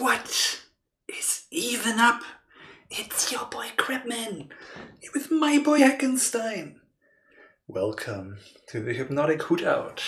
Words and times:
What 0.00 0.62
is 1.08 1.42
even 1.50 1.98
up? 1.98 2.22
It's 2.90 3.30
your 3.30 3.44
boy 3.44 3.66
Crabman 3.76 4.48
with 5.12 5.30
my 5.30 5.58
boy 5.58 5.80
Hackenstein. 5.80 6.76
Welcome 7.68 8.38
to 8.68 8.80
the 8.80 8.94
Hypnotic 8.94 9.40
Hootout. 9.40 10.00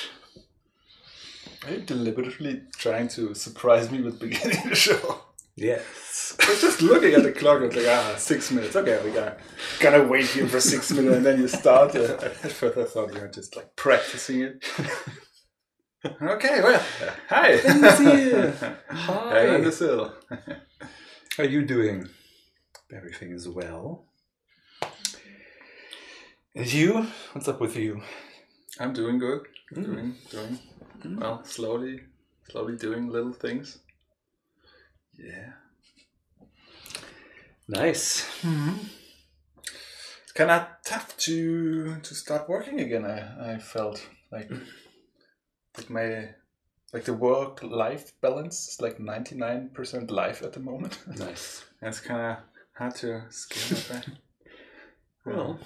Are 1.67 1.73
you 1.73 1.83
deliberately 1.83 2.63
trying 2.79 3.09
to 3.09 3.35
surprise 3.35 3.91
me 3.91 4.01
with 4.01 4.19
beginning 4.19 4.67
the 4.67 4.75
show? 4.75 5.25
Yes. 5.57 6.39
I 6.41 6.49
was 6.49 6.63
just 6.63 6.81
looking 6.81 7.13
at 7.13 7.23
the 7.23 7.33
clock. 7.33 7.61
I 7.61 7.67
was 7.67 7.77
like, 7.77 7.87
ah, 7.87 8.15
six 8.17 8.51
minutes. 8.51 8.75
Okay, 8.75 8.99
we 9.05 9.11
gotta 9.11 9.37
gotta 9.79 10.05
wait 10.05 10.25
here 10.25 10.49
for 10.49 10.61
six 10.61 10.91
minutes, 10.91 11.17
and 11.17 11.27
then 11.27 11.39
you 11.39 11.49
start. 11.49 11.95
At 11.95 12.35
first, 12.35 12.79
I 12.79 12.85
thought 12.85 13.13
you 13.13 13.21
were 13.21 13.29
just 13.29 13.57
like 13.57 13.77
practicing 13.77 14.41
it. 14.41 14.65
okay, 16.05 16.61
well, 16.63 16.83
hi. 17.29 17.57
Ben's 17.63 17.99
here. 17.99 18.55
Hi, 18.91 19.47
Hi. 19.47 19.55
on 19.55 19.63
the 19.63 19.73
sill. 19.73 20.13
How 21.37 21.43
are 21.45 21.47
you 21.47 21.65
doing? 21.65 22.09
Everything 22.95 23.33
is 23.33 23.49
well. 23.49 24.07
And 26.55 26.71
you? 26.73 27.07
What's 27.33 27.49
up 27.49 27.61
with 27.61 27.77
you? 27.77 28.03
I'm 28.79 28.93
doing 28.93 29.19
good. 29.19 29.41
Mm. 29.75 29.85
Doing, 29.85 30.15
doing 30.31 30.59
Mm. 31.05 31.21
well. 31.21 31.45
Slowly, 31.45 32.01
slowly 32.51 32.77
doing 32.77 33.09
little 33.09 33.33
things. 33.33 33.79
Yeah. 35.19 35.53
Nice. 37.69 38.29
It's 40.23 40.33
kind 40.35 40.51
of 40.51 40.67
tough 40.85 41.17
to 41.19 41.97
to 42.01 42.15
start 42.15 42.49
working 42.49 42.81
again. 42.81 43.05
I 43.05 43.55
I 43.55 43.59
felt 43.59 44.07
like 44.31 44.51
like 45.77 45.91
my 45.91 46.29
like 46.93 47.05
the 47.05 47.15
work 47.15 47.63
life 47.63 48.13
balance 48.21 48.69
is 48.69 48.81
like 48.81 49.01
ninety 49.01 49.35
nine 49.35 49.71
percent 49.75 50.11
life 50.11 50.43
at 50.43 50.53
the 50.53 50.61
moment. 50.61 50.99
Nice. 51.19 51.65
and 51.81 51.89
it's 51.89 52.01
kind 52.01 52.21
of 52.21 52.37
hard 52.75 52.95
to 52.97 53.23
scale 53.31 53.79
back. 53.91 54.07
Well, 55.25 55.59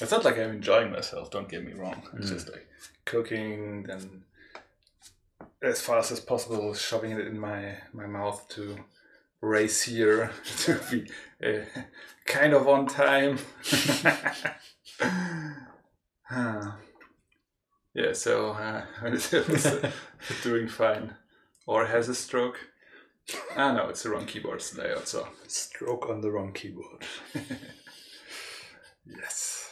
It's 0.00 0.10
not 0.10 0.24
like 0.26 0.38
I'm 0.38 0.50
enjoying 0.50 0.92
myself. 0.92 1.30
Don't 1.30 1.48
get 1.48 1.64
me 1.64 1.72
wrong. 1.72 2.02
It's 2.18 2.26
Mm. 2.30 2.34
just 2.34 2.50
like 2.52 2.66
cooking 3.06 3.86
and 3.88 4.22
as 5.62 5.80
fast 5.80 6.12
as 6.12 6.20
possible, 6.20 6.74
shoving 6.74 7.12
it 7.12 7.26
in 7.26 7.38
my 7.38 7.78
my 7.94 8.06
mouth 8.06 8.46
to 8.50 8.76
race 9.40 9.82
here 9.82 10.30
to 10.64 10.78
be 10.90 11.10
uh, 11.46 11.64
kind 12.26 12.52
of 12.52 12.68
on 12.68 12.86
time. 12.86 13.38
Ah. 17.96 18.00
yeah, 18.00 18.12
so 18.12 18.50
uh, 18.50 18.84
doing 20.42 20.68
fine. 20.68 21.14
Or 21.66 21.86
has 21.86 22.08
a 22.08 22.14
stroke. 22.14 22.58
Ah, 23.56 23.72
no, 23.72 23.88
it's 23.88 24.02
the 24.02 24.10
wrong 24.10 24.26
keyboard 24.26 24.62
layout. 24.76 25.08
So 25.08 25.28
stroke 25.46 26.10
on 26.10 26.20
the 26.20 26.30
wrong 26.30 26.52
keyboard. 26.52 27.04
yes. 29.06 29.70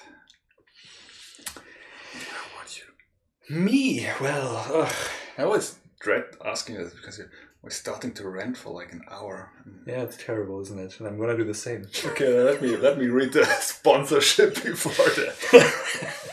About 1.55 2.79
you? 2.79 3.55
Me? 3.55 4.09
Well, 4.21 4.65
ugh. 4.73 4.95
I 5.37 5.43
always 5.43 5.79
dread 6.01 6.25
asking 6.45 6.77
this 6.77 6.95
because 6.95 7.21
we're 7.63 7.71
starting 7.71 8.13
to 8.15 8.29
rant 8.29 8.57
for 8.57 8.71
like 8.73 8.93
an 8.93 9.03
hour. 9.11 9.53
yeah, 9.87 10.03
it's 10.03 10.17
terrible, 10.17 10.61
isn't 10.63 10.79
it? 10.79 10.99
And 10.99 11.07
I'm 11.07 11.19
gonna 11.19 11.37
do 11.37 11.45
the 11.45 11.55
same. 11.55 11.87
Okay, 12.07 12.33
let 12.43 12.63
me 12.63 12.77
let 12.77 12.99
me 12.99 13.07
read 13.07 13.35
the 13.35 13.45
sponsorship 13.45 14.55
before 14.63 14.93
that, 14.93 16.29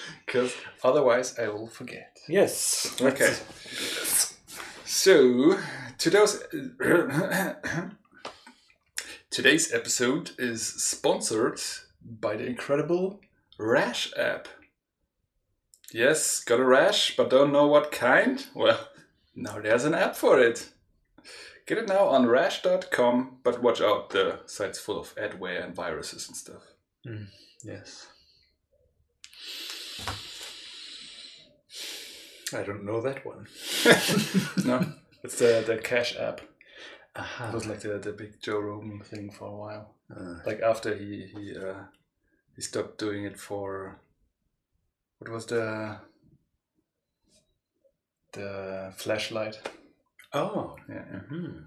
because 0.26 0.54
otherwise 0.82 1.38
I 1.38 1.48
will 1.48 1.68
forget. 1.68 2.18
Yes. 2.28 2.96
Okay. 3.00 3.34
So 4.84 5.58
today's 5.98 6.42
today's 9.30 9.72
episode 9.72 10.32
is 10.38 10.66
sponsored 10.66 11.60
by 12.02 12.36
the 12.36 12.46
incredible 12.46 13.20
Rash 13.58 14.12
app. 14.16 14.46
Yes, 15.92 16.40
got 16.44 16.60
a 16.60 16.64
rash, 16.64 17.16
but 17.16 17.30
don't 17.30 17.50
know 17.52 17.66
what 17.66 17.90
kind? 17.90 18.46
Well, 18.54 18.88
now 19.34 19.60
there's 19.60 19.84
an 19.84 19.94
app 19.94 20.14
for 20.16 20.38
it. 20.38 20.68
Get 21.66 21.78
it 21.78 21.88
now 21.88 22.06
on 22.06 22.26
rash.com, 22.26 23.38
but 23.42 23.62
watch 23.62 23.80
out, 23.80 24.10
the 24.10 24.40
site's 24.46 24.78
full 24.78 24.98
of 25.00 25.14
adware 25.16 25.64
and 25.64 25.74
viruses 25.74 26.28
and 26.28 26.36
stuff. 26.36 26.62
Mm, 27.06 27.26
yes. 27.62 28.06
I 32.54 32.62
don't 32.62 32.84
know 32.84 33.00
that 33.02 33.24
one. 33.26 33.46
no, 34.64 34.84
it's 35.24 35.38
the, 35.38 35.62
the 35.66 35.78
Cash 35.82 36.16
app. 36.16 36.40
Aha. 37.16 37.48
It 37.48 37.54
was 37.54 37.66
like 37.66 37.80
the, 37.80 37.98
the 37.98 38.12
big 38.12 38.40
Joe 38.40 38.58
Rogan 38.60 39.00
thing 39.00 39.30
for 39.30 39.48
a 39.48 39.56
while. 39.56 39.94
Uh, 40.14 40.36
like 40.46 40.60
after 40.60 40.94
he 40.96 41.26
he 41.34 41.54
uh, 41.56 41.82
he 42.56 42.62
stopped 42.62 42.98
doing 42.98 43.24
it 43.24 43.38
for 43.38 44.00
what 45.18 45.30
was 45.30 45.46
the 45.46 45.98
the 48.32 48.92
flashlight 48.96 49.58
oh. 50.32 50.76
yeah, 50.88 51.04
mhm. 51.30 51.64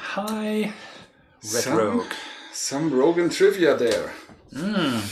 Hi, 0.00 0.60
Red 0.62 0.72
Some- 1.42 1.76
Rogue. 1.78 2.12
some 2.52 2.92
Rogan 2.92 3.28
trivia 3.30 3.76
there 3.76 4.12
Mm. 4.52 5.02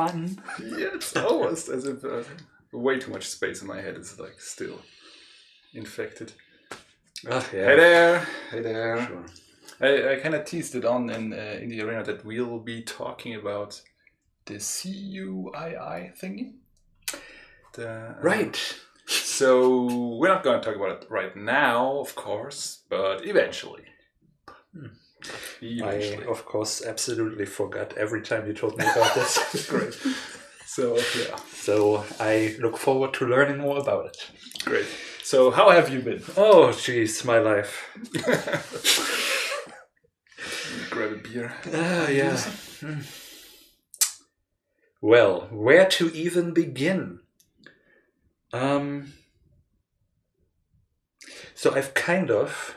Fun. 0.00 0.42
yeah 0.60 0.94
it's 0.94 1.16
almost 1.16 1.68
as 1.68 1.86
if 1.86 2.04
uh, 2.04 2.22
way 2.72 2.98
too 2.98 3.10
much 3.10 3.26
space 3.28 3.62
in 3.62 3.68
my 3.68 3.80
head 3.80 3.96
is 3.96 4.18
like 4.18 4.40
still 4.40 4.78
infected 5.74 6.32
Oh, 7.28 7.40
hey 7.50 7.76
there 7.76 8.26
hey 8.50 8.62
there 8.62 9.06
Sure. 9.06 9.26
I, 9.82 10.12
I 10.12 10.16
kind 10.20 10.34
of 10.34 10.44
teased 10.44 10.74
it 10.74 10.84
on 10.84 11.10
in 11.10 11.32
uh, 11.32 11.58
in 11.62 11.68
the 11.68 11.80
arena 11.82 12.02
that 12.04 12.24
we'll 12.24 12.58
be 12.60 12.82
talking 12.82 13.34
about 13.34 13.80
the 14.46 14.54
CUII 14.54 16.18
thingy 16.18 16.54
the, 17.74 17.88
uh, 17.88 18.14
Right. 18.22 18.58
So 19.06 20.16
we're 20.18 20.28
not 20.28 20.42
going 20.44 20.60
to 20.60 20.64
talk 20.64 20.76
about 20.76 21.02
it 21.02 21.06
right 21.10 21.34
now, 21.36 21.98
of 21.98 22.14
course, 22.14 22.82
but 22.88 23.26
eventually. 23.26 23.84
Hmm. 24.72 24.86
Eventually. 25.62 26.26
I, 26.26 26.30
of 26.30 26.44
course, 26.44 26.84
absolutely 26.84 27.46
forgot 27.46 27.96
every 27.96 28.22
time 28.22 28.46
you 28.46 28.52
told 28.54 28.76
me 28.78 28.84
about 28.84 29.14
this. 29.14 29.66
Great. 29.68 29.94
So 30.66 30.96
yeah, 31.18 31.36
So 31.52 32.04
I 32.20 32.54
look 32.60 32.76
forward 32.76 33.12
to 33.14 33.26
learning 33.26 33.58
more 33.58 33.78
about 33.78 34.06
it. 34.06 34.30
great. 34.64 34.86
So 35.22 35.50
how 35.50 35.70
have 35.70 35.88
you 35.90 36.00
been? 36.00 36.22
Oh, 36.36 36.68
jeez, 36.68 37.24
my 37.24 37.38
life. 37.40 37.88
Grab 40.90 41.12
a 41.12 41.16
beer. 41.16 41.52
Ah, 41.74 42.08
yeah. 42.08 42.36
Hmm. 42.80 43.00
Well, 45.00 45.48
where 45.50 45.86
to 45.86 46.10
even 46.14 46.52
begin? 46.52 47.20
Um. 48.52 49.12
So 51.54 51.74
I've 51.74 51.94
kind 51.94 52.30
of 52.30 52.76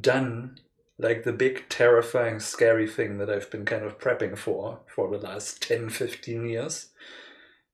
done 0.00 0.58
like 0.98 1.22
the 1.24 1.32
big, 1.32 1.68
terrifying, 1.68 2.40
scary 2.40 2.88
thing 2.88 3.18
that 3.18 3.30
I've 3.30 3.50
been 3.50 3.64
kind 3.64 3.84
of 3.84 3.98
prepping 3.98 4.36
for 4.36 4.80
for 4.94 5.08
the 5.10 5.18
last 5.18 5.62
10, 5.62 5.90
15 5.90 6.48
years. 6.48 6.88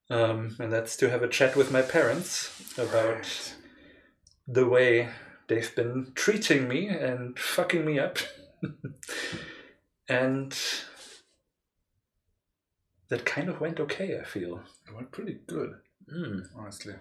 Um, 0.09 0.55
and 0.59 0.71
that's 0.71 0.95
to 0.97 1.09
have 1.09 1.23
a 1.23 1.27
chat 1.27 1.55
with 1.55 1.71
my 1.71 1.81
parents 1.81 2.77
about 2.77 3.15
Right. 3.15 3.55
the 4.47 4.67
way 4.67 5.09
they've 5.47 5.75
been 5.75 6.11
treating 6.13 6.67
me 6.67 6.87
and 6.87 7.37
fucking 7.39 7.83
me 7.83 7.97
up. 7.97 8.19
and 10.07 10.55
that 13.09 13.25
kind 13.25 13.49
of 13.49 13.59
went 13.59 13.79
okay, 13.79 14.19
I 14.19 14.23
feel. 14.23 14.61
It 14.87 14.93
went 14.95 15.11
pretty 15.11 15.39
good, 15.47 15.73
Mm. 16.07 16.43
honestly. 16.55 16.93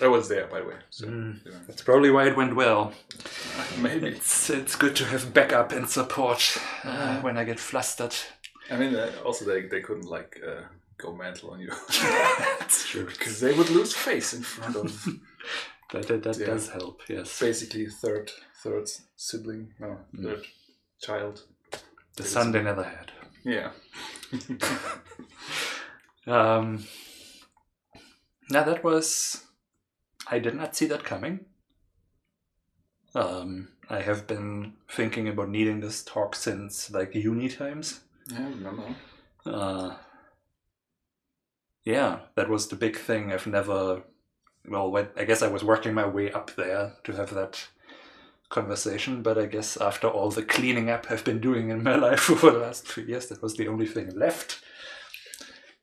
I 0.00 0.06
was 0.08 0.28
there, 0.28 0.46
by 0.46 0.60
the 0.60 0.66
way. 0.68 0.76
So 0.90 1.06
Mm. 1.06 1.40
yeah. 1.44 1.58
That's 1.66 1.82
probably 1.82 2.10
why 2.10 2.26
it 2.28 2.36
went 2.36 2.56
well. 2.56 2.92
maybe. 3.78 4.08
It's 4.08 4.50
it's 4.50 4.76
good 4.76 4.96
to 4.96 5.04
have 5.04 5.32
backup 5.34 5.72
and 5.72 5.88
support 5.88 6.56
uh, 6.84 7.20
when 7.20 7.36
I 7.36 7.44
get 7.44 7.60
flustered. 7.60 8.14
I 8.70 8.76
mean, 8.76 8.94
uh, 8.94 9.10
also 9.24 9.44
they 9.44 9.62
they 9.68 9.80
couldn't 9.82 10.08
like 10.08 10.40
uh, 10.46 10.62
go 10.96 11.12
mental 11.14 11.50
on 11.50 11.60
you 11.60 11.70
That's 12.58 12.88
true. 12.88 13.04
because 13.06 13.40
they 13.40 13.52
would 13.52 13.70
lose 13.70 13.92
face 13.94 14.32
in 14.36 14.42
front 14.42 14.76
of 14.76 15.06
That 15.92 16.06
that, 16.08 16.22
that 16.22 16.38
Yeah. 16.38 16.46
does 16.46 16.70
help. 16.70 17.02
Yes, 17.08 17.38
basically 17.40 17.86
third 17.86 18.30
third 18.62 18.88
sibling, 19.16 19.74
no 19.78 19.98
Mm. 20.14 20.22
third 20.24 20.46
child. 21.00 21.42
the 22.16 22.24
son 22.24 22.52
they 22.52 22.62
never 22.62 22.82
had. 22.84 23.12
Yeah. 23.44 23.70
Um, 26.26 26.86
now 28.50 28.64
that 28.64 28.84
was, 28.84 29.42
I 30.32 30.38
did 30.38 30.54
not 30.54 30.74
see 30.74 30.86
that 30.86 31.04
coming. 31.04 31.40
Um, 33.14 33.68
I 33.90 34.00
have 34.00 34.26
been 34.26 34.72
thinking 34.90 35.28
about 35.28 35.50
needing 35.50 35.80
this 35.80 36.02
talk 36.02 36.34
since 36.34 36.90
like 36.90 37.14
uni 37.14 37.50
times. 37.50 38.00
Yeah, 38.32 38.46
I 38.46 38.48
remember. 38.48 38.96
Uh, 39.44 39.96
yeah, 41.84 42.20
that 42.34 42.48
was 42.48 42.68
the 42.68 42.76
big 42.76 42.96
thing. 42.96 43.30
I've 43.30 43.46
never 43.46 44.04
well, 44.66 44.96
I 45.16 45.24
guess 45.24 45.42
I 45.42 45.48
was 45.48 45.62
working 45.64 45.92
my 45.92 46.06
way 46.06 46.32
up 46.32 46.54
there 46.56 46.94
to 47.04 47.12
have 47.12 47.34
that 47.34 47.68
conversation, 48.48 49.22
but 49.22 49.36
I 49.36 49.44
guess 49.44 49.76
after 49.76 50.08
all 50.08 50.30
the 50.30 50.42
cleaning 50.42 50.88
up 50.88 51.06
I've 51.10 51.24
been 51.24 51.40
doing 51.40 51.68
in 51.68 51.82
my 51.82 51.96
life 52.08 52.30
over 52.30 52.52
the 52.52 52.58
last 52.58 52.88
few 52.88 53.04
years, 53.04 53.26
that 53.26 53.42
was 53.42 53.56
the 53.56 53.68
only 53.68 53.86
thing 53.86 54.16
left. 54.18 54.62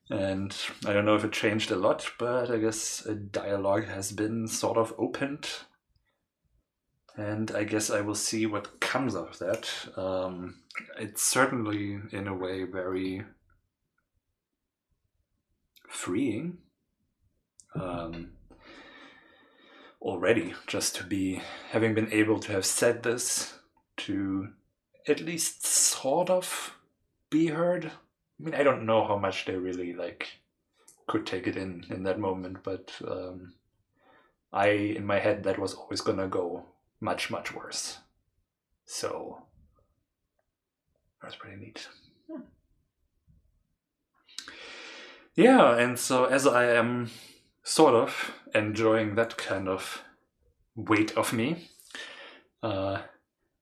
And 0.09 0.55
I 0.85 0.93
don't 0.93 1.05
know 1.05 1.15
if 1.15 1.23
it 1.23 1.31
changed 1.31 1.69
a 1.69 1.75
lot, 1.75 2.09
but 2.17 2.49
I 2.49 2.57
guess 2.57 3.05
a 3.05 3.13
dialogue 3.13 3.85
has 3.85 4.11
been 4.11 4.47
sort 4.47 4.77
of 4.77 4.93
opened. 4.97 5.47
And 7.15 7.51
I 7.51 7.63
guess 7.63 7.91
I 7.91 8.01
will 8.01 8.15
see 8.15 8.45
what 8.45 8.79
comes 8.79 9.13
of 9.13 9.37
that. 9.39 9.69
Um, 9.95 10.61
it's 10.97 11.21
certainly, 11.21 11.99
in 12.11 12.27
a 12.27 12.33
way, 12.33 12.63
very 12.63 13.23
freeing. 15.87 16.57
Um, 17.75 18.31
already, 20.01 20.55
just 20.65 20.95
to 20.95 21.03
be 21.03 21.41
having 21.71 21.93
been 21.93 22.11
able 22.11 22.39
to 22.39 22.51
have 22.53 22.65
said 22.65 23.03
this, 23.03 23.59
to 23.97 24.49
at 25.07 25.19
least 25.19 25.67
sort 25.67 26.29
of 26.29 26.75
be 27.29 27.47
heard 27.47 27.91
I 28.39 28.43
mean, 28.43 28.55
I 28.55 28.63
don't 28.63 28.85
know 28.85 29.05
how 29.05 29.17
much 29.17 29.45
they 29.45 29.55
really 29.55 29.93
like 29.93 30.39
could 31.07 31.25
take 31.25 31.47
it 31.47 31.57
in 31.57 31.85
in 31.89 32.03
that 32.03 32.19
moment, 32.19 32.63
but 32.63 32.91
um, 33.07 33.53
I 34.53 34.67
in 34.69 35.05
my 35.05 35.19
head 35.19 35.43
that 35.43 35.59
was 35.59 35.73
always 35.73 36.01
gonna 36.01 36.27
go 36.27 36.65
much 37.01 37.29
much 37.29 37.53
worse. 37.53 37.99
So 38.85 39.43
that's 41.21 41.35
pretty 41.35 41.57
neat. 41.57 41.87
Hmm. 42.31 42.41
Yeah, 45.35 45.77
and 45.77 45.99
so 45.99 46.25
as 46.25 46.47
I 46.47 46.65
am 46.65 47.11
sort 47.63 47.93
of 47.93 48.33
enjoying 48.55 49.15
that 49.15 49.37
kind 49.37 49.67
of 49.67 50.03
weight 50.75 51.15
of 51.17 51.33
me, 51.33 51.69
uh, 52.63 53.01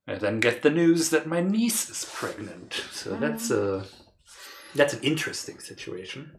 I 0.06 0.14
then 0.14 0.40
get 0.40 0.62
the 0.62 0.70
news 0.70 1.10
that 1.10 1.26
my 1.26 1.40
niece 1.40 1.90
is 1.90 2.10
pregnant. 2.10 2.72
So 2.90 3.16
that's 3.16 3.50
a 3.50 3.84
that's 4.78 4.94
an 4.94 5.02
interesting 5.02 5.58
situation, 5.58 6.32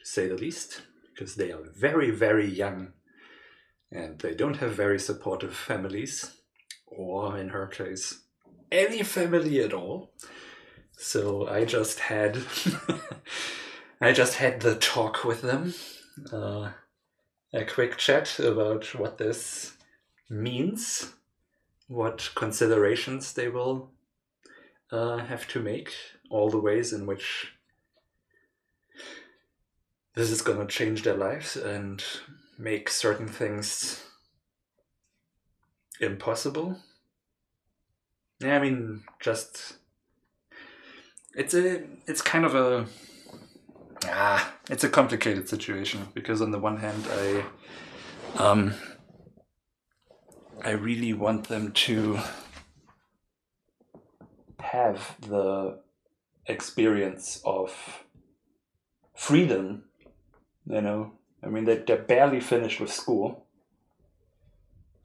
to 0.00 0.06
say 0.06 0.26
the 0.26 0.34
least, 0.34 0.82
because 1.12 1.34
they 1.34 1.52
are 1.52 1.62
very, 1.62 2.10
very 2.10 2.48
young 2.48 2.92
and 3.90 4.18
they 4.20 4.34
don't 4.34 4.56
have 4.56 4.72
very 4.74 4.98
supportive 4.98 5.54
families, 5.54 6.36
or 6.86 7.36
in 7.38 7.50
her 7.50 7.66
case, 7.66 8.20
any 8.70 9.02
family 9.02 9.60
at 9.60 9.74
all. 9.74 10.12
So 10.96 11.46
I 11.46 11.66
just 11.66 12.00
had, 12.00 12.38
I 14.00 14.12
just 14.12 14.36
had 14.36 14.60
the 14.60 14.76
talk 14.76 15.24
with 15.24 15.42
them, 15.42 15.74
uh, 16.32 16.70
a 17.52 17.64
quick 17.66 17.98
chat 17.98 18.38
about 18.38 18.94
what 18.94 19.18
this 19.18 19.74
means, 20.30 21.12
what 21.88 22.30
considerations 22.34 23.34
they 23.34 23.48
will 23.48 23.90
uh, 24.90 25.18
have 25.18 25.46
to 25.48 25.60
make, 25.60 25.92
all 26.30 26.48
the 26.48 26.60
ways 26.60 26.94
in 26.94 27.04
which 27.04 27.51
this 30.14 30.30
is 30.30 30.42
going 30.42 30.58
to 30.58 30.66
change 30.66 31.02
their 31.02 31.16
lives 31.16 31.56
and 31.56 32.02
make 32.58 32.88
certain 32.88 33.28
things 33.28 34.04
impossible. 36.00 36.78
Yeah, 38.40 38.56
I 38.56 38.60
mean, 38.60 39.04
just 39.20 39.74
it's 41.34 41.54
a 41.54 41.84
it's 42.06 42.20
kind 42.20 42.44
of 42.44 42.54
a 42.54 42.86
ah, 44.06 44.54
it's 44.68 44.84
a 44.84 44.88
complicated 44.88 45.48
situation 45.48 46.08
because 46.12 46.42
on 46.42 46.50
the 46.50 46.58
one 46.58 46.78
hand, 46.78 47.06
I 47.10 47.44
um 48.36 48.74
I 50.62 50.70
really 50.70 51.12
want 51.12 51.48
them 51.48 51.72
to 51.72 52.18
have 54.60 55.16
the 55.20 55.80
experience 56.46 57.40
of 57.44 58.04
freedom 59.14 59.84
you 60.66 60.80
know, 60.80 61.12
I 61.42 61.48
mean, 61.48 61.64
they, 61.64 61.76
they're 61.78 61.96
barely 61.96 62.40
finished 62.40 62.80
with 62.80 62.92
school. 62.92 63.46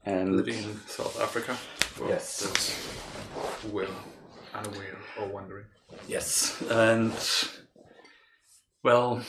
And 0.04 0.36
living 0.36 0.56
in 0.56 0.80
South 0.86 1.20
Africa. 1.20 1.56
Well, 2.00 2.08
yes. 2.08 2.40
That's 2.40 3.64
well 3.72 3.90
unaware 4.54 4.98
or 5.18 5.26
wondering. 5.28 5.66
Yes, 6.06 6.60
and 6.70 7.12
well, 8.82 9.22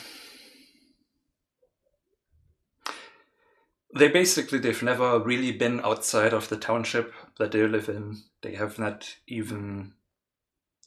they 3.95 4.07
basically 4.07 4.59
they've 4.59 4.83
never 4.83 5.19
really 5.19 5.51
been 5.51 5.79
outside 5.81 6.33
of 6.33 6.49
the 6.49 6.57
township 6.57 7.13
that 7.37 7.51
they 7.51 7.65
live 7.65 7.89
in. 7.89 8.23
They 8.41 8.55
have 8.55 8.77
not 8.77 9.15
even 9.27 9.93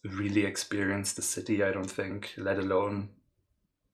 really 0.04 0.44
experienced 0.44 1.16
the 1.16 1.22
city. 1.22 1.62
I 1.62 1.72
don't 1.72 1.90
think, 1.90 2.32
let 2.36 2.58
alone 2.58 3.10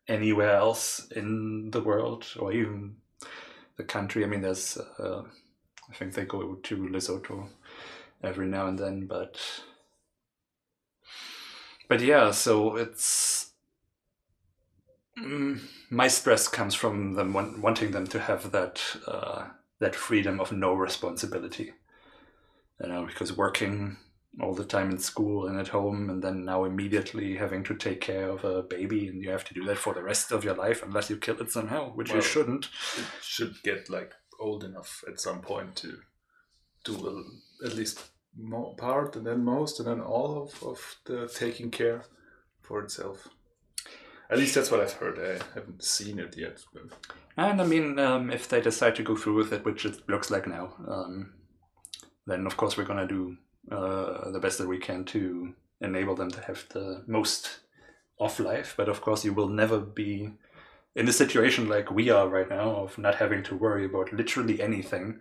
anywhere 0.08 0.56
else 0.56 1.06
in 1.14 1.70
the 1.70 1.82
world 1.82 2.26
or 2.38 2.52
even 2.52 2.96
the 3.76 3.84
country. 3.84 4.24
I 4.24 4.26
mean, 4.26 4.42
there's, 4.42 4.78
uh, 4.98 5.22
I 5.90 5.94
think 5.94 6.14
they 6.14 6.24
go 6.24 6.54
to 6.54 6.76
Lesotho 6.88 7.48
every 8.22 8.46
now 8.46 8.66
and 8.66 8.78
then, 8.78 9.06
but 9.06 9.38
but 11.88 12.00
yeah, 12.00 12.30
so 12.32 12.76
it's 12.76 13.52
mm, 15.18 15.60
my 15.90 16.08
stress 16.08 16.48
comes 16.48 16.74
from 16.74 17.14
them 17.14 17.32
want, 17.32 17.58
wanting 17.60 17.92
them 17.92 18.06
to 18.08 18.20
have 18.20 18.52
that 18.52 18.82
uh, 19.06 19.46
that 19.78 19.94
freedom 19.94 20.40
of 20.40 20.52
no 20.52 20.74
responsibility. 20.74 21.72
You 22.80 22.88
know, 22.88 23.06
because 23.06 23.36
working 23.36 23.96
all 24.40 24.54
the 24.54 24.64
time 24.64 24.90
in 24.90 24.98
school 24.98 25.46
and 25.46 25.58
at 25.58 25.68
home 25.68 26.10
and 26.10 26.22
then 26.22 26.44
now 26.44 26.64
immediately 26.64 27.36
having 27.36 27.64
to 27.64 27.74
take 27.74 28.00
care 28.00 28.28
of 28.28 28.44
a 28.44 28.62
baby 28.62 29.08
and 29.08 29.22
you 29.22 29.30
have 29.30 29.44
to 29.44 29.54
do 29.54 29.64
that 29.64 29.78
for 29.78 29.94
the 29.94 30.02
rest 30.02 30.30
of 30.30 30.44
your 30.44 30.54
life 30.54 30.82
unless 30.82 31.10
you 31.10 31.16
kill 31.16 31.40
it 31.40 31.50
somehow 31.50 31.90
which 31.90 32.10
well, 32.10 32.18
you 32.18 32.22
shouldn't 32.22 32.66
it 32.96 33.04
should 33.22 33.54
get 33.62 33.90
like 33.90 34.12
old 34.38 34.62
enough 34.62 35.02
at 35.08 35.18
some 35.18 35.40
point 35.40 35.74
to 35.74 35.98
do 36.84 36.94
a, 37.62 37.66
at 37.66 37.74
least 37.74 38.10
more 38.36 38.76
part 38.76 39.16
and 39.16 39.26
then 39.26 39.44
most 39.44 39.80
and 39.80 39.88
then 39.88 40.00
all 40.00 40.42
of, 40.42 40.62
of 40.62 40.96
the 41.06 41.28
taking 41.34 41.70
care 41.70 42.04
for 42.60 42.80
itself 42.80 43.28
at 44.30 44.38
least 44.38 44.54
that's 44.54 44.70
what 44.70 44.80
I've 44.80 44.92
heard. 44.92 45.18
I 45.18 45.42
haven't 45.54 45.82
seen 45.82 46.18
it 46.18 46.36
yet. 46.36 46.62
But... 46.74 46.82
And 47.36 47.62
I 47.62 47.64
mean, 47.64 47.98
um, 47.98 48.30
if 48.30 48.48
they 48.48 48.60
decide 48.60 48.94
to 48.96 49.02
go 49.02 49.16
through 49.16 49.36
with 49.36 49.52
it, 49.52 49.64
which 49.64 49.86
it 49.86 50.06
looks 50.08 50.30
like 50.30 50.46
now, 50.46 50.74
um, 50.86 51.32
then 52.26 52.46
of 52.46 52.56
course 52.56 52.76
we're 52.76 52.84
gonna 52.84 53.08
do 53.08 53.38
uh, 53.70 54.30
the 54.30 54.40
best 54.40 54.58
that 54.58 54.68
we 54.68 54.78
can 54.78 55.04
to 55.06 55.54
enable 55.80 56.14
them 56.14 56.30
to 56.30 56.40
have 56.42 56.64
the 56.70 57.04
most 57.06 57.60
off 58.18 58.40
life. 58.40 58.74
But 58.76 58.88
of 58.88 59.00
course, 59.00 59.24
you 59.24 59.32
will 59.32 59.48
never 59.48 59.78
be 59.78 60.30
in 60.94 61.08
a 61.08 61.12
situation 61.12 61.68
like 61.68 61.90
we 61.90 62.10
are 62.10 62.28
right 62.28 62.48
now 62.48 62.70
of 62.70 62.98
not 62.98 63.16
having 63.16 63.42
to 63.44 63.54
worry 63.54 63.84
about 63.84 64.12
literally 64.12 64.60
anything, 64.60 65.20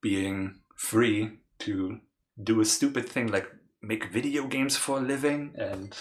being 0.00 0.60
free 0.76 1.38
to 1.60 2.00
do 2.42 2.60
a 2.60 2.64
stupid 2.64 3.08
thing 3.08 3.26
like 3.28 3.46
make 3.82 4.12
video 4.12 4.46
games 4.46 4.76
for 4.76 4.98
a 4.98 5.00
living 5.00 5.52
and 5.56 5.96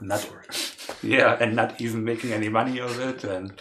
not 0.00 0.28
yeah 1.02 1.36
and 1.40 1.54
not 1.54 1.80
even 1.80 2.04
making 2.04 2.32
any 2.32 2.48
money 2.48 2.78
of 2.78 2.98
it 3.00 3.24
and 3.24 3.54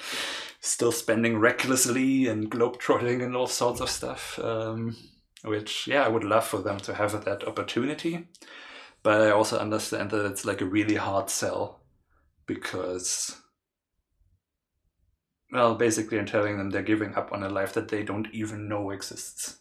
still 0.59 0.91
spending 0.91 1.37
recklessly 1.37 2.27
and 2.27 2.49
globetrotting 2.51 3.23
and 3.23 3.35
all 3.35 3.47
sorts 3.47 3.81
of 3.81 3.89
stuff 3.89 4.39
um, 4.39 4.95
which 5.43 5.87
yeah, 5.87 6.03
I 6.03 6.09
would 6.09 6.23
love 6.23 6.45
for 6.45 6.59
them 6.59 6.77
to 6.79 6.93
have 6.93 7.25
that 7.25 7.47
opportunity. 7.47 8.27
But 9.03 9.21
I 9.21 9.31
also 9.31 9.59
understand 9.59 10.11
that 10.11 10.25
it's 10.25 10.45
like 10.45 10.61
a 10.61 10.65
really 10.65 10.95
hard 10.95 11.29
sell 11.29 11.81
because 12.45 13.35
well, 15.51 15.75
basically 15.75 16.17
I'm 16.17 16.25
telling 16.25 16.57
them 16.57 16.69
they're 16.69 16.81
giving 16.81 17.13
up 17.15 17.31
on 17.31 17.43
a 17.43 17.49
life 17.49 17.73
that 17.73 17.89
they 17.89 18.03
don't 18.03 18.27
even 18.33 18.67
know 18.67 18.89
exists. 18.89 19.59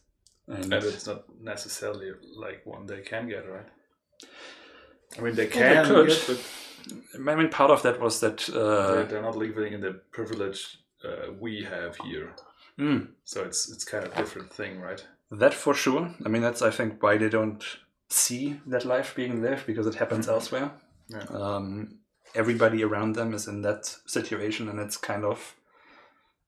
And, 0.49 0.73
and 0.73 0.85
it's 0.85 1.07
not 1.07 1.25
necessarily 1.41 2.13
like 2.35 2.65
one 2.65 2.87
they 2.87 3.03
can 3.03 3.29
get, 3.29 3.49
right? 3.49 3.67
I 5.19 5.21
mean, 5.21 5.35
they 5.35 5.47
can 5.47 5.89
well, 5.89 6.05
they 6.05 6.09
get, 6.09 6.25
but 6.27 7.31
I 7.31 7.37
mean, 7.37 7.51
part 7.51 7.71
of 7.71 7.83
that 7.83 8.01
was 8.01 8.21
that 8.21 8.49
uh, 8.49 8.95
they're, 8.95 9.05
they're, 9.05 9.23
not 9.23 9.37
living 9.37 9.75
in 9.75 9.81
the 9.81 10.01
privilege 10.11 10.79
uh, 11.05 11.33
we 11.39 11.63
have 11.63 11.97
here. 11.97 12.35
Mm. 12.79 13.09
So 13.25 13.45
it's 13.45 13.71
it's 13.71 13.85
kind 13.85 14.05
of 14.05 14.15
different 14.15 14.53
thing, 14.53 14.81
right? 14.81 15.07
That 15.33 15.55
for 15.55 15.73
sure. 15.73 16.15
I 16.25 16.29
mean, 16.29 16.43
that's 16.43 16.61
I 16.61 16.71
think 16.71 17.03
why 17.03 17.17
they 17.17 17.31
don't 17.31 17.65
see 18.11 18.61
that 18.67 18.85
life 18.85 19.15
being 19.17 19.41
lived 19.41 19.67
because 19.67 19.87
it 19.87 19.95
happens 19.95 20.27
mm-hmm. 20.27 20.35
elsewhere. 20.35 20.71
Yeah. 21.09 21.25
Um, 21.31 21.99
everybody 22.35 22.85
around 22.85 23.15
them 23.15 23.33
is 23.33 23.49
in 23.49 23.63
that 23.63 23.87
situation, 24.07 24.69
and 24.69 24.79
it's 24.79 24.99
kind 24.99 25.25
of 25.25 25.57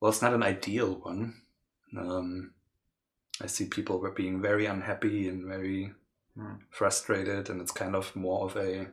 well, 0.00 0.10
it's 0.10 0.20
not 0.20 0.34
an 0.34 0.42
ideal 0.42 1.00
one. 1.02 1.34
Um, 1.96 2.52
I 3.40 3.46
see 3.46 3.64
people 3.64 4.00
were 4.00 4.10
being 4.10 4.42
very 4.42 4.66
unhappy 4.66 5.28
and 5.28 5.46
very 5.46 5.92
mm. 6.36 6.58
frustrated, 6.70 7.48
and 7.48 7.62
it's 7.62 7.72
kind 7.72 7.96
of 7.96 8.14
more 8.14 8.44
of 8.44 8.56
a 8.56 8.88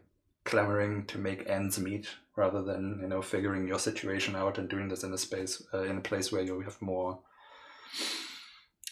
clamoring 0.46 1.06
to 1.08 1.18
make 1.18 1.50
ends 1.50 1.80
meet 1.80 2.08
rather 2.38 2.62
than 2.62 3.00
you 3.02 3.10
know 3.10 3.22
figuring 3.22 3.68
your 3.68 3.78
situation 3.78 4.38
out 4.38 4.58
and 4.58 4.70
doing 4.70 4.88
this 4.88 5.04
in 5.04 5.14
a 5.14 5.18
space 5.18 5.62
uh, 5.74 5.84
in 5.84 5.98
a 5.98 6.02
place 6.02 6.32
where 6.32 6.42
you 6.42 6.62
have 6.62 6.82
more 6.82 7.20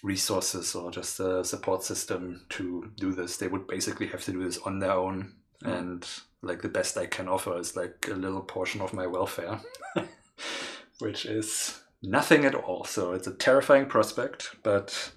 resources 0.04 0.76
or 0.76 0.92
just 0.92 1.20
a 1.20 1.44
support 1.44 1.84
system 1.84 2.46
to 2.50 2.92
do 2.98 3.12
this. 3.14 3.38
They 3.38 3.48
would 3.48 3.68
basically 3.68 4.08
have 4.08 4.24
to 4.24 4.32
do 4.32 4.44
this 4.44 4.58
on 4.60 4.80
their 4.80 4.94
own. 4.94 5.34
Mm. 5.64 5.78
And 5.78 6.10
like 6.42 6.62
the 6.62 6.70
best 6.70 6.98
I 6.98 7.06
can 7.06 7.28
offer 7.28 7.58
is 7.58 7.76
like 7.76 8.08
a 8.10 8.16
little 8.16 8.42
portion 8.42 8.82
of 8.82 8.94
my 8.94 9.08
welfare, 9.08 9.60
which 11.00 11.26
is 11.26 11.82
nothing 12.02 12.46
at 12.46 12.56
all. 12.56 12.86
So 12.86 13.12
it's 13.14 13.28
a 13.28 13.34
terrifying 13.34 13.88
prospect, 13.88 14.56
but 14.64 15.12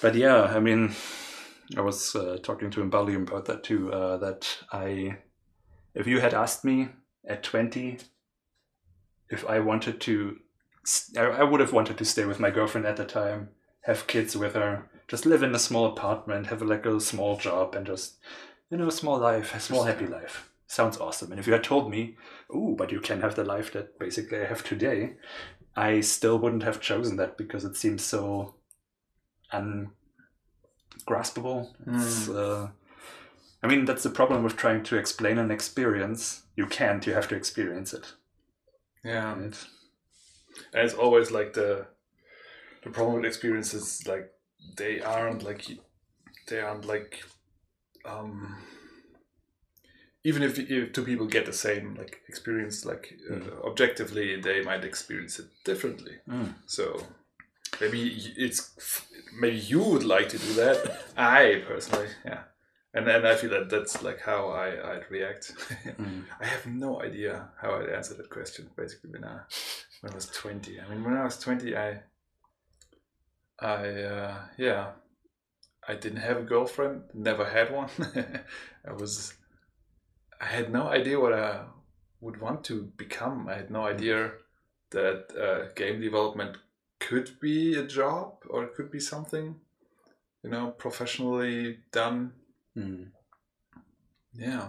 but 0.00 0.14
yeah, 0.14 0.42
I 0.42 0.60
mean, 0.60 0.94
I 1.76 1.80
was 1.80 2.14
uh, 2.14 2.38
talking 2.42 2.70
to 2.70 2.84
Mbali 2.84 3.16
about 3.16 3.46
that 3.46 3.64
too. 3.64 3.92
Uh, 3.92 4.18
that 4.18 4.58
I, 4.70 5.18
if 5.94 6.06
you 6.06 6.20
had 6.20 6.34
asked 6.34 6.64
me 6.64 6.88
at 7.26 7.42
twenty, 7.42 7.98
if 9.30 9.44
I 9.46 9.60
wanted 9.60 10.00
to, 10.02 10.36
I, 11.16 11.22
I 11.22 11.42
would 11.42 11.60
have 11.60 11.72
wanted 11.72 11.98
to 11.98 12.04
stay 12.04 12.24
with 12.24 12.40
my 12.40 12.50
girlfriend 12.50 12.86
at 12.86 12.96
the 12.96 13.04
time, 13.04 13.50
have 13.82 14.06
kids 14.06 14.36
with 14.36 14.54
her, 14.54 14.88
just 15.08 15.26
live 15.26 15.42
in 15.42 15.54
a 15.54 15.58
small 15.58 15.86
apartment, 15.86 16.48
have 16.48 16.62
like 16.62 16.86
a 16.86 17.00
small 17.00 17.36
job, 17.36 17.74
and 17.74 17.86
just 17.86 18.16
you 18.70 18.76
know, 18.76 18.88
a 18.88 18.92
small 18.92 19.18
life, 19.18 19.54
a 19.54 19.60
small 19.60 19.84
happy 19.84 20.06
life. 20.06 20.50
Sounds 20.66 20.98
awesome. 20.98 21.30
And 21.30 21.38
if 21.38 21.46
you 21.46 21.52
had 21.52 21.62
told 21.62 21.90
me, 21.90 22.16
oh, 22.50 22.74
but 22.74 22.90
you 22.90 23.00
can 23.00 23.20
have 23.20 23.36
the 23.36 23.44
life 23.44 23.72
that 23.72 23.98
basically 23.98 24.40
I 24.40 24.46
have 24.46 24.64
today, 24.64 25.14
I 25.76 26.00
still 26.00 26.38
wouldn't 26.38 26.64
have 26.64 26.80
chosen 26.80 27.16
that 27.16 27.38
because 27.38 27.64
it 27.64 27.76
seems 27.76 28.04
so 28.04 28.56
ungraspable. 29.52 29.92
It's, 31.86 32.28
uh, 32.28 32.70
I 33.62 33.68
mean, 33.68 33.84
that's 33.84 34.02
the 34.02 34.10
problem 34.10 34.42
with 34.42 34.56
trying 34.56 34.82
to 34.84 34.96
explain 34.96 35.38
an 35.38 35.52
experience. 35.52 36.42
You 36.56 36.66
can't, 36.66 37.06
you 37.06 37.14
have 37.14 37.28
to 37.28 37.36
experience 37.36 37.94
it. 37.94 38.14
Yeah. 39.04 39.34
right? 39.34 39.66
And 40.72 40.84
it's 40.84 40.94
always 40.94 41.30
like 41.30 41.52
the 41.54 41.86
the 42.82 42.90
problem 42.90 43.16
with 43.16 43.24
experiences 43.24 44.06
like 44.06 44.30
they 44.76 45.00
aren't 45.00 45.42
like 45.42 45.66
they 46.48 46.60
aren't 46.60 46.84
like 46.84 47.22
um 48.04 48.56
even 50.24 50.42
if, 50.42 50.58
if 50.58 50.92
two 50.92 51.04
people 51.04 51.26
get 51.26 51.46
the 51.46 51.52
same 51.52 51.94
like 51.94 52.20
experience 52.28 52.84
like 52.84 53.14
uh, 53.30 53.66
objectively 53.66 54.40
they 54.40 54.62
might 54.62 54.84
experience 54.84 55.38
it 55.38 55.46
differently. 55.64 56.12
Mm. 56.28 56.54
so 56.66 57.00
maybe 57.80 58.00
it's 58.36 58.70
maybe 59.38 59.56
you 59.56 59.82
would 59.82 60.04
like 60.04 60.28
to 60.30 60.38
do 60.38 60.52
that. 60.54 61.04
I 61.16 61.62
personally 61.66 62.08
yeah 62.24 62.42
and 62.96 63.06
then 63.06 63.24
i 63.26 63.34
feel 63.34 63.50
that 63.50 63.70
that's 63.70 64.02
like 64.02 64.20
how 64.20 64.48
i 64.48 64.94
i'd 64.94 65.10
react 65.10 65.52
Mm. 65.98 66.24
I 66.40 66.46
have 66.46 66.66
no 66.66 67.00
idea 67.02 67.48
how 67.60 67.76
I'd 67.76 67.88
answer 67.88 68.14
that 68.14 68.28
question. 68.28 68.68
Basically, 68.76 69.10
when 69.10 69.24
I 69.24 69.40
when 70.00 70.12
I 70.12 70.14
was 70.14 70.26
twenty. 70.26 70.80
I 70.80 70.88
mean, 70.88 71.02
when 71.04 71.16
I 71.16 71.24
was 71.24 71.38
twenty, 71.38 71.76
I 71.76 72.00
I 73.58 74.02
uh, 74.02 74.38
yeah, 74.58 74.90
I 75.88 75.94
didn't 75.94 76.20
have 76.20 76.38
a 76.38 76.42
girlfriend. 76.42 77.04
Never 77.14 77.44
had 77.44 77.72
one. 77.72 77.88
I 78.88 78.92
was 78.92 79.34
I 80.40 80.44
had 80.46 80.70
no 80.72 80.88
idea 80.88 81.18
what 81.18 81.32
I 81.32 81.64
would 82.20 82.40
want 82.40 82.64
to 82.64 82.82
become. 82.96 83.48
I 83.48 83.54
had 83.54 83.70
no 83.70 83.86
idea 83.86 84.32
that 84.90 85.32
uh, 85.36 85.72
game 85.74 86.00
development 86.00 86.58
could 87.00 87.40
be 87.40 87.74
a 87.74 87.86
job 87.86 88.44
or 88.48 88.64
it 88.64 88.74
could 88.74 88.90
be 88.90 89.00
something, 89.00 89.56
you 90.42 90.50
know, 90.50 90.70
professionally 90.70 91.78
done. 91.92 92.32
Mm. 92.76 93.10
Yeah. 94.34 94.68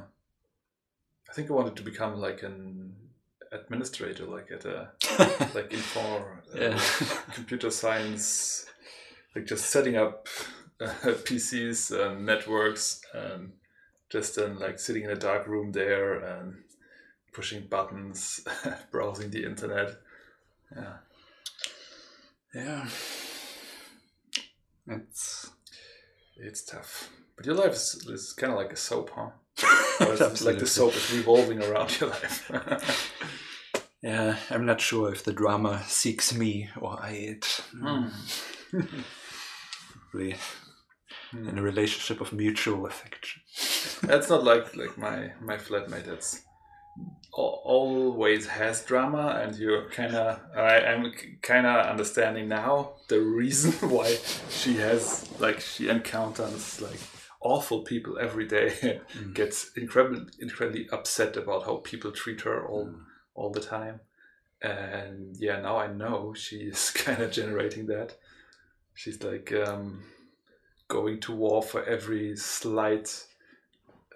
I 1.30 1.34
think 1.34 1.50
I 1.50 1.54
wanted 1.54 1.76
to 1.76 1.84
become 1.84 2.16
like 2.20 2.44
an 2.44 2.96
administrator, 3.52 4.26
like 4.26 4.52
at 4.52 4.66
a 4.66 4.92
like 5.56 5.72
in 5.74 5.80
for 5.80 6.44
uh, 6.56 6.60
Yeah. 6.60 6.82
computer 7.34 7.70
science, 7.70 8.66
like 9.36 9.46
just 9.46 9.70
setting 9.70 9.98
up 9.98 10.28
uh, 10.80 10.88
PCs 11.04 11.92
and 11.92 12.26
networks, 12.26 13.02
and 13.14 13.54
just 14.10 14.36
then 14.36 14.58
like 14.60 14.80
sitting 14.80 15.04
in 15.04 15.12
a 15.12 15.16
dark 15.16 15.48
room 15.48 15.72
there 15.72 16.20
and 16.20 16.56
pushing 17.34 17.68
buttons, 17.68 18.46
browsing 18.92 19.30
the 19.32 19.44
internet. 19.46 19.92
Yeah, 20.76 20.98
yeah. 22.56 22.88
It's 24.88 25.52
it's 26.38 26.64
tough. 26.64 27.10
But 27.38 27.46
your 27.46 27.56
life 27.56 27.74
is, 27.74 28.06
is 28.10 28.34
kind 28.34 28.52
of 28.52 28.58
like 28.60 28.74
a 28.74 28.76
soap, 28.76 29.12
huh? 29.16 29.30
It's 30.02 30.42
like 30.44 30.60
the 30.60 30.68
soap 30.68 30.96
is 30.96 31.14
revolving 31.14 31.64
around 31.64 32.00
your 32.00 32.10
life. 32.10 32.52
Yeah, 34.04 34.38
I'm 34.52 34.66
not 34.66 34.80
sure 34.80 35.12
if 35.12 35.24
the 35.24 35.34
drama 35.34 35.84
seeks 35.88 36.32
me 36.34 36.70
or 36.80 36.98
I 37.02 37.10
it. 37.12 37.62
Really, 40.14 40.36
Hmm. 41.32 41.50
in 41.50 41.58
a 41.58 41.62
relationship 41.62 42.22
of 42.22 42.32
mutual 42.32 42.86
affection. 42.86 43.42
that's 44.04 44.30
not 44.30 44.44
like 44.46 44.76
like 44.78 44.98
my 44.98 45.34
my 45.42 45.58
flatmate 45.58 46.06
that's 46.06 46.42
always 47.34 48.48
has 48.48 48.84
drama 48.86 49.40
and 49.44 49.56
you're 49.58 49.90
kind 49.90 50.16
of 50.16 50.40
i'm 50.56 51.12
kind 51.42 51.66
of 51.68 51.86
understanding 51.86 52.48
now 52.48 52.92
the 53.10 53.20
reason 53.20 53.72
why 53.90 54.16
she 54.50 54.78
has 54.78 55.28
like 55.40 55.60
she 55.60 55.90
encounters 55.90 56.82
like 56.82 57.00
awful 57.52 57.80
people 57.92 58.14
every 58.28 58.46
day 58.58 58.70
Mm. 59.18 59.34
gets 59.40 59.58
incredibly 59.84 60.22
incredibly 60.46 60.86
upset 60.98 61.34
about 61.38 61.62
how 61.68 61.76
people 61.92 62.12
treat 62.12 62.42
her 62.48 62.58
all 62.70 62.86
Mm. 62.88 63.00
all 63.38 63.52
the 63.58 63.66
time 63.78 63.98
and 64.62 65.18
yeah 65.46 65.58
now 65.68 65.76
i 65.86 65.88
know 66.02 66.34
she 66.44 66.58
is 66.74 66.82
kind 67.06 67.20
of 67.24 67.32
generating 67.40 67.86
that 67.88 68.10
she's 69.02 69.20
like 69.24 69.50
um 69.66 70.04
going 70.88 71.20
to 71.26 71.32
war 71.44 71.62
for 71.72 71.82
every 71.96 72.36
slight 72.36 73.08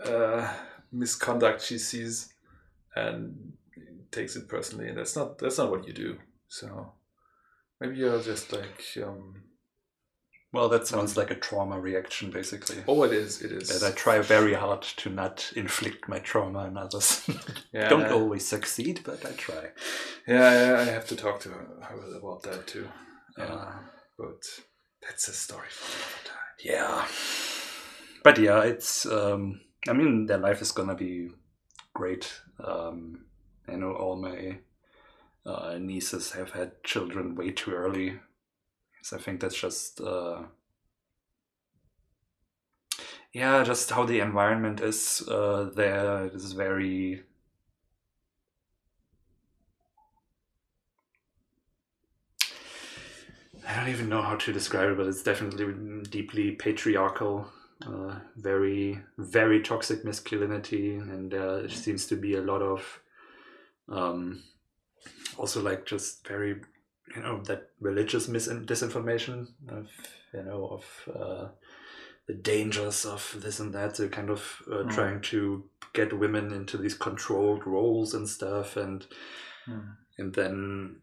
uh, 0.06 0.44
misconduct 0.92 1.62
she 1.62 1.78
sees 1.78 2.34
and 2.96 3.54
takes 4.12 4.36
it 4.36 4.48
personally 4.48 4.88
and 4.90 4.98
that's 4.98 5.16
not 5.16 5.38
that's 5.40 5.58
not 5.58 5.70
what 5.72 5.86
you 5.88 5.94
do 5.94 6.18
so 6.48 6.92
maybe 7.80 7.96
you're 7.98 8.22
just 8.22 8.52
like 8.52 8.84
um 9.06 9.44
Well, 10.54 10.68
that 10.70 10.86
sounds 10.86 11.16
like 11.16 11.32
a 11.32 11.36
trauma 11.36 11.80
reaction, 11.80 12.30
basically. 12.30 12.84
oh 12.88 13.04
it 13.04 13.14
is 13.14 13.42
it 13.42 13.52
is 13.54 13.70
That 13.70 13.88
I 13.90 13.96
try 13.96 14.20
very 14.20 14.54
hard 14.54 14.82
to 14.98 15.10
not 15.10 15.52
inflict 15.56 16.10
my 16.10 16.20
trauma 16.20 16.60
on 16.60 16.78
others. 16.78 17.22
yeah 17.74 17.88
Don't 17.90 18.12
always 18.12 18.46
succeed, 18.46 19.02
but 19.06 19.26
I 19.26 19.32
try. 19.32 19.70
yeah, 20.28 20.52
yeah 20.76 20.82
i 20.82 20.84
have 20.86 21.08
to 21.08 21.16
talk 21.16 21.40
to 21.42 21.50
her, 21.50 21.66
her 21.82 22.18
about 22.18 22.44
that 22.44 22.68
too 22.68 22.88
Yeah. 23.38 23.46
uh, 23.46 23.72
but 24.18 24.44
that's 25.02 25.28
a 25.30 25.34
story 25.34 25.70
for 25.70 25.88
another 25.98 26.24
time 26.26 26.56
Yeah. 26.60 27.06
But 28.24 28.38
yeah, 28.38 28.62
it's. 28.64 29.06
Um, 29.06 29.62
I 29.90 29.94
mean, 29.94 30.28
their 30.28 30.38
life 30.38 30.62
is 30.62 30.72
gonna 30.72 30.96
be 30.96 31.30
great. 31.94 32.32
Um, 32.64 33.26
I 33.68 33.76
know 33.76 33.94
all 33.94 34.16
my 34.22 34.60
uh, 35.46 35.78
nieces 35.80 36.32
have 36.34 36.52
had 36.52 36.84
children 36.84 37.36
way 37.36 37.50
too 37.52 37.72
early. 37.72 38.20
I 39.14 39.18
think 39.18 39.42
that's 39.42 39.60
just. 39.60 40.00
Uh, 40.02 40.44
yeah, 43.34 43.64
just 43.64 43.90
how 43.92 44.06
the 44.06 44.20
environment 44.20 44.82
is 44.82 45.24
uh, 45.30 45.70
there. 45.76 46.26
It 46.26 46.34
is 46.34 46.52
very. 46.54 47.24
I 53.68 53.76
don't 53.76 53.90
even 53.90 54.10
know 54.10 54.22
how 54.22 54.36
to 54.36 54.54
describe 54.54 54.90
it, 54.90 54.98
but 54.98 55.08
it's 55.08 55.24
definitely 55.24 56.04
deeply 56.10 56.52
patriarchal, 56.52 57.48
uh, 57.86 58.16
very, 58.36 59.00
very 59.18 59.62
toxic 59.62 60.04
masculinity, 60.04 60.96
and 60.96 61.34
uh, 61.34 61.58
there 61.60 61.70
seems 61.70 62.08
to 62.08 62.16
be 62.16 62.36
a 62.36 62.42
lot 62.42 62.62
of, 62.62 63.00
um, 63.90 64.44
also 65.38 65.62
like 65.62 65.86
just 65.86 66.28
very, 66.28 66.62
you 67.16 67.22
know, 67.22 67.42
that 67.44 67.70
religious 67.80 68.28
mis- 68.28 68.48
disinformation 68.48 69.48
of, 69.70 69.90
you 70.34 70.44
know, 70.44 70.68
of 70.68 71.10
uh, 71.16 71.48
the 72.28 72.34
dangers 72.34 73.06
of 73.06 73.36
this 73.42 73.60
and 73.60 73.74
that. 73.74 73.98
So 73.98 74.08
kind 74.10 74.30
of 74.30 74.62
uh, 74.68 74.84
Mm. 74.84 74.90
trying 74.92 75.22
to 75.22 75.66
get 75.94 76.18
women 76.18 76.52
into 76.54 76.78
these 76.78 76.94
controlled 76.96 77.66
roles 77.68 78.14
and 78.14 78.28
stuff, 78.30 78.78
and 78.78 79.06
Hmm. 79.66 79.80
and 80.18 80.34
then 80.34 81.02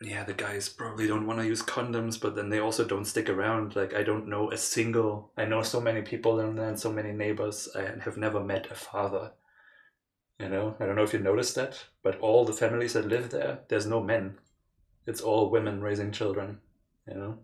yeah 0.00 0.24
the 0.24 0.34
guys 0.34 0.68
probably 0.68 1.06
don't 1.06 1.26
want 1.26 1.38
to 1.40 1.46
use 1.46 1.62
condoms 1.62 2.20
but 2.20 2.34
then 2.34 2.50
they 2.50 2.58
also 2.58 2.84
don't 2.84 3.06
stick 3.06 3.30
around 3.30 3.74
like 3.74 3.94
i 3.94 4.02
don't 4.02 4.28
know 4.28 4.50
a 4.50 4.56
single 4.56 5.32
i 5.38 5.44
know 5.44 5.62
so 5.62 5.80
many 5.80 6.02
people 6.02 6.38
and 6.40 6.78
so 6.78 6.92
many 6.92 7.12
neighbors 7.12 7.66
i 7.74 7.80
have 8.04 8.18
never 8.18 8.40
met 8.40 8.70
a 8.70 8.74
father 8.74 9.32
you 10.38 10.48
know 10.50 10.76
i 10.80 10.84
don't 10.84 10.96
know 10.96 11.02
if 11.02 11.14
you 11.14 11.18
noticed 11.18 11.54
that 11.54 11.82
but 12.02 12.18
all 12.20 12.44
the 12.44 12.52
families 12.52 12.92
that 12.92 13.08
live 13.08 13.30
there 13.30 13.60
there's 13.68 13.86
no 13.86 14.02
men 14.02 14.36
it's 15.06 15.20
all 15.20 15.50
women 15.50 15.80
raising 15.80 16.10
children 16.12 16.58
you 17.08 17.14
know 17.14 17.38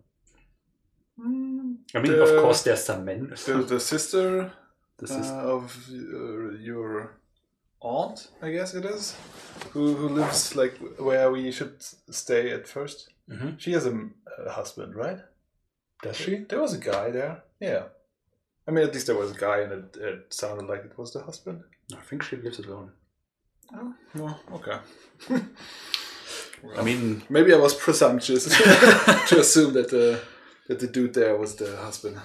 i 1.95 1.99
mean 1.99 2.19
of 2.19 2.29
course 2.41 2.63
there's 2.63 2.83
some 2.83 3.05
men 3.05 3.29
the, 3.45 3.53
the 3.67 3.79
sister 3.79 4.51
this 4.99 5.11
is 5.11 5.27
uh, 5.27 5.55
of 5.55 5.89
uh, 5.91 6.51
your 6.59 7.17
aunt, 7.81 8.29
I 8.41 8.51
guess 8.51 8.73
it 8.73 8.85
is, 8.85 9.15
who 9.71 9.93
who 9.95 10.07
lives 10.07 10.55
like 10.55 10.77
where 10.97 11.29
we 11.31 11.51
should 11.51 11.75
stay 12.09 12.51
at 12.51 12.67
first. 12.67 13.09
Mhm. 13.29 13.59
She 13.59 13.73
has 13.73 13.85
a, 13.85 14.09
a 14.45 14.51
husband, 14.51 14.95
right? 14.95 15.19
Does 16.01 16.15
she? 16.15 16.45
There 16.47 16.61
was 16.61 16.73
a 16.73 16.77
guy 16.77 17.11
there. 17.11 17.43
Yeah. 17.59 17.83
I 18.67 18.71
mean, 18.71 18.85
at 18.87 18.93
least 18.93 19.07
there 19.07 19.17
was 19.17 19.31
a 19.31 19.39
guy, 19.47 19.57
and 19.63 19.71
it, 19.73 19.97
it 19.97 20.33
sounded 20.33 20.67
like 20.67 20.85
it 20.85 20.97
was 20.97 21.11
the 21.11 21.23
husband. 21.23 21.63
I 21.93 22.01
think 22.01 22.23
she 22.23 22.37
lives 22.37 22.59
alone. 22.59 22.91
Oh, 23.75 23.93
well, 24.15 24.39
okay. 24.53 24.77
I 26.77 26.81
mean, 26.83 27.21
maybe 27.29 27.53
I 27.53 27.57
was 27.57 27.73
presumptuous 27.73 28.45
to 29.29 29.39
assume 29.39 29.73
that 29.73 29.89
the 29.89 30.19
that 30.67 30.79
the 30.79 30.87
dude 30.87 31.13
there 31.13 31.35
was 31.37 31.55
the 31.55 31.75
husband. 31.77 32.17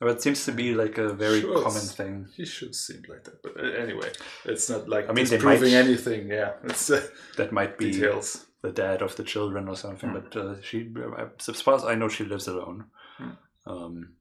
but 0.00 0.08
it 0.10 0.22
seems 0.22 0.44
to 0.44 0.52
be 0.52 0.74
like 0.74 0.98
a 0.98 1.12
very 1.12 1.40
Sure, 1.40 1.62
common 1.62 1.80
thing. 1.82 2.26
He 2.36 2.44
should 2.44 2.74
seem 2.74 3.02
like 3.08 3.24
that, 3.24 3.42
but 3.42 3.52
uh, 3.58 3.68
anyway, 3.84 4.10
it's 4.44 4.68
not 4.68 4.88
like 4.88 5.08
I 5.08 5.12
mean, 5.12 5.24
they 5.26 5.36
disproving 5.36 5.74
anything. 5.74 6.28
Yeah, 6.28 6.52
it's 6.64 6.90
uh, 6.90 7.06
That 7.36 7.52
might 7.52 7.78
be 7.78 7.92
details. 7.92 8.46
the 8.62 8.72
dad 8.72 9.00
of 9.02 9.14
the 9.16 9.22
children 9.24 9.68
or 9.68 9.76
something. 9.76 10.10
Mm. 10.10 10.14
But 10.30 10.36
uh, 10.36 10.54
she, 10.62 10.92
as 11.48 11.60
far 11.62 11.74
as 11.76 11.84
I 11.84 11.94
know, 11.94 12.08
she 12.08 12.24
lives 12.24 12.48
alone. 12.48 12.84
Mm. 13.20 13.36
Um, 13.66 14.12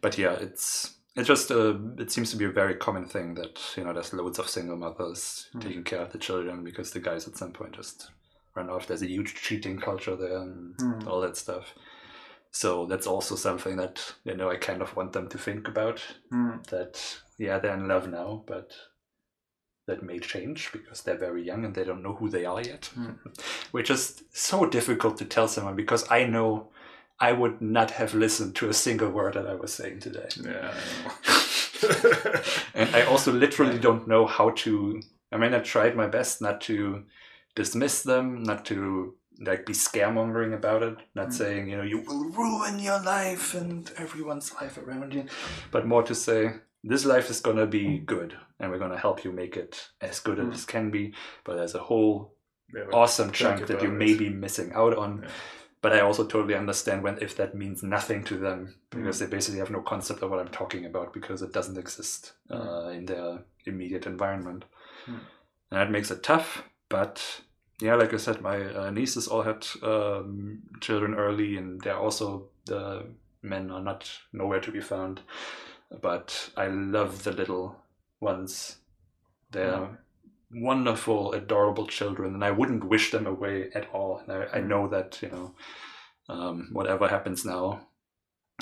but 0.00 0.18
yeah, 0.18 0.32
it's 0.34 0.94
it 1.16 1.22
just 1.24 1.50
uh, 1.52 1.74
it 1.98 2.10
seems 2.10 2.30
to 2.32 2.36
be 2.36 2.44
a 2.44 2.50
very 2.50 2.74
common 2.74 3.06
thing 3.06 3.34
that 3.34 3.60
you 3.76 3.84
know 3.84 3.92
there's 3.92 4.12
loads 4.12 4.38
of 4.40 4.48
single 4.48 4.76
mothers 4.76 5.48
Mm. 5.54 5.60
taking 5.62 5.84
care 5.84 6.00
of 6.00 6.10
the 6.12 6.18
children 6.18 6.64
because 6.64 6.90
the 6.90 7.00
guys 7.00 7.28
at 7.28 7.36
some 7.36 7.52
point 7.52 7.72
just 7.76 8.10
run 8.54 8.70
off. 8.70 8.86
There's 8.86 9.02
a 9.02 9.08
huge 9.08 9.34
cheating 9.34 9.78
culture 9.78 10.16
there 10.16 10.38
and 10.38 10.76
Mm. 10.78 11.06
all 11.06 11.20
that 11.22 11.36
stuff. 11.36 11.74
So 12.50 12.86
that's 12.86 13.06
also 13.06 13.34
something 13.36 13.76
that 13.76 14.14
you 14.24 14.36
know 14.36 14.48
I 14.50 14.56
kind 14.56 14.80
of 14.82 14.94
want 14.96 15.12
them 15.12 15.28
to 15.28 15.38
think 15.38 15.66
about. 15.68 16.00
Hmm. 16.30 16.58
That 16.70 17.20
yeah, 17.38 17.58
they're 17.58 17.74
in 17.74 17.88
love 17.88 18.08
now, 18.08 18.44
but 18.46 18.70
that 19.86 20.02
may 20.02 20.18
change 20.18 20.70
because 20.72 21.02
they're 21.02 21.18
very 21.18 21.42
young 21.44 21.64
and 21.64 21.74
they 21.74 21.84
don't 21.84 22.02
know 22.02 22.14
who 22.14 22.28
they 22.30 22.44
are 22.46 22.60
yet. 22.62 22.90
Mm. 22.96 23.18
Which 23.72 23.90
is 23.90 24.22
so 24.32 24.66
difficult 24.66 25.18
to 25.18 25.24
tell 25.24 25.48
someone 25.48 25.76
because 25.76 26.10
I 26.10 26.24
know 26.24 26.68
I 27.20 27.32
would 27.32 27.60
not 27.60 27.90
have 27.92 28.14
listened 28.14 28.54
to 28.56 28.68
a 28.68 28.72
single 28.74 29.10
word 29.10 29.34
that 29.34 29.46
I 29.46 29.54
was 29.54 29.72
saying 29.74 30.00
today. 30.00 30.28
Yeah. 30.42 30.72
I. 30.74 31.40
And 32.74 32.94
I 32.96 33.02
also 33.02 33.32
literally 33.32 33.78
don't 33.78 34.08
know 34.08 34.26
how 34.26 34.50
to. 34.50 35.00
I 35.32 35.36
mean, 35.36 35.54
I 35.54 35.58
tried 35.58 35.96
my 35.96 36.06
best 36.06 36.40
not 36.40 36.60
to 36.62 37.04
dismiss 37.54 38.02
them, 38.02 38.42
not 38.42 38.64
to 38.66 39.14
like 39.40 39.66
be 39.66 39.72
scaremongering 39.72 40.54
about 40.54 40.82
it, 40.82 40.96
not 41.14 41.28
Mm. 41.28 41.32
saying, 41.32 41.68
you 41.70 41.76
know, 41.76 41.82
you 41.82 41.98
will 42.00 42.30
ruin 42.30 42.78
your 42.78 43.00
life 43.02 43.52
and 43.54 43.90
everyone's 43.96 44.52
life 44.60 44.78
around 44.78 45.12
you, 45.12 45.24
but 45.72 45.86
more 45.86 46.02
to 46.04 46.14
say, 46.14 46.54
this 46.84 47.04
life 47.04 47.30
is 47.30 47.40
going 47.40 47.56
to 47.56 47.66
be 47.66 47.98
good 47.98 48.36
and 48.60 48.70
we're 48.70 48.78
going 48.78 48.92
to 48.92 48.96
help 49.06 49.24
you 49.24 49.32
make 49.32 49.56
it 49.56 49.90
as 50.00 50.20
good 50.20 50.38
Mm. 50.38 50.52
as 50.52 50.62
it 50.62 50.68
can 50.68 50.90
be. 50.90 51.14
But 51.44 51.56
there's 51.56 51.74
a 51.74 51.82
whole 51.82 52.36
Yeah, 52.74 52.84
awesome 52.92 53.30
chunk 53.32 53.66
that 53.66 53.82
you 53.82 53.88
about 53.88 53.98
may 53.98 54.14
be 54.14 54.28
missing 54.30 54.72
out 54.72 54.96
on. 54.96 55.20
Yeah. 55.22 55.28
But 55.82 55.92
I 55.92 56.00
also 56.00 56.24
totally 56.26 56.54
understand 56.54 57.02
when 57.02 57.18
if 57.18 57.36
that 57.36 57.54
means 57.54 57.82
nothing 57.82 58.24
to 58.24 58.36
them 58.38 58.74
Mm. 58.90 58.98
because 58.98 59.18
they 59.18 59.26
basically 59.26 59.58
have 59.60 59.70
no 59.70 59.82
concept 59.82 60.22
of 60.22 60.30
what 60.30 60.38
I'm 60.40 60.48
talking 60.52 60.86
about 60.86 61.12
because 61.12 61.42
it 61.42 61.52
doesn't 61.52 61.76
exist 61.78 62.34
uh, 62.50 62.88
in 62.88 63.06
their 63.06 63.44
immediate 63.66 64.06
environment, 64.06 64.64
Mm. 65.06 65.20
and 65.70 65.80
that 65.80 65.90
makes 65.90 66.10
it 66.10 66.22
tough. 66.22 66.62
But 66.94 67.40
yeah, 67.80 67.96
like 67.96 68.14
I 68.14 68.18
said, 68.18 68.40
my 68.40 68.72
uh, 68.72 68.90
nieces 68.90 69.26
all 69.26 69.42
had 69.42 69.66
um, 69.82 70.62
children 70.80 71.14
early, 71.14 71.56
and 71.56 71.80
they're 71.80 71.98
also 71.98 72.50
the 72.66 73.06
men 73.42 73.72
are 73.72 73.82
not 73.82 74.08
nowhere 74.32 74.60
to 74.60 74.70
be 74.70 74.80
found. 74.80 75.20
But 76.00 76.50
I 76.56 76.68
love 76.68 77.24
the 77.24 77.32
little 77.32 77.74
ones. 78.20 78.76
They're 79.50 79.88
wonderful, 80.52 81.32
adorable 81.32 81.88
children, 81.88 82.34
and 82.34 82.44
I 82.44 82.52
wouldn't 82.52 82.84
wish 82.84 83.10
them 83.10 83.26
away 83.26 83.70
at 83.74 83.92
all. 83.92 84.20
And 84.20 84.30
I, 84.30 84.58
I 84.58 84.60
know 84.60 84.86
that 84.86 85.20
you 85.20 85.30
know, 85.30 85.54
um, 86.28 86.68
whatever 86.70 87.08
happens 87.08 87.44
now, 87.44 87.88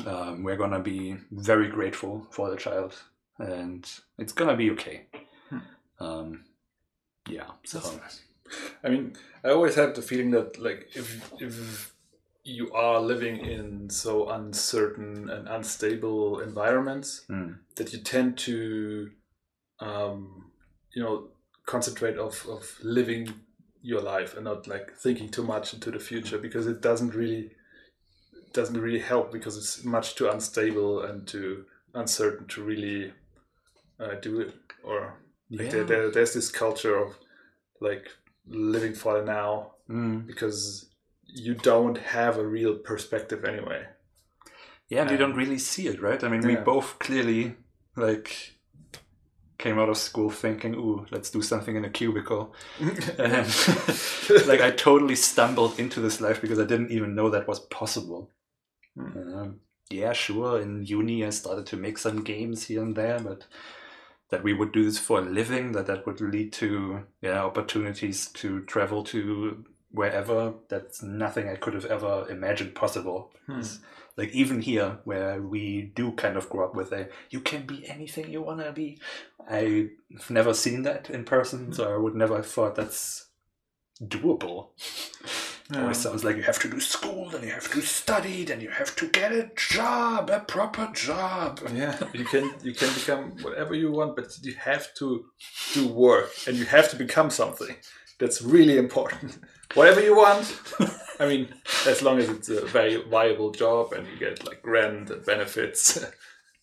um, 0.07 0.43
we're 0.43 0.57
gonna 0.57 0.81
be 0.81 1.19
very 1.31 1.69
grateful 1.69 2.27
for 2.31 2.49
the 2.49 2.57
child, 2.57 2.95
and 3.39 3.87
it's 4.17 4.33
gonna 4.33 4.57
be 4.57 4.71
okay. 4.71 5.09
Hmm. 5.51 5.59
Yeah. 7.29 7.51
So 7.65 7.79
That's 7.79 7.97
nice. 7.97 8.21
I 8.85 8.89
mean, 8.89 9.15
I 9.45 9.51
always 9.51 9.75
have 9.77 9.95
the 9.95 10.03
feeling 10.03 10.31
that 10.33 10.59
like 10.59 10.91
if 10.95 11.33
if 11.41 11.95
you 12.45 12.73
are 12.73 13.01
living 13.01 13.39
in 13.39 13.89
so 13.89 14.29
uncertain 14.31 15.31
and 15.31 15.49
unstable 15.49 16.41
environments, 16.41 17.25
mm, 17.31 17.57
that 17.77 17.93
you 17.93 18.01
tend 18.01 18.37
to, 18.37 19.11
um, 19.81 20.51
you 20.95 21.03
know, 21.03 21.29
concentrate 21.67 22.19
of 22.19 22.47
of 22.49 22.79
living 22.83 23.33
your 23.81 24.01
life 24.01 24.35
and 24.37 24.45
not 24.45 24.67
like 24.67 24.97
thinking 24.97 25.29
too 25.29 25.43
much 25.43 25.75
into 25.75 25.91
the 25.91 25.99
future 25.99 26.39
because 26.39 26.67
it 26.67 26.81
doesn't 26.81 27.15
really 27.15 27.51
doesn't 28.53 28.81
really 28.81 29.01
help 29.01 29.33
because 29.33 29.57
it's 29.57 29.85
much 29.85 30.15
too 30.15 30.29
unstable 30.29 31.03
and 31.03 31.27
too 31.27 31.65
uncertain 31.95 32.47
to 32.47 32.63
really 32.63 33.13
uh, 33.99 34.15
do 34.21 34.41
it 34.41 34.55
or 34.85 35.15
like 35.53 35.73
yeah. 35.73 35.83
there, 35.85 36.11
there's 36.11 36.35
this 36.35 36.51
culture 36.51 36.97
of 36.97 37.17
like 37.81 38.09
living 38.47 38.95
for 38.95 39.19
the 39.19 39.25
now 39.25 39.73
Mm. 39.93 40.27
because 40.27 40.91
you 41.27 41.55
don't 41.55 41.99
have 41.99 42.39
a 42.39 42.47
real 42.47 42.77
perspective 42.77 43.45
anyway. 43.45 43.85
Yeah, 44.89 45.03
and 45.03 45.11
you 45.11 45.17
don't 45.17 45.35
really 45.35 45.59
see 45.59 45.87
it, 45.89 46.01
right? 46.01 46.23
I 46.23 46.29
mean, 46.29 46.47
we 46.47 46.57
both 46.57 46.99
clearly 46.99 47.57
like 47.97 48.57
came 49.59 49.79
out 49.79 49.89
of 49.89 49.97
school 49.97 50.31
thinking, 50.31 50.75
"Ooh, 50.75 51.07
let's 51.11 51.31
do 51.31 51.43
something 51.43 51.77
in 51.77 51.85
a 51.85 51.91
cubicle," 51.91 52.55
and 53.19 53.47
like 54.47 54.61
I 54.61 54.71
totally 54.71 55.17
stumbled 55.17 55.79
into 55.79 56.01
this 56.01 56.21
life 56.21 56.41
because 56.41 56.59
I 56.59 56.65
didn't 56.65 56.91
even 56.91 57.15
know 57.15 57.31
that 57.31 57.49
was 57.49 57.61
possible. 57.61 58.31
Hmm. 58.97 59.35
Um, 59.35 59.61
yeah, 59.91 60.13
sure. 60.13 60.61
In 60.61 60.85
uni, 60.85 61.25
I 61.25 61.31
started 61.31 61.67
to 61.67 61.77
make 61.77 61.99
some 61.99 62.23
games 62.23 62.65
here 62.65 62.83
and 62.83 62.95
there, 62.95 63.19
but 63.19 63.47
that 64.33 64.43
we 64.43 64.55
would 64.55 64.73
do 64.73 64.83
this 64.83 64.99
for 64.99 65.19
a 65.19 65.23
living, 65.23 65.73
that 65.73 65.87
that 65.87 66.07
would 66.07 66.21
lead 66.21 66.55
to 66.55 67.05
yeah 67.21 67.45
opportunities 67.45 68.29
to 68.29 68.63
travel 68.63 69.05
to 69.05 69.63
wherever. 69.91 70.55
That's 70.71 71.03
nothing 71.03 71.51
I 71.51 71.57
could 71.57 71.75
have 71.75 71.85
ever 71.85 72.27
imagined 72.31 72.75
possible. 72.75 73.31
Hmm. 73.47 73.61
Like 74.17 74.31
even 74.31 74.63
here, 74.63 75.01
where 75.05 75.41
we 75.43 75.93
do 75.95 76.13
kind 76.13 76.39
of 76.39 76.49
grow 76.49 76.65
up 76.65 76.75
with 76.75 76.93
a 76.93 77.11
"you 77.29 77.41
can 77.41 77.67
be 77.67 77.87
anything 77.87 78.31
you 78.31 78.41
wanna 78.41 78.73
be," 78.73 78.99
I've 79.47 80.31
never 80.31 80.55
seen 80.55 80.83
that 80.85 81.11
in 81.11 81.25
person, 81.25 81.75
so 81.75 81.93
I 81.93 81.99
would 81.99 82.15
never 82.15 82.37
have 82.37 82.47
thought 82.47 82.75
that's 82.75 83.29
doable. 84.03 84.69
It 85.71 85.77
always 85.79 85.99
sounds 85.99 86.25
like 86.25 86.37
you 86.37 86.43
have 86.43 86.59
to 86.61 86.69
do 86.69 86.81
school, 86.81 87.31
then 87.31 87.43
you 87.43 87.51
have 87.51 87.71
to 87.73 87.81
study, 87.81 88.45
then 88.45 88.61
you 88.61 88.71
have 88.71 88.95
to 88.97 89.09
get 89.09 89.33
a 89.33 89.51
job, 89.57 90.29
a 90.31 90.41
proper 90.41 90.91
job. 90.93 91.61
Yeah, 91.75 91.99
you 92.13 92.25
can 92.25 92.55
you 92.63 92.75
can 92.75 92.93
become 92.95 93.37
whatever 93.43 93.75
you 93.75 93.91
want, 93.91 94.17
but 94.17 94.27
you 94.43 94.55
have 94.55 94.93
to 94.95 95.25
do 95.75 95.89
work 95.89 96.31
and 96.47 96.57
you 96.57 96.65
have 96.67 96.91
to 96.91 96.97
become 96.97 97.31
something. 97.31 97.75
That's 98.19 98.43
really 98.43 98.79
important. 98.79 99.39
Whatever 99.75 100.03
you 100.03 100.15
want. 100.15 100.61
I 101.19 101.27
mean, 101.27 101.49
as 101.87 102.03
long 102.03 102.19
as 102.19 102.29
it's 102.29 102.49
a 102.51 102.67
very 102.67 102.97
viable 102.97 103.51
job 103.51 103.95
and 103.95 104.07
you 104.07 104.19
get 104.19 104.47
like 104.47 104.61
rent 104.65 105.11
and 105.11 105.25
benefits. 105.25 106.05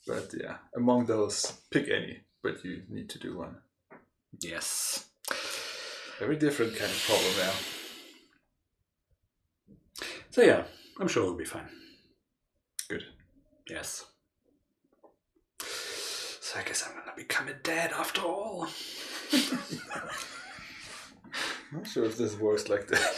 but 0.07 0.31
yeah, 0.39 0.57
among 0.75 1.07
those, 1.07 1.51
pick 1.71 1.89
any. 1.89 2.19
But 2.43 2.63
you 2.63 2.83
need 2.87 3.09
to 3.09 3.19
do 3.19 3.37
one. 3.37 3.57
Yes. 4.39 5.09
Very 6.19 6.37
different 6.37 6.75
kind 6.77 6.91
of 6.91 7.03
problem 7.05 7.33
now. 7.39 7.78
So 10.31 10.41
yeah, 10.41 10.63
I'm 10.99 11.07
sure 11.07 11.23
it'll 11.23 11.35
be 11.35 11.45
fine. 11.45 11.67
Good. 12.89 13.03
Yes. 13.69 14.05
So 15.61 16.59
I 16.59 16.63
guess 16.63 16.83
I'm 16.87 16.93
gonna 16.97 17.11
become 17.15 17.47
a 17.47 17.53
dad 17.53 17.91
after 17.91 18.21
all. 18.21 18.67
I'm 19.31 19.59
Not 21.79 21.87
sure 21.87 22.05
if 22.05 22.17
this 22.17 22.35
works 22.37 22.69
like 22.69 22.87
that. 22.87 23.15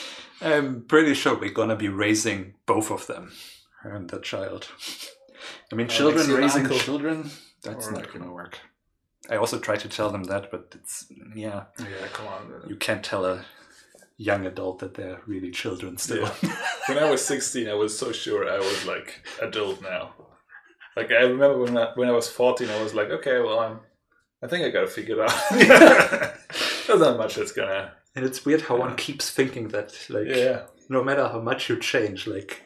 I'm 0.40 0.82
pretty 0.82 1.14
sure 1.14 1.36
we're 1.38 1.50
gonna 1.50 1.74
be 1.76 1.88
raising 1.88 2.54
both 2.66 2.90
of 2.92 3.06
them, 3.08 3.32
her 3.82 3.94
and 3.96 4.08
the 4.08 4.20
child. 4.20 4.68
I 5.72 5.74
mean, 5.74 5.86
Oh, 5.90 5.90
children 5.94 6.30
raising 6.32 6.62
uncle. 6.62 6.78
children, 6.78 7.30
that's 7.64 7.88
Or 7.88 7.92
not 7.92 8.12
gonna 8.12 8.32
work. 8.32 8.58
I 9.28 9.36
also 9.36 9.58
try 9.58 9.76
to 9.76 9.88
tell 9.88 10.10
them 10.10 10.24
that, 10.24 10.50
but 10.50 10.72
it's, 10.74 11.06
yeah, 11.34 11.64
yeah, 11.78 12.06
come 12.12 12.26
on. 12.28 12.62
you 12.68 12.76
can't 12.76 13.04
tell 13.04 13.26
a 13.26 13.44
young 14.18 14.44
adult 14.46 14.80
that 14.80 14.94
they're 14.94 15.22
really 15.26 15.50
children 15.50 15.96
still. 15.96 16.28
Yeah. 16.42 16.56
when 16.88 16.98
I 16.98 17.10
was 17.10 17.24
16, 17.24 17.68
I 17.68 17.74
was 17.74 17.96
so 17.96 18.12
sure 18.12 18.50
I 18.50 18.58
was 18.58 18.84
like 18.84 19.22
adult 19.40 19.80
now. 19.82 20.14
Like 20.96 21.10
I 21.12 21.22
remember 21.22 21.58
when 21.62 21.78
I, 21.78 21.92
when 21.94 22.08
I 22.08 22.12
was 22.12 22.28
14, 22.28 22.68
I 22.68 22.82
was 22.82 22.94
like, 22.94 23.08
okay, 23.10 23.38
well, 23.40 23.60
I'm. 23.60 23.80
I 24.42 24.46
think 24.46 24.64
I 24.64 24.70
got 24.70 24.82
to 24.82 24.86
figure 24.86 25.22
it 25.22 25.30
out. 25.30 25.50
There's 26.86 27.00
not 27.00 27.16
much 27.18 27.36
that's 27.36 27.52
gonna. 27.52 27.92
And 28.14 28.24
it's 28.24 28.44
weird 28.44 28.62
how 28.62 28.76
one 28.76 28.96
keeps 28.96 29.30
thinking 29.30 29.68
that, 29.68 29.92
like, 30.08 30.26
Yeah, 30.28 30.62
no 30.88 31.02
matter 31.04 31.26
how 31.28 31.40
much 31.40 31.68
you 31.68 31.78
change, 31.78 32.26
like 32.26 32.64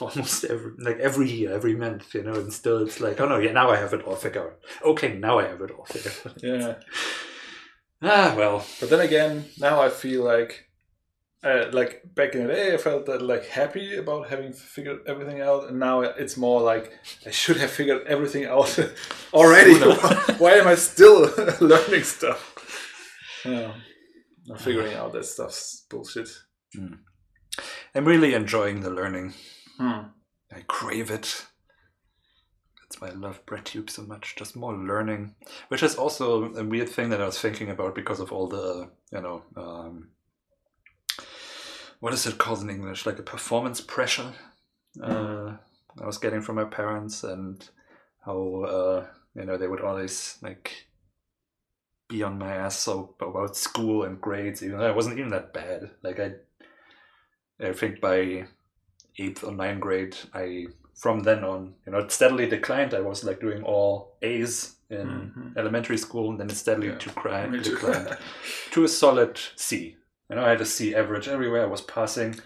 almost 0.00 0.44
every 0.44 0.72
like 0.78 0.98
every 0.98 1.30
year, 1.30 1.52
every 1.52 1.76
month, 1.76 2.14
you 2.14 2.22
know, 2.22 2.34
and 2.34 2.52
still 2.52 2.82
it's 2.82 3.00
like, 3.00 3.20
oh 3.20 3.28
no, 3.28 3.38
yeah, 3.38 3.52
now 3.52 3.70
I 3.70 3.76
have 3.76 3.92
it 3.94 4.02
all 4.02 4.16
figured 4.16 4.44
out. 4.44 4.58
Okay, 4.84 5.16
now 5.18 5.38
I 5.38 5.46
have 5.48 5.60
it 5.60 5.70
all 5.70 5.84
figured 5.84 6.14
out. 6.26 6.42
yeah. 6.42 6.74
Ah, 8.00 8.34
well, 8.36 8.64
But 8.80 8.90
then 8.90 9.00
again, 9.00 9.46
now 9.58 9.80
I 9.82 9.88
feel 9.88 10.22
like 10.24 10.67
uh, 11.44 11.66
like 11.72 12.02
back 12.14 12.34
in 12.34 12.46
the 12.46 12.52
day, 12.52 12.74
I 12.74 12.76
felt 12.78 13.06
that 13.06 13.22
like 13.22 13.46
happy 13.46 13.96
about 13.96 14.28
having 14.28 14.52
figured 14.52 15.00
everything 15.06 15.40
out, 15.40 15.68
and 15.68 15.78
now 15.78 16.00
it's 16.00 16.36
more 16.36 16.60
like 16.60 16.92
I 17.26 17.30
should 17.30 17.58
have 17.58 17.70
figured 17.70 18.06
everything 18.06 18.44
out 18.44 18.76
already. 19.32 19.74
Why 20.38 20.52
am 20.54 20.66
I 20.66 20.74
still 20.74 21.30
learning 21.60 22.02
stuff? 22.02 23.42
Yeah, 23.44 23.72
I'm 24.50 24.58
figuring 24.58 24.94
out 24.94 25.12
that 25.12 25.26
stuff's 25.26 25.86
bullshit. 25.88 26.28
I'm 27.94 28.04
really 28.04 28.34
enjoying 28.34 28.80
the 28.80 28.90
learning. 28.90 29.34
Hmm. 29.78 30.08
I 30.52 30.62
crave 30.66 31.10
it. 31.10 31.46
That's 32.82 33.00
why 33.00 33.08
I 33.08 33.12
love 33.12 33.44
BreadTube 33.46 33.90
so 33.90 34.02
much. 34.02 34.34
Just 34.36 34.56
more 34.56 34.74
learning, 34.74 35.34
which 35.68 35.82
is 35.82 35.94
also 35.94 36.52
a 36.54 36.64
weird 36.64 36.88
thing 36.88 37.10
that 37.10 37.20
I 37.20 37.26
was 37.26 37.38
thinking 37.38 37.70
about 37.70 37.94
because 37.94 38.18
of 38.18 38.32
all 38.32 38.48
the, 38.48 38.90
you 39.12 39.20
know, 39.20 39.42
um, 39.56 40.08
what 42.00 42.12
is 42.14 42.26
it 42.26 42.38
called 42.38 42.62
in 42.62 42.70
English? 42.70 43.06
Like 43.06 43.18
a 43.18 43.22
performance 43.22 43.80
pressure 43.80 44.32
uh, 45.02 45.56
I 46.00 46.06
was 46.06 46.18
getting 46.18 46.42
from 46.42 46.56
my 46.56 46.64
parents, 46.64 47.24
and 47.24 47.68
how 48.24 48.62
uh, 48.62 49.06
you 49.34 49.44
know 49.44 49.56
they 49.56 49.68
would 49.68 49.80
always 49.80 50.38
like 50.42 50.86
be 52.08 52.22
on 52.22 52.38
my 52.38 52.54
ass 52.54 52.78
so 52.78 53.14
about 53.20 53.56
school 53.56 54.04
and 54.04 54.20
grades, 54.20 54.62
even 54.62 54.78
though 54.78 54.88
I 54.88 54.94
wasn't 54.96 55.18
even 55.18 55.30
that 55.30 55.52
bad. 55.52 55.90
Like 56.02 56.18
I, 56.20 56.32
I 57.60 57.72
think 57.72 58.00
by 58.00 58.46
eighth 59.18 59.44
or 59.44 59.52
ninth 59.52 59.80
grade, 59.80 60.16
I 60.34 60.68
from 60.94 61.20
then 61.20 61.44
on, 61.44 61.74
you 61.86 61.92
know, 61.92 61.98
it 61.98 62.10
steadily 62.10 62.48
declined. 62.48 62.94
I 62.94 63.00
was 63.00 63.24
like 63.24 63.40
doing 63.40 63.62
all 63.62 64.16
A's 64.22 64.76
in 64.90 65.32
Mhm. 65.36 65.56
elementary 65.56 65.98
school, 65.98 66.30
and 66.30 66.40
then 66.40 66.50
it 66.50 66.56
steadily 66.56 66.88
Yeah. 66.88 66.98
declined, 66.98 67.52
Me 67.58 67.60
declined 67.60 68.16
to 68.72 68.84
a 68.84 68.88
solid 68.88 69.38
C. 69.56 69.97
Know, 70.30 70.44
I 70.44 70.50
had 70.50 70.60
a 70.60 70.66
C 70.66 70.94
average 70.94 71.28
everywhere. 71.28 71.62
I 71.62 71.66
was 71.66 71.80
passing. 71.80 72.40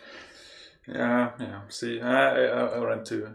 Yeah, 0.86 1.30
yeah. 1.38 1.62
See, 1.68 2.00
I, 2.00 2.44
I, 2.44 2.66
I 2.66 2.78
ran 2.78 3.04
to, 3.04 3.34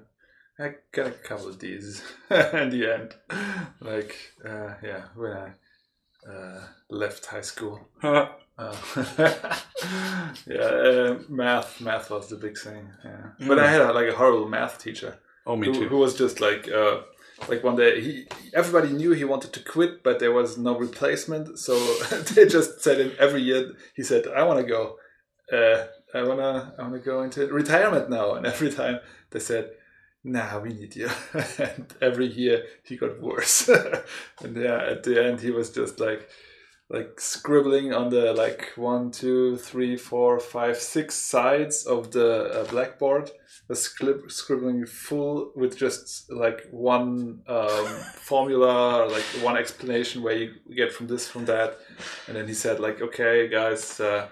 I 0.60 0.76
got 0.92 1.08
a 1.08 1.12
couple 1.12 1.50
of 1.50 1.60
D's 1.60 2.02
in 2.30 2.70
the 2.70 2.94
end. 2.94 3.16
Like, 3.82 4.16
uh, 4.46 4.76
yeah, 4.84 5.04
when 5.16 5.32
I 5.32 5.52
uh, 6.30 6.62
left 6.90 7.26
high 7.26 7.42
school. 7.42 7.88
Uh, 8.60 8.76
yeah, 10.48 10.58
uh, 10.58 11.20
math, 11.30 11.80
math 11.80 12.10
was 12.10 12.28
the 12.28 12.36
big 12.36 12.58
thing. 12.58 12.90
Yeah, 13.06 13.48
but 13.48 13.60
I 13.60 13.70
had 13.70 13.82
a, 13.82 13.94
like 13.94 14.10
a 14.10 14.16
horrible 14.16 14.50
math 14.50 14.82
teacher 14.82 15.20
oh, 15.46 15.56
me 15.56 15.68
who, 15.68 15.74
too. 15.74 15.90
who 15.90 15.98
was 15.98 16.18
just 16.18 16.42
like, 16.42 16.68
uh, 16.68 17.02
like 17.48 17.64
one 17.64 17.76
day 17.76 18.02
he, 18.02 18.28
everybody 18.54 18.90
knew 18.92 19.12
he 19.12 19.24
wanted 19.24 19.54
to 19.54 19.64
quit, 19.64 20.04
but 20.04 20.20
there 20.20 20.32
was 20.32 20.58
no 20.58 20.78
replacement, 20.78 21.60
so 21.60 21.78
they 22.34 22.46
just 22.48 22.82
said 22.82 23.00
him 23.00 23.12
every 23.20 23.42
year. 23.42 23.74
He 23.96 24.04
said, 24.04 24.28
"I 24.28 24.44
want 24.44 24.60
to 24.60 24.66
go." 24.66 24.98
Uh, 25.52 25.86
I 26.14 26.24
wanna 26.24 26.74
I 26.78 26.84
wanna 26.84 27.00
go 27.00 27.22
into 27.22 27.46
retirement 27.48 28.10
now. 28.10 28.34
And 28.34 28.46
every 28.46 28.72
time 28.72 29.00
they 29.32 29.40
said, 29.40 29.72
Nah, 30.24 30.60
we 30.60 30.70
need 30.74 30.96
you. 30.96 31.10
and 31.60 31.94
every 32.02 32.28
year 32.28 32.66
he 32.84 32.98
got 32.98 33.22
worse. 33.22 33.70
and 34.44 34.58
yeah, 34.58 34.84
at 34.92 35.04
the 35.04 35.24
end 35.24 35.42
he 35.42 35.52
was 35.52 35.70
just 35.70 36.00
like 36.00 36.30
like 36.90 37.20
scribbling 37.20 37.94
on 37.94 38.10
the 38.10 38.34
like 38.34 38.72
one, 38.78 39.12
two, 39.12 39.58
three, 39.58 39.98
four, 39.98 40.40
five, 40.40 40.78
six 40.78 41.16
sides 41.16 41.86
of 41.86 42.12
the 42.12 42.62
uh, 42.62 42.64
blackboard, 42.66 43.30
the 43.68 43.74
scrib- 43.74 44.32
scribbling 44.32 44.86
full 44.86 45.52
with 45.56 45.78
just 45.78 46.32
like 46.32 46.62
one 46.72 47.42
um, 47.48 47.86
formula, 48.16 49.04
or, 49.04 49.10
like 49.10 49.24
one 49.42 49.58
explanation 49.58 50.24
where 50.24 50.36
you 50.36 50.54
get 50.76 50.94
from 50.94 51.08
this 51.08 51.28
from 51.28 51.44
that, 51.46 51.78
and 52.28 52.38
then 52.38 52.48
he 52.48 52.54
said 52.54 52.80
like, 52.80 53.02
okay, 53.02 53.48
guys. 53.50 54.00
Uh, 54.00 54.28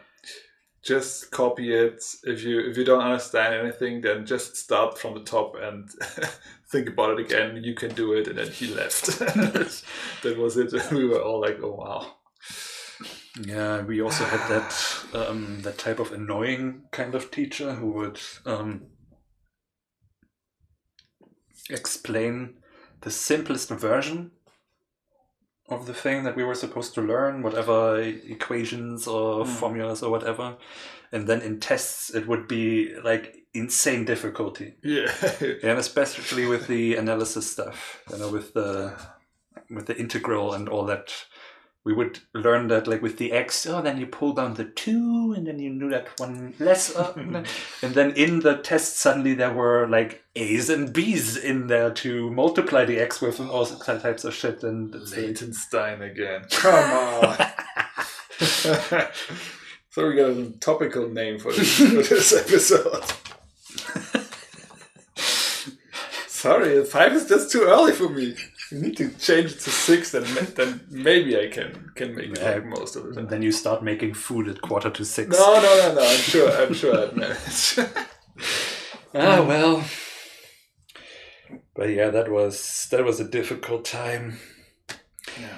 just 0.82 1.32
copy 1.32 1.74
it. 1.74 2.04
If 2.26 2.44
you 2.44 2.60
if 2.60 2.78
you 2.78 2.84
don't 2.84 3.02
understand 3.02 3.56
anything, 3.56 4.02
then 4.02 4.24
just 4.24 4.56
start 4.56 5.00
from 5.00 5.16
the 5.16 5.22
top 5.22 5.56
and 5.60 5.90
think 6.70 6.90
about 6.90 7.20
it 7.20 7.26
again. 7.26 7.64
You 7.64 7.74
can 7.74 7.96
do 7.96 8.14
it. 8.14 8.28
And 8.28 8.38
then 8.38 8.52
he 8.52 8.68
left. 8.68 9.06
that 9.18 10.38
was 10.38 10.58
it. 10.58 10.72
We 10.92 11.08
were 11.08 11.24
all 11.24 11.42
like, 11.42 11.58
oh 11.64 11.72
wow. 11.72 12.14
Yeah, 13.42 13.82
we 13.82 14.02
also 14.02 14.24
had 14.24 14.48
that 14.50 15.06
um, 15.14 15.62
that 15.64 15.78
type 15.78 16.00
of 16.00 16.14
annoying 16.14 16.84
kind 16.92 17.16
of 17.16 17.32
teacher 17.32 17.74
who 17.74 17.92
would 17.92 18.20
um, 18.46 18.88
explain 21.70 22.56
the 23.02 23.12
simplest 23.12 23.70
version 23.70 24.32
of 25.68 25.88
the 25.88 25.94
thing 25.94 26.24
that 26.24 26.36
we 26.36 26.44
were 26.44 26.56
supposed 26.56 26.94
to 26.94 27.02
learn, 27.02 27.42
whatever 27.42 28.00
equations 28.02 29.08
or 29.08 29.46
Hmm. 29.46 29.52
formulas 29.52 30.04
or 30.04 30.12
whatever, 30.12 30.58
and 31.12 31.28
then 31.28 31.42
in 31.42 31.60
tests 31.60 32.14
it 32.14 32.28
would 32.28 32.48
be 32.48 32.94
like 33.04 33.36
insane 33.54 34.06
difficulty. 34.06 34.76
Yeah. 34.84 35.12
Yeah, 35.42 35.54
and 35.64 35.80
especially 35.80 36.46
with 36.46 36.68
the 36.68 36.96
analysis 36.96 37.52
stuff, 37.52 38.04
you 38.12 38.18
know, 38.18 38.30
with 38.30 38.54
the 38.54 38.94
with 39.70 39.88
the 39.88 39.98
integral 39.98 40.54
and 40.54 40.70
all 40.70 40.86
that. 40.86 41.12
We 41.86 41.94
would 41.94 42.20
learn 42.34 42.68
that 42.70 42.88
like 42.88 43.04
with 43.04 43.20
the 43.20 43.32
x, 43.32 43.68
oh, 43.68 43.80
then 43.80 44.00
you 44.00 44.08
pull 44.08 44.34
down 44.34 44.56
the 44.56 44.66
two, 44.66 45.36
and 45.38 45.46
then 45.46 45.60
you 45.60 45.70
knew 45.70 45.90
that 45.92 46.20
one 46.20 46.56
less, 46.58 46.96
and 47.16 47.46
then 47.82 48.12
in 48.14 48.40
the 48.40 48.58
test 48.58 48.98
suddenly 48.98 49.36
there 49.36 49.54
were 49.54 49.88
like 49.88 50.24
a's 50.36 50.72
and 50.72 50.92
b's 50.92 51.38
in 51.38 51.68
there 51.68 51.92
to 51.92 52.32
multiply 52.32 52.86
the 52.86 52.98
x 52.98 53.22
with 53.22 53.40
and 53.40 53.52
all 53.52 53.68
types 53.68 54.24
of 54.24 54.34
shit, 54.34 54.64
and 54.64 54.96
it's 54.96 55.16
like, 55.16 55.28
Latenstein 55.28 56.02
again. 56.02 56.46
Come 56.50 56.74
on. 57.24 57.38
so 59.92 60.08
we 60.08 60.16
got 60.16 60.32
a 60.32 60.52
topical 60.60 61.08
name 61.08 61.38
for 61.38 61.54
this, 61.54 61.78
for 61.78 61.86
this 61.86 62.34
episode. 62.34 63.04
Sorry, 66.28 66.84
five 66.84 67.14
is 67.14 67.28
just 67.28 67.52
too 67.52 67.64
early 67.64 67.92
for 67.92 68.10
me. 68.10 68.36
You 68.72 68.80
need 68.82 68.98
to 68.98 69.10
change 69.20 69.52
it 69.52 69.60
to 69.60 69.70
six, 69.70 70.12
then 70.12 70.24
then 70.56 70.82
maybe 70.90 71.38
I 71.40 71.48
can 71.48 71.92
can 71.96 72.16
make 72.16 72.32
it 72.32 72.42
like 72.42 72.66
most 72.66 72.96
of 72.96 73.06
it. 73.06 73.18
and 73.18 73.30
then 73.30 73.42
you 73.44 73.52
start 73.52 73.84
making 73.84 74.14
food 74.16 74.48
at 74.48 74.62
quarter 74.62 74.90
to 74.90 75.06
six. 75.06 75.30
No, 75.38 75.54
no, 75.62 75.62
no, 75.62 75.94
no. 75.96 76.02
I'm 76.02 76.18
sure. 76.18 76.50
I'm 76.52 76.74
sure 76.74 76.98
I'd 76.98 77.16
manage. 77.16 77.80
Ah 79.18 79.42
well. 79.48 79.84
But 81.76 81.90
yeah, 81.90 82.10
that 82.10 82.30
was 82.30 82.88
that 82.92 83.04
was 83.06 83.20
a 83.20 83.28
difficult 83.30 83.86
time. 83.86 84.40
yeah. 85.40 85.58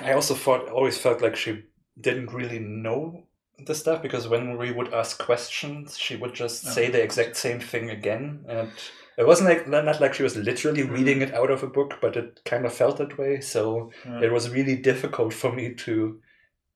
I 0.00 0.12
also 0.12 0.34
thought 0.34 0.68
always 0.68 0.98
felt 0.98 1.20
like 1.22 1.36
she 1.36 1.64
didn't 2.00 2.32
really 2.32 2.58
know 2.60 3.24
the 3.66 3.74
stuff 3.74 4.02
because 4.02 4.28
when 4.28 4.56
we 4.56 4.70
would 4.72 4.94
ask 4.94 5.18
questions, 5.18 5.98
she 5.98 6.16
would 6.16 6.34
just 6.34 6.66
Oh. 6.66 6.70
say 6.70 6.90
the 6.90 7.02
exact 7.02 7.36
same 7.36 7.60
thing 7.60 7.90
again, 7.90 8.44
and 8.48 8.70
it 9.18 9.26
wasn't 9.26 9.48
like 9.50 9.68
not 9.68 10.00
like 10.00 10.14
she 10.14 10.22
was 10.22 10.36
literally 10.36 10.82
Mm. 10.84 10.92
reading 10.96 11.22
it 11.22 11.34
out 11.34 11.50
of 11.50 11.62
a 11.62 11.66
book, 11.78 11.98
but 12.00 12.16
it 12.16 12.40
kind 12.44 12.64
of 12.66 12.72
felt 12.72 12.96
that 12.98 13.18
way. 13.18 13.40
So 13.40 13.90
Yeah. 14.06 14.20
it 14.26 14.32
was 14.32 14.48
really 14.50 14.76
difficult 14.76 15.34
for 15.34 15.52
me 15.52 15.74
to 15.86 16.20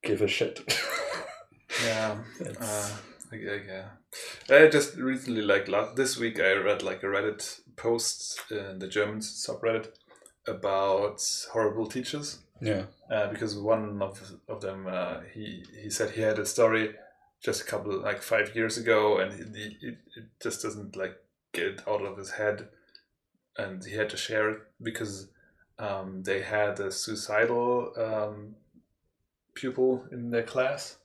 give 0.03 0.21
a 0.23 0.29
shit. 0.29 0.61
Yeah. 1.87 2.19
Uh, 2.61 2.89
yeah. 3.33 3.89
I 4.51 4.69
just 4.69 4.97
recently, 4.97 5.41
like 5.43 5.67
last 5.69 5.97
this 5.97 6.19
week, 6.19 6.39
I 6.39 6.53
read 6.53 6.83
like 6.83 7.03
a 7.03 7.07
Reddit 7.07 7.61
post 7.77 8.43
in 8.51 8.79
the 8.79 8.89
German 8.89 9.21
subreddit 9.21 9.89
about 10.47 11.21
horrible 11.53 11.87
teachers. 11.87 12.39
yeah, 12.61 12.85
Uh, 13.11 13.27
because 13.33 13.57
one 13.57 14.03
of 14.03 14.21
of 14.49 14.61
them, 14.61 14.87
uh, 14.87 15.21
he 15.35 15.65
he 15.83 15.91
said 15.91 16.11
he 16.11 16.21
had 16.23 16.39
a 16.39 16.45
story 16.47 16.95
just 17.45 17.63
a 17.63 17.65
couple 17.65 17.99
like 18.09 18.23
five 18.23 18.55
years 18.55 18.77
ago, 18.79 19.19
and 19.19 19.33
he, 19.33 19.43
he, 19.59 19.89
it, 19.89 19.99
it 20.17 20.25
just 20.43 20.63
doesn't 20.63 20.95
like 20.97 21.17
get 21.53 21.67
it 21.67 21.83
out 21.89 22.03
of 22.03 22.17
his 22.17 22.33
head, 22.33 22.69
and 23.57 23.85
he 23.85 23.95
had 23.95 24.11
to 24.11 24.17
share 24.17 24.51
it 24.51 24.61
because 24.83 25.29
um, 25.79 26.23
they 26.23 26.43
had 26.43 26.81
a 26.81 26.91
suicidal 26.91 27.93
um, 27.97 28.55
pupil 29.55 30.05
in 30.13 30.31
their 30.31 30.43
class, 30.43 30.97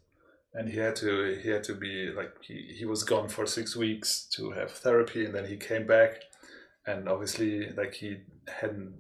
and 0.54 0.70
he 0.70 0.78
had 0.78 0.96
to 0.98 1.40
he 1.42 1.50
had 1.50 1.64
to 1.66 1.76
be 1.76 2.12
like 2.12 2.32
he, 2.42 2.76
he 2.78 2.86
was 2.86 3.04
gone 3.04 3.30
for 3.30 3.46
six 3.46 3.76
weeks 3.76 4.28
to 4.34 4.52
have 4.52 4.72
therapy, 4.72 5.26
and 5.26 5.36
then 5.36 5.46
he 5.46 5.58
came 5.58 5.86
back, 5.86 6.22
and 6.86 7.10
obviously 7.10 7.70
like 7.72 7.94
he 7.96 8.18
hadn't 8.48 8.94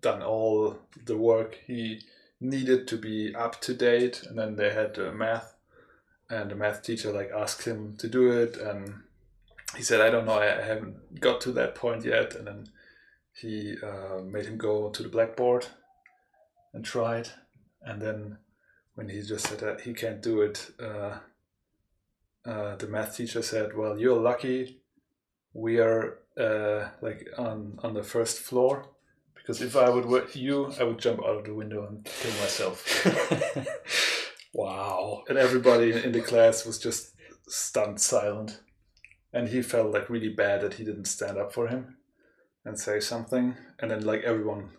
done 0.00 0.22
all 0.22 0.78
the 1.06 1.16
work 1.16 1.58
he 1.66 2.00
needed 2.40 2.88
to 2.88 2.98
be 2.98 3.34
up 3.34 3.60
to 3.60 3.72
date 3.72 4.22
and 4.24 4.36
then 4.38 4.56
they 4.56 4.72
had 4.72 4.98
uh, 4.98 5.12
math 5.12 5.54
and 6.28 6.50
the 6.50 6.54
math 6.54 6.82
teacher 6.82 7.12
like 7.12 7.30
asked 7.30 7.64
him 7.64 7.96
to 7.96 8.08
do 8.08 8.30
it 8.30 8.56
and 8.56 8.94
he 9.76 9.82
said 9.82 10.00
i 10.00 10.10
don't 10.10 10.26
know 10.26 10.38
i 10.38 10.46
haven't 10.46 11.20
got 11.20 11.40
to 11.40 11.52
that 11.52 11.74
point 11.74 12.04
yet 12.04 12.34
and 12.34 12.46
then 12.46 12.66
he 13.34 13.74
uh, 13.82 14.20
made 14.22 14.46
him 14.46 14.58
go 14.58 14.90
to 14.90 15.02
the 15.02 15.08
blackboard 15.08 15.66
and 16.74 16.84
try 16.84 17.18
it 17.18 17.32
and 17.82 18.00
then 18.00 18.38
when 18.94 19.08
he 19.08 19.22
just 19.22 19.46
said 19.46 19.58
that 19.60 19.80
he 19.82 19.92
can't 19.94 20.22
do 20.22 20.42
it 20.42 20.70
uh, 20.80 21.18
uh, 22.44 22.76
the 22.76 22.86
math 22.86 23.16
teacher 23.16 23.42
said 23.42 23.76
well 23.76 23.98
you're 23.98 24.20
lucky 24.20 24.80
we 25.54 25.78
are 25.78 26.18
uh, 26.38 26.88
like 27.00 27.28
on 27.38 27.78
on 27.82 27.94
the 27.94 28.02
first 28.02 28.38
floor 28.38 28.88
because 29.34 29.60
if 29.60 29.76
I 29.76 29.90
would 29.90 30.06
were 30.06 30.26
you, 30.34 30.72
I 30.78 30.84
would 30.84 30.98
jump 30.98 31.18
out 31.20 31.38
of 31.38 31.44
the 31.44 31.54
window 31.54 31.84
and 31.86 32.04
kill 32.04 32.30
myself. 32.40 32.86
Wow. 34.54 35.22
and 35.28 35.38
everybody 35.38 35.92
in 35.92 36.12
the 36.12 36.20
class 36.20 36.66
was 36.66 36.78
just 36.78 37.14
stunned 37.48 37.98
silent 37.98 38.60
and 39.32 39.48
he 39.48 39.62
felt 39.62 39.92
like 39.92 40.10
really 40.10 40.28
bad 40.28 40.60
that 40.60 40.74
he 40.74 40.84
didn't 40.84 41.06
stand 41.06 41.38
up 41.38 41.52
for 41.52 41.68
him 41.68 41.96
and 42.64 42.78
say 42.78 43.00
something. 43.00 43.56
And 43.78 43.90
then 43.90 44.04
like 44.04 44.22
everyone 44.22 44.70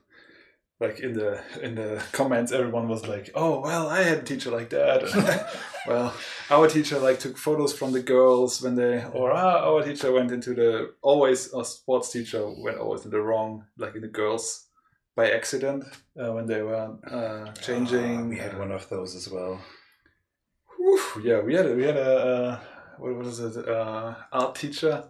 like 0.80 1.00
in 1.00 1.14
the 1.14 1.40
in 1.62 1.76
the 1.76 2.04
comments 2.12 2.52
everyone 2.52 2.88
was 2.90 3.08
like 3.08 3.30
oh 3.36 3.62
well 3.62 3.88
i 3.90 4.02
had 4.02 4.18
a 4.20 4.24
teacher 4.24 4.52
like 4.52 4.70
that. 4.70 5.02
Well 5.86 6.14
our 6.50 6.68
teacher 6.70 6.98
like 6.98 7.20
took 7.20 7.38
photos 7.38 7.74
from 7.78 7.92
the 7.92 8.02
girls 8.02 8.62
when 8.62 8.76
they 8.76 9.04
or 9.14 9.32
ah, 9.32 9.70
our 9.70 9.84
teacher 9.84 10.12
went 10.14 10.32
into 10.32 10.54
the 10.54 10.94
always 11.02 11.54
a 11.54 11.64
sports 11.66 12.10
teacher 12.12 12.42
went 12.66 12.78
always 12.78 13.04
in 13.04 13.12
the 13.12 13.22
wrong 13.22 13.66
like 13.78 13.94
in 13.96 14.02
the 14.02 14.08
girls 14.08 14.68
by 15.16 15.30
accident 15.32 15.84
uh, 16.20 16.32
when 16.32 16.48
they 16.48 16.62
were 16.62 16.98
uh, 17.08 17.52
changing. 17.54 18.18
Ah, 18.18 18.24
we 18.24 18.38
had 18.38 18.56
uh, 18.56 18.60
one 18.60 18.72
of 18.72 18.90
those 18.90 19.16
as 19.16 19.30
well. 19.30 19.60
Whew, 20.78 21.22
yeah, 21.24 21.40
we 21.42 21.54
had 21.54 21.68
a, 21.68 21.76
we 21.76 21.84
had 21.84 21.98
a 21.98 22.12
uh, 22.34 22.60
what 22.98 23.16
was 23.16 23.40
it 23.40 23.68
uh, 23.68 24.16
art 24.32 24.56
teacher. 24.56 25.06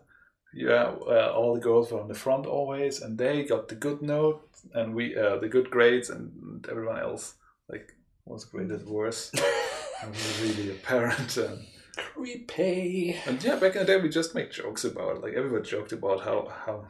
Yeah, 0.53 0.93
uh, 1.07 1.33
all 1.35 1.55
the 1.55 1.61
girls 1.61 1.91
were 1.91 1.99
on 1.99 2.07
the 2.07 2.13
front 2.13 2.45
always, 2.45 3.01
and 3.01 3.17
they 3.17 3.43
got 3.43 3.67
the 3.67 3.75
good 3.75 4.01
note, 4.03 4.47
and 4.73 4.93
we 4.93 5.17
uh, 5.17 5.37
the 5.37 5.49
good 5.49 5.71
grades, 5.71 6.09
and 6.09 6.65
everyone 6.69 6.99
else 6.99 7.35
like 7.69 7.95
was 8.25 8.45
graded 8.45 8.87
worse. 8.87 9.31
it 9.33 10.09
was 10.09 10.41
really 10.41 10.71
apparent. 10.71 11.37
And, 11.37 11.65
Creepy. 11.95 13.15
and 13.25 13.43
yeah, 13.43 13.55
back 13.55 13.75
in 13.75 13.79
the 13.79 13.85
day, 13.85 14.01
we 14.01 14.09
just 14.09 14.33
make 14.33 14.51
jokes 14.51 14.83
about 14.83 15.17
it. 15.17 15.21
Like 15.21 15.33
everyone 15.33 15.63
joked 15.63 15.91
about 15.91 16.23
how 16.23 16.51
how 16.65 16.87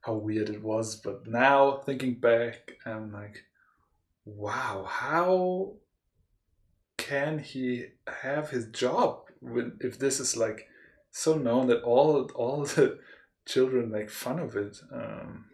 how 0.00 0.14
weird 0.14 0.48
it 0.48 0.62
was, 0.62 0.96
but 0.96 1.26
now 1.26 1.78
thinking 1.84 2.14
back, 2.14 2.72
I'm 2.86 3.12
like, 3.12 3.44
wow, 4.24 4.86
how 4.88 5.74
can 7.08 7.38
he 7.38 7.86
have 8.22 8.50
his 8.50 8.66
job 8.66 9.20
when, 9.40 9.78
if 9.80 9.98
this 9.98 10.20
is 10.20 10.36
like 10.36 10.68
so 11.10 11.36
known 11.36 11.66
that 11.68 11.82
all 11.82 12.30
all 12.34 12.64
the 12.64 12.98
children 13.46 13.90
make 13.90 14.10
fun 14.10 14.38
of 14.38 14.56
it? 14.56 14.76
Um, 14.92 15.46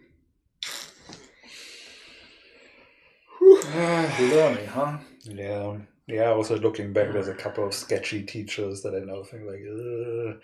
learning, 4.20 4.66
huh? 4.66 4.98
Yeah, 5.22 5.78
yeah. 6.06 6.32
Also 6.32 6.58
looking 6.58 6.92
back, 6.92 7.12
there's 7.12 7.28
a 7.28 7.34
couple 7.34 7.66
of 7.66 7.74
sketchy 7.74 8.22
teachers 8.24 8.82
that 8.82 8.94
I 8.94 9.00
now 9.00 9.22
think 9.22 9.44
like, 9.46 9.62
Ugh, 9.70 10.40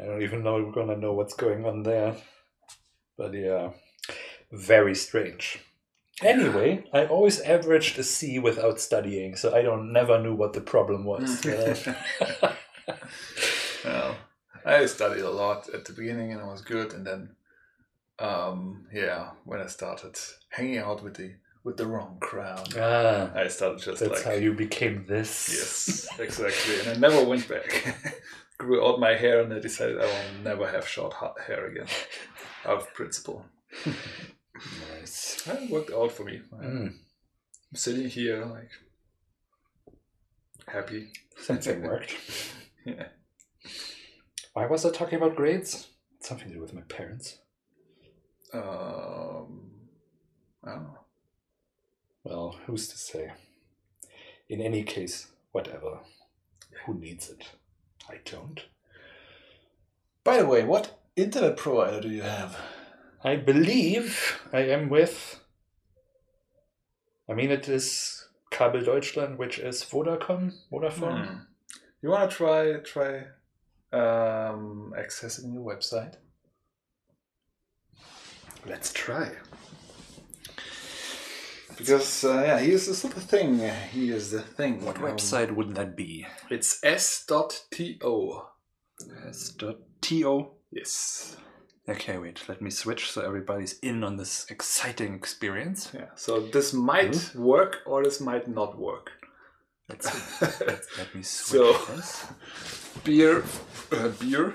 I 0.00 0.04
don't 0.06 0.22
even 0.22 0.42
know 0.42 0.54
we're 0.54 0.72
gonna 0.72 0.96
know 0.96 1.12
what's 1.12 1.34
going 1.34 1.64
on 1.64 1.82
there. 1.82 2.16
But 3.16 3.32
yeah, 3.32 3.70
very 4.50 4.94
strange. 4.94 5.60
Anyway, 6.22 6.84
I 6.94 7.04
always 7.06 7.40
averaged 7.40 7.98
a 7.98 8.02
C 8.02 8.38
without 8.38 8.80
studying, 8.80 9.36
so 9.36 9.54
I 9.54 9.60
don't 9.62 9.92
never 9.92 10.20
knew 10.20 10.34
what 10.34 10.52
the 10.54 10.60
problem 10.60 11.04
was. 11.04 11.44
Uh, 12.88 12.94
well, 13.84 14.16
I 14.64 14.86
studied 14.86 15.22
a 15.22 15.30
lot 15.30 15.68
at 15.74 15.84
the 15.84 15.92
beginning 15.92 16.32
and 16.32 16.40
it 16.40 16.46
was 16.46 16.62
good, 16.62 16.92
and 16.92 17.06
then, 17.06 17.36
um, 18.18 18.86
yeah, 18.92 19.30
when 19.44 19.60
I 19.60 19.66
started 19.66 20.16
hanging 20.50 20.78
out 20.78 21.02
with 21.02 21.14
the 21.14 21.34
with 21.64 21.76
the 21.76 21.86
wrong 21.86 22.18
crowd, 22.20 22.74
ah, 22.78 23.30
I 23.34 23.48
started 23.48 23.80
just 23.80 24.00
that's 24.00 24.12
like 24.12 24.24
how 24.24 24.32
you 24.32 24.54
became 24.54 25.04
this. 25.06 25.48
yes, 25.50 26.08
exactly, 26.18 26.80
and 26.80 26.96
I 26.96 27.08
never 27.08 27.24
went 27.24 27.48
back. 27.48 27.96
Grew 28.58 28.86
out 28.86 28.98
my 29.00 29.14
hair, 29.14 29.40
and 29.42 29.52
I 29.52 29.58
decided 29.58 30.00
I 30.00 30.06
will 30.06 30.42
never 30.42 30.66
have 30.68 30.88
short 30.88 31.14
hair 31.46 31.66
again, 31.66 31.88
out 32.64 32.78
of 32.78 32.94
principle. 32.94 33.44
Nice. 34.92 35.46
It 35.46 35.70
worked 35.70 35.92
out 35.92 36.12
for 36.12 36.24
me. 36.24 36.40
Mm, 36.54 36.86
I'm 36.88 37.74
sitting 37.74 38.08
here 38.08 38.44
like 38.44 38.70
happy. 40.66 41.12
Since 41.38 41.66
it 41.66 41.82
worked. 41.82 42.14
Yeah. 42.84 43.08
Why 44.52 44.66
was 44.66 44.86
I 44.86 44.90
talking 44.90 45.16
about 45.16 45.34
grades? 45.34 45.88
Something 46.20 46.46
to 46.50 46.54
do 46.54 46.60
with 46.60 46.72
my 46.72 46.82
parents. 46.82 47.38
Um, 48.54 49.72
I 50.62 50.70
don't 50.70 50.84
know. 50.84 50.98
Well, 52.22 52.56
who's 52.64 52.86
to 52.86 52.96
say? 52.96 53.32
In 54.48 54.60
any 54.60 54.84
case, 54.84 55.26
whatever. 55.50 55.98
Who 56.84 56.94
needs 56.94 57.28
it? 57.28 57.44
I 58.08 58.20
don't. 58.24 58.60
By 60.22 60.38
the 60.38 60.46
way, 60.46 60.64
what 60.64 61.00
internet 61.16 61.56
provider 61.56 62.00
do 62.00 62.08
you 62.08 62.22
have? 62.22 62.56
I 63.26 63.34
believe 63.34 64.40
I 64.52 64.60
am 64.60 64.88
with. 64.88 65.40
I 67.28 67.34
mean, 67.34 67.50
it 67.50 67.68
is 67.68 68.28
Kabel 68.52 68.84
Deutschland, 68.84 69.36
which 69.36 69.58
is 69.58 69.82
Vodacom, 69.82 70.52
Vodafone. 70.70 71.26
Hmm. 71.26 71.38
You 72.02 72.10
want 72.10 72.30
to 72.30 72.36
try 72.36 72.74
try 72.84 73.16
um, 73.92 74.94
accessing 74.96 75.52
your 75.52 75.64
website? 75.64 76.14
Let's 78.64 78.92
try. 78.92 79.32
Because 81.76 82.22
uh, 82.22 82.44
yeah, 82.46 82.58
here's 82.60 82.86
this 82.86 83.02
little 83.02 83.20
thing. 83.20 83.58
Here's 83.90 84.30
the 84.30 84.42
thing. 84.42 84.84
What 84.84 84.98
Um, 84.98 85.02
website 85.02 85.50
would 85.50 85.74
that 85.74 85.96
be? 85.96 86.28
It's 86.48 86.78
s.to. 86.84 88.42
S.to. 89.28 90.50
Yes. 90.70 91.36
Okay, 91.88 92.18
wait, 92.18 92.42
let 92.48 92.60
me 92.60 92.70
switch 92.70 93.10
so 93.12 93.20
everybody's 93.22 93.78
in 93.78 94.02
on 94.02 94.16
this 94.16 94.46
exciting 94.50 95.14
experience. 95.14 95.92
Yeah. 95.94 96.06
So 96.16 96.40
this 96.40 96.72
might 96.72 97.32
work 97.36 97.78
or 97.86 98.02
this 98.02 98.20
might 98.20 98.48
not 98.48 98.76
work. 98.78 99.10
Let's 99.88 100.10
see. 100.10 100.46
Let 100.98 101.14
me 101.14 101.22
switch 101.22 101.60
So- 101.76 101.94
this. 101.94 102.26
beer, 103.04 103.44
uh, 103.92 104.08
beer. 104.20 104.54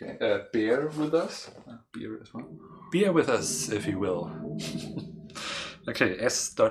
Okay. 0.00 0.16
Uh, 0.20 0.44
bear 0.52 0.86
with 0.96 1.14
us. 1.14 1.50
Uh, 1.68 1.78
beer 1.92 2.20
as 2.22 2.32
well. 2.32 2.48
Beer 2.92 3.10
with 3.12 3.28
us, 3.28 3.68
if 3.70 3.84
you 3.88 3.98
will. 3.98 4.30
okay, 5.88 6.16
S.to. 6.20 6.62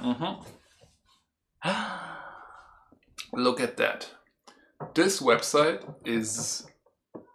Mm-hmm. 0.00 0.42
Look 3.32 3.60
at 3.60 3.76
that. 3.78 4.10
This 4.94 5.20
website 5.20 5.82
is 6.04 6.64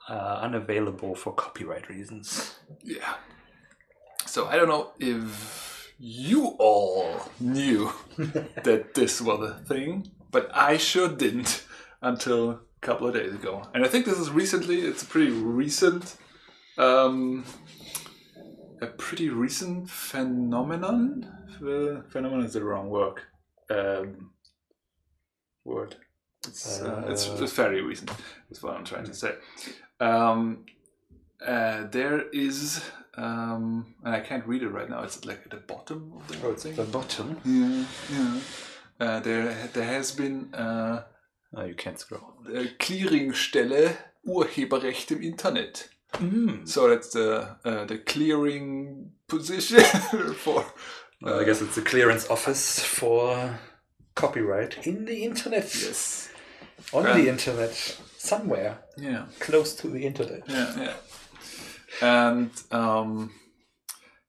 Uh, 0.07 0.39
unavailable 0.43 1.15
for 1.15 1.33
copyright 1.33 1.89
reasons. 1.89 2.55
yeah. 2.83 3.15
So 4.27 4.45
I 4.47 4.55
don't 4.55 4.67
know 4.67 4.91
if 4.99 5.91
you 5.97 6.47
all 6.59 7.21
knew 7.39 7.91
that 8.17 8.93
this 8.93 9.19
was 9.21 9.49
a 9.49 9.53
thing, 9.65 10.11
but 10.29 10.49
I 10.53 10.77
sure 10.77 11.07
didn't 11.09 11.63
until 12.01 12.49
a 12.51 12.59
couple 12.81 13.07
of 13.07 13.15
days 13.15 13.33
ago. 13.33 13.63
And 13.73 13.83
I 13.83 13.87
think 13.87 14.05
this 14.05 14.19
is 14.19 14.29
recently. 14.29 14.81
It's 14.81 15.01
a 15.01 15.07
pretty 15.07 15.31
recent, 15.31 16.17
um, 16.77 17.43
a 18.81 18.87
pretty 18.87 19.29
recent 19.29 19.89
phenomenon. 19.89 21.27
Uh, 21.55 22.01
phenomenon 22.09 22.45
is 22.45 22.53
the 22.53 22.63
wrong 22.63 22.89
word. 22.89 23.21
Um, 23.71 24.31
word. 25.63 25.95
It's, 26.47 26.79
uh, 26.81 27.05
it's, 27.07 27.27
Uh. 27.27 27.37
it's 27.41 27.53
very 27.53 27.81
recent. 27.81 28.11
That's 28.49 28.61
what 28.61 28.75
I'm 28.75 28.83
trying 28.85 29.05
to 29.05 29.13
say. 29.15 29.33
Um, 29.99 30.65
uh, 31.45 31.84
there 31.91 32.27
is, 32.31 32.84
um, 33.17 33.95
and 34.03 34.15
I 34.15 34.19
can't 34.21 34.45
read 34.47 34.63
it 34.63 34.69
right 34.69 34.89
now. 34.89 35.03
It's 35.03 35.25
like 35.25 35.41
at 35.45 35.51
the 35.51 35.58
bottom 35.58 36.13
of 36.15 36.27
the 36.27 36.38
Oh, 36.47 36.51
it's 36.51 36.63
thing. 36.63 36.75
the 36.75 36.84
bottom. 36.84 37.39
Yeah, 37.45 37.86
yeah. 38.17 38.39
Uh, 38.99 39.19
there, 39.19 39.69
there 39.73 39.86
has 39.86 40.12
been 40.12 40.53
uh, 40.53 41.03
Oh, 41.58 41.63
you 41.63 41.75
can't 41.75 41.99
scroll. 41.99 42.34
a 42.53 42.65
Clearingstelle 42.79 43.95
Urheberrecht 44.27 45.12
im 45.12 45.21
Internet. 45.21 45.89
Mm. 46.13 46.65
So 46.67 46.89
that's 46.89 47.10
the 47.12 47.58
uh, 47.65 47.86
the 47.86 47.97
clearing 47.99 49.12
position 49.27 49.79
for. 50.38 50.65
Well, 51.21 51.39
I 51.39 51.43
guess 51.45 51.62
it's 51.62 51.75
the 51.75 51.81
clearance 51.81 52.29
office 52.29 52.79
for 52.79 53.58
copyright 54.15 54.86
in 54.88 55.05
the 55.05 55.23
internet. 55.23 55.63
yes. 55.75 56.29
On 56.93 57.05
Um, 57.05 57.17
the 57.21 57.29
internet. 57.29 57.97
Somewhere. 58.25 58.79
Yeah. 58.97 59.25
Close 59.39 59.75
to 59.81 59.88
the 59.89 60.05
internet. 60.05 60.43
Yeah. 60.47 60.73
Yeah. 60.77 60.93
And 62.01 62.51
um, 62.71 63.31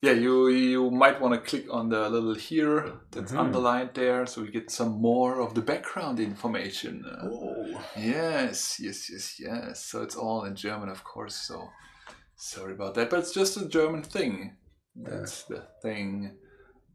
yeah, 0.02 0.12
you 0.12 0.48
you 0.48 0.90
might 0.90 1.20
want 1.20 1.34
to 1.34 1.40
click 1.50 1.66
on 1.72 1.88
the 1.88 2.08
little 2.10 2.34
here 2.34 2.92
that's 3.10 3.32
Mhm. 3.32 3.38
underlined 3.38 3.90
there, 3.94 4.26
so 4.26 4.42
we 4.42 4.50
get 4.50 4.70
some 4.70 5.00
more 5.00 5.40
of 5.40 5.54
the 5.54 5.62
background 5.62 6.20
information. 6.20 7.04
Oh. 7.22 7.80
Yes, 7.96 8.78
yes, 8.80 9.10
yes, 9.10 9.40
yes. 9.40 9.84
So 9.90 10.02
it's 10.02 10.16
all 10.16 10.44
in 10.44 10.54
German, 10.54 10.88
of 10.90 11.02
course. 11.02 11.34
So 11.48 11.68
sorry 12.36 12.74
about 12.74 12.94
that, 12.94 13.10
but 13.10 13.18
it's 13.20 13.32
just 13.34 13.56
a 13.56 13.66
German 13.68 14.02
thing. 14.02 14.56
That's 14.94 15.44
the 15.44 15.62
thing. 15.82 16.36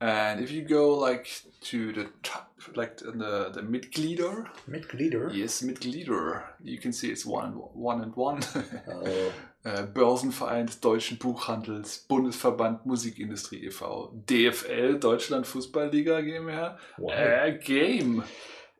And 0.02 0.42
if 0.42 0.50
you 0.52 0.64
go 0.64 0.98
like 0.98 1.28
to 1.70 1.94
the 1.94 2.08
top, 2.24 2.52
like 2.76 2.98
the 2.98 3.52
the 3.54 3.62
Mitglieder, 3.62 4.48
Mitglieder. 4.68 5.30
yes, 5.32 5.62
Mitglieder, 5.62 6.42
you 6.64 6.80
can 6.80 6.92
see 6.92 7.12
it's 7.12 7.24
one 7.26 7.46
and 7.46 7.56
one 7.76 8.02
and 8.02 8.16
one. 8.16 8.40
Oh. 8.88 9.32
Äh, 9.64 9.84
Börsenverein 9.94 10.66
des 10.66 10.80
Deutschen 10.82 11.18
Buchhandels, 11.20 12.00
Bundesverband 12.08 12.84
Musikindustrie 12.88 13.64
e.V., 13.68 14.12
DFL, 14.28 14.98
Deutschland 15.00 15.46
Fußballliga 15.46 16.20
GmbH, 16.22 16.78
Wow. 16.98 17.12
äh, 17.12 17.60
Game. 17.64 18.24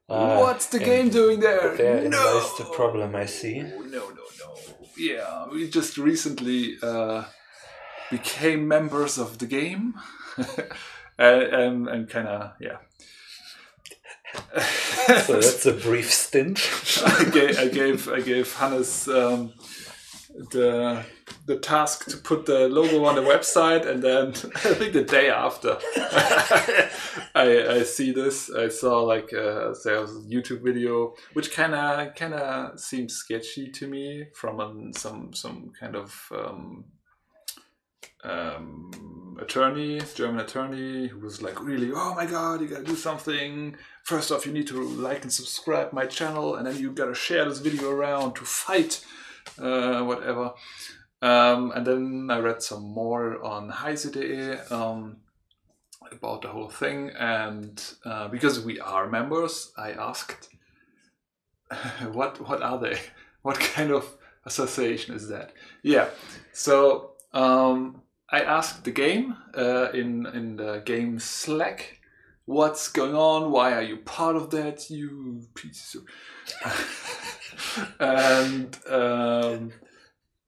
Ah, 0.08 0.40
What's 0.40 0.70
the 0.72 0.80
game 0.80 1.10
doing 1.12 1.40
there? 1.40 1.76
Therein 1.78 2.10
no! 2.10 2.18
lies 2.18 2.58
the 2.58 2.64
problem, 2.76 3.16
I 3.16 3.28
see. 3.28 3.62
No, 3.62 3.80
no, 3.92 4.10
no. 4.10 4.56
Yeah, 4.98 5.46
we 5.52 5.70
just 5.70 5.98
recently 6.00 6.78
uh, 6.82 7.24
became 8.10 8.68
members 8.68 9.20
of 9.20 9.38
the 9.38 9.46
game, 9.46 9.94
and 11.22 11.44
and, 11.54 11.88
and 11.88 12.10
kind 12.10 12.28
of 12.28 12.52
yeah. 12.60 12.78
So 15.26 15.34
that's 15.34 15.66
a 15.66 15.74
brief 15.74 16.12
stint. 16.12 16.60
I 17.06 17.26
gave 17.26 17.60
I 17.60 17.68
gave 17.68 18.10
I 18.10 18.22
gave 18.22 18.54
Hannes 18.56 19.08
um, 19.08 19.54
the 20.52 21.04
the 21.46 21.58
task 21.58 22.06
to 22.10 22.18
put 22.18 22.46
the 22.46 22.70
logo 22.70 23.04
on 23.06 23.16
the 23.16 23.22
website, 23.22 23.86
and 23.86 24.02
then 24.02 24.30
I 24.56 24.74
think 24.74 24.94
the 24.94 25.04
day 25.04 25.30
after, 25.30 25.78
I 27.36 27.80
I 27.80 27.84
see 27.84 28.12
this. 28.12 28.50
I 28.50 28.70
saw 28.70 29.02
like 29.02 29.34
uh, 29.34 29.74
there 29.84 30.02
was 30.02 30.16
a 30.16 30.30
YouTube 30.30 30.64
video 30.64 31.14
which 31.34 31.52
kind 31.52 31.76
of 31.76 32.16
kind 32.16 32.34
of 32.34 32.80
seemed 32.80 33.12
sketchy 33.12 33.70
to 33.72 33.88
me 33.88 34.28
from 34.34 34.60
um, 34.60 34.94
some 34.94 35.34
some 35.34 35.72
kind 35.80 35.96
of. 35.96 36.32
Um, 36.32 36.86
um, 38.24 39.38
attorney, 39.42 40.02
German 40.16 40.42
attorney, 40.42 41.08
who 41.08 41.20
was 41.20 41.42
like, 41.42 41.62
really, 41.64 41.92
oh 41.94 42.14
my 42.16 42.26
god, 42.26 42.62
you 42.62 42.68
gotta 42.68 42.84
do 42.84 42.96
something. 42.96 43.76
First 44.04 44.32
off, 44.32 44.46
you 44.46 44.54
need 44.54 44.68
to 44.68 44.82
like 44.82 45.24
and 45.24 45.34
subscribe 45.34 45.92
my 45.94 46.06
channel, 46.06 46.56
and 46.56 46.68
then 46.68 46.78
you 46.78 46.92
gotta 46.92 47.16
share 47.16 47.46
this 47.46 47.60
video 47.60 47.90
around 47.90 48.36
to 48.36 48.46
fight, 48.46 49.06
uh, 49.60 50.02
whatever. 50.04 50.54
Um, 51.22 51.72
and 51.76 51.86
then 51.86 52.30
I 52.32 52.40
read 52.40 52.64
some 52.64 52.84
more 52.84 53.44
on 53.44 53.70
heise.de 53.70 54.58
um, 54.74 55.18
about 56.12 56.42
the 56.42 56.48
whole 56.50 56.70
thing, 56.70 57.12
and 57.18 57.84
uh, 58.06 58.28
because 58.28 58.60
we 58.60 58.80
are 58.80 59.10
members, 59.10 59.72
I 59.78 59.92
asked, 59.92 60.50
what 62.12 62.48
what 62.48 62.62
are 62.62 62.80
they? 62.80 63.00
What 63.44 63.60
kind 63.60 63.90
of 63.90 64.06
association 64.46 65.16
is 65.16 65.30
that? 65.30 65.54
Yeah, 65.82 66.10
so 66.54 67.14
um, 67.34 68.04
I 68.32 68.42
asked 68.42 68.86
the 68.86 68.92
game 68.92 69.36
uh, 69.58 69.92
in 69.92 70.26
in 70.26 70.56
the 70.56 70.82
game 70.86 71.20
Slack, 71.20 72.00
what's 72.46 72.88
going 72.88 73.16
on? 73.16 73.52
Why 73.52 73.74
are 73.74 73.82
you 73.82 73.98
part 73.98 74.36
of 74.36 74.52
that? 74.52 74.90
You 74.90 75.42
piece 75.54 75.96
of 75.96 76.06
and 78.00 78.78
um, 78.90 79.74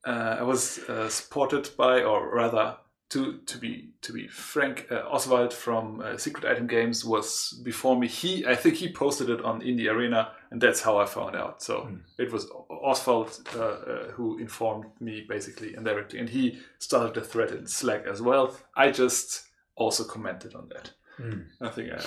uh, 0.06 0.38
I 0.40 0.44
was 0.44 0.80
uh, 0.80 1.10
supported 1.10 1.70
by, 1.78 2.04
or 2.04 2.34
rather, 2.34 2.78
to 3.10 3.40
to 3.46 3.58
be 3.58 3.92
to 4.02 4.14
be 4.14 4.28
frank, 4.28 4.88
uh, 4.90 5.04
Oswald 5.10 5.54
from 5.54 6.02
uh, 6.02 6.18
Secret 6.18 6.50
Item 6.50 6.68
Games 6.68 7.04
was 7.06 7.62
before 7.64 7.98
me. 8.00 8.08
He 8.08 8.46
I 8.46 8.56
think 8.56 8.76
he 8.76 8.92
posted 8.92 9.30
it 9.30 9.42
on 9.44 9.62
Indie 9.62 9.92
Arena, 9.92 10.32
and 10.54 10.62
that's 10.62 10.82
how 10.82 11.00
I 11.00 11.06
found 11.08 11.36
out. 11.36 11.64
So 11.64 11.90
it 12.20 12.32
was 12.32 12.48
Oswald 12.70 13.40
uh, 13.56 13.60
uh, 13.60 14.12
who 14.12 14.38
informed 14.38 14.86
me 15.00 15.26
basically 15.28 15.74
and 15.74 15.84
directly, 15.84 16.20
and 16.20 16.30
he 16.30 16.60
started 16.78 17.18
a 17.18 17.26
thread 17.26 17.50
in 17.50 17.66
Slack 17.66 18.06
as 18.06 18.22
well. 18.22 18.56
I 18.76 18.92
just 18.92 19.48
also 19.76 20.04
commented 20.04 20.54
on 20.54 20.70
that. 20.70 20.92
Hmm. 21.18 21.42
I 21.60 21.70
think 21.70 21.92
I, 21.92 22.00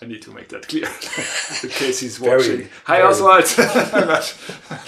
I 0.00 0.06
need 0.06 0.22
to 0.22 0.30
make 0.30 0.48
that 0.50 0.68
clear 0.68 0.84
in 1.62 1.68
case 1.68 2.00
he's 2.00 2.16
Very, 2.16 2.36
watching. 2.36 2.68
Hi, 2.84 2.96
very. 2.96 3.08
Oswald. 3.08 3.44
I'm 3.92 4.08
not, 4.08 4.36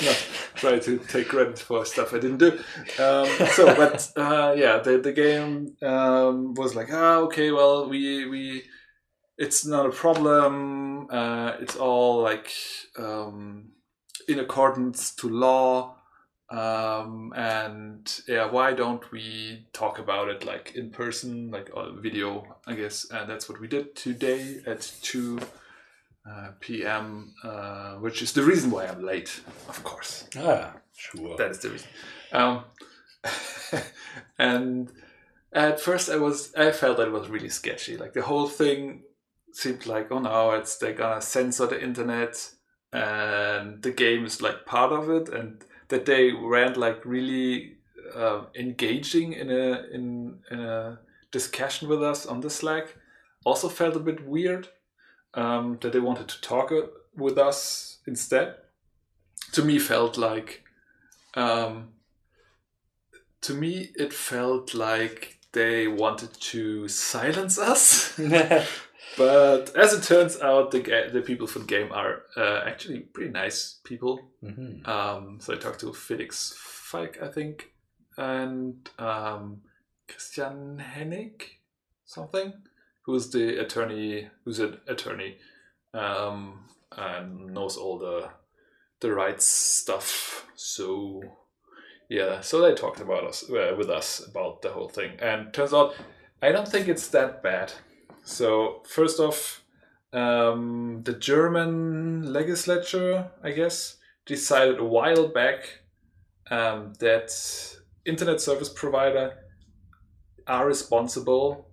not 0.02 0.26
trying 0.54 0.80
to 0.80 0.98
take 0.98 1.28
credit 1.28 1.58
for 1.58 1.84
stuff 1.84 2.14
I 2.14 2.20
didn't 2.20 2.38
do. 2.38 2.52
Um, 2.98 3.26
so, 3.52 3.74
but 3.76 4.10
uh, 4.16 4.54
yeah, 4.56 4.78
the 4.78 4.96
the 4.96 5.12
game 5.12 5.76
um, 5.82 6.54
was 6.54 6.74
like, 6.74 6.88
ah, 6.90 7.16
okay, 7.26 7.50
well, 7.50 7.86
we 7.86 8.26
we, 8.26 8.62
it's 9.36 9.66
not 9.66 9.86
a 9.86 9.90
problem. 9.90 11.08
Uh, 11.10 11.52
it's 11.60 11.76
all 11.76 12.22
like 12.22 12.50
um, 12.96 13.70
in 14.28 14.38
accordance 14.38 15.14
to 15.16 15.28
law. 15.28 15.96
Um, 16.50 17.32
and 17.34 18.20
yeah, 18.28 18.48
why 18.48 18.74
don't 18.74 19.10
we 19.10 19.66
talk 19.72 19.98
about 19.98 20.28
it 20.28 20.44
like 20.44 20.74
in 20.76 20.90
person, 20.90 21.50
like 21.50 21.70
a 21.74 21.92
video, 21.92 22.56
I 22.66 22.74
guess. 22.74 23.06
And 23.10 23.28
that's 23.28 23.48
what 23.48 23.60
we 23.60 23.66
did 23.66 23.96
today 23.96 24.60
at 24.66 24.92
2 25.02 25.40
uh, 26.30 26.48
p.m., 26.60 27.34
uh, 27.42 27.94
which 27.94 28.22
is 28.22 28.32
the 28.32 28.42
reason 28.42 28.70
why 28.70 28.86
I'm 28.86 29.04
late, 29.04 29.40
of 29.68 29.82
course. 29.82 30.28
Ah, 30.38 30.74
sure. 30.96 31.36
That 31.36 31.50
is 31.50 31.58
the 31.58 31.70
reason. 31.70 31.88
Um, 32.32 32.64
and 34.38 34.92
at 35.52 35.80
first, 35.80 36.08
I 36.08 36.16
was 36.16 36.54
I 36.54 36.70
felt 36.72 36.98
that 36.98 37.08
it 37.08 37.12
was 37.12 37.28
really 37.28 37.48
sketchy. 37.48 37.96
Like 37.96 38.12
the 38.12 38.22
whole 38.22 38.48
thing 38.48 39.02
seemed 39.54 39.86
like, 39.86 40.10
oh 40.10 40.18
no, 40.18 40.50
it's 40.50 40.76
they're 40.76 40.92
gonna 40.92 41.20
censor 41.20 41.66
the 41.66 41.82
internet, 41.82 42.50
and 42.92 43.82
the 43.82 43.92
game 43.92 44.24
is 44.24 44.42
like 44.42 44.66
part 44.66 44.92
of 44.92 45.08
it, 45.08 45.28
and 45.28 45.64
that 45.88 46.06
they 46.06 46.32
weren't 46.32 46.76
like 46.76 47.04
really 47.04 47.76
um, 48.14 48.48
engaging 48.54 49.32
in 49.32 49.50
a 49.50 49.84
in, 49.92 50.38
in 50.50 50.60
a 50.60 50.98
discussion 51.30 51.88
with 51.88 52.02
us 52.02 52.26
on 52.26 52.40
the 52.40 52.50
Slack. 52.50 52.96
Also 53.44 53.68
felt 53.68 53.96
a 53.96 54.00
bit 54.00 54.26
weird 54.26 54.68
um, 55.34 55.78
that 55.82 55.92
they 55.92 56.00
wanted 56.00 56.28
to 56.28 56.40
talk 56.40 56.72
uh, 56.72 56.82
with 57.16 57.38
us 57.38 57.98
instead. 58.06 58.56
To 59.52 59.62
me, 59.62 59.78
felt 59.78 60.16
like 60.16 60.64
um, 61.34 61.90
to 63.42 63.54
me 63.54 63.90
it 63.94 64.12
felt 64.12 64.74
like 64.74 65.38
they 65.52 65.86
wanted 65.86 66.32
to 66.32 66.88
silence 66.88 67.58
us. 67.58 68.18
but 69.16 69.74
as 69.76 69.92
it 69.92 70.02
turns 70.02 70.40
out, 70.40 70.70
the 70.70 70.80
ga- 70.80 71.10
the 71.10 71.20
people 71.22 71.46
from 71.46 71.62
the 71.62 71.68
game 71.68 71.92
are 71.92 72.22
uh, 72.36 72.62
actually 72.66 73.00
pretty 73.00 73.30
nice 73.30 73.80
people. 73.84 74.20
Mhm. 74.42 74.86
Um, 74.86 75.38
so 75.40 75.54
I 75.54 75.56
talked 75.56 75.80
to 75.80 75.92
Felix 75.92 76.54
Falk, 76.56 77.18
I 77.22 77.28
think, 77.28 77.72
and 78.16 78.88
um, 78.98 79.62
Christian 80.08 80.82
Hennig, 80.94 81.42
something, 82.04 82.52
who's 83.02 83.30
the 83.30 83.58
attorney, 83.60 84.28
who's 84.44 84.60
an 84.60 84.78
attorney, 84.88 85.38
um, 85.92 86.64
and 86.96 87.52
knows 87.54 87.76
all 87.76 87.98
the 87.98 88.28
the 89.00 89.12
rights 89.12 89.44
stuff. 89.44 90.46
So 90.56 91.22
yeah, 92.08 92.40
so 92.40 92.60
they 92.60 92.74
talked 92.74 93.00
about 93.00 93.24
us 93.24 93.48
uh, 93.50 93.74
with 93.76 93.90
us 93.90 94.20
about 94.26 94.62
the 94.62 94.70
whole 94.70 94.88
thing, 94.88 95.18
and 95.20 95.52
turns 95.52 95.72
out 95.72 95.94
I 96.42 96.52
don't 96.52 96.68
think 96.68 96.88
it's 96.88 97.08
that 97.08 97.42
bad. 97.42 97.72
So 98.24 98.82
first 98.88 99.20
off, 99.20 99.62
um, 100.12 101.02
the 101.04 101.12
German 101.12 102.32
legislature, 102.32 103.30
I 103.42 103.52
guess, 103.52 103.98
decided 104.24 104.78
a 104.78 104.84
while 104.84 105.28
back 105.28 105.80
um, 106.50 106.94
that 107.00 107.30
internet 108.06 108.40
service 108.40 108.70
provider 108.70 109.34
are 110.46 110.66
responsible 110.66 111.68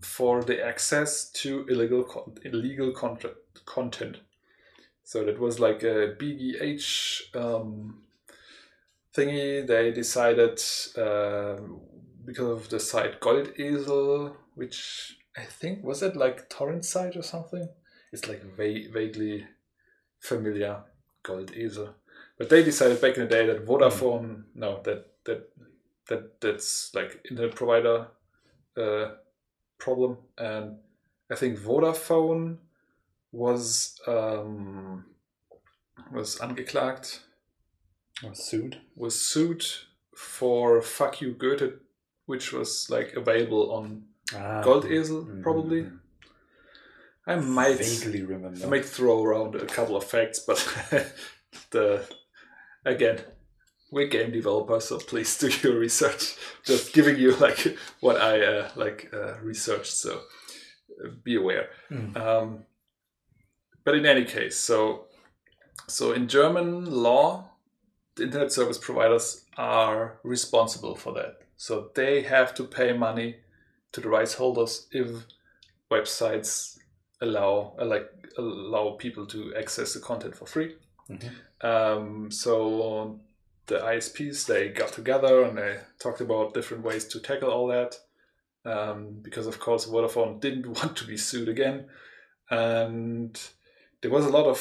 for 0.00 0.44
the 0.44 0.64
access 0.64 1.30
to 1.30 1.66
illegal 1.68 2.04
con- 2.04 2.34
illegal 2.44 2.92
content 2.92 3.34
content. 3.64 4.18
So 5.02 5.24
that 5.24 5.40
was 5.40 5.58
like 5.58 5.82
a 5.82 6.14
BGH 6.18 7.34
um, 7.34 8.02
thingy. 9.16 9.66
They 9.66 9.90
decided 9.90 10.60
um, 10.96 11.80
because 12.28 12.50
of 12.50 12.68
the 12.68 12.78
site 12.78 13.20
Goldesel, 13.20 14.36
which 14.54 15.16
I 15.34 15.44
think 15.44 15.82
was 15.82 16.02
it 16.02 16.14
like 16.14 16.50
torrent 16.50 16.84
site 16.84 17.16
or 17.16 17.22
something. 17.22 17.68
It's 18.12 18.28
like 18.28 18.42
va- 18.56 18.90
vaguely 18.92 19.46
familiar 20.20 20.82
Goldesel, 21.24 21.94
but 22.38 22.50
they 22.50 22.62
decided 22.62 23.00
back 23.00 23.16
in 23.16 23.22
the 23.24 23.34
day 23.36 23.46
that 23.46 23.64
Vodafone 23.66 24.44
no 24.54 24.80
that 24.84 25.06
that 25.24 25.48
that 26.08 26.40
that's 26.40 26.94
like 26.94 27.24
internet 27.30 27.54
provider 27.54 28.08
uh, 28.76 29.06
problem, 29.78 30.18
and 30.36 30.76
I 31.30 31.34
think 31.34 31.58
Vodafone 31.58 32.58
was 33.32 33.98
um, 34.06 35.06
was 36.12 36.38
angeklagt 36.40 37.20
Was 38.22 38.44
sued. 38.48 38.80
was 38.96 39.20
sued 39.20 39.64
for 40.14 40.82
"Fack 40.82 41.18
ju 41.20 41.34
Göhte," 41.34 41.78
which 42.28 42.52
was 42.52 42.88
like 42.90 43.14
available 43.16 43.72
on 43.72 44.04
Ah, 44.34 44.62
Goldesel, 44.62 45.24
mhm. 45.24 45.42
probably. 45.42 45.86
I 47.26 47.36
might 47.36 47.78
Vaguely 47.78 48.22
remember. 48.22 48.66
I 48.66 48.68
might 48.68 48.84
throw 48.84 49.22
around 49.24 49.54
a 49.54 49.64
couple 49.64 49.96
of 49.96 50.04
facts, 50.04 50.38
but 50.40 50.58
the 51.70 52.04
again, 52.84 53.20
we're 53.90 54.08
game 54.08 54.30
developers, 54.30 54.84
so 54.84 54.98
please 54.98 55.38
do 55.38 55.48
your 55.62 55.78
research. 55.78 56.34
Just 56.64 56.92
giving 56.92 57.16
you 57.16 57.34
like 57.36 57.78
what 58.00 58.20
I 58.20 58.44
uh, 58.44 58.70
like 58.76 59.10
uh, 59.14 59.40
researched, 59.40 59.92
so 59.92 60.20
uh, 61.02 61.08
be 61.24 61.36
aware. 61.36 61.70
Mm. 61.90 62.16
Um, 62.16 62.64
but 63.84 63.94
in 63.94 64.04
any 64.04 64.24
case, 64.26 64.58
so 64.58 65.06
so 65.86 66.12
in 66.12 66.28
German 66.28 66.84
law, 66.84 67.50
the 68.16 68.24
internet 68.24 68.52
service 68.52 68.76
providers 68.78 69.46
are 69.56 70.18
responsible 70.22 70.94
for 70.94 71.14
that. 71.14 71.47
So 71.58 71.90
they 71.94 72.22
have 72.22 72.54
to 72.54 72.64
pay 72.64 72.92
money 72.92 73.36
to 73.92 74.00
the 74.00 74.08
rights 74.08 74.34
holders 74.34 74.86
if 74.92 75.08
websites 75.90 76.78
allow 77.20 77.74
uh, 77.78 77.84
like 77.84 78.08
allow 78.38 78.90
people 78.90 79.26
to 79.26 79.54
access 79.56 79.92
the 79.92 80.00
content 80.00 80.36
for 80.36 80.46
free. 80.46 80.76
Mhm. 81.10 81.30
Um, 81.60 82.30
so 82.30 83.18
the 83.66 83.80
ISPs 83.80 84.46
they 84.46 84.68
got 84.68 84.92
together 84.92 85.42
and 85.42 85.58
they 85.58 85.80
talked 85.98 86.20
about 86.20 86.54
different 86.54 86.84
ways 86.84 87.06
to 87.08 87.20
tackle 87.20 87.50
all 87.50 87.66
that. 87.66 87.98
Um, 88.64 89.18
because 89.22 89.46
of 89.46 89.58
course 89.58 89.86
Vodafone 89.86 90.40
didn't 90.46 90.68
want 90.68 90.96
to 90.96 91.06
be 91.06 91.16
sued 91.16 91.48
again, 91.48 91.86
and 92.50 93.38
there 94.00 94.10
was 94.10 94.26
a 94.26 94.30
lot 94.30 94.46
of 94.46 94.60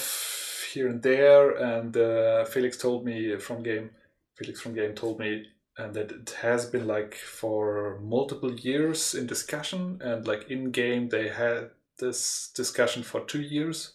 here 0.74 0.88
and 0.88 1.04
there. 1.04 1.52
And 1.52 1.96
uh, 1.96 2.46
Felix 2.46 2.78
told 2.78 3.06
me 3.06 3.38
from 3.38 3.62
game, 3.62 3.92
Felix 4.36 4.62
from 4.62 4.74
game 4.74 4.96
told 4.96 5.20
me 5.20 5.46
and 5.78 5.94
that 5.94 6.12
it 6.12 6.36
has 6.42 6.66
been 6.66 6.88
like 6.88 7.14
for 7.14 8.00
multiple 8.02 8.54
years 8.54 9.14
in 9.14 9.28
discussion 9.28 10.02
and 10.04 10.28
like 10.28 10.50
in 10.50 10.72
game 10.72 11.10
they 11.10 11.28
had 11.30 11.70
this 12.00 12.52
discussion 12.56 13.04
for 13.04 13.22
two 13.22 13.42
years 13.42 13.94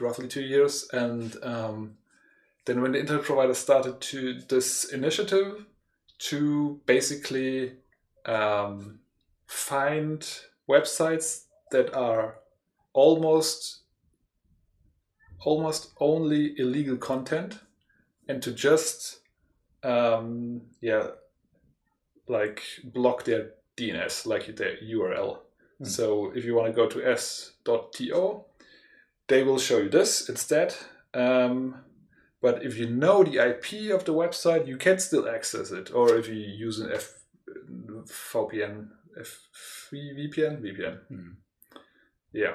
roughly 0.00 0.26
two 0.26 0.42
years 0.42 0.88
and 0.92 1.36
um, 1.42 1.96
then 2.64 2.80
when 2.80 2.92
the 2.92 3.00
internet 3.00 3.24
provider 3.24 3.54
started 3.54 4.00
to 4.00 4.40
this 4.48 4.84
initiative 4.84 5.66
to 6.18 6.80
basically 6.86 7.72
um, 8.26 9.00
find 9.46 10.40
websites 10.68 11.44
that 11.72 11.94
are 11.94 12.36
almost 12.92 13.80
almost 15.40 15.92
only 15.98 16.58
illegal 16.58 16.96
content 16.96 17.58
and 18.28 18.42
to 18.42 18.52
just 18.52 19.18
um, 19.82 20.62
yeah, 20.80 21.08
like 22.28 22.62
block 22.84 23.24
their 23.24 23.50
DNS, 23.76 24.26
like 24.26 24.56
their 24.56 24.76
URL. 24.76 25.38
Hmm. 25.78 25.84
So 25.84 26.32
if 26.34 26.44
you 26.44 26.54
want 26.54 26.68
to 26.68 26.72
go 26.72 26.88
to 26.88 27.04
s.to, 27.04 28.44
they 29.28 29.42
will 29.42 29.58
show 29.58 29.78
you 29.78 29.88
this 29.88 30.28
instead. 30.28 30.74
Um, 31.14 31.76
but 32.40 32.64
if 32.64 32.76
you 32.76 32.88
know 32.88 33.22
the 33.22 33.38
IP 33.38 33.92
of 33.92 34.04
the 34.04 34.14
website, 34.14 34.66
you 34.66 34.76
can 34.76 34.98
still 34.98 35.28
access 35.28 35.70
it. 35.70 35.92
Or 35.94 36.16
if 36.16 36.28
you 36.28 36.34
use 36.34 36.80
an 36.80 36.90
F, 36.92 37.14
VPN, 38.32 38.88
F, 39.18 39.48
VPN, 39.92 40.60
VPN. 40.60 40.98
Hmm. 41.08 41.30
Yeah. 42.32 42.54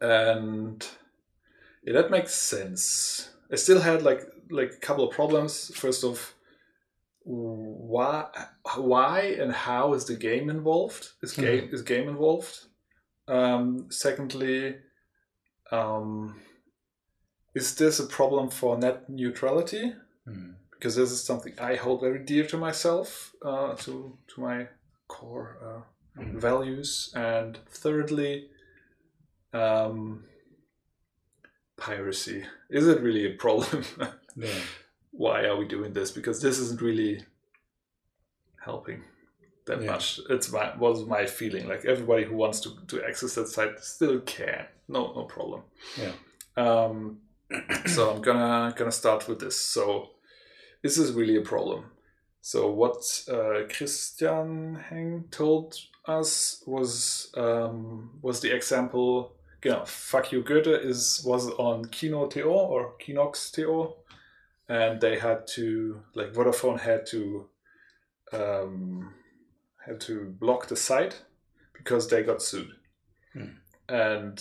And 0.00 0.86
yeah, 1.82 1.94
that 1.94 2.10
makes 2.10 2.34
sense. 2.34 3.30
I 3.50 3.56
still 3.56 3.80
had 3.80 4.02
like 4.02 4.22
like 4.50 4.72
a 4.72 4.76
couple 4.86 5.04
of 5.08 5.14
problems. 5.14 5.70
First 5.74 6.04
of 6.04 6.34
why 7.22 8.26
why 8.76 9.20
and 9.40 9.52
how 9.52 9.94
is 9.94 10.04
the 10.06 10.16
game 10.16 10.50
involved? 10.50 11.10
Is 11.22 11.34
Hmm. 11.34 11.42
game 11.42 11.68
is 11.72 11.82
game 11.82 12.08
involved? 12.08 12.66
Um, 13.28 13.86
secondly, 13.90 14.76
um, 15.70 16.40
is 17.54 17.74
this 17.76 18.00
a 18.00 18.06
problem 18.06 18.50
for 18.50 18.76
net 18.78 19.08
neutrality? 19.08 19.94
Hmm. 20.24 20.52
Because 20.72 20.96
this 20.96 21.10
is 21.10 21.22
something 21.22 21.54
I 21.60 21.74
hold 21.76 22.00
very 22.00 22.24
dear 22.24 22.46
to 22.46 22.56
myself, 22.56 23.34
uh, 23.44 23.74
to 23.84 24.16
to 24.28 24.40
my 24.40 24.68
core 25.08 25.58
uh, 25.62 25.82
Mhm. 26.20 26.40
values. 26.40 27.12
And 27.14 27.58
thirdly, 27.68 28.50
um, 29.52 30.24
piracy. 31.76 32.44
Is 32.70 32.86
it 32.88 33.00
really 33.02 33.26
a 33.26 33.36
problem? 33.36 33.84
Yeah. 34.40 34.60
Why 35.12 35.44
are 35.46 35.56
we 35.56 35.66
doing 35.66 35.92
this? 35.92 36.10
Because 36.10 36.40
this 36.40 36.58
isn't 36.58 36.80
really 36.80 37.24
helping 38.64 39.02
that 39.66 39.82
Yeah. 39.82 39.92
much. 39.92 40.20
It's 40.28 40.50
my 40.52 40.76
was 40.76 41.04
my 41.06 41.26
feeling. 41.26 41.68
Like 41.68 41.84
everybody 41.84 42.24
who 42.24 42.36
wants 42.36 42.60
to, 42.60 42.70
to 42.88 43.04
access 43.04 43.34
that 43.34 43.48
site 43.48 43.80
still 43.80 44.20
can. 44.20 44.66
No 44.88 45.12
no 45.14 45.24
problem. 45.24 45.62
Yeah. 45.96 46.12
Um, 46.56 47.20
so 47.86 48.10
I'm 48.10 48.22
gonna 48.22 48.74
gonna 48.76 48.92
start 48.92 49.28
with 49.28 49.40
this. 49.40 49.58
So 49.58 50.10
this 50.82 50.96
is 50.98 51.12
really 51.12 51.36
a 51.36 51.42
problem. 51.42 51.84
So 52.42 52.70
what 52.70 53.24
uh, 53.28 53.66
Christian 53.68 54.78
Hennig 54.88 55.30
told 55.30 55.74
us 56.06 56.62
was 56.66 57.30
um, 57.36 58.10
was 58.22 58.40
the 58.40 58.54
example. 58.54 59.32
Genau, 59.60 59.84
Fack 59.84 60.30
ju 60.30 60.42
Göhte 60.42 60.82
is 60.84 61.22
was 61.26 61.50
on 61.58 61.84
Kino 61.84 62.26
Kino.to 62.26 62.48
or 62.48 62.94
Kinox.to, 62.98 63.92
and 64.70 65.00
they 65.00 65.18
had 65.18 65.46
to 65.56 66.00
like 66.14 66.32
Vodafone 66.32 66.78
had 66.80 67.04
to 67.06 67.48
um, 68.32 69.12
had 69.86 70.00
to 70.02 70.14
block 70.40 70.68
the 70.68 70.76
site 70.76 71.22
because 71.78 72.08
they 72.08 72.22
got 72.22 72.40
sued, 72.42 72.70
Hmm. 73.34 73.52
and 73.88 74.36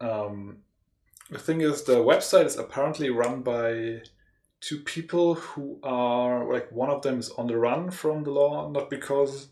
um, 0.00 0.58
the 1.30 1.38
thing 1.38 1.60
is 1.60 1.82
the 1.84 1.96
website 1.96 2.46
is 2.46 2.56
apparently 2.56 3.10
run 3.10 3.42
by 3.42 4.02
two 4.60 4.78
people 4.80 5.34
who 5.34 5.78
are 5.82 6.50
like 6.52 6.70
one 6.72 6.90
of 6.90 7.02
them 7.02 7.18
is 7.18 7.30
on 7.30 7.46
the 7.46 7.56
run 7.56 7.90
from 7.90 8.24
the 8.24 8.30
law 8.30 8.70
not 8.70 8.88
because 8.90 9.48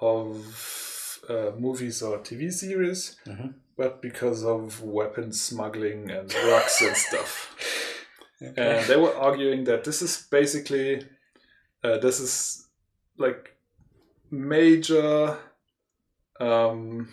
of 0.00 1.20
uh, 1.28 1.50
movies 1.58 2.02
or 2.02 2.18
tv 2.18 2.52
series 2.52 3.16
Mhm. 3.26 3.54
but 3.76 4.02
because 4.02 4.44
of 4.44 4.82
weapons 4.82 5.40
smuggling 5.40 6.10
and 6.10 6.28
drugs 6.28 6.80
and 6.82 6.96
stuff 6.96 7.54
Okay. 8.44 8.78
and 8.78 8.86
they 8.88 8.96
were 8.96 9.14
arguing 9.16 9.64
that 9.64 9.84
this 9.84 10.02
is 10.02 10.26
basically 10.30 11.06
uh, 11.84 11.98
this 11.98 12.18
is 12.20 12.68
like 13.18 13.56
major 14.30 15.36
um, 16.40 17.08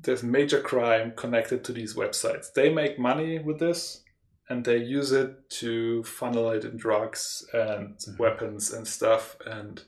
there's 0.00 0.22
major 0.22 0.60
crime 0.60 1.12
connected 1.16 1.64
to 1.64 1.72
these 1.72 1.94
websites 1.94 2.52
they 2.54 2.72
make 2.72 2.98
money 2.98 3.38
with 3.38 3.58
this 3.58 4.02
and 4.48 4.64
they 4.64 4.78
use 4.78 5.12
it 5.12 5.50
to 5.50 6.02
funnel 6.04 6.50
it 6.50 6.64
in 6.64 6.76
drugs 6.76 7.44
and 7.52 7.96
Mhm. 7.98 8.18
weapons 8.18 8.72
and 8.72 8.86
stuff 8.86 9.36
and 9.44 9.82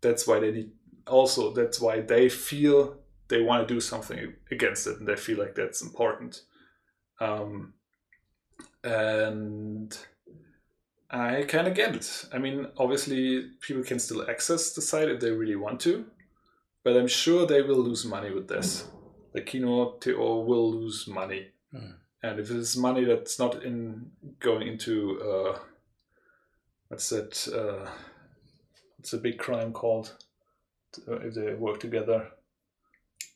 that's 0.00 0.26
why 0.26 0.38
they 0.38 0.52
need 0.52 0.70
also 1.06 1.52
that's 1.54 1.80
why 1.80 2.00
they 2.00 2.28
feel 2.28 3.00
they 3.28 3.40
want 3.40 3.66
to 3.66 3.74
do 3.74 3.80
something 3.80 4.34
against 4.50 4.86
it 4.86 4.98
and 4.98 5.08
they 5.08 5.16
feel 5.16 5.38
like 5.38 5.54
that's 5.54 5.82
important 5.82 6.42
um, 7.20 7.72
and 8.86 9.96
I 11.10 11.42
kind 11.48 11.66
of 11.68 11.74
get 11.74 11.94
it. 11.94 12.24
I 12.32 12.38
mean, 12.38 12.66
obviously, 12.78 13.50
people 13.60 13.82
can 13.82 13.98
still 13.98 14.28
access 14.30 14.72
the 14.74 14.82
site 14.82 15.08
if 15.08 15.20
they 15.20 15.30
really 15.30 15.56
want 15.56 15.80
to, 15.80 16.04
but 16.84 16.96
I'm 16.96 17.08
sure 17.08 17.46
they 17.46 17.62
will 17.62 17.78
lose 17.78 18.04
money 18.04 18.30
with 18.30 18.48
this. 18.48 18.88
The 19.32 19.40
Kino.to 19.42 20.16
will 20.18 20.70
lose 20.72 21.06
money, 21.06 21.48
Hmm. 21.72 21.92
and 22.22 22.40
if 22.40 22.50
it's 22.50 22.76
money 22.76 23.04
that's 23.04 23.38
not 23.38 23.62
in 23.64 24.10
going 24.40 24.66
into 24.68 25.20
uh, 25.20 25.58
what's 26.88 27.08
that? 27.10 27.32
Uh, 27.48 27.90
what's 28.96 29.12
a 29.12 29.18
big 29.18 29.38
crime 29.38 29.72
called? 29.72 30.16
Uh, 31.06 31.16
if 31.26 31.34
they 31.34 31.52
work 31.54 31.78
together, 31.80 32.30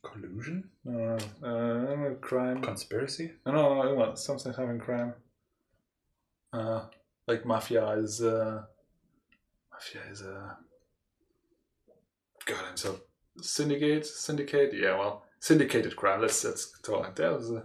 Collusion? 0.02 0.70
uh, 0.88 1.18
uh, 1.44 2.14
crime. 2.22 2.62
Conspiracy? 2.62 3.32
No, 3.44 3.52
no, 3.52 3.82
no, 3.82 3.94
no, 3.96 4.14
something 4.14 4.54
having 4.54 4.78
crime. 4.78 5.12
Uh, 6.52 6.82
like 7.26 7.46
mafia 7.46 7.88
is 7.90 8.20
uh, 8.22 8.62
mafia 9.72 10.00
is 10.10 10.22
a. 10.22 10.56
God, 12.46 12.58
I'm 12.70 12.76
so 12.76 13.00
syndicate, 13.40 14.06
syndicate. 14.06 14.72
Yeah, 14.74 14.98
well, 14.98 15.24
syndicated 15.38 15.96
crime. 15.96 16.20
Let's 16.20 16.44
let's 16.44 16.72
talk. 16.82 17.14
That 17.16 17.32
was 17.32 17.50
a 17.50 17.64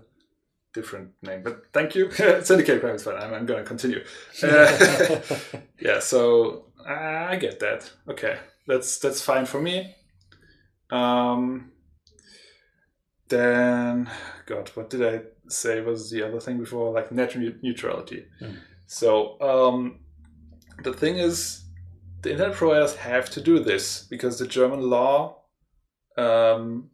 different 0.74 1.12
name, 1.22 1.42
but 1.44 1.64
thank 1.74 1.96
you. 1.96 2.12
syndicated 2.44 2.82
crime 2.82 2.96
is 2.96 3.04
fine. 3.04 3.18
I'm, 3.18 3.34
I'm 3.34 3.46
going 3.46 3.64
to 3.64 3.68
continue. 3.68 4.04
Uh, 4.44 5.20
yeah, 5.80 6.00
so 6.00 6.66
I 6.88 7.38
get 7.38 7.60
that. 7.62 7.92
Okay, 8.08 8.38
that's 8.68 9.00
that's 9.00 9.22
fine 9.22 9.46
for 9.46 9.62
me. 9.62 9.96
Um, 10.92 11.72
then, 13.30 14.10
God, 14.46 14.70
what 14.76 14.90
did 14.90 15.04
I 15.04 15.22
say 15.50 15.82
was 15.82 16.12
the 16.12 16.24
other 16.24 16.40
thing 16.40 16.60
before? 16.60 16.92
Like 16.94 17.12
net 17.12 17.36
neutrality. 17.36 18.26
Hmm. 18.40 18.56
So 18.88 19.40
um, 19.42 20.00
the 20.84 20.94
thing 20.94 21.18
is, 21.18 21.64
the 22.22 22.32
internet 22.32 22.56
providers 22.56 22.96
have 22.96 23.30
to 23.32 23.42
do 23.42 23.60
this 23.60 24.04
because 24.10 24.40
the 24.40 24.48
German 24.48 24.82
law 24.82 25.44
um, 26.18 26.90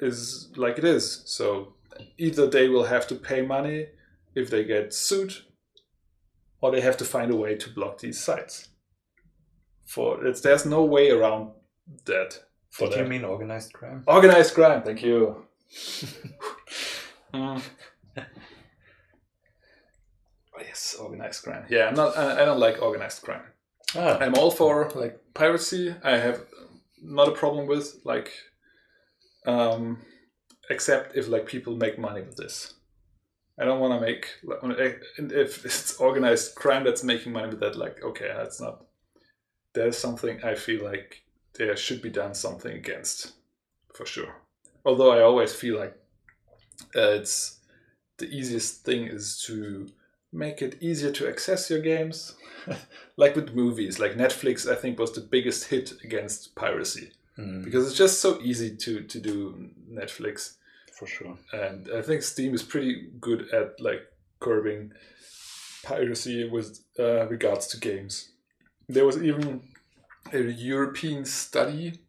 is 0.00 0.50
like 0.56 0.78
it 0.78 0.84
is. 0.84 1.22
So 1.26 1.74
either 2.18 2.46
they 2.46 2.68
will 2.68 2.84
have 2.84 3.06
to 3.08 3.14
pay 3.14 3.42
money 3.42 3.86
if 4.34 4.50
they 4.50 4.64
get 4.64 4.94
sued, 4.94 5.34
or 6.60 6.70
they 6.70 6.80
have 6.80 6.96
to 6.98 7.04
find 7.04 7.30
a 7.30 7.36
way 7.36 7.56
to 7.56 7.70
block 7.70 7.98
these 7.98 8.20
sites. 8.20 8.68
For 9.86 10.24
it's, 10.24 10.40
there's 10.40 10.66
no 10.66 10.84
way 10.84 11.10
around 11.10 11.52
that. 12.04 12.38
For 12.70 12.88
Did 12.88 12.98
you 12.98 13.04
mean 13.06 13.24
organized 13.24 13.72
crime? 13.72 14.04
Organized 14.06 14.54
crime. 14.54 14.82
Thank 14.82 15.02
you. 15.02 15.46
Mm. 17.32 17.62
Yes, 20.70 20.94
organized 21.00 21.42
crime. 21.44 21.64
Yeah, 21.68 21.88
I'm 21.88 21.94
not. 21.94 22.16
I 22.16 22.42
I 22.42 22.44
don't 22.44 22.60
like 22.66 22.82
organized 22.82 23.22
crime. 23.26 23.42
Ah, 23.96 24.18
I'm 24.22 24.34
all 24.40 24.50
for 24.50 24.90
like 25.02 25.14
piracy. 25.34 25.94
I 26.12 26.16
have 26.26 26.38
not 27.02 27.28
a 27.28 27.32
problem 27.42 27.66
with 27.66 27.86
like 28.04 28.30
Um, 29.46 30.02
except 30.68 31.16
if 31.16 31.28
like 31.28 31.46
people 31.46 31.76
make 31.76 31.98
money 31.98 32.22
with 32.22 32.36
this. 32.36 32.74
I 33.58 33.64
don't 33.64 33.80
want 33.80 33.94
to 33.94 34.06
make 34.06 34.24
like, 34.44 34.62
when 34.62 34.72
it- 34.72 35.02
and 35.18 35.32
if 35.32 35.64
it's 35.68 35.96
organized 35.98 36.54
crime 36.54 36.84
that's 36.84 37.02
making 37.04 37.32
money 37.32 37.48
with 37.48 37.60
that. 37.60 37.76
Like, 37.76 38.02
okay, 38.10 38.28
that's 38.36 38.60
not. 38.60 38.84
There's 39.74 39.98
something 39.98 40.42
I 40.44 40.54
feel 40.54 40.84
like 40.84 41.22
there 41.58 41.76
should 41.76 42.02
be 42.02 42.10
done 42.10 42.34
something 42.34 42.72
against, 42.76 43.32
for 43.94 44.06
sure. 44.06 44.34
Although 44.84 45.12
I 45.12 45.22
always 45.22 45.54
feel 45.54 45.78
like 45.78 45.94
uh, 46.96 47.18
it's 47.20 47.60
the 48.18 48.26
easiest 48.28 48.84
thing 48.84 49.06
is 49.06 49.42
to 49.46 49.88
make 50.32 50.62
it 50.62 50.80
easier 50.80 51.10
to 51.12 51.28
access 51.28 51.70
your 51.70 51.80
games, 51.80 52.34
like 53.16 53.34
with 53.36 53.54
movies. 53.54 53.98
Like 53.98 54.14
Netflix, 54.14 54.70
I 54.70 54.74
think 54.74 54.98
was 54.98 55.12
the 55.12 55.20
biggest 55.20 55.64
hit 55.68 55.92
against 56.04 56.54
piracy 56.54 57.12
Mm, 57.38 57.64
because 57.64 57.86
it's 57.86 57.96
just 57.96 58.20
so 58.20 58.40
easy 58.42 58.76
to 58.76 59.02
to 59.02 59.20
do 59.20 59.70
Netflix 59.90 60.56
for 60.92 61.06
sure. 61.06 61.38
and 61.52 61.88
I 61.94 62.02
think 62.02 62.22
Steam 62.22 62.54
is 62.54 62.62
pretty 62.62 63.08
good 63.20 63.48
at 63.54 63.80
like 63.80 64.02
curbing 64.40 64.92
piracy 65.82 66.48
with 66.48 66.80
uh, 66.98 67.26
regards 67.28 67.66
to 67.68 67.78
games. 67.78 68.30
There 68.88 69.06
was 69.06 69.22
even 69.22 69.62
a 70.32 70.40
European 70.40 71.24
study 71.24 72.00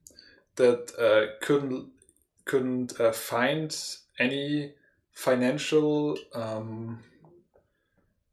that 0.56 0.92
uh, 1.00 1.38
couldn't 1.46 1.90
couldn't 2.46 3.00
uh, 3.00 3.12
find 3.12 3.70
any 4.20 4.74
financial 5.14 6.18
um, 6.34 7.04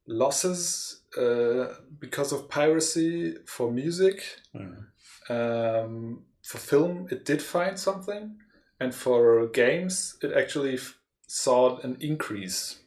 losses 0.09 1.03
uh, 1.17 1.75
because 2.01 2.33
of 2.33 2.49
piracy 2.49 3.37
for 3.47 3.71
music. 3.71 4.25
Mm. 4.57 4.87
Um, 5.31 6.25
for 6.43 6.59
film, 6.59 7.07
it 7.11 7.25
did 7.25 7.43
find 7.43 7.79
something, 7.79 8.39
and 8.81 8.95
for 8.95 9.47
games, 9.49 10.17
it 10.23 10.33
actually 10.33 10.75
f- 10.75 10.99
saw 11.27 11.79
an 11.81 11.99
increase 12.01 12.81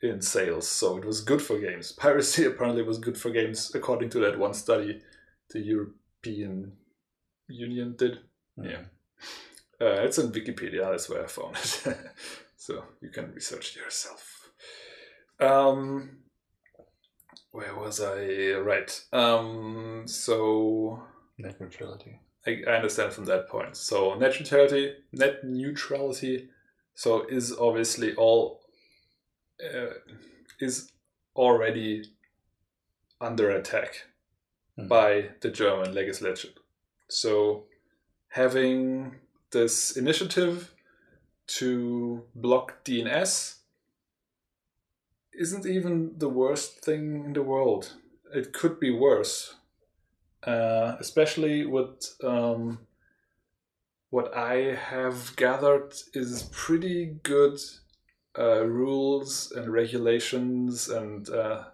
in 0.00 0.22
sales. 0.22 0.66
So 0.66 0.96
it 0.96 1.04
was 1.04 1.20
good 1.20 1.42
for 1.42 1.58
games. 1.58 1.92
Piracy 1.98 2.46
apparently 2.46 2.82
was 2.82 2.98
good 2.98 3.18
for 3.18 3.30
games, 3.30 3.70
according 3.74 4.08
to 4.10 4.18
that 4.20 4.38
one 4.38 4.54
study 4.54 5.02
the 5.50 5.60
European 5.60 6.72
Union 7.48 7.94
did. 7.98 8.18
Mm. 8.58 8.70
Yeah. 8.70 8.82
Uh, 9.78 10.04
it's 10.04 10.18
on 10.18 10.32
Wikipedia. 10.32 10.90
That's 10.90 11.10
where 11.10 11.24
I 11.24 11.26
found 11.26 11.56
it. 11.56 11.96
so 12.56 12.82
you 13.02 13.10
can 13.10 13.32
research 13.34 13.76
yourself. 13.76 14.50
Um, 15.38 16.22
where 17.56 17.74
was 17.74 18.00
I? 18.00 18.52
Right. 18.72 18.90
Um, 19.12 20.02
so 20.06 21.02
Net 21.38 21.60
neutrality. 21.60 22.20
I, 22.46 22.62
I 22.68 22.72
understand 22.76 23.12
from 23.12 23.24
that 23.26 23.48
point. 23.48 23.76
So 23.76 24.14
net 24.14 24.34
neutrality, 24.38 24.94
net 25.12 25.44
neutrality, 25.44 26.48
so 26.94 27.26
is 27.28 27.52
obviously 27.58 28.14
all 28.14 28.60
uh, 29.62 29.94
is 30.60 30.92
already 31.34 32.04
under 33.20 33.50
attack 33.50 34.04
Mm. 34.78 34.88
by 34.88 35.30
the 35.40 35.48
German 35.50 35.94
legislature. 35.94 36.50
So 37.08 37.64
having 38.28 39.14
this 39.50 39.96
initiative 39.96 40.70
to 41.58 42.22
block 42.34 42.84
DNS 42.84 43.54
isn't 45.38 45.66
even 45.66 46.14
the 46.18 46.28
worst 46.28 46.84
thing 46.84 47.24
in 47.26 47.32
the 47.32 47.42
world. 47.42 47.92
It 48.34 48.52
could 48.52 48.80
be 48.80 48.90
worse 48.90 49.54
uh, 50.46 50.96
especially 51.00 51.66
with 51.66 52.14
um, 52.22 52.78
what 54.10 54.34
I 54.34 54.76
have 54.76 55.34
gathered 55.36 55.92
is 56.14 56.48
pretty 56.52 57.16
good 57.22 57.58
uh, 58.38 58.64
rules 58.64 59.52
and 59.52 59.72
regulations 59.72 60.88
and 60.88 61.28
uh, 61.28 61.64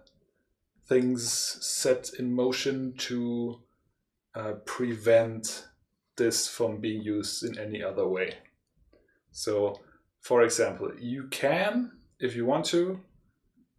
things 0.87 1.23
set 1.31 2.11
in 2.17 2.33
motion 2.33 2.95
to 2.97 3.61
uh, 4.33 4.53
prevent 4.65 5.67
this 6.15 6.47
from 6.47 6.79
being 6.79 7.03
used 7.03 7.43
in 7.43 7.59
any 7.59 7.83
other 7.83 8.07
way. 8.07 8.37
So, 9.31 9.79
for 10.21 10.41
example, 10.43 10.91
you 10.99 11.27
can, 11.27 11.91
if 12.19 12.35
you 12.35 12.45
want 12.45 12.65
to, 12.65 12.99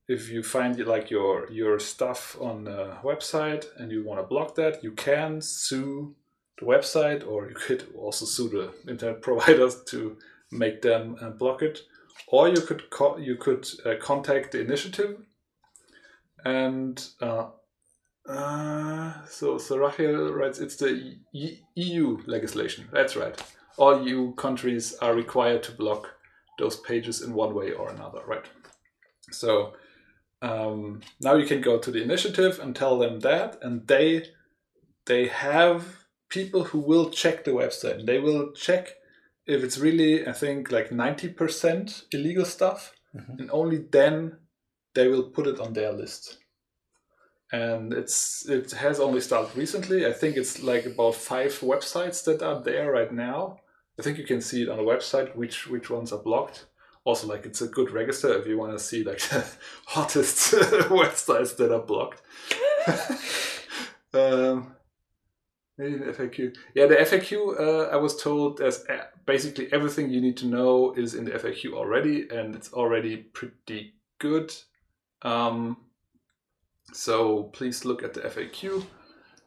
if 0.08 0.30
you 0.30 0.42
find 0.42 0.78
like 0.86 1.10
your 1.10 1.50
your 1.50 1.78
stuff 1.78 2.36
on 2.40 2.66
a 2.68 2.98
website 3.02 3.66
and 3.78 3.90
you 3.90 4.04
want 4.04 4.20
to 4.20 4.26
block 4.26 4.54
that, 4.56 4.82
you 4.84 4.92
can 4.92 5.40
sue 5.40 6.14
the 6.58 6.66
website, 6.66 7.26
or 7.26 7.48
you 7.48 7.54
could 7.54 7.86
also 7.96 8.26
sue 8.26 8.48
the 8.48 8.90
internet 8.90 9.22
providers 9.28 9.82
to 9.88 10.16
make 10.52 10.82
them 10.82 11.16
uh, 11.20 11.30
block 11.30 11.62
it, 11.62 11.80
or 12.28 12.48
you 12.48 12.60
could 12.60 12.90
co- 12.90 13.16
you 13.16 13.36
could 13.36 13.66
uh, 13.86 13.94
contact 14.00 14.52
the 14.52 14.60
initiative, 14.60 15.16
and 16.44 17.08
uh, 17.20 17.46
uh, 18.28 19.26
so 19.26 19.58
so 19.58 19.78
Rachel 19.78 20.32
writes 20.34 20.58
it's 20.60 20.76
the 20.76 21.16
E- 21.32 21.60
EU 21.76 22.18
legislation. 22.26 22.88
That's 22.92 23.16
right. 23.16 23.40
All 23.78 24.06
EU 24.06 24.34
countries 24.34 24.94
are 25.00 25.14
required 25.14 25.62
to 25.64 25.72
block 25.72 26.08
those 26.58 26.76
pages 26.76 27.22
in 27.22 27.34
one 27.34 27.54
way 27.54 27.72
or 27.72 27.90
another, 27.90 28.20
right? 28.26 28.44
So 29.32 29.74
um, 30.44 31.00
now 31.20 31.34
you 31.40 31.46
can 31.46 31.60
go 31.60 31.78
to 31.78 31.90
the 31.90 32.02
initiative 32.02 32.54
and 32.62 32.74
tell 32.76 32.98
them 32.98 33.20
that, 33.20 33.50
and 33.62 33.86
they 33.86 34.08
they 35.06 35.28
have 35.28 35.78
people 36.28 36.62
who 36.64 36.80
will 36.90 37.10
check 37.10 37.36
the 37.44 37.52
website. 37.62 38.06
They 38.06 38.18
will 38.18 38.52
check 38.52 38.84
if 39.46 39.62
it's 39.64 39.78
really, 39.86 40.26
I 40.26 40.32
think, 40.32 40.70
like 40.76 40.90
ninety 40.92 41.28
percent 41.40 42.04
illegal 42.16 42.44
stuff, 42.56 42.80
Mhm. 43.14 43.38
and 43.40 43.50
only 43.50 43.78
then 43.98 44.38
they 44.94 45.08
will 45.08 45.26
put 45.36 45.46
it 45.46 45.60
on 45.60 45.72
their 45.72 45.92
list. 45.92 46.38
And 47.52 47.92
it's 47.92 48.48
it 48.48 48.72
has 48.72 48.98
only 49.00 49.20
started 49.20 49.56
recently. 49.56 50.06
I 50.06 50.12
think 50.12 50.36
it's 50.36 50.62
like 50.62 50.86
about 50.86 51.14
five 51.14 51.52
websites 51.60 52.24
that 52.24 52.42
are 52.42 52.60
there 52.62 52.90
right 52.98 53.12
now. 53.12 53.60
I 53.98 54.02
think 54.02 54.18
you 54.18 54.26
can 54.26 54.40
see 54.40 54.62
it 54.62 54.68
on 54.68 54.78
the 54.78 54.90
website 54.92 55.36
which 55.36 55.56
which 55.72 55.88
ones 55.90 56.12
are 56.12 56.22
blocked 56.22 56.66
also 57.04 57.26
like 57.26 57.44
it's 57.46 57.60
a 57.60 57.68
good 57.68 57.90
register 57.90 58.32
if 58.34 58.46
you 58.46 58.58
want 58.58 58.72
to 58.72 58.78
see 58.78 59.04
like 59.04 59.18
the 59.28 59.44
hottest 59.86 60.52
websites 60.54 61.56
that 61.56 61.72
are 61.72 61.82
blocked. 61.82 62.22
um, 64.14 64.74
FAQ. 65.78 66.54
Yeah, 66.74 66.86
the 66.86 66.96
FAQ. 66.96 67.60
Uh, 67.60 67.88
I 67.90 67.96
was 67.96 68.16
told 68.20 68.58
there's 68.58 68.84
uh, 68.86 69.04
basically 69.26 69.72
everything 69.72 70.10
you 70.10 70.20
need 70.20 70.36
to 70.38 70.46
know 70.46 70.94
is 70.94 71.14
in 71.14 71.24
the 71.24 71.32
FAQ 71.32 71.72
already, 71.72 72.28
and 72.28 72.54
it's 72.54 72.72
already 72.72 73.16
pretty 73.16 73.94
good. 74.18 74.54
Um, 75.22 75.78
so 76.92 77.44
please 77.44 77.84
look 77.84 78.04
at 78.04 78.14
the 78.14 78.20
FAQ. 78.20 78.86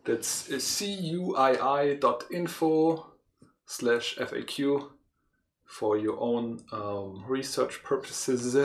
That's 0.04 0.50
cuii.info 0.50 1.36
slash 3.66 4.16
FAQ 4.16 4.90
for 5.68 5.98
your 5.98 6.20
own 6.20 6.64
um, 6.72 7.24
research 7.28 7.84
purposes. 7.84 8.56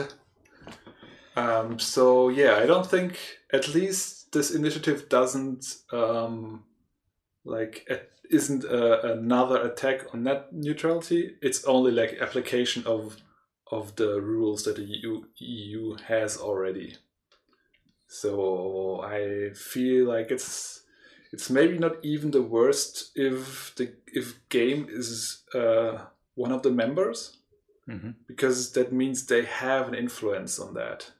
Um, 1.35 1.79
so 1.79 2.29
yeah, 2.29 2.55
I 2.55 2.65
don't 2.65 2.85
think 2.85 3.19
at 3.51 3.73
least 3.73 4.31
this 4.31 4.51
initiative 4.51 5.09
doesn't 5.09 5.65
um, 5.91 6.63
like 7.43 7.85
it 7.87 8.09
isn't 8.29 8.63
a, 8.63 9.13
another 9.13 9.61
attack 9.61 10.13
on 10.13 10.23
net 10.23 10.53
neutrality. 10.53 11.35
It's 11.41 11.65
only 11.65 11.91
like 11.91 12.17
application 12.19 12.85
of 12.85 13.17
of 13.71 13.95
the 13.95 14.21
rules 14.21 14.63
that 14.63 14.75
the 14.75 14.83
EU, 14.83 15.23
EU 15.37 15.95
has 16.07 16.37
already. 16.37 16.95
So 18.07 19.01
I 19.03 19.53
feel 19.55 20.05
like 20.05 20.29
it's 20.29 20.83
it's 21.31 21.49
maybe 21.49 21.79
not 21.79 21.93
even 22.03 22.29
the 22.29 22.43
worst 22.43 23.11
if 23.15 23.73
the 23.75 23.93
if 24.05 24.47
game 24.49 24.87
is 24.89 25.41
uh, 25.55 25.97
one 26.35 26.51
of 26.51 26.63
the 26.63 26.71
members 26.71 27.37
hmm 27.85 28.11
because 28.27 28.71
that 28.73 28.93
means 28.93 29.25
they 29.25 29.43
have 29.45 29.87
an 29.87 29.95
influence 29.95 30.57
on 30.57 30.73
that. 30.73 31.11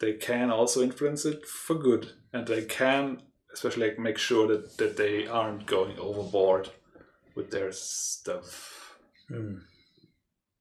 They 0.00 0.12
can 0.14 0.50
also 0.50 0.82
influence 0.82 1.24
it 1.24 1.46
for 1.46 1.76
good, 1.76 2.12
and 2.32 2.46
they 2.46 2.64
can 2.64 3.22
especially 3.52 3.88
like 3.88 3.98
make 3.98 4.18
sure 4.18 4.46
that, 4.48 4.76
that 4.78 4.96
they 4.96 5.26
aren't 5.26 5.64
going 5.66 5.98
overboard 5.98 6.68
with 7.36 7.50
their 7.50 7.72
stuff. 7.72 8.96
Mm. 9.30 9.60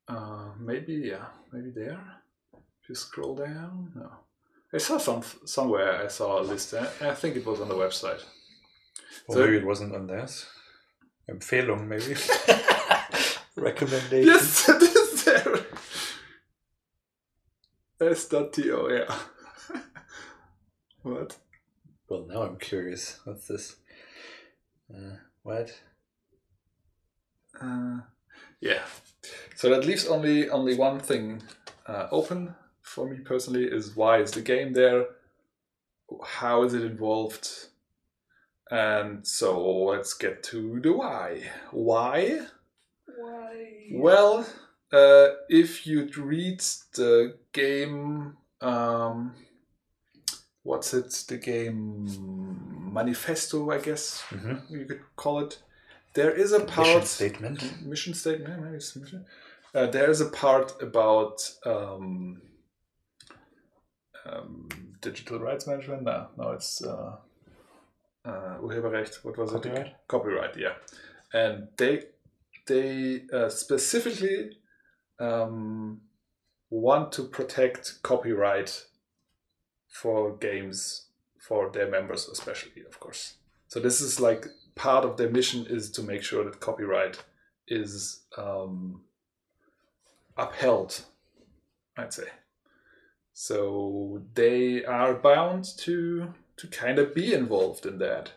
Uh, 0.07 0.49
maybe 0.59 0.93
yeah, 0.93 1.25
maybe 1.51 1.71
there. 1.75 1.99
If 2.53 2.89
you 2.89 2.95
scroll 2.95 3.35
down, 3.35 3.91
no. 3.95 4.09
I 4.73 4.77
saw 4.77 4.97
some 4.97 5.23
somewhere. 5.45 6.03
I 6.05 6.07
saw 6.07 6.39
a 6.39 6.43
list. 6.43 6.73
I, 6.73 6.87
I 7.09 7.13
think 7.15 7.35
it 7.35 7.45
was 7.45 7.59
on 7.59 7.67
the 7.69 7.75
website. 7.75 8.23
Or 9.27 9.35
So- 9.35 9.39
maybe 9.41 9.57
it 9.57 9.65
wasn't 9.65 9.95
on 9.95 10.07
theirs. 10.07 10.45
Empfehlung, 11.29 11.87
maybe. 11.87 12.15
Recommendation. 13.55 14.27
Yes, 14.27 14.69
it 14.69 14.81
is 14.81 15.23
there. 15.23 15.59
S.to, 18.01 18.89
yeah. 18.91 19.79
what? 21.03 21.37
Well, 22.09 22.25
now 22.27 22.43
I'm 22.43 22.57
curious. 22.57 23.19
What's 23.23 23.47
this? 23.47 23.75
Uh, 24.93 25.17
what? 25.43 25.71
Uh, 27.61 27.99
yeah. 28.59 28.81
So 29.55 29.69
that 29.69 29.85
leaves 29.85 30.07
only 30.07 30.49
only 30.49 30.75
one 30.75 30.99
thing 30.99 31.43
uh, 31.87 32.07
open 32.11 32.55
for 32.81 33.07
me 33.07 33.19
personally 33.19 33.65
is 33.65 33.95
why 33.95 34.19
is 34.19 34.31
the 34.31 34.41
game 34.41 34.73
there? 34.73 35.05
How 36.23 36.63
is 36.63 36.73
it 36.73 36.83
involved? 36.83 37.49
And 38.69 39.25
so 39.25 39.85
let's 39.85 40.13
get 40.13 40.43
to 40.43 40.79
the 40.81 40.93
why. 40.93 41.49
Why? 41.71 42.47
Well, 43.91 44.45
uh, 44.91 45.27
if 45.49 45.85
you'd 45.87 46.17
read 46.17 46.59
the 46.95 47.37
game, 47.51 48.37
um, 48.61 49.35
what's 50.63 50.93
it? 50.93 51.11
The 51.27 51.37
game 51.37 52.05
manifesto, 52.93 53.71
I 53.71 53.79
guess 53.79 54.21
Mhm. 54.29 54.69
you 54.69 54.85
could 54.85 55.01
call 55.15 55.39
it. 55.39 55.59
There 56.13 56.31
is 56.31 56.51
a 56.51 56.59
part 56.59 56.87
Mission 56.87 57.05
statement. 57.05 57.81
mission 57.85 58.13
statement. 58.13 58.61
Maybe 58.61 58.75
it's 58.75 58.95
mission. 58.95 59.25
Uh, 59.73 59.87
there 59.87 60.09
is 60.09 60.21
a 60.21 60.29
part 60.29 60.79
about 60.81 61.41
um, 61.65 62.41
um, 64.25 64.69
digital 65.01 65.39
rights 65.39 65.65
management. 65.67 66.03
No, 66.03 66.29
no, 66.37 66.51
it's 66.51 66.83
uh, 66.83 67.17
uh, 68.25 68.57
Urheberrecht. 68.61 69.23
What 69.25 69.37
was 69.37 69.51
Copyright? 69.51 69.87
it? 69.87 69.95
Copyright. 70.07 70.55
Yeah, 70.55 70.75
and 71.33 71.67
they 71.77 72.03
they 72.65 73.23
uh, 73.33 73.49
specifically 73.49 74.57
um, 75.19 76.01
want 76.69 77.11
to 77.13 77.23
protect 77.23 78.01
copyright 78.03 78.85
for 79.87 80.35
games 80.37 81.07
for 81.37 81.69
their 81.69 81.89
members, 81.89 82.27
especially, 82.29 82.83
of 82.87 82.99
course. 82.99 83.35
So 83.67 83.79
this 83.79 84.01
is 84.01 84.19
like 84.19 84.47
part 84.75 85.05
of 85.05 85.17
their 85.17 85.29
mission 85.29 85.65
is 85.69 85.91
to 85.91 86.01
make 86.01 86.23
sure 86.23 86.43
that 86.43 86.59
copyright 86.59 87.23
is 87.67 88.21
um, 88.37 89.01
upheld. 90.37 91.01
I'd 91.97 92.13
say. 92.13 92.27
So 93.33 94.21
they 94.33 94.83
are 94.85 95.15
bound 95.15 95.65
to 95.79 96.33
to 96.57 96.67
kind 96.67 96.99
of 96.99 97.15
be 97.15 97.33
involved 97.33 97.85
in 97.85 97.97
that 97.99 98.31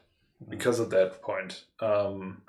because 0.48 0.80
of 0.80 0.90
that 0.90 1.22
point. 1.22 1.64
Um, 1.80 2.42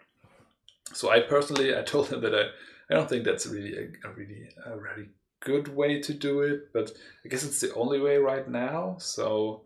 so 0.94 1.10
I 1.10 1.22
personally, 1.22 1.78
I 1.78 1.84
told 1.84 2.08
them 2.10 2.22
that 2.22 2.36
I, 2.36 2.44
I 2.90 2.96
don't 2.96 3.10
think 3.10 3.24
that's 3.24 3.48
really 3.48 3.76
a, 3.78 4.08
a 4.08 4.12
really 4.12 4.50
a 4.66 4.78
really 4.78 5.10
good 5.40 5.68
way 5.76 6.02
to 6.02 6.14
do 6.14 6.42
it, 6.42 6.74
but 6.74 6.92
I 7.24 7.30
guess 7.30 7.44
it's 7.44 7.62
the 7.62 7.74
only 7.74 8.00
way 8.00 8.18
right 8.18 8.48
now. 8.48 8.98
So 9.00 9.62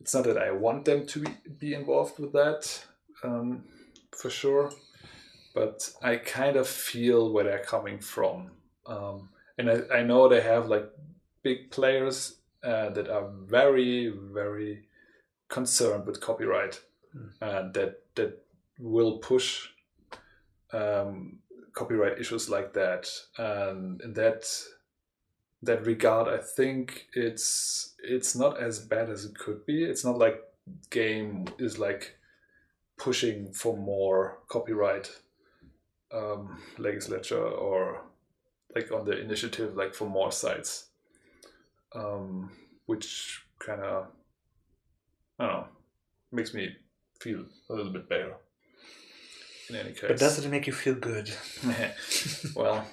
it's 0.00 0.14
not 0.14 0.24
that 0.24 0.38
I 0.38 0.50
want 0.50 0.84
them 0.84 1.06
to 1.06 1.24
be, 1.58 1.74
involved 1.74 2.18
with 2.18 2.32
that 2.32 2.84
um, 3.22 3.64
for 4.10 4.30
sure, 4.30 4.70
but 5.54 5.90
I 6.02 6.16
kind 6.16 6.56
of 6.56 6.68
feel 6.68 7.32
where 7.32 7.44
they're 7.44 7.58
coming 7.64 7.98
from. 7.98 8.50
Um, 8.86 9.28
and 9.58 9.70
I, 9.70 9.98
I 9.98 10.02
know 10.02 10.28
they 10.28 10.40
have 10.40 10.66
like 10.66 10.88
big 11.42 11.70
players 11.70 12.36
uh, 12.64 12.90
that 12.90 13.08
are 13.08 13.28
very, 13.46 14.08
very 14.08 14.88
concerned 15.48 16.06
with 16.06 16.20
copyright 16.20 16.80
and 17.40 17.74
that, 17.74 18.02
that 18.14 18.44
will 18.78 19.18
push 19.18 19.68
um, 20.72 21.38
copyright 21.72 22.18
issues 22.18 22.48
like 22.48 22.72
that. 22.74 23.08
And 23.38 24.00
in 24.02 24.14
that 24.14 24.44
that 25.62 25.86
regard, 25.86 26.28
I 26.28 26.42
think 26.42 27.06
it's 27.14 27.94
it's 28.02 28.34
not 28.34 28.60
as 28.60 28.80
bad 28.80 29.10
as 29.10 29.24
it 29.24 29.38
could 29.38 29.64
be. 29.64 29.84
It's 29.84 30.04
not 30.04 30.18
like 30.18 30.42
game 30.90 31.46
is 31.58 31.78
like 31.78 32.16
pushing 32.96 33.52
for 33.52 33.76
more 33.76 34.38
copyright 34.48 35.10
um, 36.12 36.58
legislature 36.78 37.44
or 37.44 38.02
like 38.74 38.90
on 38.92 39.04
the 39.04 39.18
initiative 39.18 39.76
like 39.76 39.94
for 39.94 40.08
more 40.08 40.32
sites, 40.32 40.86
um, 41.94 42.50
which 42.86 43.42
kind 43.58 43.80
of 43.80 44.06
I 45.38 45.46
don't 45.46 45.52
know 45.52 45.66
makes 46.32 46.54
me 46.54 46.74
feel 47.20 47.44
a 47.70 47.74
little 47.74 47.92
bit 47.92 48.08
better. 48.08 48.34
In 49.72 49.78
any 49.78 49.92
case, 49.92 50.04
But 50.08 50.18
does 50.18 50.38
it 50.44 50.50
make 50.50 50.66
you 50.66 50.72
feel 50.72 50.94
good? 50.94 51.30
well, 52.54 52.86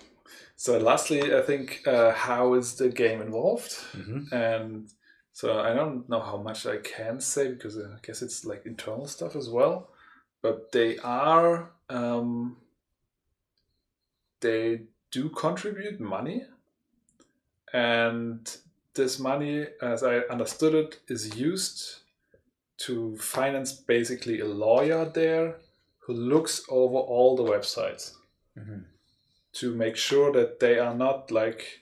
so 0.56 0.78
lastly, 0.78 1.36
I 1.36 1.42
think 1.42 1.82
uh, 1.86 2.12
how 2.14 2.54
is 2.54 2.76
the 2.76 2.88
game 2.90 3.22
involved? 3.22 3.72
Mhm. 3.94 4.32
And 4.32 4.90
so 5.34 5.60
I 5.60 5.74
don't 5.74 6.08
know 6.08 6.22
how 6.22 6.38
much 6.38 6.66
I 6.66 6.78
can 6.78 7.20
say 7.20 7.50
because 7.52 7.78
I 7.78 7.98
guess 8.02 8.22
it's 8.22 8.46
like 8.46 8.66
internal 8.66 9.08
stuff 9.08 9.36
as 9.36 9.50
well. 9.50 9.90
But 10.42 10.72
they 10.72 10.98
are, 11.00 11.72
um, 11.90 12.58
they 14.40 14.84
do 15.12 15.30
contribute 15.30 16.00
money. 16.00 16.46
And 17.74 18.50
this 18.94 19.20
money, 19.20 19.68
as 19.82 20.02
I 20.04 20.20
understood 20.32 20.76
it, 20.76 21.00
is 21.10 21.36
used 21.38 22.04
to 22.86 23.18
finance 23.18 23.74
basically 23.74 24.40
a 24.40 24.46
lawyer 24.46 25.04
there 25.04 25.58
who 26.10 26.16
looks 26.16 26.64
over 26.70 26.98
all 26.98 27.36
the 27.36 27.44
websites 27.44 28.16
Mhm. 28.58 28.86
to 29.54 29.76
make 29.76 29.96
sure 29.96 30.32
that 30.32 30.60
they 30.60 30.80
are 30.80 30.96
not 30.96 31.30
like 31.30 31.82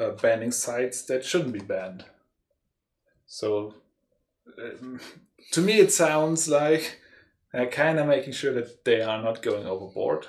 uh, 0.00 0.10
banning 0.22 0.52
sites 0.52 1.02
that 1.04 1.22
shouldn't 1.24 1.52
be 1.52 1.58
banned. 1.74 2.04
So, 3.26 3.74
um, 4.58 5.00
to 5.52 5.60
me, 5.60 5.80
it 5.80 5.92
sounds 5.92 6.48
like 6.48 7.00
they're 7.52 7.70
kind 7.70 7.98
of 7.98 8.06
making 8.06 8.32
sure 8.32 8.54
that 8.54 8.84
they 8.84 9.00
are 9.02 9.22
not 9.22 9.42
going 9.42 9.66
overboard, 9.66 10.26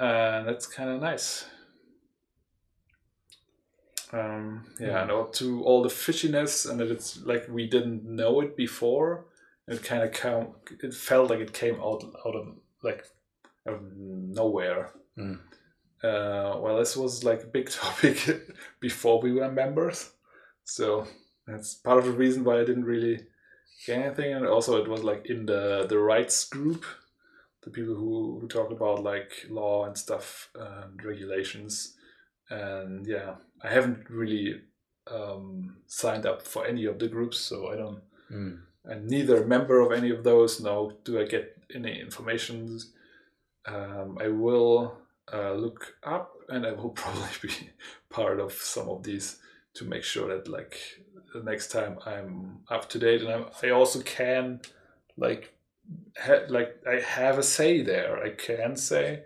and 0.00 0.46
that's 0.48 0.66
kind 0.66 0.90
of 0.90 1.00
nice. 1.00 1.44
Um, 4.12 4.66
yeah, 4.80 5.02
and 5.02 5.10
all- 5.10 5.30
to 5.40 5.62
all 5.64 5.82
the 5.82 5.88
fishiness, 5.88 6.68
and 6.68 6.78
that 6.80 6.90
it's 6.90 7.16
like 7.24 7.48
we 7.48 7.66
didn't 7.68 8.04
know 8.04 8.40
it 8.40 8.56
before. 8.56 9.26
It 9.68 9.82
kind 9.82 10.02
of 10.02 10.12
came. 10.12 10.48
It 10.82 10.94
felt 10.94 11.30
like 11.30 11.40
it 11.40 11.52
came 11.52 11.76
out 11.76 12.04
out 12.26 12.34
of 12.34 12.56
like 12.82 13.04
out 13.66 13.74
of 13.74 13.82
nowhere. 13.96 14.90
Mm. 15.16 15.38
Uh, 16.02 16.58
well, 16.60 16.78
this 16.78 16.96
was 16.96 17.22
like 17.22 17.44
a 17.44 17.46
big 17.46 17.70
topic 17.80 18.16
before 18.80 19.20
we 19.20 19.32
were 19.32 19.50
members, 19.50 20.10
so 20.64 21.06
that's 21.46 21.74
part 21.74 21.98
of 21.98 22.06
the 22.06 22.12
reason 22.12 22.44
why 22.44 22.60
I 22.60 22.64
didn't 22.64 22.84
really 22.84 23.20
get 23.86 23.98
anything. 23.98 24.32
And 24.34 24.46
also, 24.46 24.82
it 24.82 24.88
was 24.88 25.04
like 25.04 25.26
in 25.26 25.46
the 25.46 25.86
the 25.88 25.98
rights 25.98 26.44
group, 26.48 26.84
the 27.62 27.70
people 27.70 27.94
who 27.94 28.40
who 28.40 28.48
talk 28.48 28.72
about 28.72 29.02
like 29.04 29.30
law 29.48 29.84
and 29.86 29.96
stuff 29.96 30.50
and 30.54 31.02
regulations. 31.04 31.96
And 32.50 33.06
yeah, 33.06 33.36
I 33.62 33.68
haven't 33.68 34.10
really 34.10 34.60
um, 35.06 35.76
signed 35.86 36.26
up 36.26 36.42
for 36.42 36.66
any 36.66 36.84
of 36.84 36.98
the 36.98 37.08
groups, 37.08 37.38
so 37.38 37.68
I 37.72 37.76
don't 37.76 38.02
Mm. 38.32 38.60
And 38.84 39.08
neither 39.08 39.46
member 39.46 39.80
of 39.80 39.92
any 39.92 40.10
of 40.10 40.24
those 40.24 40.60
nor 40.60 40.92
do 41.04 41.20
I 41.20 41.24
get 41.24 41.56
any 41.74 42.00
information. 42.00 42.78
Um, 43.66 44.18
I 44.20 44.28
will 44.28 44.98
uh, 45.32 45.52
look 45.52 45.94
up 46.04 46.34
and 46.48 46.66
I 46.66 46.72
will 46.72 46.90
probably 47.02 47.28
be 47.42 47.70
part 48.10 48.40
of 48.40 48.52
some 48.52 48.88
of 48.88 49.02
these 49.02 49.38
to 49.74 49.84
make 49.84 50.02
sure 50.02 50.28
that 50.28 50.48
like 50.48 50.78
the 51.32 51.42
next 51.42 51.68
time 51.68 51.98
I'm 52.04 52.60
up 52.68 52.88
to 52.90 52.98
date 52.98 53.22
and 53.22 53.30
I'm, 53.30 53.46
I 53.62 53.70
also 53.70 54.00
can 54.02 54.60
like 55.16 55.54
ha- 56.18 56.46
like 56.48 56.76
I 56.86 57.00
have 57.00 57.38
a 57.38 57.42
say 57.42 57.82
there. 57.82 58.22
I 58.22 58.30
can 58.30 58.76
say 58.76 59.22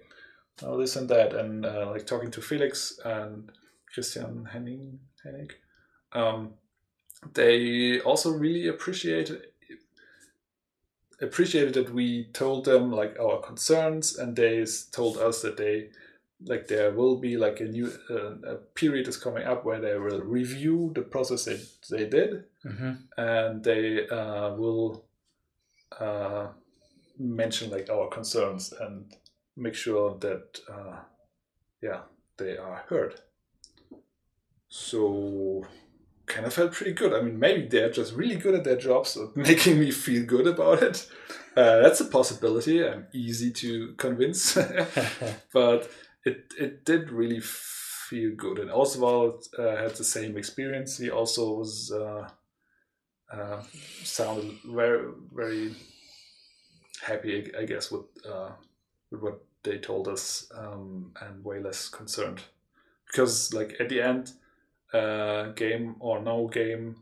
oh, 0.63 0.79
this 0.79 0.97
and 0.97 1.09
that 1.09 1.35
and 1.35 1.67
uh, 1.67 1.91
like 1.91 2.07
talking 2.07 2.31
to 2.33 2.41
Felix 2.43 2.99
and 3.05 3.51
Christian 3.93 4.47
Henning 4.53 4.99
Hennig. 5.25 5.53
Um, 6.13 6.55
they 7.35 8.01
also 8.01 8.31
really 8.31 8.69
appreciated 8.69 9.47
appreciated 11.21 11.75
that 11.75 11.93
we 11.95 12.25
told 12.33 12.65
them 12.67 12.93
like 12.93 13.19
our 13.19 13.41
concerns 13.41 14.17
and 14.19 14.37
they 14.37 14.67
told 14.93 15.17
us 15.17 15.41
that 15.43 15.57
they 15.57 15.89
like 16.45 16.69
there 16.69 16.91
will 16.93 17.17
be 17.17 17.39
like 17.39 17.61
a 17.61 17.65
new 17.65 17.91
uh, 18.11 18.35
a 18.53 18.57
period 18.75 19.09
is 19.09 19.17
coming 19.17 19.45
up 19.47 19.65
where 19.65 19.81
they 19.81 19.97
will 19.97 20.21
review 20.21 20.93
the 20.95 21.01
process 21.03 21.45
they, 21.45 21.59
they 21.97 22.07
did 22.09 22.45
Mhm. 22.65 22.99
and 23.17 23.65
they 23.65 24.07
uh, 24.09 24.53
will 24.55 25.05
uh, 26.01 26.49
mention 27.19 27.71
like 27.71 27.89
our 27.89 28.09
concerns 28.09 28.73
and 28.73 29.15
make 29.57 29.75
sure 29.75 30.19
that 30.19 30.61
uh, 30.69 30.99
yeah 31.81 32.01
they 32.37 32.59
are 32.59 32.85
heard 32.89 33.15
so 34.69 35.65
kind 36.27 36.47
of 36.47 36.53
felt 36.53 36.73
pretty 36.73 36.93
good. 36.93 37.13
I 37.13 37.21
mean 37.23 37.39
maybe 37.39 37.67
they're 37.67 37.91
just 37.91 38.15
really 38.15 38.37
good 38.37 38.55
at 38.55 38.65
their 38.65 38.77
jobs 38.77 39.17
making 39.35 39.79
me 39.79 39.91
feel 39.91 40.25
good 40.25 40.47
about 40.47 40.83
it. 40.83 41.09
Uh, 41.57 41.81
that's 41.81 42.01
a 42.01 42.05
possibility. 42.05 42.87
I'm 42.87 43.07
easy 43.13 43.51
to 43.53 43.95
convince. 43.97 44.57
But 45.53 45.91
it 46.25 46.53
it 46.59 46.85
did 46.85 47.11
really 47.11 47.41
feel 47.41 48.35
good. 48.37 48.59
And 48.59 48.71
Oswald 48.71 49.45
uh, 49.59 49.77
had 49.77 49.95
the 49.97 50.05
same 50.05 50.37
experience. 50.37 50.99
He 50.99 51.11
also 51.11 51.55
was 51.55 51.93
uh, 51.93 52.29
uh, 53.33 53.63
sounded 54.05 54.53
very 54.65 55.13
very 55.33 55.75
happy 57.03 57.53
I 57.59 57.65
guess 57.65 57.91
with 57.91 58.05
uh, 58.29 58.51
with 59.11 59.23
what 59.23 59.41
they 59.67 59.79
told 59.79 60.09
us, 60.09 60.51
um, 60.55 61.13
and 61.21 61.45
way 61.45 61.61
less 61.61 61.89
concerned. 61.89 62.43
Because 63.07 63.53
like 63.53 63.77
at 63.81 63.89
the 63.89 64.01
end, 64.01 64.33
uh, 64.93 65.49
game 65.53 65.97
or 66.01 66.23
no 66.23 66.49
game, 66.49 66.97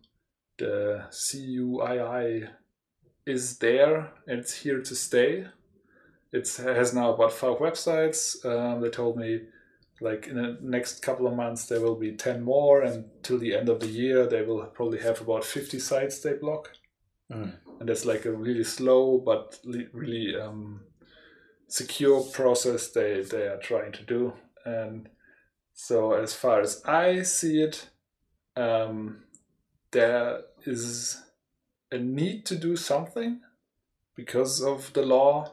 the 0.59 1.05
CUII 1.11 2.49
is 3.27 3.59
there 3.59 4.13
and 4.27 4.41
it's 4.41 4.63
here 4.63 4.81
to 4.81 4.95
stay. 4.95 5.47
It 6.33 6.49
has 6.57 6.93
now 6.95 7.15
about 7.15 7.33
five 7.33 7.59
websites. 7.59 8.45
Um, 8.45 8.81
they 8.81 8.91
told 8.91 9.17
me 9.17 9.41
like 10.01 10.27
in 10.27 10.37
the 10.37 10.59
next 10.61 11.03
couple 11.03 11.27
of 11.27 11.35
months 11.35 11.67
there 11.67 11.81
will 11.81 11.95
be 11.95 12.13
10 12.13 12.43
more 12.43 12.83
and 12.83 13.05
till 13.23 13.39
the 13.39 13.55
end 13.55 13.69
of 13.69 13.79
the 13.81 13.87
year 13.87 14.27
they 14.27 14.43
will 14.43 14.65
probably 14.67 14.99
have 15.01 15.21
about 15.21 15.45
50 15.45 15.79
sites 15.79 16.21
they 16.21 16.35
block 16.35 16.71
Mm. 17.33 17.55
and 17.81 17.89
that's 17.89 18.05
like 18.05 18.27
a 18.27 18.31
really 18.31 18.65
slow 18.65 19.17
but 19.17 19.59
really 19.95 20.37
um, 20.37 20.83
secure 21.69 22.21
process 22.21 22.89
they, 22.89 23.23
they 23.23 23.47
are 23.47 23.57
trying 23.57 23.93
to 23.93 24.03
do 24.03 24.35
and 24.67 25.09
so 25.75 26.13
as 26.13 26.35
far 26.35 26.61
as 26.61 26.83
i 26.85 27.23
see 27.23 27.61
it 27.61 27.89
um, 28.57 29.25
there 29.91 30.43
is 30.65 31.21
a 31.91 31.99
need 31.99 32.47
to 32.47 32.57
do 32.57 32.77
something 32.77 33.41
because 34.15 34.63
of 34.63 34.93
the 34.93 35.03
law 35.03 35.53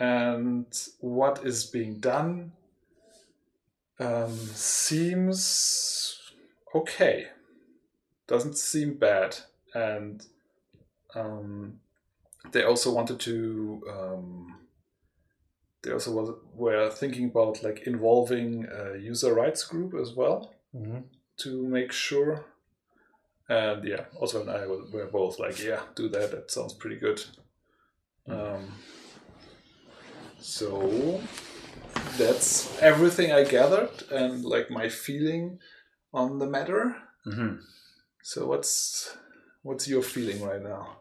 and 0.00 0.66
what 1.00 1.44
is 1.44 1.64
being 1.64 2.00
done 2.00 2.52
um, 4.00 4.36
seems 4.54 6.20
okay. 6.74 7.26
Doesn't 8.26 8.56
seem 8.58 8.94
bad, 8.94 9.36
and 9.74 10.24
um, 11.14 11.80
they 12.52 12.62
also 12.62 12.92
wanted 12.92 13.18
to. 13.20 13.82
Um, 13.90 14.54
they 15.82 15.92
also 15.92 16.12
was, 16.12 16.34
were 16.54 16.90
thinking 16.90 17.26
about 17.26 17.62
like 17.62 17.86
involving 17.86 18.66
a 18.66 18.96
user 18.98 19.32
rights 19.34 19.64
group 19.64 19.94
as 19.94 20.12
well 20.12 20.54
Mhm. 20.74 21.04
to 21.38 21.66
make 21.68 21.92
sure. 21.92 22.44
And 23.48 23.84
yeah, 23.88 24.04
also 24.20 24.40
and 24.42 24.50
I 24.50 24.66
were 24.66 25.06
both 25.06 25.38
like, 25.38 25.58
yeah, 25.62 25.82
do 25.94 26.08
that. 26.10 26.30
That 26.32 26.50
sounds 26.50 26.74
pretty 26.74 26.96
good. 26.96 27.24
Um, 28.26 28.74
so 30.40 31.20
that's 32.18 32.80
everything 32.82 33.32
I 33.32 33.44
gathered 33.44 34.02
and 34.10 34.44
like 34.44 34.70
my 34.70 34.88
feeling 34.88 35.60
on 36.12 36.38
the 36.38 36.46
matter. 36.46 36.96
Mhm. 37.26 37.60
So 38.22 38.46
what's 38.46 39.16
what's 39.62 39.88
your 39.88 40.02
feeling 40.02 40.42
right 40.42 40.62
now? 40.62 40.98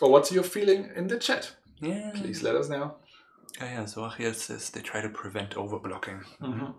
Or 0.00 0.10
what's 0.10 0.32
your 0.32 0.44
feeling 0.44 0.90
in 0.96 1.08
the 1.08 1.18
chat? 1.18 1.52
Yeah. 1.82 2.12
Please 2.14 2.42
let 2.42 2.54
us 2.56 2.68
know. 2.68 2.96
Oh, 3.60 3.64
yeah, 3.64 3.84
so 3.84 4.02
Achiel 4.02 4.34
says 4.34 4.70
they 4.70 4.80
try 4.80 5.00
to 5.02 5.08
prevent 5.10 5.50
overblocking. 5.56 6.24
Mhm. 6.40 6.74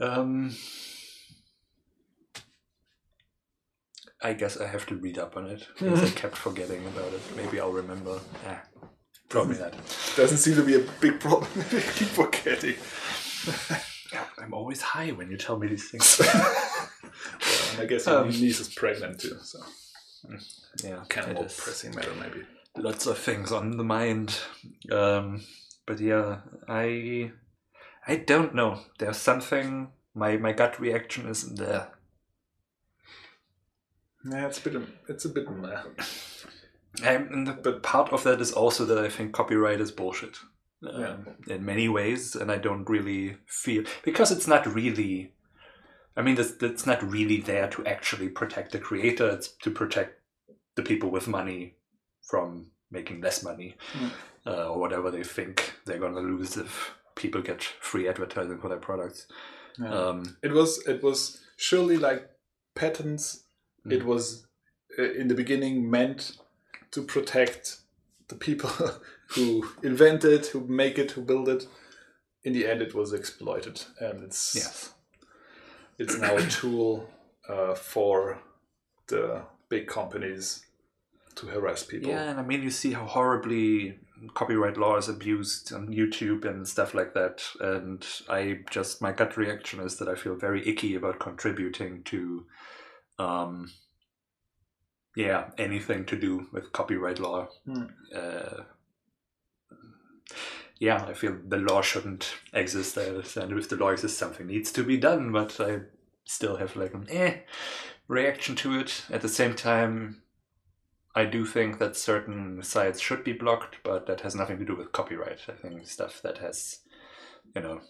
Um, 0.00 0.54
I 4.22 4.32
guess 4.34 4.56
I 4.60 4.66
have 4.66 4.86
to 4.86 4.96
read 4.96 5.18
up 5.18 5.36
on 5.36 5.46
it 5.46 5.66
because 5.78 6.02
I 6.02 6.14
kept 6.22 6.36
forgetting 6.36 6.86
about 6.86 7.12
it. 7.12 7.20
Maybe 7.36 7.58
I'll 7.60 7.72
remember. 7.72 8.20
Yeah, 8.44 8.60
probably 9.28 9.58
not. 9.58 9.74
Doesn't 10.16 10.38
seem 10.38 10.54
to 10.56 10.62
be 10.62 10.74
a 10.76 10.84
big 11.00 11.18
problem. 11.20 11.50
I 11.56 11.80
keep 11.80 12.08
forgetting. 12.08 12.76
I'm 14.38 14.54
always 14.54 14.80
high 14.82 15.10
when 15.10 15.30
you 15.30 15.36
tell 15.36 15.58
me 15.58 15.68
these 15.68 15.90
things. 15.90 16.20
Well, 17.40 17.82
I 17.82 17.86
guess 17.86 18.06
your 18.06 18.18
Um, 18.20 18.28
niece 18.28 18.60
is 18.60 18.68
pregnant 18.74 19.20
too, 19.20 19.36
so 19.42 19.58
yeah, 20.84 21.02
kind 21.08 21.28
of 21.30 21.34
more 21.34 21.44
pressing 21.44 21.94
matter 21.94 22.12
maybe. 22.20 22.44
Lots 22.78 23.06
of 23.06 23.18
things 23.18 23.52
on 23.52 23.76
the 23.76 23.84
mind. 23.84 24.38
Um, 24.90 25.42
but 25.86 26.00
yeah, 26.00 26.40
I 26.68 27.32
I 28.06 28.16
don't 28.16 28.54
know. 28.54 28.80
There's 28.98 29.16
something. 29.16 29.88
My 30.14 30.36
my 30.36 30.52
gut 30.52 30.80
reaction 30.80 31.28
isn't 31.28 31.58
there. 31.58 31.88
Yeah, 34.24 34.46
it's 34.46 34.64
a 34.64 34.70
bit. 34.70 34.82
It's 35.08 35.24
a 35.24 35.28
bit. 35.28 35.50
Meh. 35.50 35.82
And 37.04 37.46
the, 37.46 37.52
but 37.52 37.82
part 37.82 38.12
of 38.12 38.24
that 38.24 38.40
is 38.40 38.52
also 38.52 38.84
that 38.86 38.98
I 38.98 39.08
think 39.08 39.32
copyright 39.32 39.80
is 39.80 39.92
bullshit. 39.92 40.38
Um, 40.82 41.26
Yeah. 41.46 41.54
In 41.54 41.64
many 41.64 41.88
ways, 41.88 42.34
and 42.34 42.50
I 42.50 42.56
don't 42.56 42.88
really 42.88 43.36
feel 43.46 43.84
because 44.02 44.32
it's 44.32 44.46
not 44.46 44.66
really. 44.66 45.32
I 46.18 46.22
mean, 46.22 46.38
it's, 46.38 46.52
that's 46.52 46.86
not 46.86 47.02
really 47.02 47.42
there 47.42 47.68
to 47.68 47.84
actually 47.84 48.30
protect 48.30 48.72
the 48.72 48.78
creator. 48.78 49.28
It's 49.28 49.48
to 49.48 49.70
protect 49.70 50.22
the 50.74 50.82
people 50.82 51.10
with 51.10 51.28
money 51.28 51.75
from 52.30 52.70
making 52.90 53.20
less 53.20 53.42
money, 53.42 53.76
Mm. 53.92 54.10
uh, 54.46 54.68
or 54.70 54.78
whatever 54.78 55.10
they 55.10 55.24
think 55.24 55.72
they're 55.84 55.98
gonna 55.98 56.20
lose 56.20 56.56
if 56.56 56.92
people 57.14 57.42
get 57.42 57.62
free 57.62 58.08
advertising 58.08 58.58
for 58.60 58.68
their 58.68 58.78
products. 58.78 59.26
Yeah. 59.78 59.92
Um, 59.92 60.36
It 60.42 60.52
was 60.52 60.86
it 60.86 61.02
was 61.02 61.40
surely 61.56 61.96
like 61.96 62.28
patents. 62.74 63.44
It 63.84 64.02
Mm. 64.02 64.06
was 64.06 64.46
uh, 64.98 65.12
in 65.20 65.28
the 65.28 65.34
beginning 65.34 65.90
meant 65.90 66.38
to 66.90 67.02
protect 67.02 67.80
the 68.28 68.34
people 68.36 68.70
who 69.34 69.68
invent 69.82 70.24
it, 70.24 70.46
who 70.46 70.60
make 70.66 70.98
it, 70.98 71.12
who 71.12 71.22
build 71.22 71.48
it. 71.48 71.68
In 72.42 72.52
the 72.52 72.66
end, 72.66 72.80
it 72.82 72.94
was 72.94 73.12
exploited, 73.12 73.82
and 74.00 74.22
it's 74.22 74.54
yes. 74.54 74.94
it's 75.98 76.16
now 76.18 76.36
a 76.36 76.42
tool 76.46 77.08
uh, 77.48 77.74
for 77.74 78.38
the 79.08 79.42
big 79.68 79.86
companies 79.88 80.65
to 81.36 81.46
harass 81.46 81.84
people. 81.84 82.10
Yeah, 82.10 82.30
and 82.30 82.40
I 82.40 82.42
mean, 82.42 82.62
you 82.62 82.70
see 82.70 82.92
how 82.92 83.04
horribly 83.04 83.98
copyright 84.34 84.76
law 84.76 84.96
is 84.96 85.08
abused 85.08 85.72
on 85.72 85.88
YouTube 85.88 86.44
and 86.44 86.66
stuff 86.66 86.94
like 86.94 87.14
that. 87.14 87.42
And 87.60 88.04
I 88.28 88.60
just, 88.70 89.00
my 89.00 89.12
gut 89.12 89.36
reaction 89.36 89.80
is 89.80 89.96
that 89.96 90.08
I 90.08 90.14
feel 90.14 90.34
very 90.34 90.66
icky 90.66 90.94
about 90.94 91.18
contributing 91.18 92.02
to, 92.04 92.46
um, 93.18 93.72
yeah, 95.14 95.50
anything 95.58 96.04
to 96.06 96.16
do 96.16 96.46
with 96.52 96.72
copyright 96.72 97.18
law. 97.18 97.48
Hmm. 97.64 97.84
Uh, 98.14 98.62
yeah, 100.78 101.04
I 101.06 101.14
feel 101.14 101.36
the 101.46 101.56
law 101.58 101.80
shouldn't 101.80 102.34
exist. 102.52 102.98
I 102.98 103.06
understand 103.06 103.52
if 103.52 103.68
the 103.68 103.76
law 103.76 103.90
exists, 103.90 104.18
something 104.18 104.46
needs 104.46 104.72
to 104.72 104.84
be 104.84 104.96
done, 104.96 105.32
but 105.32 105.58
I 105.60 105.80
still 106.24 106.56
have 106.56 106.76
like 106.76 106.92
an 106.92 107.06
eh 107.08 107.38
reaction 108.08 108.56
to 108.56 108.78
it. 108.78 109.04
At 109.10 109.22
the 109.22 109.28
same 109.28 109.54
time, 109.54 110.22
I 111.16 111.24
do 111.24 111.46
think 111.46 111.78
that 111.78 111.96
certain 111.96 112.62
sites 112.62 113.00
should 113.00 113.24
be 113.24 113.32
blocked, 113.32 113.76
but 113.82 114.06
that 114.06 114.20
has 114.20 114.34
nothing 114.34 114.58
to 114.58 114.66
do 114.66 114.76
with 114.76 114.92
copyright. 114.92 115.40
I 115.48 115.52
think 115.52 115.86
stuff 115.86 116.20
that 116.22 116.38
has, 116.38 116.80
you 117.54 117.62
know, 117.62 117.80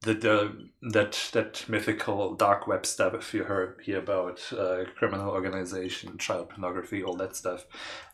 the, 0.00 0.14
the 0.14 0.68
that 0.92 1.30
that 1.34 1.68
mythical 1.68 2.34
dark 2.34 2.66
web 2.66 2.86
stuff. 2.86 3.12
If 3.12 3.34
you 3.34 3.44
heard 3.44 3.82
hear 3.84 3.98
about 3.98 4.40
uh, 4.56 4.84
criminal 4.96 5.30
organization, 5.30 6.16
child 6.16 6.48
pornography, 6.48 7.02
all 7.02 7.16
that 7.16 7.36
stuff, 7.36 7.66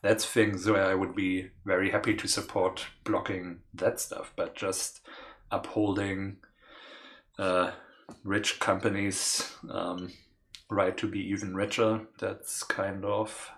that's 0.02 0.26
things 0.26 0.68
where 0.68 0.86
I 0.86 0.96
would 0.96 1.14
be 1.14 1.50
very 1.64 1.92
happy 1.92 2.14
to 2.16 2.26
support 2.26 2.86
blocking 3.04 3.60
that 3.74 4.00
stuff. 4.00 4.32
But 4.34 4.56
just 4.56 5.02
upholding 5.52 6.38
uh, 7.38 7.70
rich 8.24 8.58
companies' 8.58 9.52
um, 9.70 10.12
right 10.68 10.96
to 10.96 11.06
be 11.06 11.20
even 11.30 11.54
richer, 11.54 12.00
that's 12.18 12.64
kind 12.64 13.04
of 13.04 13.52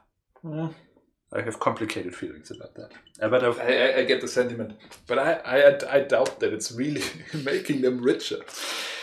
I 0.45 1.42
have 1.42 1.59
complicated 1.59 2.14
feelings 2.14 2.51
about 2.51 2.74
that. 2.76 2.90
Uh, 3.20 3.28
but 3.28 3.45
I, 3.61 3.99
I, 4.01 4.05
get 4.05 4.20
the 4.20 4.28
sentiment, 4.28 4.74
but 5.09 5.18
I, 5.18 5.32
I, 5.32 5.97
I 5.97 6.01
doubt 6.01 6.38
that 6.40 6.53
it's 6.53 6.70
really 6.70 7.03
making 7.45 7.80
them 7.80 8.01
richer. 8.01 8.40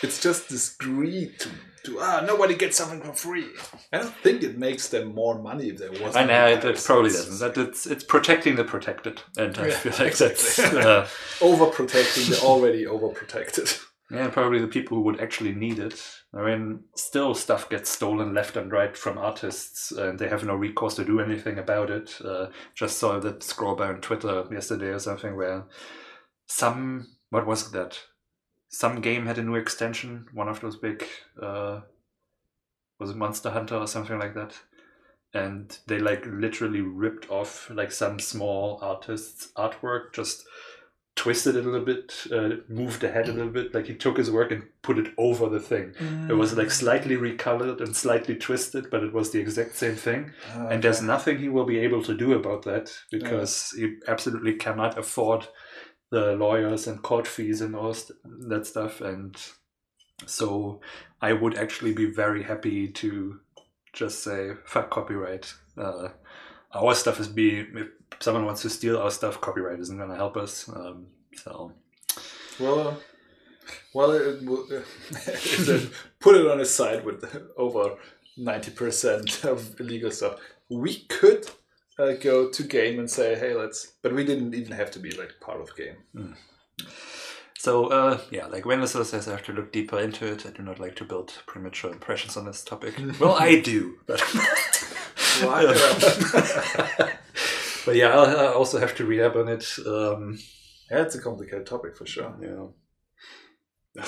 It's 0.01 0.21
just 0.21 0.49
this 0.49 0.73
greed 0.75 1.39
to, 1.39 1.49
to 1.85 1.99
ah 1.99 2.23
nobody 2.25 2.55
gets 2.55 2.77
something 2.77 3.01
for 3.01 3.13
free. 3.13 3.49
I 3.91 3.97
don't 3.97 4.15
think 4.17 4.43
it 4.43 4.57
makes 4.57 4.87
them 4.89 5.13
more 5.13 5.39
money 5.41 5.69
if 5.69 5.77
there 5.79 5.91
wasn't. 5.91 6.17
I 6.17 6.23
know 6.25 6.47
it, 6.47 6.63
it 6.63 6.81
probably 6.83 7.09
doesn't. 7.09 7.39
That 7.39 7.57
it's 7.61 7.85
it's 7.85 8.03
protecting 8.03 8.55
the 8.55 8.63
protected, 8.63 9.21
and 9.37 9.57
I 9.57 9.67
Yeah, 9.67 9.73
feel 9.73 9.91
like 9.93 10.15
that's 10.15 10.59
exactly. 10.59 10.81
uh, 10.81 11.05
Overprotecting 11.39 12.29
the 12.29 12.45
already 12.45 12.85
overprotected. 12.85 13.83
Yeah 14.11 14.27
probably 14.29 14.59
the 14.59 14.67
people 14.67 14.97
who 14.97 15.03
would 15.03 15.21
actually 15.21 15.53
need 15.53 15.79
it. 15.79 16.01
I 16.33 16.43
mean, 16.43 16.81
still 16.95 17.33
stuff 17.33 17.69
gets 17.69 17.89
stolen 17.89 18.33
left 18.33 18.57
and 18.57 18.71
right 18.71 18.95
from 18.95 19.17
artists, 19.17 19.91
and 19.91 20.19
they 20.19 20.27
have 20.27 20.45
no 20.45 20.55
recourse 20.55 20.95
to 20.95 21.05
do 21.05 21.19
anything 21.19 21.57
about 21.57 21.89
it. 21.89 22.17
Uh, 22.23 22.47
just 22.75 22.97
saw 22.97 23.19
that 23.19 23.43
scroll 23.43 23.75
by 23.75 23.87
on 23.87 24.01
Twitter 24.01 24.45
yesterday 24.51 24.87
or 24.87 24.99
something 24.99 25.35
where 25.35 25.65
some 26.47 27.07
what 27.29 27.47
was 27.47 27.71
that? 27.71 27.99
Some 28.69 29.01
game 29.01 29.25
had 29.25 29.37
a 29.37 29.43
new 29.43 29.55
extension. 29.55 30.27
One 30.33 30.47
of 30.47 30.61
those 30.61 30.77
big 30.77 31.05
uh, 31.41 31.81
was 33.01 33.09
it 33.09 33.17
Monster 33.17 33.49
Hunter 33.49 33.77
or 33.77 33.87
something 33.87 34.19
like 34.19 34.35
that. 34.35 34.53
And 35.33 35.75
they 35.87 35.97
like 35.97 36.25
literally 36.25 36.81
ripped 36.81 37.29
off 37.31 37.69
like 37.71 37.91
some 37.91 38.19
small 38.19 38.79
artist's 38.81 39.51
artwork, 39.57 40.13
just 40.13 40.45
twisted 41.15 41.55
it 41.55 41.65
a 41.65 41.69
little 41.69 41.85
bit, 41.85 42.13
uh, 42.31 42.61
moved 42.67 43.01
the 43.01 43.11
head 43.11 43.27
a 43.27 43.33
little 43.33 43.51
bit. 43.51 43.73
Like 43.75 43.85
he 43.87 43.95
took 43.95 44.17
his 44.17 44.31
work 44.31 44.51
and 44.51 44.63
put 44.81 44.97
it 44.97 45.13
over 45.17 45.49
the 45.49 45.59
thing. 45.59 45.93
It 46.29 46.33
was 46.33 46.55
like 46.57 46.71
slightly 46.71 47.15
recolored 47.15 47.81
and 47.81 47.95
slightly 47.95 48.35
twisted, 48.35 48.89
but 48.89 49.03
it 49.03 49.13
was 49.13 49.31
the 49.31 49.39
exact 49.39 49.75
same 49.75 49.95
thing. 49.95 50.31
Ah, 50.55 50.67
And 50.69 50.83
there's 50.83 51.01
nothing 51.01 51.37
he 51.39 51.49
will 51.49 51.65
be 51.65 51.79
able 51.79 52.01
to 52.03 52.15
do 52.15 52.33
about 52.33 52.63
that 52.63 52.91
because 53.11 53.73
he 53.77 53.97
absolutely 54.07 54.53
cannot 54.55 54.97
afford 54.97 55.47
the 56.11 56.33
lawyers 56.33 56.87
and 56.87 57.01
court 57.01 57.27
fees 57.27 57.61
and 57.61 57.75
all 57.75 57.93
st- 57.93 58.17
that 58.49 58.65
stuff. 58.65 59.01
And 59.01 59.35
so 60.25 60.81
I 61.21 61.33
would 61.33 61.57
actually 61.57 61.93
be 61.93 62.05
very 62.05 62.43
happy 62.43 62.87
to 62.87 63.39
just 63.93 64.23
say, 64.23 64.51
fuck 64.65 64.89
copyright. 64.89 65.53
Uh, 65.77 66.09
our 66.73 66.95
stuff 66.95 67.19
is 67.19 67.27
being, 67.27 67.67
if 67.75 67.87
someone 68.19 68.45
wants 68.45 68.61
to 68.63 68.69
steal 68.69 68.97
our 68.97 69.11
stuff, 69.11 69.41
copyright 69.41 69.79
isn't 69.79 69.97
going 69.97 70.09
to 70.09 70.15
help 70.15 70.37
us. 70.37 70.69
Um, 70.69 71.07
so, 71.35 71.71
Well, 72.59 72.79
uh, 72.79 72.95
well, 73.93 74.11
it, 74.11 74.41
if 75.11 76.11
put 76.19 76.35
it 76.35 76.47
on 76.47 76.59
his 76.59 76.73
side 76.73 77.05
with 77.05 77.23
over 77.57 77.97
ninety 78.37 78.71
percent 78.71 79.43
of 79.43 79.79
illegal 79.79 80.11
stuff. 80.11 80.39
We 80.69 80.99
could 81.09 81.49
uh, 81.99 82.13
go 82.13 82.49
to 82.49 82.63
game 82.63 82.99
and 82.99 83.09
say, 83.09 83.35
"Hey, 83.35 83.53
let's," 83.53 83.93
but 84.01 84.13
we 84.13 84.25
didn't 84.25 84.55
even 84.55 84.71
have 84.71 84.91
to 84.91 84.99
be 84.99 85.11
like 85.11 85.35
part 85.39 85.61
of 85.61 85.75
game. 85.75 86.35
so 87.57 87.87
uh, 87.87 88.19
yeah, 88.29 88.47
like 88.47 88.63
Wendelso 88.63 89.03
says, 89.05 89.27
I 89.27 89.31
have 89.31 89.45
to 89.45 89.53
look 89.53 89.71
deeper 89.71 89.99
into 89.99 90.25
it. 90.25 90.45
I 90.45 90.51
do 90.51 90.63
not 90.63 90.79
like 90.79 90.95
to 90.97 91.05
build 91.05 91.33
premature 91.45 91.91
impressions 91.91 92.37
on 92.37 92.45
this 92.45 92.63
topic. 92.63 92.95
well, 93.19 93.35
I 93.35 93.59
do, 93.59 93.97
but. 94.07 94.21
but 97.85 97.95
yeah, 97.95 98.09
I'll, 98.09 98.37
I 98.37 98.53
also 98.53 98.79
have 98.79 98.95
to 98.95 99.05
read 99.05 99.21
up 99.21 99.35
on 99.35 99.47
it. 99.47 99.65
Um, 99.85 100.39
yeah, 100.89 101.01
it's 101.01 101.15
a 101.15 101.21
complicated 101.21 101.65
topic 101.65 101.95
for 101.95 102.05
sure. 102.05 102.35
yeah. 102.41 102.67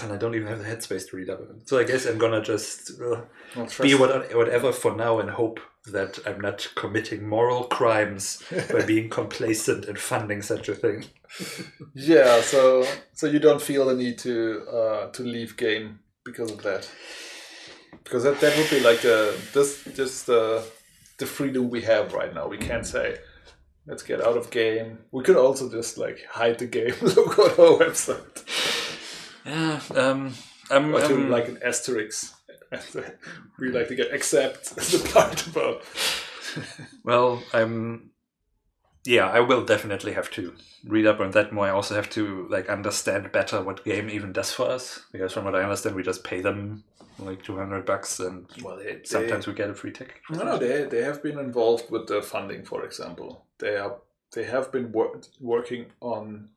And 0.02 0.14
I 0.14 0.18
don't 0.18 0.34
even 0.36 0.48
have 0.48 0.60
the 0.60 0.66
headspace 0.66 1.10
to 1.10 1.18
read 1.18 1.30
up 1.30 1.42
on 1.42 1.58
it. 1.58 1.68
So 1.68 1.78
I 1.78 1.84
guess 1.84 2.06
I'm 2.06 2.18
gonna 2.18 2.42
just 2.42 2.92
uh, 3.02 3.22
be 3.82 3.96
what, 3.96 4.34
whatever 4.34 4.72
for 4.72 4.96
now 4.96 5.20
and 5.20 5.30
hope 5.30 5.60
that 5.92 6.20
I'm 6.26 6.40
not 6.40 6.70
committing 6.76 7.28
moral 7.28 7.66
crimes 7.66 8.42
by 8.72 8.86
being 8.86 9.10
complacent 9.10 9.86
and 9.86 10.00
funding 10.00 10.42
such 10.42 10.70
a 10.70 10.76
thing. 10.76 11.06
Yeah, 11.94 12.42
so 12.42 12.86
so 13.14 13.28
you 13.28 13.40
don't 13.40 13.62
feel 13.62 13.86
the 13.86 13.96
need 13.96 14.18
to 14.20 14.66
uh, 14.72 15.12
to 15.12 15.24
leave 15.24 15.58
game 15.58 16.00
because 16.24 16.52
of 16.52 16.64
that, 16.64 16.90
because 18.04 18.24
that, 18.24 18.40
that 18.40 18.56
would 18.58 18.70
be 18.70 18.80
like 18.80 19.02
the 19.02 19.38
this 19.54 19.84
just 19.96 20.28
the 20.28 20.64
the 21.20 21.26
freedom 21.26 21.70
we 21.70 21.82
have 21.84 22.14
right 22.14 22.34
now. 22.34 22.48
We 22.48 22.58
can't 22.58 22.86
say 22.86 23.18
let's 23.86 24.04
get 24.04 24.22
out 24.22 24.38
of 24.38 24.50
game. 24.50 25.00
We 25.12 25.24
could 25.24 25.36
also 25.38 25.70
just 25.70 25.98
like 25.98 26.20
hide 26.30 26.60
the 26.60 26.66
game, 26.68 26.94
look 27.02 27.38
on 27.40 27.50
our 27.52 27.80
website, 27.80 28.44
Yeah, 29.46 29.80
um, 29.96 30.34
I'm, 30.72 30.94
or 30.96 31.06
do 31.08 31.20
I'm- 31.20 31.30
like 31.30 31.48
an 31.48 31.60
asterisk. 31.64 32.34
we 33.60 33.70
like 33.70 33.88
to 33.90 33.96
get 33.96 34.12
accept 34.14 34.74
as 34.78 34.92
the 35.04 35.10
part 35.14 35.46
about. 35.46 35.84
Well, 37.04 37.44
I'm. 37.54 38.10
Yeah, 39.06 39.30
I 39.30 39.42
will 39.42 39.66
definitely 39.66 40.14
have 40.14 40.32
to 40.32 40.54
read 40.86 41.06
up 41.06 41.20
on 41.20 41.32
that 41.32 41.52
more. 41.52 41.68
I 41.68 41.72
also 41.72 41.94
have 41.94 42.10
to 42.12 42.48
like 42.50 42.70
understand 42.70 43.32
better 43.34 43.62
what 43.62 43.84
game 43.84 44.10
even 44.10 44.32
does 44.32 44.52
for 44.54 44.70
us 44.72 45.02
because 45.12 45.34
from 45.34 45.44
what 45.46 45.56
I 45.56 45.62
understand, 45.64 45.96
we 45.96 46.04
just 46.04 46.24
pay 46.24 46.42
them 46.42 46.84
like 47.20 47.44
two 47.44 47.56
hundred 47.58 47.86
bucks, 47.86 48.20
and 48.20 48.46
Well, 48.64 48.78
they, 48.78 48.96
they- 48.96 49.02
sometimes 49.04 49.48
we 49.48 49.54
get 49.54 49.70
a 49.70 49.74
free 49.74 49.92
ticket. 49.92 50.16
No, 50.30 50.44
no, 50.44 50.58
they 50.58 50.86
they 50.86 51.04
have 51.04 51.22
been 51.24 51.40
involved 51.40 51.90
with 51.92 52.08
the 52.08 52.22
funding, 52.22 52.64
for 52.66 52.84
example. 52.86 53.46
They 53.60 53.78
are 53.78 53.98
they 54.34 54.44
have 54.46 54.72
been 54.72 54.92
wor- 54.92 55.22
working 55.40 55.86
on 56.02 56.50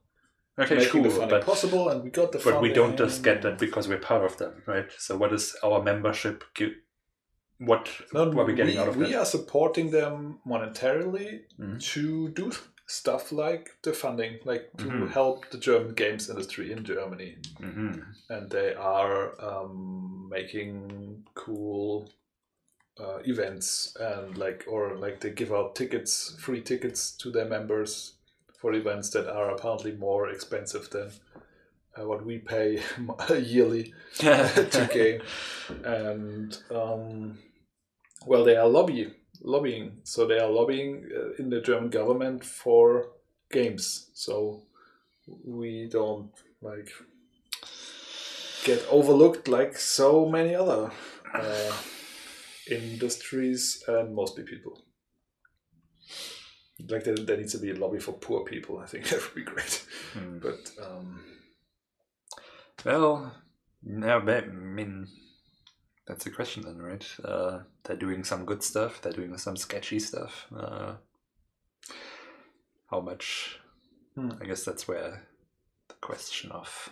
Okay, 0.59 0.77
making 0.77 1.03
the 1.03 1.11
funding 1.11 1.29
but 1.29 1.45
possible, 1.45 1.91
and 1.91 2.03
we 2.03 2.11
got 2.11 2.33
the. 2.33 2.39
but 2.39 2.63
we 2.63 2.73
don't 2.73 2.97
just 2.97 3.23
get 3.23 3.43
that 3.43 3.59
because 3.59 3.89
we're 3.89 3.99
part 3.99 4.25
of 4.25 4.37
them, 4.39 4.63
right? 4.67 4.91
So 4.99 5.17
what 5.17 5.33
is 5.33 5.55
our 5.63 5.83
membership? 5.83 6.45
Give, 6.55 6.73
what 7.59 7.89
No, 8.15 8.25
what 8.31 8.43
are 8.43 8.45
we 8.47 8.55
getting 8.55 8.75
we, 8.77 8.81
out 8.81 8.89
of 8.89 8.97
we 8.97 9.03
that? 9.05 9.09
We 9.11 9.15
are 9.17 9.27
supporting 9.27 9.91
them 9.91 10.39
monetarily 10.47 11.41
Mhm. 11.61 11.81
to 11.93 12.29
do 12.31 12.51
stuff 12.87 13.33
like 13.33 13.77
the 13.83 13.93
funding, 13.93 14.39
like 14.45 14.71
to 14.79 14.89
Mhm. 14.89 15.09
help 15.11 15.51
the 15.51 15.59
German 15.59 15.95
games 15.95 16.31
industry 16.31 16.73
in 16.73 16.85
Germany, 16.85 17.37
hmm 17.59 17.93
and 18.29 18.51
they 18.51 18.75
are 18.75 19.41
um, 19.41 20.29
making 20.31 21.25
cool 21.35 22.11
uh, 22.99 23.19
events 23.25 23.95
and 24.01 24.37
like 24.39 24.65
or 24.67 24.97
like 24.97 25.21
they 25.21 25.31
give 25.31 25.53
out 25.53 25.77
tickets, 25.77 26.35
free 26.41 26.61
tickets 26.63 27.11
to 27.13 27.31
their 27.31 27.45
members 27.45 28.15
for 28.61 28.73
events 28.75 29.11
that 29.11 29.29
are 29.29 29.51
apparently 29.51 29.93
more 29.93 30.31
expensive 30.31 30.89
than 30.91 31.11
uh, 31.99 32.07
what 32.07 32.25
we 32.25 32.39
pay 32.39 32.83
yearly 33.39 33.93
to 34.19 34.89
game. 34.93 35.21
And 35.85 36.57
um, 36.71 37.39
well, 38.27 38.45
they 38.45 38.57
are 38.57 38.69
lobby 38.69 39.13
lobbying, 39.47 39.99
so 40.03 40.27
they 40.27 40.39
are 40.39 40.51
lobbying 40.51 41.09
uh, 41.17 41.43
in 41.43 41.49
the 41.49 41.61
German 41.61 41.89
government 41.89 42.45
for 42.45 43.13
games. 43.51 44.11
So 44.13 44.63
we 45.45 45.89
don't 45.89 46.31
like 46.61 46.91
get 48.65 48.85
overlooked 48.91 49.49
like 49.49 49.79
so 49.79 50.27
many 50.29 50.55
other 50.55 50.91
uh, 51.33 51.73
industries 52.71 53.83
and 53.87 54.15
mostly 54.15 54.43
people. 54.43 54.83
Like 56.89 57.05
there, 57.05 57.15
there 57.15 57.37
needs 57.37 57.53
to 57.53 57.59
be 57.59 57.71
a 57.71 57.75
lobby 57.75 58.01
for 58.01 58.13
poor 58.13 58.45
people. 58.45 58.79
I 58.79 58.87
think 58.87 59.05
that 59.09 59.23
would 59.23 59.35
be 59.35 59.51
great. 59.51 59.85
Hmm. 60.13 60.39
But 60.39 60.71
um, 60.85 61.25
Well, 62.85 63.33
no, 63.83 64.19
I 64.19 64.41
mean, 64.47 65.09
that's 66.07 66.25
the 66.25 66.31
question 66.31 66.63
then, 66.65 66.81
right? 66.81 67.07
Uh, 67.25 67.61
they're 67.85 67.97
doing 67.97 68.25
some 68.25 68.45
good 68.45 68.63
stuff. 68.63 69.01
They're 69.03 69.13
doing 69.13 69.37
some 69.39 69.57
sketchy 69.57 69.99
stuff. 69.99 70.47
Uh, 70.57 70.95
how 72.91 73.01
much? 73.01 73.59
Hmm. 74.15 74.31
I 74.41 74.45
guess 74.47 74.65
that's 74.65 74.87
where 74.87 75.27
the 75.89 75.95
question 76.01 76.53
of 76.53 76.91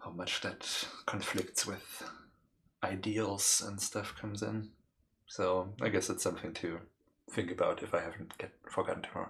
how 0.00 0.10
much 0.10 0.40
that 0.42 0.86
conflicts 1.06 1.66
with 1.66 2.02
ideals 2.82 3.62
and 3.66 3.80
stuff 3.80 4.14
comes 4.20 4.42
in. 4.42 4.70
So 5.26 5.74
I 5.80 5.88
guess 5.88 6.10
it's 6.10 6.22
something 6.22 6.52
to 6.54 6.80
think 7.30 7.50
about 7.50 7.82
if 7.82 7.94
I 7.94 8.00
haven't 8.00 8.36
get 8.36 8.52
forgotten 8.68 9.02
to. 9.02 9.28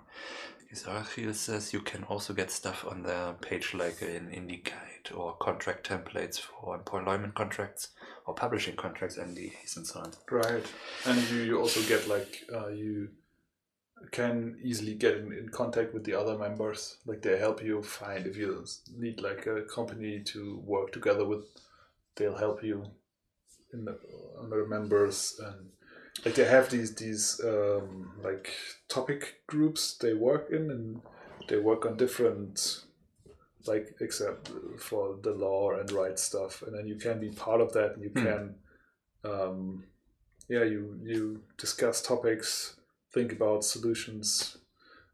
Israel 0.72 1.35
says 1.35 1.72
you 1.72 1.81
can 1.81 2.03
also 2.05 2.35
get 2.35 2.51
stuff 2.51 2.85
on 2.85 3.03
their 3.03 3.35
page 3.35 3.75
like 3.75 4.03
an 4.03 4.29
indie 4.35 4.64
guide 4.64 5.14
or 5.14 5.37
contract 5.37 5.89
templates 5.89 6.41
for 6.41 6.75
employment 6.75 7.35
contracts 7.35 7.91
or 8.27 8.35
publishing 8.35 8.77
contracts, 8.77 9.16
NDAs 9.18 9.77
and 9.77 9.87
so 9.87 10.01
on. 10.01 10.12
Right, 10.31 10.64
and 11.07 11.31
you, 11.31 11.43
you 11.43 11.61
also 11.61 11.83
get 11.83 12.09
like 12.09 12.45
uh, 12.53 12.68
you 12.68 13.09
can 14.11 14.59
easily 14.62 14.95
get 14.95 15.16
in, 15.16 15.33
in 15.33 15.49
contact 15.49 15.95
with 15.95 16.05
the 16.05 16.14
other 16.14 16.37
members. 16.37 16.99
Like 17.07 17.22
they 17.22 17.39
help 17.39 17.62
you 17.62 17.83
find 17.83 18.27
if 18.27 18.37
you 18.37 18.64
need 18.97 19.20
like 19.20 19.47
a 19.47 19.62
company 19.62 20.20
to 20.27 20.62
work 20.64 20.93
together 20.93 21.25
with. 21.25 21.45
They'll 22.16 22.37
help 22.37 22.62
you 22.62 22.85
in 23.72 23.85
the 23.85 23.99
under 24.41 24.66
members 24.66 25.41
and 25.45 25.70
like 26.25 26.35
they 26.35 26.45
have 26.45 26.70
these 26.70 26.95
these 26.95 27.41
um, 27.45 28.12
like 28.22 28.53
topic 28.89 29.41
groups 29.47 29.95
they 29.95 30.14
work 30.14 30.49
in 30.51 30.70
and 30.70 31.01
they 31.49 31.57
work 31.57 31.85
on 31.85 31.97
different 31.97 32.85
like 33.66 33.94
except 34.00 34.50
for 34.78 35.16
the 35.22 35.30
law 35.32 35.72
and 35.78 35.90
right 35.92 36.18
stuff 36.18 36.62
and 36.62 36.74
then 36.76 36.86
you 36.86 36.96
can 36.96 37.18
be 37.20 37.30
part 37.30 37.60
of 37.60 37.72
that 37.72 37.94
and 37.94 38.02
you 38.02 38.10
Hmm. 38.10 38.24
can 38.26 38.54
um, 39.24 39.84
yeah 40.48 40.64
you 40.64 40.98
you 41.02 41.40
discuss 41.58 42.02
topics 42.02 42.76
think 43.12 43.32
about 43.32 43.64
solutions. 43.64 44.58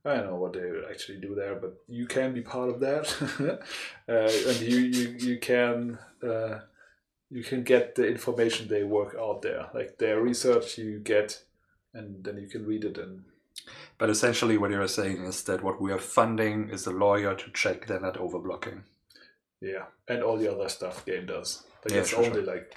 I 0.05 0.15
don't 0.15 0.27
know 0.29 0.37
what 0.37 0.55
they 0.55 0.69
actually 0.91 1.19
do 1.21 1.35
there 1.35 1.55
but 1.57 1.75
you 1.87 2.07
can 2.07 2.33
be 2.33 2.41
part 2.41 2.71
of 2.71 2.81
that. 2.81 3.07
Uh, 4.09 4.33
and 4.49 4.61
you 4.61 4.79
you, 4.79 5.09
you 5.29 5.39
can 5.39 5.99
uh, 6.23 6.59
you 7.31 7.45
can 7.45 7.63
get 7.63 7.95
the 7.95 8.09
information 8.09 8.67
they 8.67 8.83
work 8.83 9.15
out 9.21 9.43
there. 9.43 9.69
Like 9.73 9.99
their 9.99 10.21
research 10.21 10.79
you 10.79 10.99
get 10.99 11.45
and 11.95 12.25
then 12.25 12.39
you 12.39 12.49
can 12.49 12.67
read 12.67 12.85
it 12.85 12.99
and 12.99 13.23
But 13.99 14.11
essentially, 14.11 14.57
what 14.59 14.71
you're 14.71 14.89
saying 14.89 15.25
is 15.25 15.43
that 15.45 15.63
what 15.63 15.81
we 15.81 15.93
are 15.93 15.99
funding 15.99 16.71
is 16.71 16.87
a 16.87 16.91
lawyer 16.91 17.35
to 17.35 17.51
check 17.53 17.87
they're 17.87 18.01
not 18.01 18.17
overblocking. 18.19 18.83
yeah 19.61 19.85
and 20.09 20.23
all 20.23 20.39
the 20.39 20.51
other 20.51 20.69
stuff 20.69 21.05
game 21.05 21.27
does 21.27 21.65
like 21.85 21.93
Yeah, 21.95 22.01
it's 22.01 22.11
sure, 22.11 22.25
only 22.25 22.43
like 22.43 22.77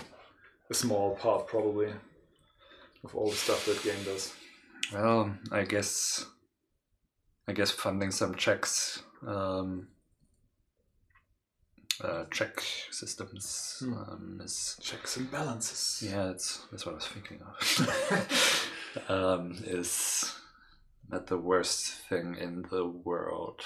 a 0.69 0.73
small 0.73 1.15
part 1.15 1.47
probably 1.47 1.93
of 3.05 3.15
all 3.15 3.29
the 3.29 3.35
stuff 3.35 3.65
that 3.65 3.81
game 3.83 4.03
does 4.03 4.33
Well, 4.93 5.31
I 5.51 5.63
guess, 5.63 6.25
I 7.47 7.53
guess 7.53 7.71
funding 7.71 8.11
some 8.11 8.35
checks, 8.35 9.01
um, 9.25 9.87
uh, 12.03 12.25
check 12.31 12.61
systems 12.91 13.77
Hmm. 13.79 13.93
um, 13.93 14.41
is 14.43 14.77
checks 14.81 15.17
and 15.17 15.31
balances 15.31 16.03
yeah, 16.05 16.31
it's 16.31 16.65
that's 16.71 16.85
what 16.85 16.93
I 16.93 16.95
was 16.95 17.07
thinking 17.07 17.39
of. 17.47 18.69
um, 19.09 19.55
is 19.65 20.33
not 21.09 21.27
the 21.27 21.37
worst 21.37 21.93
thing 22.09 22.35
in 22.39 22.65
the 22.71 22.85
world. 22.85 23.61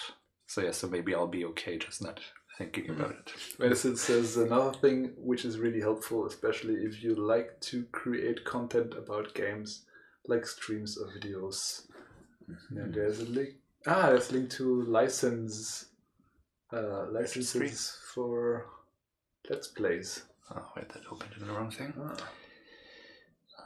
So 0.48 0.62
yeah, 0.62 0.72
so 0.72 0.88
maybe 0.88 1.14
I'll 1.14 1.28
be 1.28 1.46
okay 1.46 1.78
just 1.78 2.02
not 2.02 2.20
thinking 2.58 2.90
about 2.90 3.12
it. 3.12 3.32
Medicine 3.60 3.98
says 3.98 4.38
another 4.38 4.74
thing 4.78 5.14
which 5.18 5.46
is 5.46 5.60
really 5.60 5.82
helpful, 5.82 6.26
especially 6.26 6.76
if 6.76 7.04
you 7.04 7.16
like 7.16 7.60
to 7.62 7.84
create 7.92 8.46
content 8.46 8.94
about 8.94 9.34
games, 9.36 9.84
like 10.28 10.46
streams 10.46 10.98
or 10.98 11.08
videos. 11.18 11.88
And 12.72 12.94
there's 12.94 13.20
a 13.20 13.26
link. 13.26 13.50
Ah, 13.86 14.08
there's 14.10 14.30
a 14.32 14.34
link 14.34 14.50
to 14.52 14.82
license 14.84 15.86
uh, 16.74 17.06
licenses 17.12 17.98
for 18.14 18.68
Let's 19.50 19.68
Plays. 19.68 20.24
Oh 20.50 20.66
wait, 20.76 20.90
that 20.90 21.04
opened 21.12 21.32
in 21.40 21.48
the 21.48 21.54
wrong 21.54 21.72
thing. 21.72 21.94
Ah, 22.00 22.18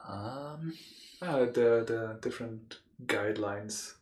Um, 0.10 0.74
ah 1.22 1.40
the 1.46 1.84
the 1.92 2.18
different 2.22 2.80
guidelines. 3.06 3.94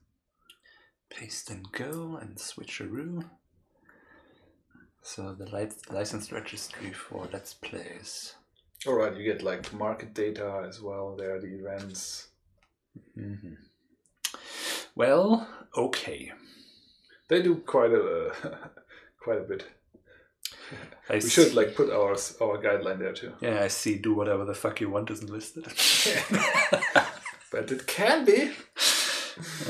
paste 1.10 1.50
and 1.50 1.72
go 1.72 2.18
and 2.22 2.38
switcheroo. 2.38 3.28
So 5.02 5.34
the 5.34 5.46
li- 5.46 5.72
license 5.90 6.32
registry 6.32 6.92
for 6.94 7.28
Let's 7.34 7.54
Plays. 7.54 8.36
All 8.86 8.94
right, 8.94 9.16
you 9.18 9.24
get 9.24 9.42
like 9.42 9.74
market 9.74 10.14
data 10.14 10.64
as 10.68 10.82
well. 10.82 11.16
There 11.18 11.36
are 11.36 11.40
the 11.42 11.48
events. 11.60 12.28
hmm 13.16 13.56
Well, 14.96 15.48
okay. 15.76 16.32
They 17.28 17.42
do 17.42 17.56
quite 17.56 17.92
a 17.92 18.34
quite 19.24 19.40
a 19.40 19.44
bit. 19.44 19.66
I 21.10 21.16
We 21.16 21.30
should 21.30 21.56
like 21.56 21.76
put 21.76 21.90
our 21.90 22.12
our 22.42 22.58
guideline 22.62 23.00
there 23.00 23.14
too. 23.14 23.34
Yeah, 23.42 23.64
I 23.64 23.68
see. 23.70 23.98
Do 23.98 24.14
whatever 24.14 24.46
the 24.46 24.54
fuck 24.54 24.80
you 24.82 24.90
want 24.92 25.10
isn't 25.10 25.30
listed. 25.32 25.66
But 27.52 27.72
it 27.72 27.88
can 27.88 28.26
be. 28.26 28.52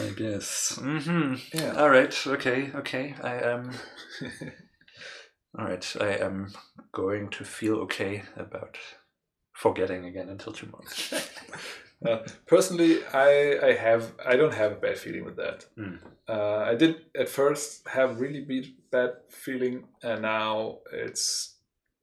I 0.02 0.10
guess. 0.16 0.78
hmm 0.82 1.36
Yeah. 1.54 1.74
All 1.78 1.90
right. 1.90 2.16
Okay. 2.28 2.72
Okay. 2.76 3.16
I 3.24 3.36
am. 3.36 3.72
All 5.58 5.66
right. 5.66 5.96
I 6.02 6.16
am 6.18 6.54
going 6.92 7.30
to 7.30 7.44
feel 7.44 7.76
okay 7.82 8.24
about 8.36 8.78
forgetting 9.54 10.06
again 10.06 10.30
until 10.30 10.54
tomorrow. 10.54 10.86
Uh, 12.06 12.20
personally, 12.48 13.04
I 13.14 13.60
I 13.62 13.74
have 13.74 14.14
I 14.26 14.38
don't 14.38 14.54
have 14.54 14.72
a 14.72 14.76
bad 14.76 14.98
feeling 14.98 15.26
with 15.26 15.36
that. 15.36 15.66
Mm. 15.78 16.00
Uh, 16.30 16.60
I 16.72 16.76
did 16.76 16.96
at 17.14 17.28
first 17.28 17.86
have 17.90 18.22
really 18.22 18.40
be- 18.40 18.78
bad 18.90 19.16
feeling, 19.30 19.84
and 20.02 20.22
now 20.22 20.78
it's 20.94 21.58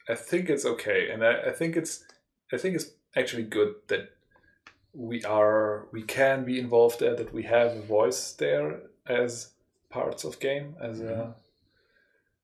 I 0.06 0.14
think 0.14 0.50
it's 0.50 0.66
okay, 0.66 1.08
and 1.10 1.24
I, 1.24 1.48
I 1.48 1.52
think 1.52 1.76
it's 1.78 2.04
I 2.52 2.58
think 2.58 2.74
it's 2.76 2.90
actually 3.16 3.44
good 3.44 3.76
that 3.88 4.10
we 4.96 5.22
are 5.24 5.88
we 5.92 6.02
can 6.02 6.44
be 6.44 6.58
involved 6.58 7.00
there, 7.00 7.14
that 7.14 7.32
we 7.32 7.42
have 7.44 7.76
a 7.76 7.82
voice 7.82 8.32
there 8.32 8.80
as 9.06 9.50
parts 9.90 10.24
of 10.24 10.40
game 10.40 10.74
as 10.80 11.00
uh, 11.00 11.32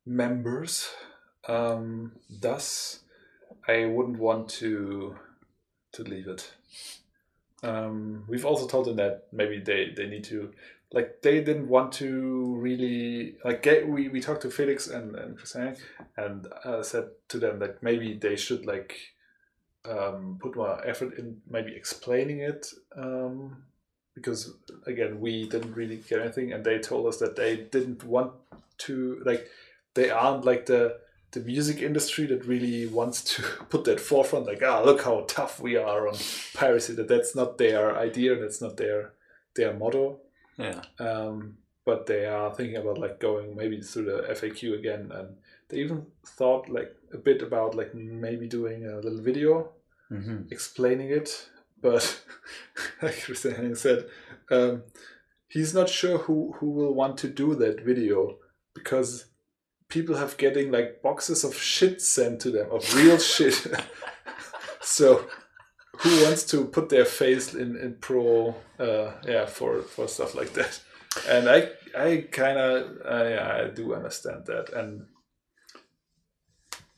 members. 0.05 0.91
Um, 1.49 2.13
thus, 2.31 3.01
I 3.67 3.87
wouldn't 3.87 4.19
want 4.19 4.49
to 4.61 5.17
to 5.93 6.03
leave 6.03 6.29
it. 6.29 6.53
Um, 7.63 8.25
we've 8.29 8.45
also 8.45 8.67
told 8.67 8.87
them 8.87 8.97
that 8.97 9.29
maybe 9.33 9.61
they, 9.61 9.93
they 9.97 10.07
need 10.07 10.25
to 10.25 10.53
like 10.93 11.23
they 11.23 11.43
didn't 11.43 11.69
want 11.69 11.93
to 11.93 12.57
really 12.57 13.37
like 13.45 13.63
get 13.63 13.89
we, 13.89 14.09
we 14.09 14.21
talked 14.21 14.43
to 14.43 14.51
Felix 14.51 14.89
and, 14.89 15.15
and 15.17 15.39
Christian 15.39 15.77
and 16.17 16.47
uh, 16.65 16.83
said 16.83 17.11
to 17.29 17.39
them 17.39 17.61
that 17.61 17.83
maybe 17.83 18.15
they 18.15 18.37
should 18.37 18.67
like 18.67 18.97
um, 19.89 20.39
put 20.41 20.57
more 20.57 20.81
effort 20.87 21.19
in 21.19 21.41
maybe 21.51 21.75
explaining 21.75 22.41
it 22.41 22.67
um, 22.97 23.63
because 24.15 24.55
again 24.87 25.21
we 25.21 25.49
didn't 25.49 25.75
really 25.75 25.97
get 25.97 26.21
anything 26.21 26.53
and 26.53 26.65
they 26.65 26.79
told 26.79 27.07
us 27.07 27.19
that 27.19 27.35
they 27.37 27.57
didn't 27.57 28.05
want 28.05 28.33
to 28.79 29.21
like 29.25 29.47
they 29.95 30.11
aren't 30.11 30.45
like 30.45 30.67
the 30.67 30.99
the 31.33 31.41
music 31.41 31.81
industry 31.81 32.27
that 32.27 32.45
really 32.47 32.87
wants 32.87 33.25
to 33.25 33.43
put 33.71 33.85
that 33.85 33.99
forefront 34.01 34.47
like 34.47 34.63
ah 34.63 34.83
look 34.83 35.03
how 35.03 35.25
tough 35.29 35.61
we 35.61 35.77
are 35.77 36.07
on 36.09 36.15
piracy 36.55 36.93
that 36.95 37.09
that's 37.09 37.35
not 37.35 37.59
their 37.59 37.97
idea 37.99 38.39
that's 38.39 38.61
not 38.61 38.77
their 38.77 39.13
their 39.57 39.73
motto 39.75 40.21
Yeah. 40.59 40.83
um, 40.99 41.57
but 41.85 42.07
they 42.07 42.27
are 42.27 42.55
thinking 42.55 42.77
about 42.77 42.99
like 42.99 43.19
going 43.19 43.57
maybe 43.57 43.81
through 43.81 44.05
the 44.05 44.23
FAQ 44.35 44.79
again 44.79 45.11
and 45.13 45.37
they 45.69 45.79
even 45.79 46.07
thought 46.25 46.69
like 46.69 46.95
a 47.13 47.19
bit 47.19 47.43
about 47.43 47.75
like 47.75 47.95
maybe 47.95 48.47
doing 48.49 48.87
a 48.87 48.97
little 48.97 49.21
video 49.21 49.71
hmm 50.09 50.43
explaining 50.51 51.11
it 51.11 51.49
but 51.81 52.23
like 53.03 53.23
Christian 53.25 53.55
Hennig 53.55 53.77
said 53.77 54.07
um, 54.51 54.83
he's 55.49 55.75
not 55.75 55.89
sure 55.89 56.19
who 56.19 56.53
who 56.59 56.71
will 56.71 56.95
want 56.95 57.19
to 57.19 57.29
do 57.29 57.55
that 57.57 57.85
video 57.85 58.39
because 58.75 59.27
people 59.89 60.17
have 60.17 60.37
getting 60.39 60.71
like 60.73 61.03
boxes 61.03 61.45
of 61.45 61.55
shit 61.55 62.01
sent 62.01 62.41
to 62.41 62.51
them 62.51 62.69
of 62.71 62.95
real 62.95 63.19
shit. 63.35 63.67
So 64.85 65.29
who 65.99 66.25
wants 66.25 66.43
to 66.47 66.65
put 66.65 66.89
their 66.89 67.05
face 67.05 67.55
in 67.55 67.77
in 67.77 67.95
pro 68.01 68.55
uh 68.81 69.13
yeah 69.25 69.47
for 69.47 69.83
for 69.83 70.09
stuff 70.09 70.35
like 70.35 70.53
that? 70.55 70.81
And 71.29 71.49
i 71.49 71.69
i 71.97 72.27
kind 72.33 72.59
of 72.59 72.75
uh, 73.05 73.29
yeah 73.35 73.63
i 73.63 73.71
do 73.71 73.95
understand 73.95 74.47
that. 74.47 74.73
And 74.73 75.07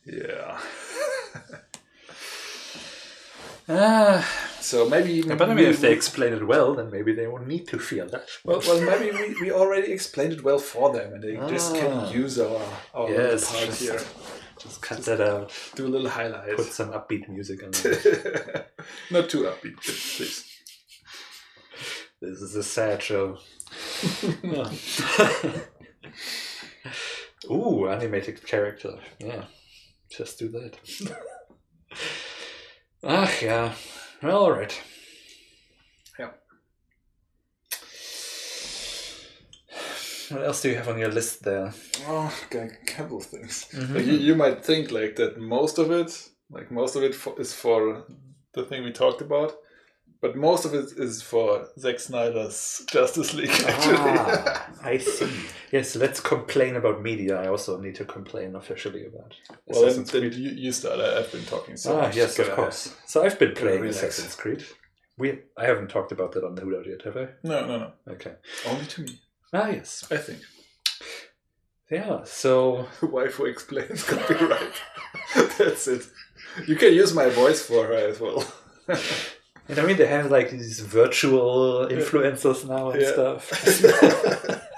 yeah 0.05 0.59
Ah, 3.67 4.21
so 4.61 4.87
maybe 4.87 5.23
but 5.23 5.49
I 5.49 5.55
mean, 5.55 5.65
if 5.65 5.81
they 5.81 5.91
explain 5.91 6.33
it 6.33 6.45
well, 6.45 6.75
then 6.75 6.91
maybe 6.91 7.13
they 7.13 7.25
won't 7.25 7.47
need 7.47 7.67
to 7.69 7.79
feel 7.79 8.07
that. 8.09 8.27
well, 8.43 8.61
well 8.67 8.79
maybe 8.79 9.09
we, 9.17 9.33
we 9.41 9.51
already 9.51 9.91
explained 9.91 10.33
it 10.33 10.43
well 10.43 10.59
for 10.59 10.93
them 10.93 11.13
and 11.13 11.23
they 11.23 11.35
just 11.51 11.73
can 11.75 11.91
Ah. 11.91 12.11
use 12.11 12.37
our 12.39 12.61
our 12.93 13.09
Yes, 13.09 13.51
little 13.51 13.57
part 13.57 13.65
just- 13.69 13.81
here 13.81 13.99
Just 14.59 14.81
cut 14.83 14.99
that 15.05 15.19
out. 15.19 15.51
do 15.75 15.87
a 15.87 15.91
little 15.95 16.09
highlight 16.09 16.55
Put 16.57 16.71
some 16.73 16.91
upbeat 16.91 17.27
music 17.27 17.63
on 17.63 17.71
it. 17.73 18.67
not 19.11 19.29
too 19.29 19.43
upbeat 19.49 19.77
please 19.81 20.43
this 22.21 22.41
is 22.41 22.55
a 22.55 22.63
sad 22.63 23.01
show. 23.03 23.37
Ooh, 27.51 27.87
animated 27.89 28.45
character. 28.45 28.97
Yeah, 29.19 29.45
just 30.17 30.39
do 30.39 30.49
that. 30.49 30.77
Ah, 33.07 33.31
yeah. 33.39 33.73
Well, 34.23 34.37
all 34.45 34.51
right. 34.51 34.81
Yeah. 36.17 36.31
What 40.29 40.43
else 40.43 40.61
do 40.63 40.69
you 40.69 40.75
have 40.75 40.87
on 40.89 40.97
your 40.97 41.11
list 41.11 41.43
there? 41.43 41.71
Oh, 42.07 42.33
okay, 42.45 42.69
a 42.81 42.85
couple 42.85 43.17
of 43.17 43.25
things. 43.25 43.67
Mhm. 43.71 43.95
Like, 43.95 44.05
you, 44.05 44.13
you 44.13 44.35
might 44.35 44.65
think 44.65 44.89
like 44.91 45.15
that 45.17 45.39
most 45.39 45.77
of 45.77 45.91
it, 45.91 46.29
like 46.49 46.71
most 46.71 46.95
of 46.95 47.03
it 47.03 47.13
for, 47.13 47.39
is 47.39 47.53
for 47.53 48.05
the 48.53 48.63
thing 48.63 48.83
we 48.83 48.91
talked 48.91 49.21
about, 49.21 49.53
but 50.25 50.35
most 50.35 50.65
of 50.65 50.73
it 50.73 50.91
is 50.97 51.21
for 51.21 51.67
Zack 51.77 51.99
Snyder's 51.99 52.83
Justice 52.87 53.33
League. 53.35 53.49
Actually, 53.51 53.95
Ah, 53.99 54.69
I 54.83 54.97
see. 54.97 55.29
Yes, 55.71 55.95
let's 55.95 56.19
complain 56.19 56.75
about 56.77 57.01
media. 57.03 57.39
I 57.39 57.47
also 57.47 57.79
need 57.79 57.93
to 57.95 58.05
complain 58.05 58.55
officially 58.55 59.05
about. 59.05 59.35
well, 59.67 59.83
Assassin's 59.83 60.09
then 60.11 60.21
Creed. 60.21 60.33
you, 60.33 60.49
you 60.49 60.71
start. 60.71 60.99
I, 60.99 61.19
I've 61.19 61.31
been 61.31 61.45
talking 61.45 61.77
so 61.77 61.95
ah, 61.97 62.01
much. 62.03 62.15
yes, 62.15 62.39
of 62.39 62.45
ahead. 62.47 62.55
course. 62.55 62.95
So 63.05 63.23
I've 63.23 63.37
been 63.37 63.53
playing 63.53 63.81
relax. 63.81 63.97
Assassin's 63.97 64.35
Creed. 64.35 64.63
We, 65.17 65.39
I 65.57 65.65
haven't 65.65 65.89
talked 65.89 66.11
about 66.11 66.31
that 66.31 66.43
on 66.43 66.55
the 66.55 66.63
Huda 66.63 66.87
yet, 66.87 67.01
have 67.03 67.17
I? 67.17 67.27
No, 67.43 67.65
no, 67.67 67.77
no. 67.77 67.91
Okay. 68.13 68.33
Only 68.67 68.85
to 68.87 69.01
me, 69.03 69.19
Ah, 69.53 69.69
yes. 69.69 70.07
I 70.11 70.17
think. 70.17 70.39
Yeah. 71.91 72.23
So 72.23 72.87
Waifu 73.01 73.47
explains 73.47 74.03
copyright. 74.03 74.73
That's 75.59 75.87
it. 75.87 76.03
You 76.67 76.75
can 76.75 76.93
use 76.93 77.13
my 77.13 77.29
voice 77.29 77.61
for 77.61 77.85
her 77.85 77.93
as 77.93 78.19
well. 78.19 78.43
And 79.67 79.79
I 79.79 79.85
mean, 79.85 79.97
they 79.97 80.07
have 80.07 80.29
like 80.31 80.49
these 80.51 80.79
virtual 80.81 81.87
influencers 81.89 82.67
now 82.67 82.91
and 82.91 83.01
Yeah. 83.01 83.11
stuff. 83.13 83.43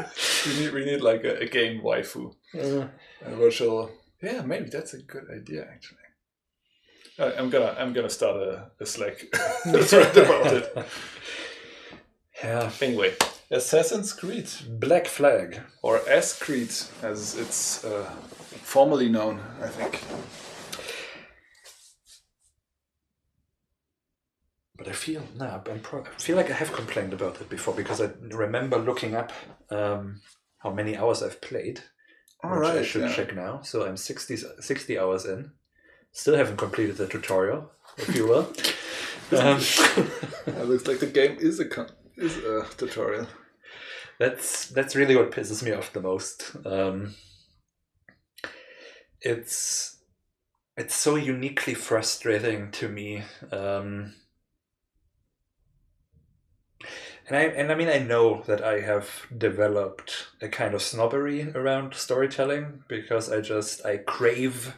we 0.46 0.52
need 0.60 0.72
we 0.72 0.84
need 0.84 1.00
like 1.02 1.24
a, 1.24 1.40
a 1.40 1.46
game 1.46 1.82
waifu. 1.82 2.34
Uh, 2.54 2.86
a 3.26 3.36
virtual 3.36 3.90
yeah 4.22 4.42
maybe 4.42 4.68
that's 4.70 4.94
a 4.94 5.02
good 5.02 5.26
idea 5.34 5.62
actually 5.74 5.98
I- 7.18 7.34
i'm 7.38 7.50
gonna 7.50 7.74
i'm 7.78 7.92
gonna 7.92 8.08
start 8.10 8.36
a, 8.36 8.70
a 8.80 8.86
slack 8.86 9.18
thread 9.88 10.16
about 10.16 10.52
it 10.54 10.86
yeah. 12.42 12.70
anyway 12.80 13.14
assassin's 13.50 14.12
creed 14.12 14.48
Black 14.68 15.06
Flag. 15.06 15.60
or 15.82 16.00
s 16.08 16.38
creed 16.38 16.72
as 17.02 17.36
it's 17.36 17.84
uh, 17.84 18.04
formally 18.62 19.08
known 19.08 19.40
i 19.62 19.68
think 19.68 20.00
But 24.80 24.88
I 24.88 24.92
feel 24.92 25.22
no, 25.36 25.62
I'm 25.70 25.80
pro- 25.80 26.04
I 26.04 26.18
feel 26.18 26.36
like 26.36 26.50
I 26.50 26.54
have 26.54 26.72
complained 26.72 27.12
about 27.12 27.40
it 27.40 27.50
before 27.50 27.74
because 27.74 28.00
I 28.00 28.10
remember 28.20 28.78
looking 28.78 29.14
up 29.14 29.30
um, 29.70 30.22
how 30.58 30.70
many 30.70 30.96
hours 30.96 31.22
I've 31.22 31.40
played. 31.42 31.82
All 32.42 32.58
which 32.58 32.68
I 32.70 32.82
should 32.82 33.02
yeah. 33.02 33.12
check 33.12 33.34
now. 33.34 33.60
So 33.60 33.86
I'm 33.86 33.98
60, 33.98 34.38
60 34.58 34.98
hours 34.98 35.26
in. 35.26 35.50
Still 36.12 36.36
haven't 36.36 36.56
completed 36.56 36.96
the 36.96 37.06
tutorial, 37.06 37.70
if 37.98 38.16
you 38.16 38.26
will. 38.26 38.46
um, 39.38 39.60
it 40.46 40.66
looks 40.66 40.86
like 40.86 41.00
the 41.00 41.10
game 41.12 41.36
is 41.38 41.60
a 41.60 41.66
con- 41.66 41.90
is 42.16 42.38
a 42.38 42.66
tutorial 42.78 43.26
that's 44.20 44.66
that's 44.66 44.94
really 44.94 45.16
what 45.16 45.32
pisses 45.32 45.62
me 45.62 45.72
off 45.72 45.94
the 45.94 46.00
most. 46.00 46.54
Um, 46.66 47.14
it's 49.22 49.96
it's 50.76 50.94
so 50.94 51.16
uniquely 51.16 51.72
frustrating 51.72 52.70
to 52.72 52.88
me. 52.88 53.22
Um, 53.50 54.14
and 57.30 57.38
I 57.38 57.42
and 57.44 57.70
I 57.70 57.76
mean 57.76 57.88
I 57.88 57.98
know 57.98 58.42
that 58.46 58.62
I 58.62 58.80
have 58.80 59.26
developed 59.36 60.26
a 60.42 60.48
kind 60.48 60.74
of 60.74 60.82
snobbery 60.82 61.50
around 61.54 61.94
storytelling 61.94 62.82
because 62.88 63.30
I 63.30 63.40
just 63.40 63.86
I 63.86 63.98
crave 63.98 64.74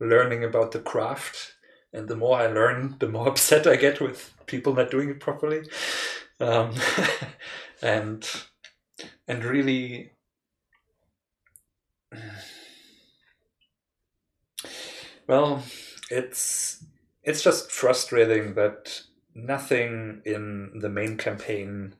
learning 0.00 0.44
about 0.44 0.70
the 0.72 0.78
craft 0.78 1.54
and 1.92 2.06
the 2.08 2.16
more 2.16 2.38
I 2.38 2.46
learn, 2.46 2.96
the 3.00 3.08
more 3.08 3.28
upset 3.32 3.66
I 3.66 3.76
get 3.76 4.00
with 4.00 4.32
people 4.46 4.74
not 4.74 4.90
doing 4.90 5.10
it 5.10 5.20
properly. 5.20 5.68
Um, 6.40 6.74
and 7.82 8.28
and 9.26 9.44
really 9.44 10.12
well 15.26 15.62
it's 16.10 16.84
it's 17.24 17.42
just 17.42 17.72
frustrating 17.72 18.54
that 18.54 19.02
nothing 19.38 20.22
in 20.24 20.78
the 20.80 20.88
main 20.88 21.16
campaign 21.16 21.94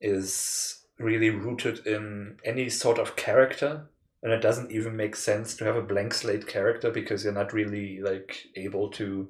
is 0.00 0.84
really 0.98 1.30
rooted 1.30 1.86
in 1.86 2.36
any 2.44 2.68
sort 2.68 2.98
of 2.98 3.16
character 3.16 3.88
and 4.22 4.32
it 4.32 4.40
doesn't 4.40 4.72
even 4.72 4.96
make 4.96 5.14
sense 5.14 5.54
to 5.56 5.64
have 5.64 5.76
a 5.76 5.82
blank 5.82 6.12
slate 6.14 6.46
character 6.46 6.90
because 6.90 7.24
you're 7.24 7.32
not 7.32 7.52
really 7.52 8.00
like 8.00 8.46
able 8.56 8.88
to 8.90 9.28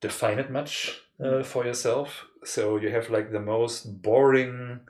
define 0.00 0.38
it 0.38 0.50
much 0.50 1.00
uh, 1.24 1.42
for 1.42 1.64
yourself. 1.64 2.26
So 2.44 2.76
you 2.76 2.90
have 2.90 3.10
like 3.10 3.32
the 3.32 3.40
most 3.40 4.02
boring 4.02 4.80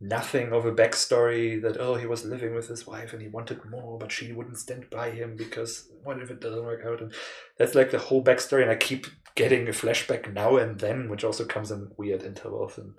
nothing 0.00 0.52
of 0.52 0.66
a 0.66 0.72
backstory 0.72 1.60
that 1.62 1.80
oh 1.80 1.94
he 1.94 2.06
was 2.06 2.24
living 2.24 2.54
with 2.54 2.68
his 2.68 2.86
wife 2.86 3.12
and 3.12 3.22
he 3.22 3.28
wanted 3.28 3.64
more 3.64 3.98
but 3.98 4.12
she 4.12 4.32
wouldn't 4.32 4.58
stand 4.58 4.90
by 4.90 5.10
him 5.10 5.34
because 5.34 5.88
what 6.02 6.20
if 6.20 6.30
it 6.30 6.40
doesn't 6.40 6.64
work 6.64 6.84
out? 6.84 7.00
And 7.00 7.12
that's 7.58 7.74
like 7.74 7.90
the 7.90 7.98
whole 7.98 8.22
backstory 8.22 8.62
and 8.62 8.70
i 8.70 8.76
keep 8.76 9.06
getting 9.34 9.66
a 9.66 9.72
flashback 9.72 10.32
now 10.32 10.56
and 10.56 10.78
then 10.78 11.08
which 11.08 11.24
also 11.24 11.44
comes 11.44 11.70
in 11.70 11.90
weird 11.96 12.22
intervals. 12.22 12.78
And, 12.78 12.94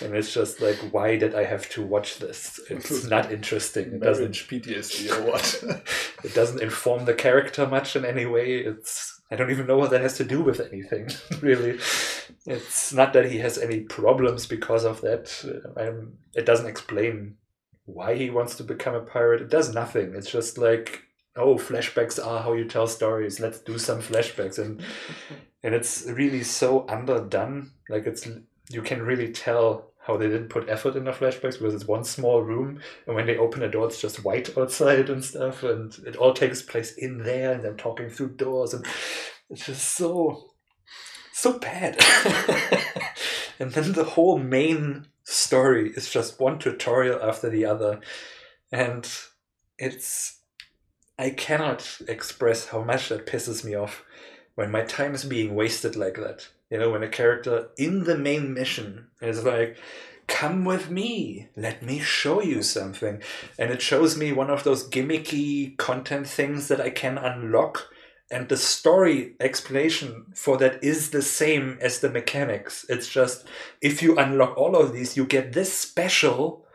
and 0.00 0.14
it's 0.14 0.32
just 0.32 0.60
like 0.60 0.76
why 0.92 1.16
did 1.16 1.34
i 1.34 1.44
have 1.44 1.68
to 1.70 1.84
watch 1.84 2.18
this? 2.18 2.60
It's 2.70 3.04
not 3.08 3.32
interesting. 3.32 3.94
It 3.94 4.00
doesn't 4.00 4.32
PTSD 4.32 5.16
or 5.16 5.30
what? 5.32 5.62
it 6.24 6.34
doesn't 6.34 6.62
inform 6.62 7.04
the 7.04 7.14
character 7.14 7.66
much 7.66 7.96
in 7.96 8.04
any 8.04 8.26
way. 8.26 8.58
It's 8.58 9.20
i 9.28 9.34
don't 9.34 9.50
even 9.50 9.66
know 9.66 9.76
what 9.76 9.90
that 9.90 10.02
has 10.02 10.16
to 10.18 10.24
do 10.24 10.40
with 10.40 10.60
anything 10.60 11.08
really. 11.40 11.78
It's 12.46 12.92
not 12.92 13.12
that 13.14 13.30
he 13.30 13.38
has 13.38 13.58
any 13.58 13.80
problems 13.80 14.46
because 14.46 14.84
of 14.84 15.00
that. 15.00 15.44
Um, 15.76 16.12
it 16.34 16.46
doesn't 16.46 16.68
explain 16.68 17.36
why 17.86 18.14
he 18.14 18.30
wants 18.30 18.56
to 18.56 18.64
become 18.64 18.94
a 18.94 19.00
pirate. 19.00 19.42
It 19.42 19.50
does 19.50 19.74
nothing. 19.74 20.14
It's 20.14 20.30
just 20.30 20.58
like 20.58 21.05
oh 21.36 21.56
flashbacks 21.56 22.24
are 22.24 22.42
how 22.42 22.52
you 22.52 22.64
tell 22.64 22.86
stories. 22.86 23.40
Let's 23.40 23.60
do 23.60 23.78
some 23.78 24.00
flashbacks. 24.00 24.58
And 24.58 24.82
and 25.62 25.74
it's 25.74 26.06
really 26.06 26.42
so 26.42 26.86
underdone. 26.88 27.72
Like 27.88 28.06
it's 28.06 28.28
you 28.70 28.82
can 28.82 29.02
really 29.02 29.32
tell 29.32 29.92
how 29.98 30.16
they 30.16 30.28
didn't 30.28 30.50
put 30.50 30.68
effort 30.68 30.94
in 30.94 31.04
the 31.04 31.10
flashbacks 31.10 31.58
because 31.58 31.74
it's 31.74 31.86
one 31.86 32.04
small 32.04 32.42
room. 32.42 32.80
And 33.06 33.16
when 33.16 33.26
they 33.26 33.36
open 33.36 33.62
a 33.62 33.70
door 33.70 33.86
it's 33.86 34.00
just 34.00 34.24
white 34.24 34.56
outside 34.56 35.10
and 35.10 35.24
stuff. 35.24 35.62
And 35.62 35.96
it 36.06 36.16
all 36.16 36.32
takes 36.32 36.62
place 36.62 36.92
in 36.92 37.18
there 37.18 37.52
and 37.52 37.62
them 37.62 37.76
talking 37.76 38.08
through 38.08 38.36
doors. 38.36 38.74
And 38.74 38.86
it's 39.50 39.66
just 39.66 39.96
so 39.96 40.50
so 41.32 41.58
bad. 41.58 42.00
And 43.58 43.72
then 43.72 43.92
the 43.92 44.04
whole 44.04 44.38
main 44.38 45.06
story 45.24 45.90
is 45.96 46.10
just 46.10 46.40
one 46.40 46.58
tutorial 46.58 47.22
after 47.22 47.48
the 47.48 47.64
other. 47.64 48.00
And 48.70 49.10
it's 49.78 50.40
i 51.18 51.30
cannot 51.30 52.00
express 52.08 52.68
how 52.68 52.82
much 52.82 53.08
that 53.08 53.26
pisses 53.26 53.64
me 53.64 53.74
off 53.74 54.04
when 54.56 54.70
my 54.70 54.82
time 54.82 55.14
is 55.14 55.24
being 55.24 55.54
wasted 55.54 55.94
like 55.94 56.16
that. 56.16 56.48
You 56.70 56.78
know 56.78 56.90
when 56.90 57.04
a 57.04 57.08
character 57.08 57.68
in 57.78 58.04
the 58.04 58.18
main 58.18 58.52
mission 58.52 59.06
is 59.22 59.44
like 59.44 59.76
come 60.26 60.64
with 60.64 60.90
me 60.90 61.48
let 61.54 61.84
me 61.84 62.00
show 62.00 62.42
you 62.42 62.62
something. 62.62 63.22
And 63.56 63.70
it 63.70 63.80
shows 63.80 64.16
me 64.16 64.32
one 64.32 64.50
of 64.50 64.64
those 64.64 64.88
gimmicky 64.88 65.76
content 65.76 66.26
things 66.26 66.66
that 66.66 66.80
i 66.80 66.90
can 66.90 67.16
unlock 67.16 67.86
and 68.28 68.48
the 68.48 68.56
story 68.56 69.36
explanation 69.38 70.26
for 70.34 70.56
that 70.56 70.82
is 70.82 71.10
the 71.10 71.22
same 71.22 71.78
as 71.80 72.00
the 72.00 72.10
mechanics. 72.10 72.84
It's 72.88 73.08
just 73.08 73.46
if 73.80 74.02
you 74.02 74.18
unlock 74.18 74.56
all 74.56 74.74
of 74.74 74.92
these 74.92 75.16
you 75.16 75.24
get 75.24 75.52
this 75.52 75.72
special 75.72 76.65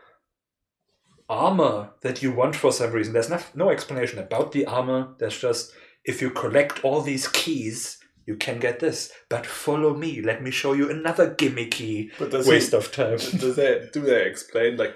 armor 1.28 1.90
that 2.02 2.22
you 2.22 2.32
want 2.32 2.54
for 2.56 2.72
some 2.72 2.92
reason 2.92 3.12
there's 3.12 3.30
no, 3.30 3.38
no 3.54 3.70
explanation 3.70 4.18
about 4.18 4.52
the 4.52 4.66
armor 4.66 5.14
there's 5.18 5.38
just 5.38 5.72
if 6.04 6.20
you 6.20 6.30
collect 6.30 6.84
all 6.84 7.00
these 7.00 7.28
keys 7.28 7.98
you 8.26 8.36
can 8.36 8.58
get 8.60 8.78
this 8.80 9.10
but 9.28 9.46
follow 9.46 9.94
me 9.94 10.20
let 10.22 10.42
me 10.42 10.50
show 10.50 10.72
you 10.72 10.90
another 10.90 11.34
gimmicky 11.34 12.10
But 12.18 12.30
does 12.30 12.46
waste 12.46 12.70
he- 12.72 12.76
of 12.76 12.92
time 12.92 13.18
do 13.38 13.52
they 13.52 13.88
do 13.92 14.00
they 14.02 14.26
explain 14.26 14.76
like 14.76 14.94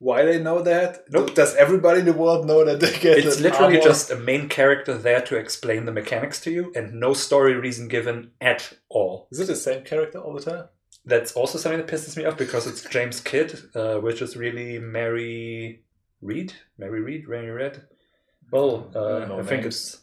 why 0.00 0.24
they 0.24 0.40
know 0.40 0.62
that? 0.62 1.04
Nope. 1.10 1.34
Does 1.34 1.56
everybody 1.56 2.00
in 2.00 2.06
the 2.06 2.12
world 2.12 2.46
know 2.46 2.64
that 2.64 2.78
they 2.80 2.96
get? 2.98 3.18
it's 3.18 3.40
literally 3.40 3.78
armor? 3.78 3.84
just 3.88 4.10
a 4.10 4.16
main 4.16 4.48
character 4.48 4.96
there 4.96 5.20
to 5.22 5.36
explain 5.36 5.86
the 5.86 5.92
mechanics 5.92 6.40
to 6.42 6.52
you 6.52 6.72
and 6.76 6.94
no 6.94 7.14
story 7.14 7.54
reason 7.54 7.88
given 7.88 8.30
at 8.40 8.72
all 8.88 9.26
Is 9.32 9.40
it 9.40 9.46
the 9.46 9.56
same 9.56 9.82
character 9.84 10.18
all 10.18 10.34
the 10.34 10.40
time? 10.50 10.64
That's 11.08 11.32
also 11.32 11.58
something 11.58 11.78
that 11.80 11.88
pisses 11.88 12.16
me 12.16 12.24
off 12.26 12.36
because 12.36 12.66
it's 12.66 12.82
James 12.84 13.20
Kidd, 13.20 13.58
uh, 13.74 13.96
which 13.96 14.20
is 14.22 14.36
really 14.36 14.78
Mary 14.78 15.82
Read, 16.20 16.52
Mary 16.76 17.00
Read, 17.00 17.26
Mary 17.28 17.50
Red. 17.50 17.82
Well, 18.52 18.90
I 18.94 18.98
uh, 18.98 19.18
don't 19.26 19.40
I 19.40 19.42
think 19.42 19.62
names. 19.62 19.66
it's. 19.66 20.02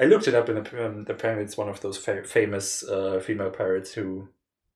I 0.00 0.04
looked 0.06 0.26
it 0.28 0.34
up, 0.34 0.48
and 0.48 0.58
um, 0.78 1.06
apparently 1.08 1.44
it's 1.44 1.56
one 1.56 1.68
of 1.68 1.80
those 1.80 1.96
fa- 1.96 2.24
famous 2.24 2.82
uh, 2.82 3.20
female 3.24 3.50
pirates 3.50 3.92
who 3.92 4.28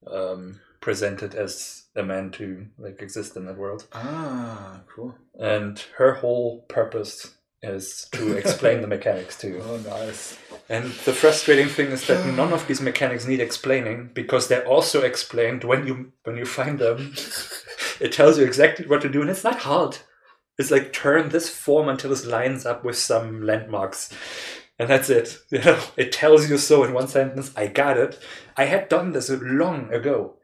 um, 0.07 0.61
presented 0.81 1.35
as 1.35 1.85
a 1.97 2.03
man 2.03 2.31
to 2.33 2.67
like 2.79 3.03
exist 3.03 3.37
in 3.37 3.45
that 3.47 3.57
world, 3.59 3.87
Ah, 3.93 4.81
cool. 4.95 5.15
and 5.39 5.79
her 5.97 6.15
whole 6.15 6.63
purpose 6.69 7.35
is 7.63 8.07
to 8.13 8.37
explain 8.37 8.81
the 8.81 8.87
mechanics 8.87 9.37
to 9.39 9.49
you. 9.49 9.61
Oh, 9.67 9.77
nice. 9.79 10.39
And 10.71 10.85
the 11.07 11.15
frustrating 11.15 11.69
thing 11.69 11.93
is 11.93 12.07
that 12.09 12.27
none 12.35 12.53
of 12.53 12.67
these 12.67 12.83
mechanics 12.83 13.27
need 13.27 13.41
explaining 13.41 14.11
because 14.13 14.49
they're 14.49 14.67
also 14.67 15.01
explained 15.03 15.65
when 15.65 15.87
you 15.87 16.13
when 16.25 16.37
you 16.37 16.45
find 16.45 16.79
them. 16.79 17.15
it 18.01 18.13
tells 18.13 18.39
you 18.39 18.45
exactly 18.45 18.87
what 18.87 19.01
to 19.03 19.09
do, 19.09 19.23
and 19.23 19.31
it's 19.31 19.45
not 19.45 19.61
hard. 19.61 19.99
It's 20.59 20.71
like 20.71 20.93
turn 20.93 21.31
this 21.31 21.49
form 21.49 21.89
until 21.89 22.11
this 22.11 22.27
lines 22.27 22.67
up 22.67 22.85
with 22.85 22.97
some 22.99 23.43
landmarks, 23.47 24.11
and 24.79 24.91
that's 24.91 25.09
it. 25.09 25.39
You 25.51 25.61
know, 25.61 25.81
it 25.97 26.13
tells 26.13 26.51
you 26.51 26.59
so 26.59 26.85
in 26.85 26.93
one 26.93 27.09
sentence. 27.09 27.51
I 27.57 27.69
got 27.69 27.97
it. 27.97 28.19
I 28.57 28.65
had 28.67 28.89
done 28.91 29.13
this 29.13 29.31
long 29.31 29.91
ago, 29.93 30.35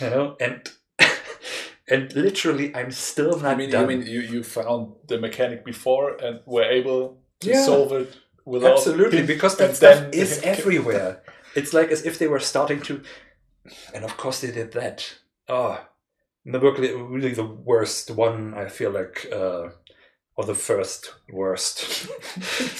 you 0.00 0.10
know, 0.10 0.36
and 0.40 0.70
and 1.88 2.14
literally, 2.14 2.74
I'm 2.74 2.90
still 2.92 3.38
not 3.40 3.54
I 3.54 3.56
mean, 3.56 3.70
done. 3.70 3.90
you 3.90 3.96
mean 3.98 4.06
you, 4.06 4.20
you 4.20 4.42
found 4.44 4.92
the 5.08 5.18
mechanic 5.18 5.64
before 5.64 6.16
and 6.22 6.40
were 6.46 6.62
able 6.70 7.18
to 7.40 7.48
Yeah. 7.50 7.64
solve 7.66 7.92
it 7.92 8.16
without 8.44 8.78
Absolutely, 8.78 9.24
because 9.24 9.56
that 9.56 9.76
stuff 9.76 10.08
is 10.12 10.40
everywhere. 10.44 11.22
It's 11.54 11.72
like 11.72 11.90
as 11.90 12.04
if 12.04 12.18
they 12.18 12.28
were 12.28 12.40
starting 12.40 12.80
to, 12.82 13.02
and 13.94 14.04
of 14.04 14.16
course 14.16 14.40
they 14.40 14.50
did 14.50 14.72
that. 14.72 15.18
Oh, 15.48 15.84
the 16.44 16.58
book 16.58 16.78
really 16.78 17.32
the 17.32 17.44
worst 17.44 18.10
one. 18.10 18.54
I 18.54 18.68
feel 18.68 18.90
like, 18.90 19.28
uh, 19.32 19.68
or 20.36 20.44
the 20.44 20.54
first 20.54 21.14
worst, 21.30 22.08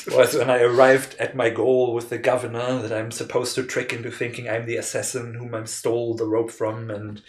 was 0.10 0.34
when 0.34 0.50
I 0.50 0.62
arrived 0.62 1.16
at 1.18 1.36
my 1.36 1.50
goal 1.50 1.94
with 1.94 2.08
the 2.08 2.18
governor 2.18 2.80
that 2.80 2.92
I'm 2.92 3.10
supposed 3.10 3.54
to 3.56 3.62
trick 3.62 3.92
into 3.92 4.10
thinking 4.10 4.48
I'm 4.48 4.66
the 4.66 4.76
assassin 4.76 5.34
whom 5.34 5.54
I 5.54 5.64
stole 5.64 6.14
the 6.14 6.26
rope 6.26 6.50
from 6.50 6.90
and 6.90 7.22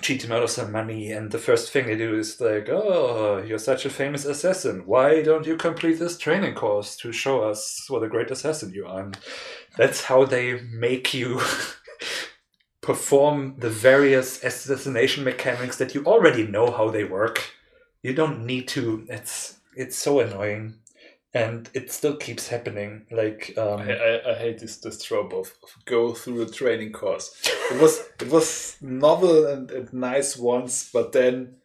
cheat 0.00 0.24
him 0.24 0.32
out 0.32 0.42
of 0.42 0.50
some 0.50 0.72
money. 0.72 1.12
And 1.12 1.30
the 1.30 1.38
first 1.38 1.70
thing 1.70 1.86
they 1.86 1.96
do 1.96 2.18
is 2.18 2.40
like, 2.40 2.68
"Oh, 2.68 3.42
you're 3.46 3.58
such 3.58 3.84
a 3.84 3.90
famous 3.90 4.24
assassin. 4.24 4.82
Why 4.86 5.22
don't 5.22 5.46
you 5.46 5.56
complete 5.56 5.98
this 5.98 6.18
training 6.18 6.54
course 6.54 6.96
to 6.98 7.12
show 7.12 7.42
us 7.42 7.86
what 7.88 8.02
a 8.02 8.08
great 8.08 8.30
assassin 8.30 8.72
you 8.72 8.86
are?" 8.86 9.02
And 9.04 9.18
that's 9.76 10.04
how 10.04 10.24
they 10.24 10.60
make 10.60 11.14
you 11.14 11.40
perform 12.80 13.56
the 13.58 13.70
various 13.70 14.42
assassination 14.44 15.24
mechanics 15.24 15.76
that 15.78 15.94
you 15.94 16.04
already 16.04 16.46
know 16.46 16.70
how 16.70 16.90
they 16.90 17.04
work. 17.04 17.50
You 18.02 18.14
don't 18.14 18.46
need 18.46 18.68
to. 18.68 19.06
It's 19.08 19.58
it's 19.74 19.96
so 19.96 20.20
annoying, 20.20 20.74
and 21.36 21.68
it 21.74 21.92
still 21.92 22.16
keeps 22.16 22.48
happening. 22.48 23.04
Like 23.10 23.52
um, 23.58 23.80
I, 23.80 23.92
I, 23.92 24.30
I 24.32 24.34
hate 24.34 24.58
this 24.58 24.78
this 24.78 25.02
trope 25.02 25.34
of, 25.34 25.52
of 25.62 25.84
go 25.84 26.14
through 26.14 26.42
a 26.42 26.50
training 26.50 26.92
course. 26.92 27.38
It 27.70 27.80
was 27.80 28.00
it 28.20 28.30
was 28.30 28.76
novel 28.80 29.46
and, 29.46 29.70
and 29.70 29.92
nice 29.92 30.36
once, 30.36 30.90
but 30.90 31.12
then 31.12 31.56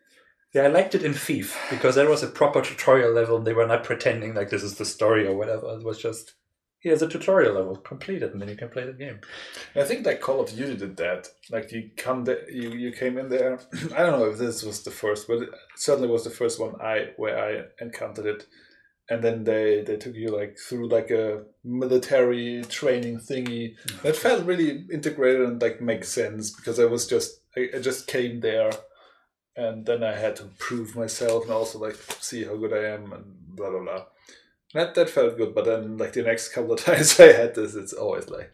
Yeah, 0.53 0.63
I 0.63 0.67
liked 0.67 0.95
it 0.95 1.03
in 1.03 1.13
Thief 1.13 1.57
because 1.69 1.95
there 1.95 2.09
was 2.09 2.23
a 2.23 2.27
proper 2.27 2.61
tutorial 2.61 3.13
level 3.13 3.37
and 3.37 3.47
they 3.47 3.53
were 3.53 3.67
not 3.67 3.85
pretending 3.85 4.33
like 4.33 4.49
this 4.49 4.63
is 4.63 4.75
the 4.75 4.85
story 4.85 5.25
or 5.25 5.37
whatever. 5.37 5.67
It 5.77 5.85
was 5.85 6.01
just 6.01 6.33
here's 6.81 7.03
a 7.03 7.07
tutorial 7.07 7.53
level, 7.53 7.77
complete 7.77 8.23
it, 8.23 8.33
and 8.33 8.41
then 8.41 8.49
you 8.49 8.57
can 8.57 8.67
play 8.69 8.83
the 8.85 8.91
game. 8.91 9.19
I 9.75 9.83
think 9.83 10.03
that 10.03 10.19
Call 10.19 10.41
of 10.41 10.49
Duty 10.49 10.75
did 10.75 10.97
that. 10.97 11.29
Like 11.49 11.71
you 11.71 11.91
come 11.95 12.25
there, 12.25 12.49
you 12.51 12.71
you 12.71 12.91
came 12.91 13.17
in 13.17 13.29
there. 13.29 13.59
I 13.95 13.99
don't 14.03 14.19
know 14.19 14.31
if 14.31 14.37
this 14.37 14.63
was 14.63 14.83
the 14.83 14.91
first, 14.91 15.27
but 15.29 15.43
it 15.43 15.49
certainly 15.77 16.09
was 16.09 16.25
the 16.25 16.37
first 16.41 16.59
one 16.59 16.73
I 16.81 17.11
where 17.15 17.37
I 17.47 17.83
encountered 17.85 18.25
it. 18.25 18.47
And 19.11 19.21
then 19.21 19.43
they 19.43 19.81
they 19.81 19.97
took 19.97 20.15
you 20.15 20.29
like 20.29 20.57
through 20.57 20.87
like 20.87 21.11
a 21.11 21.43
military 21.65 22.63
training 22.69 23.17
thingy. 23.17 23.75
Mm-hmm. 23.75 24.07
That 24.07 24.15
felt 24.15 24.45
really 24.45 24.85
integrated 24.89 25.41
and 25.41 25.61
like 25.61 25.81
makes 25.81 26.07
sense 26.07 26.49
because 26.49 26.79
I 26.79 26.85
was 26.85 27.07
just 27.07 27.41
I, 27.57 27.67
I 27.75 27.79
just 27.79 28.07
came 28.07 28.39
there, 28.39 28.71
and 29.57 29.85
then 29.85 30.01
I 30.01 30.15
had 30.15 30.37
to 30.37 30.45
prove 30.59 30.95
myself 30.95 31.43
and 31.43 31.51
also 31.51 31.77
like 31.77 31.97
see 32.21 32.45
how 32.45 32.55
good 32.55 32.71
I 32.71 32.93
am 32.93 33.11
and 33.11 33.25
blah 33.53 33.69
blah 33.69 33.83
blah. 33.83 34.05
That 34.73 34.95
that 34.95 35.09
felt 35.09 35.37
good, 35.37 35.53
but 35.53 35.65
then 35.65 35.97
like 35.97 36.13
the 36.13 36.23
next 36.23 36.53
couple 36.53 36.71
of 36.71 36.79
times 36.85 37.19
I 37.19 37.33
had 37.33 37.53
this, 37.53 37.75
it's 37.75 37.91
always 37.91 38.29
like, 38.29 38.53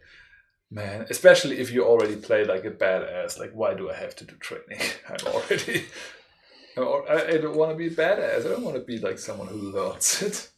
man, 0.72 1.06
especially 1.08 1.58
if 1.60 1.70
you 1.70 1.84
already 1.84 2.16
play 2.16 2.44
like 2.44 2.64
a 2.64 2.72
badass. 2.72 3.38
Like, 3.38 3.52
why 3.52 3.74
do 3.74 3.90
I 3.90 3.94
have 3.94 4.16
to 4.16 4.24
do 4.24 4.34
training? 4.36 4.80
I'm 5.08 5.24
already. 5.28 5.84
I'm 6.78 7.18
I, 7.18 7.34
I 7.34 7.38
don't 7.38 7.56
want 7.56 7.70
to 7.70 7.76
be 7.76 7.94
badass. 7.94 8.46
I 8.46 8.48
don't 8.48 8.62
want 8.62 8.76
to 8.76 8.82
be 8.82 8.98
like 8.98 9.18
someone 9.18 9.48
who 9.48 9.72
learns 9.72 10.22
it. 10.22 10.50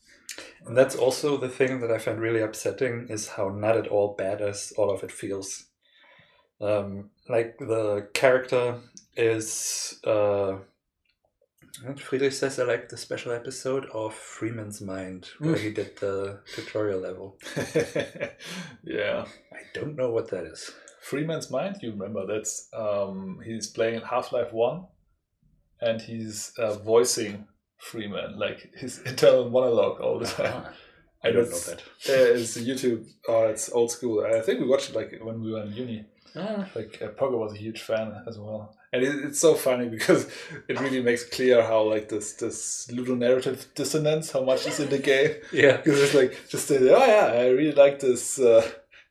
And 0.66 0.76
that's 0.76 0.94
also 0.94 1.36
the 1.36 1.48
thing 1.48 1.80
that 1.80 1.90
I 1.90 1.98
find 1.98 2.20
really 2.20 2.40
upsetting 2.40 3.06
is 3.08 3.28
how 3.28 3.48
not 3.48 3.76
at 3.76 3.88
all 3.88 4.16
badass 4.16 4.72
all 4.76 4.90
of 4.90 5.02
it 5.02 5.12
feels. 5.12 5.64
Um, 6.60 7.10
like 7.28 7.56
the 7.58 8.08
character 8.12 8.80
is 9.16 9.98
uh, 10.04 10.56
Friedrich 11.96 12.32
says 12.32 12.58
I 12.58 12.64
like 12.64 12.88
the 12.88 12.96
special 12.96 13.32
episode 13.32 13.86
of 13.86 14.14
Freeman's 14.14 14.80
Mind 14.80 15.30
where 15.38 15.56
he 15.56 15.70
did 15.70 15.96
the 15.96 16.40
tutorial 16.54 17.00
level. 17.00 17.38
yeah, 18.84 19.24
I 19.52 19.60
don't 19.72 19.96
know 19.96 20.10
what 20.10 20.30
that 20.30 20.44
is. 20.44 20.70
Freeman's 21.00 21.50
Mind. 21.50 21.76
You 21.80 21.92
remember 21.92 22.26
that's 22.26 22.68
um, 22.74 23.40
he's 23.44 23.68
playing 23.68 24.02
Half 24.02 24.32
Life 24.32 24.52
One, 24.52 24.86
and 25.80 26.00
he's 26.00 26.52
uh, 26.58 26.74
voicing 26.74 27.46
Freeman 27.78 28.38
like 28.38 28.70
his 28.76 28.98
internal 29.06 29.48
monologue 29.50 30.00
all 30.00 30.18
the 30.18 30.26
time. 30.26 30.62
Ah, 30.64 30.72
I 31.24 31.30
don't 31.32 31.50
know 31.50 31.58
that. 31.58 31.82
It's 32.06 32.56
YouTube. 32.56 33.06
Oh, 33.28 33.44
it's 33.44 33.70
old 33.72 33.90
school. 33.90 34.24
I 34.24 34.40
think 34.40 34.60
we 34.60 34.66
watched 34.66 34.90
it 34.90 34.96
like 34.96 35.18
when 35.22 35.42
we 35.42 35.52
were 35.52 35.62
in 35.62 35.72
uni. 35.72 36.04
Ah, 36.36 36.68
Like 36.76 36.98
uh, 37.02 37.08
Pogo 37.08 37.38
was 37.38 37.52
a 37.54 37.56
huge 37.56 37.80
fan 37.80 38.12
as 38.28 38.38
well, 38.38 38.76
and 38.92 39.02
it, 39.02 39.12
it's 39.26 39.40
so 39.40 39.54
funny 39.54 39.88
because 39.88 40.28
it 40.68 40.78
really 40.80 41.02
makes 41.02 41.24
clear 41.24 41.60
how 41.62 41.82
like 41.82 42.08
this 42.08 42.34
this 42.34 42.88
ludonarrative 42.92 43.74
dissonance, 43.74 44.30
how 44.30 44.44
much 44.44 44.64
is 44.66 44.78
in 44.78 44.90
the 44.90 44.98
game. 44.98 45.32
yeah. 45.52 45.78
Because 45.78 46.00
it's 46.00 46.14
like 46.14 46.32
just 46.48 46.68
say, 46.68 46.76
oh 46.78 47.06
yeah, 47.06 47.32
I 47.40 47.48
really 47.48 47.72
like 47.72 47.98
this 47.98 48.38
uh, 48.38 48.62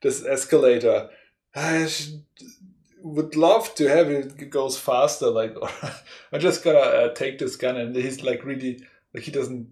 this 0.02 0.24
escalator. 0.26 1.10
I 1.54 1.88
should, 1.88 2.24
would 3.02 3.36
love 3.36 3.74
to 3.76 3.88
have 3.88 4.10
it 4.10 4.50
goes 4.50 4.78
faster. 4.80 5.30
Like, 5.30 5.56
I'm 6.32 6.40
just 6.40 6.64
gotta 6.64 6.80
uh, 6.80 7.14
take 7.14 7.40
this 7.40 7.56
gun, 7.56 7.78
and 7.78 7.96
he's 7.96 8.22
like 8.24 8.44
really 8.46 8.82
like 9.14 9.24
he 9.24 9.32
doesn't 9.32 9.68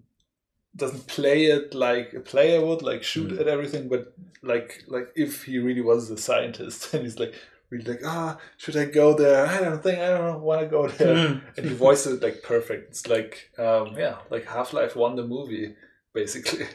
doesn't 0.76 1.06
play 1.06 1.46
it 1.46 1.74
like 1.74 2.12
a 2.14 2.20
player 2.20 2.64
would, 2.64 2.82
like 2.82 3.02
shoot 3.02 3.30
Mm. 3.30 3.40
at 3.40 3.48
everything, 3.48 3.88
but 3.88 4.12
like 4.42 4.84
like 4.86 5.08
if 5.16 5.44
he 5.44 5.58
really 5.58 5.80
was 5.82 6.10
a 6.10 6.16
scientist, 6.18 6.92
and 6.94 7.02
he's 7.04 7.18
like 7.18 7.34
really 7.70 7.84
like 7.84 8.00
ah, 8.04 8.38
should 8.56 8.76
I 8.76 8.84
go 8.86 9.14
there? 9.14 9.46
I 9.46 9.60
don't 9.60 9.82
think 9.82 9.98
I 9.98 10.16
don't 10.16 10.40
want 10.42 10.60
to 10.62 10.66
go 10.68 10.88
there 10.88 11.28
Hmm. 11.28 11.38
and 11.56 11.66
he 11.68 11.74
voiced 11.74 12.06
it 12.06 12.22
like 12.22 12.42
perfect. 12.42 12.90
It's 12.90 13.06
like 13.08 13.50
um, 13.58 13.94
yeah, 13.96 14.16
like 14.30 14.46
Half 14.46 14.72
Life 14.72 14.94
One, 14.96 15.16
the 15.16 15.24
movie, 15.26 15.74
basically. 16.14 16.66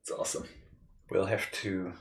It's 0.00 0.10
awesome. 0.10 0.44
We'll 1.10 1.26
have 1.26 1.50
to 1.62 1.92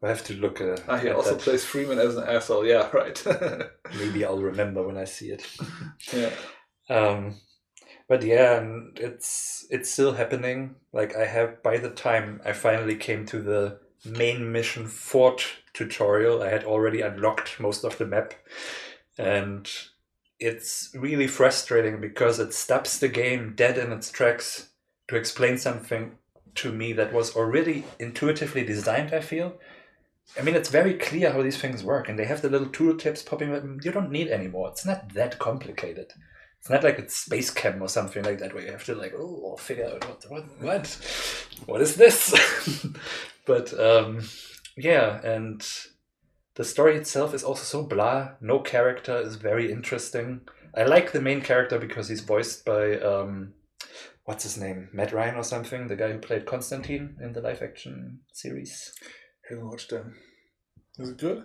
we'll 0.00 0.10
have 0.10 0.24
to 0.24 0.34
look 0.34 0.60
uh, 0.60 0.76
Ah, 0.88 0.96
he 0.98 1.08
at 1.08 1.16
also 1.16 1.34
that. 1.34 1.40
plays 1.40 1.64
Freeman 1.64 1.98
as 1.98 2.16
an 2.16 2.24
asshole. 2.28 2.66
Yeah, 2.66 2.88
right. 2.92 3.22
Maybe 3.98 4.24
I'll 4.24 4.38
remember 4.42 4.86
when 4.86 4.96
I 4.96 5.04
see 5.04 5.30
it. 5.30 5.46
yeah. 6.12 6.30
Um, 6.88 7.36
but 8.08 8.22
yeah, 8.22 8.58
and 8.60 8.98
it's 8.98 9.66
it's 9.70 9.90
still 9.90 10.12
happening. 10.12 10.76
Like 10.92 11.16
I 11.16 11.26
have 11.26 11.62
by 11.62 11.78
the 11.78 11.90
time 11.90 12.40
I 12.44 12.52
finally 12.52 12.96
came 12.96 13.26
to 13.26 13.40
the 13.40 13.78
main 14.04 14.52
mission 14.52 14.86
fort 14.86 15.44
tutorial, 15.72 16.42
I 16.42 16.48
had 16.50 16.64
already 16.64 17.00
unlocked 17.00 17.58
most 17.58 17.84
of 17.84 17.98
the 17.98 18.06
map, 18.06 18.34
and 19.18 19.68
it's 20.38 20.90
really 20.94 21.26
frustrating 21.26 22.00
because 22.00 22.38
it 22.38 22.52
stops 22.54 22.98
the 22.98 23.08
game 23.08 23.54
dead 23.56 23.78
in 23.78 23.90
its 23.90 24.10
tracks 24.10 24.68
to 25.08 25.16
explain 25.16 25.58
something 25.58 26.12
to 26.56 26.70
me 26.72 26.92
that 26.92 27.12
was 27.12 27.34
already 27.34 27.84
intuitively 27.98 28.64
designed. 28.64 29.12
I 29.12 29.20
feel. 29.20 29.54
I 30.38 30.42
mean, 30.42 30.54
it's 30.54 30.68
very 30.68 30.94
clear 30.94 31.32
how 31.32 31.42
these 31.42 31.58
things 31.58 31.82
work, 31.82 32.08
and 32.08 32.18
they 32.18 32.24
have 32.24 32.42
the 32.42 32.50
little 32.50 32.68
tooltips 32.68 33.24
popping 33.24 33.54
up. 33.54 33.62
You 33.82 33.92
don't 33.92 34.10
need 34.10 34.28
anymore. 34.28 34.68
It's 34.68 34.84
not 34.84 35.14
that 35.14 35.38
complicated. 35.38 36.12
It's 36.60 36.70
not 36.70 36.82
like 36.82 36.98
it's 36.98 37.28
SpaceChem 37.28 37.80
or 37.80 37.88
something 37.88 38.24
like 38.24 38.40
that 38.40 38.52
where 38.52 38.64
you 38.64 38.72
have 38.72 38.84
to 38.84 38.94
like, 38.94 39.14
oh, 39.16 39.56
figure 39.56 39.86
out 39.86 40.08
what 40.08 40.24
what 40.28 40.44
what 40.60 40.86
what 41.66 41.80
is 41.80 41.94
this? 41.94 42.34
but 43.46 43.78
um, 43.78 44.22
yeah, 44.76 45.20
and 45.22 45.66
the 46.56 46.64
story 46.64 46.96
itself 46.96 47.34
is 47.34 47.44
also 47.44 47.62
so 47.62 47.86
blah. 47.86 48.30
No 48.40 48.58
character 48.58 49.16
is 49.16 49.36
very 49.36 49.70
interesting. 49.70 50.40
I 50.76 50.84
like 50.84 51.12
the 51.12 51.22
main 51.22 51.40
character 51.40 51.78
because 51.78 52.08
he's 52.08 52.20
voiced 52.20 52.64
by 52.64 52.98
um, 52.98 53.54
what's 54.24 54.42
his 54.42 54.58
name, 54.58 54.88
Matt 54.92 55.12
Ryan 55.12 55.36
or 55.36 55.44
something, 55.44 55.86
the 55.86 55.96
guy 55.96 56.12
who 56.12 56.18
played 56.18 56.46
Constantine 56.46 57.16
in 57.22 57.32
the 57.32 57.40
live 57.40 57.62
action 57.62 58.20
series. 58.32 58.92
Haven't 59.48 59.68
watched 59.68 59.90
them. 59.90 60.14
Is 60.98 61.10
it 61.10 61.18
good? 61.18 61.44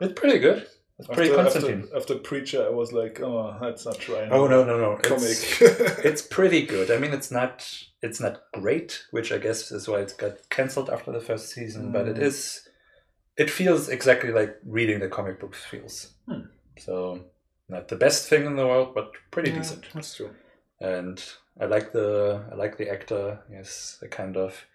It's 0.00 0.18
pretty 0.18 0.38
good. 0.38 0.66
It's 0.98 1.08
pretty 1.08 1.30
after, 1.30 1.42
Constantine. 1.42 1.82
After, 1.84 1.96
after 1.96 2.14
Preacher, 2.16 2.66
I 2.66 2.70
was 2.70 2.92
like, 2.92 3.20
oh, 3.22 3.56
that's 3.60 3.86
not 3.86 3.98
trying. 3.98 4.30
Oh 4.30 4.46
no 4.46 4.64
no 4.64 4.76
no! 4.78 4.96
comic. 5.02 5.22
It's, 5.22 5.60
it's 6.04 6.22
pretty 6.36 6.66
good. 6.66 6.90
I 6.90 6.98
mean, 6.98 7.12
it's 7.12 7.30
not 7.30 7.66
it's 8.02 8.20
not 8.20 8.42
great, 8.52 9.04
which 9.10 9.32
I 9.32 9.38
guess 9.38 9.70
is 9.72 9.88
why 9.88 10.00
it 10.00 10.14
got 10.18 10.48
cancelled 10.50 10.90
after 10.90 11.10
the 11.12 11.20
first 11.20 11.50
season. 11.50 11.92
But 11.92 12.08
it 12.08 12.16
Mm. 12.16 12.68
it 13.38 13.50
feels 13.50 13.88
exactly 13.88 14.32
like 14.32 14.58
reading 14.66 15.00
the 15.00 15.08
comic 15.08 15.40
books 15.40 15.64
feels. 15.64 16.12
Hmm. 16.28 16.46
So 16.78 17.24
not 17.68 17.88
the 17.88 17.96
best 17.96 18.28
thing 18.28 18.44
in 18.44 18.56
the 18.56 18.66
world, 18.66 18.94
but 18.94 19.12
pretty 19.30 19.50
Yeah, 19.50 19.58
decent. 19.58 19.86
That's 19.94 20.14
true. 20.14 20.30
And 20.80 21.22
I 21.58 21.64
like 21.64 21.92
the 21.92 22.44
I 22.52 22.54
like 22.56 22.76
the 22.76 22.90
actor. 22.90 23.38
Yes, 23.50 23.96
the 24.02 24.08
kind 24.08 24.36
of 24.36 24.66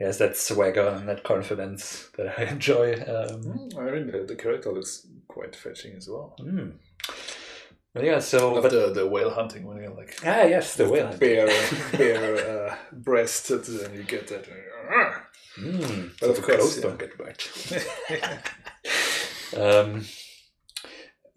he 0.00 0.04
has 0.06 0.18
that 0.18 0.36
swagger 0.36 0.88
and 0.88 1.06
that 1.08 1.22
confidence 1.22 2.08
that 2.16 2.36
I 2.38 2.44
enjoy. 2.54 2.94
Um, 2.94 3.42
Mm, 3.44 3.78
I 3.78 3.90
mean, 3.92 4.06
the, 4.10 4.24
the 4.26 4.34
character 4.34 4.72
looks 4.72 5.06
quite 5.28 5.54
fetching 5.54 5.94
as 5.96 6.08
well. 6.08 6.34
mm. 6.40 6.72
Yeah, 7.94 8.20
so 8.20 8.56
Of 8.56 8.62
but 8.62 8.72
the, 8.72 8.92
the 8.92 9.06
whale 9.06 9.30
hunting 9.30 9.64
when 9.66 9.76
you're 9.82 9.94
like 9.94 10.16
ah 10.24 10.44
yes, 10.44 10.76
the 10.76 10.88
whale. 10.88 11.12
bare 11.18 11.46
bare 11.98 12.36
uh, 12.70 12.76
breast, 12.92 13.50
and 13.50 13.94
you 13.94 14.04
get 14.04 14.26
that. 14.28 14.46
Mm, 15.58 16.10
But 16.20 16.26
so 16.26 16.30
of 16.30 16.36
the 16.36 16.42
course, 16.42 16.80
don't 16.80 16.98
get 16.98 17.18
wet. 17.18 17.40
um, 19.56 20.04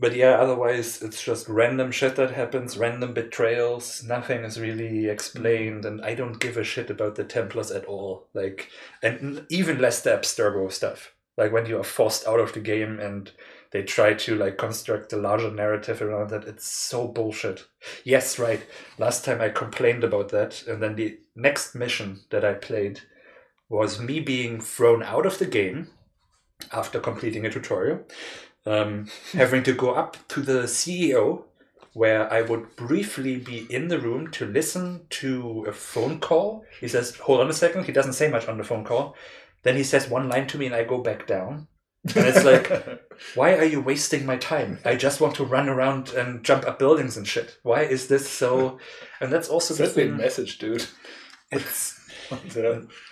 but 0.03 0.17
yeah, 0.17 0.31
otherwise 0.31 1.01
it's 1.01 1.23
just 1.23 1.47
random 1.47 1.89
shit 1.89 2.17
that 2.17 2.31
happens, 2.31 2.75
random 2.75 3.13
betrayals. 3.13 4.03
Nothing 4.03 4.43
is 4.43 4.59
really 4.59 5.07
explained, 5.07 5.85
and 5.85 6.03
I 6.03 6.13
don't 6.13 6.41
give 6.41 6.57
a 6.57 6.63
shit 6.65 6.89
about 6.89 7.15
the 7.15 7.23
Templars 7.23 7.71
at 7.71 7.85
all. 7.85 8.27
Like, 8.33 8.69
and 9.01 9.45
even 9.49 9.79
less 9.79 10.01
the 10.01 10.09
Abstergo 10.09 10.69
stuff. 10.73 11.13
Like 11.37 11.53
when 11.53 11.67
you 11.67 11.79
are 11.79 11.85
forced 11.85 12.27
out 12.27 12.41
of 12.41 12.51
the 12.51 12.59
game 12.59 12.99
and 12.99 13.31
they 13.71 13.81
try 13.81 14.13
to 14.13 14.35
like 14.35 14.57
construct 14.57 15.13
a 15.13 15.17
larger 15.17 15.51
narrative 15.51 16.01
around 16.01 16.31
that. 16.31 16.49
It's 16.49 16.67
so 16.67 17.07
bullshit. 17.07 17.63
Yes, 18.03 18.37
right. 18.37 18.61
Last 18.97 19.23
time 19.23 19.39
I 19.39 19.47
complained 19.47 20.03
about 20.03 20.27
that, 20.31 20.67
and 20.67 20.83
then 20.83 20.97
the 20.97 21.17
next 21.33 21.75
mission 21.75 22.19
that 22.29 22.43
I 22.43 22.55
played 22.55 22.99
was 23.69 24.01
me 24.01 24.19
being 24.19 24.59
thrown 24.59 25.01
out 25.01 25.25
of 25.25 25.39
the 25.39 25.45
game 25.45 25.87
after 26.71 26.99
completing 26.99 27.45
a 27.45 27.49
tutorial, 27.49 28.01
um, 28.65 29.07
having 29.33 29.63
to 29.63 29.73
go 29.73 29.93
up 29.93 30.17
to 30.29 30.41
the 30.41 30.63
CEO, 30.63 31.43
where 31.93 32.31
I 32.31 32.41
would 32.41 32.75
briefly 32.75 33.37
be 33.37 33.67
in 33.69 33.87
the 33.87 33.99
room 33.99 34.31
to 34.31 34.45
listen 34.45 35.05
to 35.11 35.65
a 35.67 35.71
phone 35.73 36.19
call. 36.19 36.65
He 36.79 36.87
says, 36.87 37.15
Hold 37.17 37.41
on 37.41 37.49
a 37.49 37.53
second. 37.53 37.85
He 37.85 37.91
doesn't 37.91 38.13
say 38.13 38.29
much 38.29 38.47
on 38.47 38.57
the 38.57 38.63
phone 38.63 38.83
call. 38.83 39.15
Then 39.63 39.75
he 39.77 39.83
says 39.83 40.09
one 40.09 40.27
line 40.29 40.47
to 40.47 40.57
me, 40.57 40.65
and 40.65 40.75
I 40.75 40.83
go 40.83 40.97
back 40.97 41.27
down. 41.27 41.67
And 42.15 42.25
it's 42.27 42.43
like, 42.43 42.69
why 43.35 43.55
are 43.55 43.63
you 43.63 43.79
wasting 43.79 44.25
my 44.25 44.35
time? 44.37 44.79
I 44.83 44.95
just 44.95 45.21
want 45.21 45.35
to 45.35 45.45
run 45.45 45.69
around 45.69 46.09
and 46.09 46.43
jump 46.43 46.65
up 46.67 46.77
buildings 46.77 47.15
and 47.15 47.25
shit. 47.25 47.57
Why 47.63 47.83
is 47.83 48.07
this 48.07 48.29
so? 48.29 48.77
And 49.21 49.31
that's 49.31 49.47
also 49.47 49.73
the 49.73 49.85
Send 49.85 49.95
thing. 49.95 50.17
message, 50.17 50.57
dude. 50.57 50.85
It's 51.49 51.99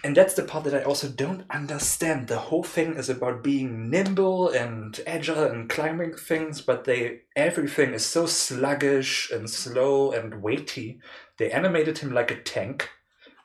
and 0.04 0.16
that's 0.16 0.34
the 0.34 0.44
part 0.44 0.64
that 0.66 0.74
I 0.74 0.84
also 0.84 1.08
don't 1.08 1.46
understand. 1.50 2.28
The 2.28 2.38
whole 2.38 2.64
thing 2.64 2.96
is 2.96 3.10
about 3.10 3.44
being 3.44 3.90
nimble 3.90 4.50
and 4.50 5.00
agile 5.06 5.44
and 5.44 5.70
climbing 5.70 6.16
things, 6.16 6.62
but 6.62 6.86
they 6.86 7.22
everything 7.36 7.94
is 7.94 8.06
so 8.06 8.26
sluggish 8.26 9.32
and 9.32 9.50
slow 9.50 10.12
and 10.12 10.42
weighty. 10.42 11.00
They 11.38 11.52
animated 11.52 12.00
him 12.00 12.14
like 12.14 12.32
a 12.32 12.42
tank. 12.42 12.90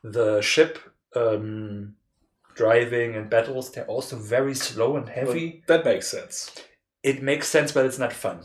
The 0.03 0.41
ship, 0.41 0.79
um, 1.15 1.97
driving 2.55 3.15
and 3.17 3.29
battles, 3.29 3.73
they're 3.73 3.87
also 3.87 4.17
very 4.17 4.55
slow 4.55 4.97
and 4.97 5.09
heavy. 5.09 5.63
That 5.67 5.85
makes 5.85 6.09
sense. 6.09 6.55
It 7.03 7.23
makes 7.23 7.49
sense, 7.49 7.73
but 7.73 7.87
it's 7.87 7.99
not 7.99 8.13
fun. 8.13 8.41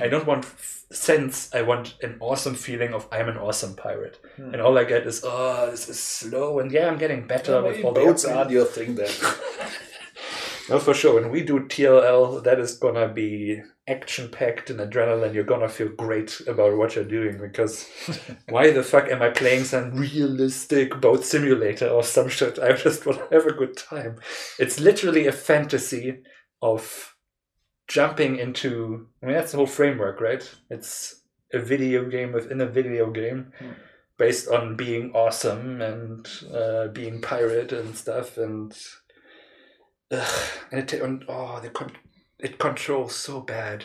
I 0.00 0.08
don't 0.08 0.26
want 0.26 0.44
f- 0.44 0.84
sense. 0.90 1.54
I 1.54 1.62
want 1.62 1.96
an 2.02 2.16
awesome 2.20 2.54
feeling 2.54 2.92
of 2.94 3.06
I'm 3.12 3.28
an 3.28 3.36
awesome 3.38 3.74
pirate, 3.76 4.18
Hmm. 4.36 4.52
and 4.54 4.62
all 4.62 4.78
I 4.78 4.84
get 4.84 5.06
is 5.06 5.22
oh, 5.24 5.70
this 5.70 5.88
is 5.88 6.02
slow, 6.02 6.58
and 6.60 6.70
yeah, 6.72 6.88
I'm 6.88 6.98
getting 6.98 7.26
better 7.26 7.52
Yeah, 7.52 7.60
with 7.68 7.84
all 7.84 7.92
the 7.92 8.00
boats 8.00 8.24
aren't 8.24 8.50
your 8.50 8.64
thing 8.66 8.94
then. 8.94 9.10
No, 10.70 10.78
for 10.78 10.92
sure. 10.92 11.18
When 11.18 11.30
we 11.30 11.42
do 11.42 11.60
TLL, 11.60 12.44
that 12.44 12.60
is 12.60 12.76
gonna 12.76 13.08
be 13.08 13.62
action 13.88 14.28
packed 14.28 14.68
and 14.68 14.78
adrenaline. 14.80 15.32
You're 15.32 15.44
gonna 15.44 15.66
feel 15.68 15.88
great 15.88 16.42
about 16.46 16.76
what 16.76 16.94
you're 16.94 17.04
doing 17.06 17.38
because 17.38 17.88
why 18.50 18.70
the 18.70 18.82
fuck 18.82 19.08
am 19.08 19.22
I 19.22 19.30
playing 19.30 19.64
some 19.64 19.94
realistic 19.96 21.00
boat 21.00 21.24
simulator 21.24 21.88
or 21.88 22.02
some 22.02 22.28
shit? 22.28 22.58
I 22.58 22.72
just 22.72 23.06
want 23.06 23.18
to 23.18 23.34
have 23.34 23.46
a 23.46 23.54
good 23.54 23.78
time. 23.78 24.16
It's 24.58 24.78
literally 24.78 25.26
a 25.26 25.32
fantasy 25.32 26.18
of 26.60 27.14
jumping 27.88 28.38
into. 28.38 29.08
I 29.22 29.26
mean, 29.26 29.34
that's 29.34 29.52
the 29.52 29.58
whole 29.58 29.66
framework, 29.66 30.20
right? 30.20 30.48
It's 30.70 31.22
a 31.52 31.58
video 31.58 32.08
game 32.08 32.32
within 32.32 32.60
a 32.60 32.66
video 32.66 33.10
game. 33.10 33.52
Hmm. 33.58 33.72
Based 34.18 34.48
on 34.48 34.74
being 34.74 35.12
awesome 35.14 35.80
and 35.80 36.28
uh, 36.52 36.88
being 36.88 37.20
pirate 37.20 37.70
and 37.70 37.96
stuff, 37.96 38.36
and 38.36 38.76
Ugh, 40.10 40.42
and 40.70 40.80
it 40.80 40.92
and, 40.94 41.24
oh 41.28 41.60
the 41.60 41.68
con- 41.68 41.96
it 42.38 42.58
controls 42.58 43.14
so 43.14 43.40
bad. 43.40 43.84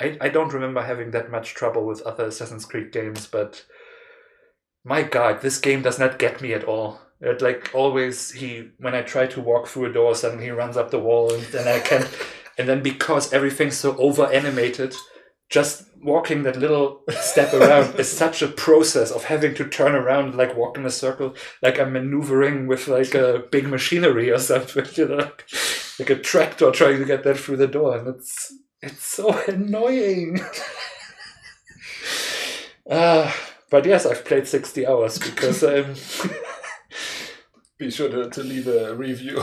I 0.00 0.16
I 0.20 0.28
don't 0.30 0.52
remember 0.52 0.82
having 0.82 1.10
that 1.10 1.30
much 1.30 1.54
trouble 1.54 1.84
with 1.86 2.00
other 2.02 2.26
Assassin's 2.26 2.64
Creed 2.64 2.90
games, 2.90 3.26
but 3.26 3.64
my 4.84 5.02
God, 5.02 5.42
this 5.42 5.58
game 5.58 5.82
does 5.82 5.98
not 5.98 6.18
get 6.18 6.40
me 6.40 6.54
at 6.54 6.64
all. 6.64 7.00
It 7.20 7.42
like 7.42 7.70
always 7.74 8.30
he 8.30 8.70
when 8.78 8.94
I 8.94 9.02
try 9.02 9.26
to 9.26 9.40
walk 9.42 9.66
through 9.68 9.86
a 9.86 9.92
door, 9.92 10.14
suddenly 10.14 10.44
he 10.44 10.50
runs 10.50 10.76
up 10.76 10.90
the 10.90 10.98
wall, 10.98 11.32
and 11.34 11.42
then 11.44 11.68
I 11.68 11.80
can't. 11.80 12.08
And 12.58 12.68
then 12.68 12.82
because 12.82 13.32
everything's 13.32 13.76
so 13.76 13.96
over 13.96 14.26
animated, 14.26 14.94
just 15.48 15.84
walking 16.02 16.42
that 16.42 16.56
little 16.56 17.02
step 17.10 17.52
around 17.54 17.94
is 17.98 18.10
such 18.10 18.42
a 18.42 18.48
process 18.48 19.10
of 19.10 19.24
having 19.24 19.54
to 19.54 19.68
turn 19.68 19.94
around 19.94 20.34
like 20.34 20.56
walk 20.56 20.76
in 20.78 20.86
a 20.86 20.90
circle 20.90 21.34
like 21.60 21.80
i'm 21.80 21.92
maneuvering 21.92 22.68
with 22.68 22.86
like 22.86 23.14
a 23.14 23.42
big 23.50 23.66
machinery 23.66 24.30
or 24.30 24.38
something 24.38 24.84
you 24.94 25.08
know 25.08 25.28
like 25.98 26.10
a 26.10 26.14
tractor 26.14 26.70
trying 26.70 26.98
to 26.98 27.04
get 27.04 27.24
that 27.24 27.36
through 27.36 27.56
the 27.56 27.66
door 27.66 27.98
and 27.98 28.06
it's 28.06 28.52
it's 28.80 29.02
so 29.04 29.36
annoying 29.48 30.40
uh, 32.88 33.32
but 33.70 33.84
yes 33.84 34.06
i've 34.06 34.24
played 34.24 34.46
60 34.46 34.86
hours 34.86 35.18
because 35.18 35.64
i'm 35.64 35.96
Be 37.78 37.92
sure 37.92 38.08
to, 38.08 38.28
to 38.28 38.42
leave 38.42 38.66
a 38.66 38.92
review. 38.92 39.40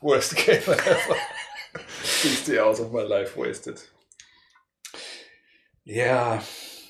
Worst 0.00 0.36
game 0.36 0.62
ever. 0.68 1.16
60 2.04 2.58
hours 2.58 2.80
of 2.80 2.92
my 2.92 3.02
life 3.02 3.36
wasted. 3.36 3.80
Yeah, 5.84 6.42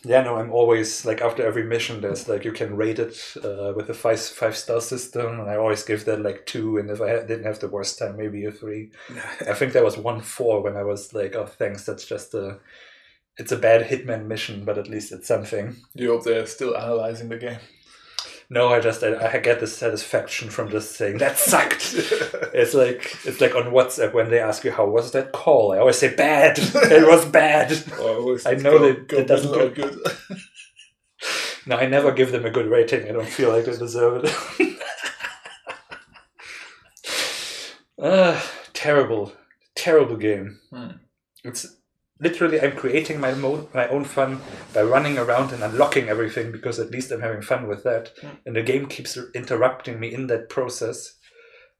yeah. 0.04 0.22
No, 0.22 0.36
I'm 0.36 0.52
always 0.52 1.04
like 1.04 1.20
after 1.20 1.44
every 1.44 1.64
mission, 1.64 2.00
there's 2.00 2.28
like 2.28 2.44
you 2.44 2.52
can 2.52 2.76
rate 2.76 2.98
it 3.00 3.16
uh, 3.42 3.72
with 3.74 3.90
a 3.90 3.94
five 3.94 4.20
five 4.20 4.56
star 4.56 4.80
system, 4.80 5.40
and 5.40 5.50
I 5.50 5.56
always 5.56 5.82
give 5.82 6.04
that 6.04 6.22
like 6.22 6.46
two. 6.46 6.78
And 6.78 6.90
if 6.90 7.00
I 7.00 7.08
had, 7.10 7.26
didn't 7.26 7.46
have 7.46 7.58
the 7.58 7.68
worst 7.68 7.98
time, 7.98 8.16
maybe 8.16 8.44
a 8.44 8.52
three. 8.52 8.92
I 9.48 9.54
think 9.54 9.72
there 9.72 9.84
was 9.84 9.96
one 9.96 10.20
four 10.20 10.62
when 10.62 10.76
I 10.76 10.84
was 10.84 11.12
like, 11.12 11.34
oh, 11.34 11.46
thanks. 11.46 11.84
That's 11.84 12.06
just 12.06 12.34
a. 12.34 12.58
It's 13.36 13.50
a 13.50 13.56
bad 13.56 13.88
hitman 13.88 14.26
mission, 14.26 14.64
but 14.64 14.78
at 14.78 14.88
least 14.88 15.10
it's 15.10 15.26
something. 15.26 15.74
You 15.94 16.12
hope 16.12 16.22
they're 16.22 16.46
still 16.46 16.76
analyzing 16.76 17.28
the 17.30 17.36
game. 17.36 17.58
No, 18.50 18.68
I 18.68 18.78
just 18.80 19.02
I, 19.02 19.32
I 19.32 19.38
get 19.38 19.60
the 19.60 19.66
satisfaction 19.66 20.50
from 20.50 20.70
just 20.70 20.92
saying 20.96 21.18
that 21.18 21.38
sucked. 21.38 21.94
It's 22.54 22.72
like 22.74 23.16
it's 23.24 23.40
like 23.40 23.54
on 23.56 23.72
WhatsApp 23.72 24.12
when 24.14 24.30
they 24.30 24.38
ask 24.38 24.62
you 24.64 24.70
how 24.70 24.86
was 24.86 25.10
that 25.12 25.32
call. 25.32 25.72
I 25.72 25.78
always 25.78 25.98
say 25.98 26.14
bad. 26.14 26.58
it 26.60 27.06
was 27.08 27.24
bad. 27.24 27.72
Always 28.00 28.46
I 28.46 28.54
know 28.54 28.78
go- 28.78 28.86
that 28.92 29.08
go 29.08 29.16
that 29.16 29.26
doesn't 29.26 29.52
go- 29.52 29.70
good. 29.70 29.98
No, 31.66 31.76
I 31.76 31.86
never 31.86 32.12
give 32.12 32.30
them 32.30 32.44
a 32.44 32.50
good 32.50 32.66
rating. 32.66 33.08
I 33.08 33.12
don't 33.12 33.26
feel 33.26 33.50
like 33.50 33.64
they 33.64 33.74
deserve 33.74 34.24
it. 34.24 34.78
Ah, 38.00 38.50
terrible, 38.72 39.32
terrible 39.74 40.16
game. 40.16 40.58
Hmm. 40.70 40.88
It's 41.42 41.66
literally 42.24 42.58
I'm 42.60 42.76
creating 42.82 43.20
my 43.20 43.32
mo- 43.34 43.68
my 43.74 43.86
own 43.94 44.04
fun 44.16 44.30
by 44.74 44.82
running 44.94 45.16
around 45.18 45.52
and 45.52 45.62
unlocking 45.62 46.08
everything 46.08 46.50
because 46.56 46.76
at 46.80 46.90
least 46.90 47.12
I'm 47.12 47.20
having 47.28 47.42
fun 47.42 47.68
with 47.68 47.82
that. 47.84 48.04
Hmm. 48.20 48.28
And 48.46 48.56
the 48.56 48.62
game 48.72 48.86
keeps 48.94 49.18
interrupting 49.40 50.00
me 50.00 50.08
in 50.18 50.26
that 50.28 50.48
process. 50.56 50.98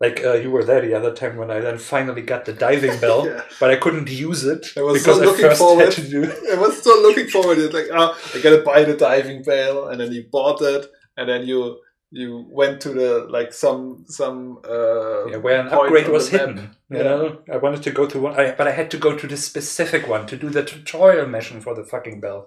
Like 0.00 0.24
uh, 0.24 0.34
you 0.44 0.50
were 0.50 0.64
there 0.64 0.80
the 0.82 0.94
other 1.00 1.12
time 1.20 1.36
when 1.36 1.50
I 1.56 1.60
then 1.60 1.78
finally 1.78 2.22
got 2.22 2.44
the 2.44 2.52
diving 2.52 2.98
bell, 3.00 3.20
Yeah. 3.30 3.42
but 3.60 3.70
I 3.70 3.76
couldn't 3.76 4.10
use 4.10 4.44
it 4.54 4.66
I 4.76 4.82
was 4.82 4.94
because 5.02 5.18
so 5.18 5.32
I 5.34 5.36
first 5.40 5.58
forward- 5.58 5.84
had 5.84 5.92
to 5.94 6.08
do. 6.16 6.22
I 6.52 6.56
was 6.64 6.76
still 6.82 7.00
looking 7.06 7.28
forward 7.28 7.58
It's. 7.58 7.72
Like, 7.78 7.88
oh, 7.92 8.08
I 8.34 8.38
gotta 8.40 8.62
buy 8.62 8.80
the 8.84 8.96
diving 8.96 9.42
bell, 9.44 9.88
and 9.88 9.96
then 10.00 10.10
you 10.12 10.24
bought 10.30 10.60
it, 10.62 10.82
and 11.16 11.28
then 11.28 11.46
you 11.46 11.78
you 12.20 12.46
went 12.60 12.80
to 12.82 12.90
the 13.00 13.10
like 13.36 13.52
some 13.52 14.04
some 14.08 14.58
uh, 14.64 15.26
Yeah, 15.30 15.38
where 15.44 15.60
an 15.60 15.68
upgrade 15.68 16.08
was 16.08 16.30
the 16.30 16.38
hidden. 16.38 16.58
You 16.90 16.96
Yeah. 16.98 17.02
know, 17.02 17.38
I 17.52 17.56
wanted 17.64 17.82
to 17.84 17.90
go 17.90 18.06
to 18.06 18.18
one, 18.26 18.34
I, 18.40 18.52
but 18.58 18.66
I 18.68 18.74
had 18.80 18.90
to 18.92 18.98
go 18.98 19.10
to 19.20 19.26
this 19.26 19.44
specific 19.44 20.06
one 20.14 20.26
to 20.28 20.36
do 20.36 20.48
the 20.50 20.62
tutorial 20.64 21.26
mission 21.26 21.60
for 21.60 21.74
the 21.74 21.84
fucking 21.84 22.20
bell. 22.20 22.46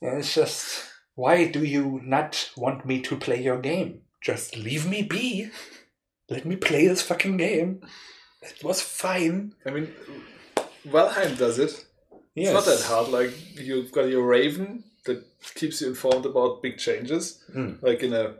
And 0.00 0.18
it's 0.20 0.34
just, 0.34 0.84
why 1.14 1.46
do 1.56 1.64
you 1.64 2.00
not 2.04 2.50
want 2.56 2.86
me 2.86 3.00
to 3.02 3.16
play 3.16 3.42
your 3.42 3.58
game? 3.60 4.02
Just 4.22 4.56
leave 4.56 4.84
me 4.88 5.02
be. 5.02 5.50
Let 6.30 6.44
me 6.46 6.56
play 6.56 6.86
this 6.86 7.02
fucking 7.02 7.36
game. 7.36 7.80
It 8.42 8.62
was 8.62 8.80
fine. 8.80 9.54
I 9.66 9.70
mean, 9.70 9.88
Valheim 10.86 11.36
does 11.38 11.58
it. 11.58 11.84
Yes. 12.34 12.48
It's 12.48 12.54
not 12.54 12.64
that 12.66 12.84
hard. 12.84 13.08
Like 13.08 13.32
you've 13.58 13.92
got 13.92 14.08
your 14.08 14.26
Raven 14.26 14.84
that 15.06 15.24
keeps 15.54 15.80
you 15.80 15.88
informed 15.88 16.26
about 16.26 16.62
big 16.62 16.78
changes, 16.78 17.42
Mm. 17.54 17.82
like 17.82 18.02
in 18.02 18.12
a 18.12 18.34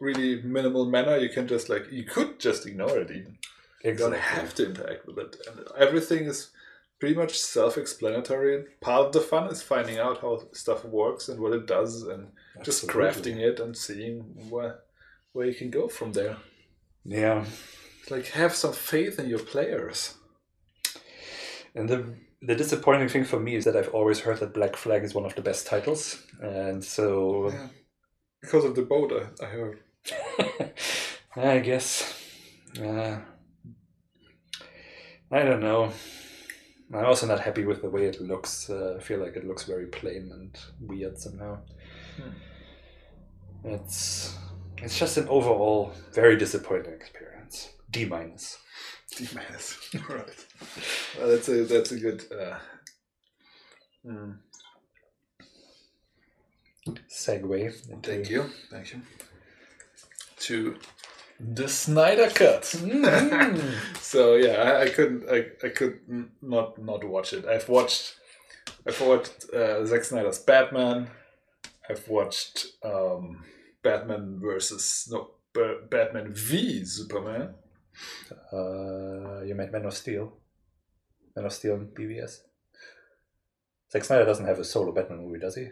really 0.00 0.42
minimal 0.42 0.86
manner. 0.86 1.16
You 1.16 1.28
can 1.28 1.46
just 1.48 1.68
like 1.68 1.90
you 1.90 2.04
could 2.04 2.38
just 2.38 2.66
ignore 2.66 2.98
it 2.98 3.10
even. 3.10 3.38
You 3.84 3.94
don't 3.94 4.14
have 4.14 4.54
to 4.56 4.66
interact 4.66 5.06
with 5.06 5.18
it. 5.18 5.36
And 5.48 5.66
everything 5.78 6.24
is 6.24 6.50
pretty 6.98 7.14
much 7.14 7.38
self-explanatory. 7.38 8.64
Part 8.80 9.06
of 9.06 9.12
the 9.12 9.20
fun 9.20 9.48
is 9.52 9.62
finding 9.62 9.98
out 9.98 10.20
how 10.20 10.42
stuff 10.52 10.84
works 10.84 11.28
and 11.28 11.40
what 11.40 11.52
it 11.52 11.66
does, 11.66 12.02
and 12.02 12.28
just 12.64 12.86
crafting 12.88 13.36
it 13.36 13.60
and 13.60 13.76
seeing 13.76 14.20
where 14.50 14.80
where 15.32 15.46
you 15.46 15.54
can 15.54 15.70
go 15.70 15.88
from 15.88 16.12
there. 16.12 16.36
Yeah. 17.04 17.44
Like 18.10 18.28
have 18.28 18.54
some 18.54 18.72
faith 18.72 19.18
in 19.18 19.28
your 19.28 19.38
players. 19.38 20.14
And 21.74 21.88
the 21.88 22.14
the 22.42 22.54
disappointing 22.54 23.08
thing 23.08 23.24
for 23.24 23.38
me 23.38 23.54
is 23.56 23.64
that 23.64 23.76
I've 23.76 23.94
always 23.94 24.20
heard 24.20 24.40
that 24.40 24.54
Black 24.54 24.76
Flag 24.76 25.04
is 25.04 25.14
one 25.14 25.24
of 25.26 25.34
the 25.34 25.42
best 25.42 25.66
titles, 25.66 26.22
and 26.40 26.84
so 26.84 27.50
Yeah. 27.50 27.68
Because 28.40 28.64
of 28.64 28.76
the 28.76 28.82
boat, 28.82 29.12
I, 29.12 29.44
I 29.44 29.48
heard. 29.48 29.80
I 31.36 31.58
guess. 31.58 32.14
Uh, 32.80 33.18
I 35.30 35.42
don't 35.42 35.60
know. 35.60 35.92
I'm 36.92 37.04
also 37.04 37.26
not 37.26 37.40
happy 37.40 37.64
with 37.64 37.82
the 37.82 37.90
way 37.90 38.06
it 38.06 38.20
looks. 38.20 38.70
Uh, 38.70 38.96
I 38.98 39.02
feel 39.02 39.20
like 39.20 39.36
it 39.36 39.46
looks 39.46 39.64
very 39.64 39.86
plain 39.86 40.30
and 40.32 40.58
weird 40.80 41.18
somehow. 41.18 41.58
Hmm. 42.16 42.30
It's 43.64 44.34
it's 44.78 44.98
just 44.98 45.16
an 45.16 45.28
overall 45.28 45.92
very 46.12 46.36
disappointing 46.36 46.92
experience. 46.94 47.70
D 47.90 48.04
minus. 48.06 48.58
D 49.16 49.28
minus. 49.34 49.76
right. 50.08 50.46
Well, 51.18 51.28
that's 51.28 51.48
a 51.48 51.64
that's 51.64 51.92
a 51.92 51.98
good. 51.98 52.24
Uh, 52.32 52.58
mm, 54.06 54.38
Segue. 57.10 58.02
Thank 58.02 58.30
you. 58.30 58.44
Thank 58.70 58.92
you. 58.92 59.02
To 60.40 60.76
the 61.40 61.68
Snyder 61.68 62.28
Cut. 62.30 62.62
Mm. 62.62 63.74
so 64.00 64.34
yeah, 64.34 64.62
I, 64.62 64.82
I 64.82 64.88
couldn't. 64.88 65.28
I, 65.30 65.46
I 65.64 65.70
could 65.70 66.00
not 66.42 66.78
not 66.78 67.04
watch 67.04 67.32
it. 67.32 67.44
I've 67.46 67.68
watched. 67.68 68.14
I've 68.86 69.00
watched 69.00 69.52
uh, 69.52 69.84
Zack 69.86 70.04
Snyder's 70.04 70.38
Batman. 70.38 71.08
I've 71.88 72.06
watched 72.08 72.66
um, 72.84 73.44
Batman 73.82 74.38
versus 74.40 75.08
no 75.10 75.30
B- 75.54 75.78
Batman 75.90 76.32
v 76.34 76.84
Superman. 76.84 77.54
Uh, 78.52 79.42
you 79.42 79.54
meant 79.54 79.72
Man 79.72 79.86
of 79.86 79.94
Steel. 79.94 80.32
Man 81.34 81.46
of 81.46 81.52
Steel 81.52 81.74
and 81.74 81.88
BVS. 81.88 82.40
Zack 83.90 84.04
Snyder 84.04 84.24
doesn't 84.24 84.46
have 84.46 84.58
a 84.58 84.64
solo 84.64 84.92
Batman 84.92 85.20
movie, 85.20 85.38
does 85.38 85.56
he? 85.56 85.68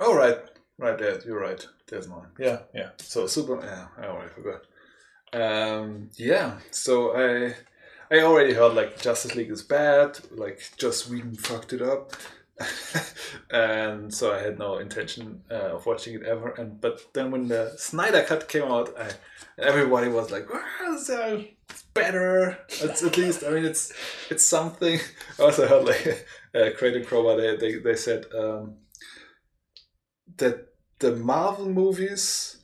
Oh 0.00 0.14
right, 0.14 0.38
right 0.78 0.98
there. 0.98 1.20
You're 1.24 1.40
right. 1.40 1.66
There's 1.86 2.08
one. 2.08 2.28
Yeah, 2.38 2.60
yeah. 2.74 2.90
So 2.98 3.26
Super. 3.26 3.60
Yeah, 3.62 3.86
I 3.98 4.08
already 4.08 4.30
forgot. 4.30 4.62
Um, 5.32 6.10
yeah. 6.16 6.58
So 6.70 7.16
I, 7.16 7.54
I 8.14 8.20
already 8.22 8.54
heard 8.54 8.74
like 8.74 9.00
Justice 9.00 9.34
League 9.34 9.50
is 9.50 9.62
bad. 9.62 10.18
Like 10.30 10.60
Joss 10.78 11.08
Whedon 11.08 11.36
fucked 11.36 11.72
it 11.72 11.82
up. 11.82 12.12
and 13.50 14.14
so 14.14 14.32
I 14.32 14.38
had 14.38 14.58
no 14.58 14.78
intention 14.78 15.42
uh, 15.50 15.74
of 15.74 15.86
watching 15.86 16.14
it 16.14 16.22
ever. 16.22 16.50
And 16.50 16.80
but 16.80 17.12
then 17.12 17.30
when 17.30 17.48
the 17.48 17.74
Snyder 17.76 18.22
cut 18.22 18.48
came 18.48 18.64
out, 18.64 18.94
I, 18.98 19.10
everybody 19.58 20.08
was 20.08 20.30
like, 20.30 20.48
well, 20.52 20.98
so 20.98 21.44
it's 21.68 21.82
better. 21.94 22.58
It's 22.68 23.02
at 23.02 23.16
least 23.16 23.42
I 23.44 23.50
mean 23.50 23.64
it's 23.64 23.92
it's 24.30 24.44
something. 24.44 25.00
I 25.38 25.42
also 25.42 25.66
heard 25.66 25.84
like 25.84 26.26
uh, 26.54 26.70
Creighton 26.76 27.04
Crower 27.04 27.36
they 27.36 27.56
they, 27.56 27.78
they 27.78 27.96
said 27.96 28.26
um, 28.36 28.76
that 30.38 30.68
the 30.98 31.16
Marvel 31.16 31.66
movies 31.68 32.58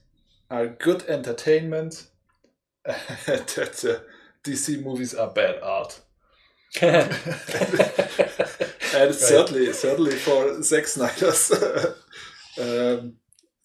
are 0.51 0.67
good 0.67 1.03
entertainment. 1.05 2.07
that 2.85 3.47
the 3.83 4.05
DC 4.45 4.83
movies 4.83 5.15
are 5.15 5.31
bad 5.31 5.61
art. 5.63 6.01
and 6.83 7.11
it's 8.95 9.27
certainly 9.29 9.73
certainly 9.73 10.13
for 10.17 10.63
Zack 10.63 10.87
Snyder's 10.87 11.51
um, 12.61 13.17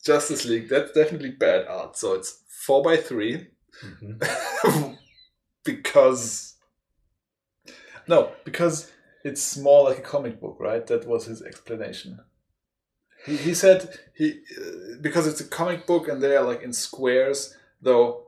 Justice 0.04 0.46
League, 0.46 0.70
that's 0.70 0.92
definitely 0.92 1.32
bad 1.32 1.68
art. 1.68 1.98
So 1.98 2.14
it's 2.14 2.44
four 2.66 2.84
by 2.84 2.98
3 2.98 3.48
Mhm. 3.84 4.98
because 5.66 6.56
no, 8.08 8.32
because 8.46 8.92
it's 9.24 9.58
more 9.58 9.90
like 9.90 9.98
a 10.00 10.02
comic 10.02 10.40
book, 10.40 10.58
right? 10.60 10.86
That 10.88 11.06
was 11.08 11.26
his 11.26 11.42
explanation. 11.42 12.20
He, 13.26 13.38
he 13.38 13.54
said 13.54 13.90
he 14.16 14.40
uh, 14.58 14.98
because 15.02 15.28
it's 15.28 15.42
a 15.42 15.48
comic 15.48 15.88
book 15.88 16.08
and 16.08 16.22
they 16.22 16.36
are 16.36 16.44
like 16.44 16.62
in 16.62 16.74
squares, 16.74 17.56
though. 17.82 18.22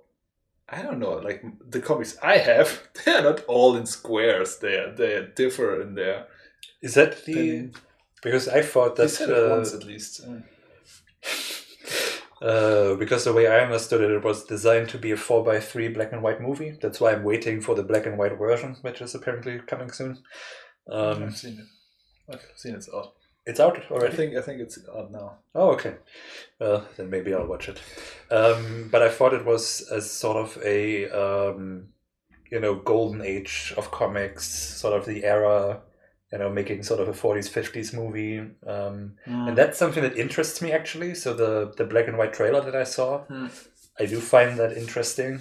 I 0.69 0.82
don't 0.82 0.99
know, 0.99 1.14
like 1.14 1.45
the 1.69 1.80
comics 1.80 2.18
I 2.22 2.38
have, 2.40 2.90
they 3.06 3.14
are 3.14 3.22
not 3.22 3.45
all 3.45 3.78
in 3.78 3.86
squares. 3.86 4.57
They 4.60 4.76
are, 4.76 4.91
they 4.94 5.26
differ 5.34 5.82
in 5.82 5.95
their. 5.95 6.28
Is 6.82 6.95
that 6.95 7.26
the 7.26 7.34
Then- 7.34 7.74
because 8.22 8.49
I 8.49 8.61
thought 8.64 8.98
He 8.98 9.03
that 9.03 9.10
said 9.10 9.30
uh, 9.30 9.49
once 9.49 9.74
at 9.74 9.86
least. 9.86 10.22
Uh, 10.26 10.41
uh, 12.45 12.95
because 12.95 13.24
the 13.24 13.32
way 13.34 13.48
I 13.48 13.60
understood 13.60 14.02
it, 14.02 14.11
it 14.11 14.24
was 14.24 14.44
designed 14.44 14.90
to 14.90 14.98
be 14.98 15.11
a 15.11 15.18
four 15.18 15.44
by 15.44 15.60
three 15.60 15.88
black 15.88 16.11
and 16.11 16.22
white 16.22 16.41
movie. 16.41 16.78
That's 16.82 16.99
why 16.99 17.14
I'm 17.14 17.24
waiting 17.24 17.61
for 17.61 17.76
the 17.76 17.84
black 17.84 18.06
and 18.06 18.18
white 18.18 18.38
version, 18.38 18.76
which 18.82 19.02
is 19.02 19.15
apparently 19.15 19.60
coming 19.60 19.91
soon. 19.91 20.24
Um, 20.90 21.24
I've 21.24 21.38
seen 21.38 21.60
it. 21.60 22.34
I've 22.34 22.45
seen 22.56 22.76
it's 22.76 22.90
out. 22.94 23.14
It's 23.48 23.60
out 23.60 23.78
I 23.91 24.10
think 24.10 24.36
I 24.36 24.41
think 24.41 24.61
it's 24.61 24.78
out 24.95 25.11
now. 25.11 25.38
Oh, 25.56 25.72
okay. 25.72 25.95
Well, 26.60 26.86
then 26.98 27.10
maybe 27.10 27.34
I'll 27.34 27.48
watch 27.48 27.69
it. 27.69 27.80
Um, 28.30 28.90
but 28.91 29.02
I 29.02 29.10
thought 29.10 29.34
it 29.34 29.45
was 29.45 29.88
as 29.91 30.10
sort 30.11 30.38
of 30.38 30.57
a, 30.64 31.10
um, 31.10 31.88
you 32.52 32.60
know, 32.60 32.76
golden 32.76 33.22
age 33.22 33.74
of 33.78 33.90
comics, 33.91 34.45
sort 34.48 34.94
of 34.98 35.06
the 35.06 35.24
era, 35.24 35.82
you 36.32 36.38
know, 36.40 36.49
making 36.49 36.84
sort 36.84 36.99
of 36.99 37.07
a 37.07 37.14
40s, 37.14 37.49
50s 37.49 37.94
movie. 37.94 38.40
Um, 38.65 39.14
and 39.26 39.57
that's 39.57 39.78
something 39.78 40.03
that 40.03 40.18
interests 40.18 40.61
me 40.61 40.72
actually. 40.72 41.15
So 41.15 41.34
the, 41.34 41.74
the 41.78 41.86
black 41.86 42.07
and 42.07 42.18
white 42.18 42.34
trailer 42.34 42.61
that 42.61 42.76
I 42.76 42.84
saw, 42.84 43.19
Hmm. 43.26 43.48
I 43.99 44.06
do 44.06 44.19
find 44.19 44.60
that 44.60 44.78
interesting. 44.78 45.40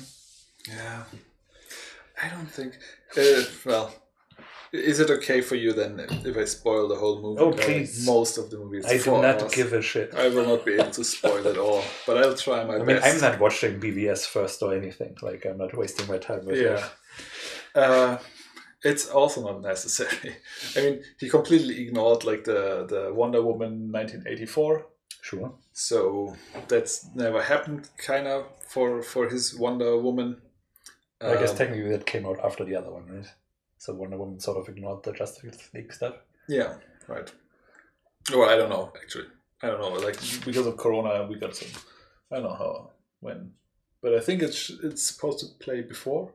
Yeah. 0.68 1.02
I 2.22 2.28
don't 2.30 2.50
think. 2.50 2.78
Uh, 3.16 3.42
well, 3.66 3.92
is 4.76 5.00
it 5.00 5.10
okay 5.10 5.40
for 5.40 5.54
you 5.54 5.72
then 5.72 6.00
if 6.24 6.36
I 6.36 6.44
spoil 6.44 6.88
the 6.88 6.96
whole 6.96 7.20
movie? 7.22 7.40
Oh, 7.42 7.52
please. 7.52 8.06
Most 8.06 8.38
of 8.38 8.50
the 8.50 8.58
movies. 8.58 8.84
I 8.86 8.98
do 8.98 9.10
not 9.22 9.42
hours. 9.42 9.54
give 9.54 9.72
a 9.72 9.82
shit. 9.82 10.14
I 10.14 10.28
will 10.28 10.46
not 10.46 10.64
be 10.64 10.74
able 10.74 10.90
to 10.90 11.04
spoil 11.04 11.46
it 11.46 11.58
all, 11.58 11.82
but 12.06 12.18
I'll 12.18 12.36
try 12.36 12.64
my 12.64 12.74
I 12.76 12.78
mean, 12.78 12.86
best. 12.96 13.06
I'm 13.06 13.20
not 13.30 13.40
watching 13.40 13.80
BVS 13.80 14.26
first 14.26 14.62
or 14.62 14.74
anything. 14.74 15.16
Like, 15.22 15.44
I'm 15.46 15.58
not 15.58 15.76
wasting 15.76 16.06
my 16.06 16.18
time 16.18 16.44
with 16.46 16.56
it. 16.56 16.64
Yeah. 16.64 16.88
Uh, 17.82 18.18
it's 18.82 19.08
also 19.08 19.42
not 19.42 19.62
necessary. 19.62 20.36
I 20.76 20.80
mean, 20.80 21.02
he 21.18 21.28
completely 21.28 21.82
ignored 21.82 22.24
like 22.24 22.44
the 22.44 22.86
the 22.88 23.12
Wonder 23.12 23.42
Woman 23.42 23.90
1984. 23.92 24.86
Sure. 25.22 25.52
So 25.72 26.36
that's 26.68 27.08
never 27.14 27.42
happened, 27.42 27.88
kind 27.98 28.26
of 28.28 28.44
for 28.68 29.02
for 29.02 29.28
his 29.28 29.54
Wonder 29.58 29.98
Woman. 29.98 30.40
I 31.20 31.34
guess 31.36 31.50
Um, 31.52 31.56
technically 31.56 31.90
that 31.90 32.06
came 32.06 32.26
out 32.26 32.38
after 32.44 32.64
the 32.64 32.76
other 32.76 32.92
one, 32.92 33.06
right? 33.06 33.26
So 33.78 33.94
Wonder 33.94 34.16
Woman 34.16 34.40
sort 34.40 34.58
of 34.58 34.68
ignored 34.68 35.02
the 35.02 35.12
Justice 35.12 35.70
League 35.74 35.92
stuff. 35.92 36.14
Yeah, 36.48 36.74
right. 37.08 37.30
Well, 38.32 38.48
I 38.48 38.56
don't 38.56 38.70
know 38.70 38.92
actually. 39.00 39.26
I 39.62 39.68
don't 39.68 39.80
know. 39.80 39.88
Like 40.06 40.18
because 40.44 40.66
of 40.66 40.76
Corona, 40.76 41.26
we 41.26 41.36
got 41.38 41.56
some. 41.56 41.68
I 42.30 42.36
don't 42.36 42.44
know 42.44 42.54
how 42.54 42.90
when, 43.20 43.52
but 44.02 44.14
I 44.14 44.20
think 44.20 44.42
it's 44.42 44.70
it's 44.82 45.02
supposed 45.02 45.38
to 45.40 45.46
play 45.64 45.80
before, 45.82 46.32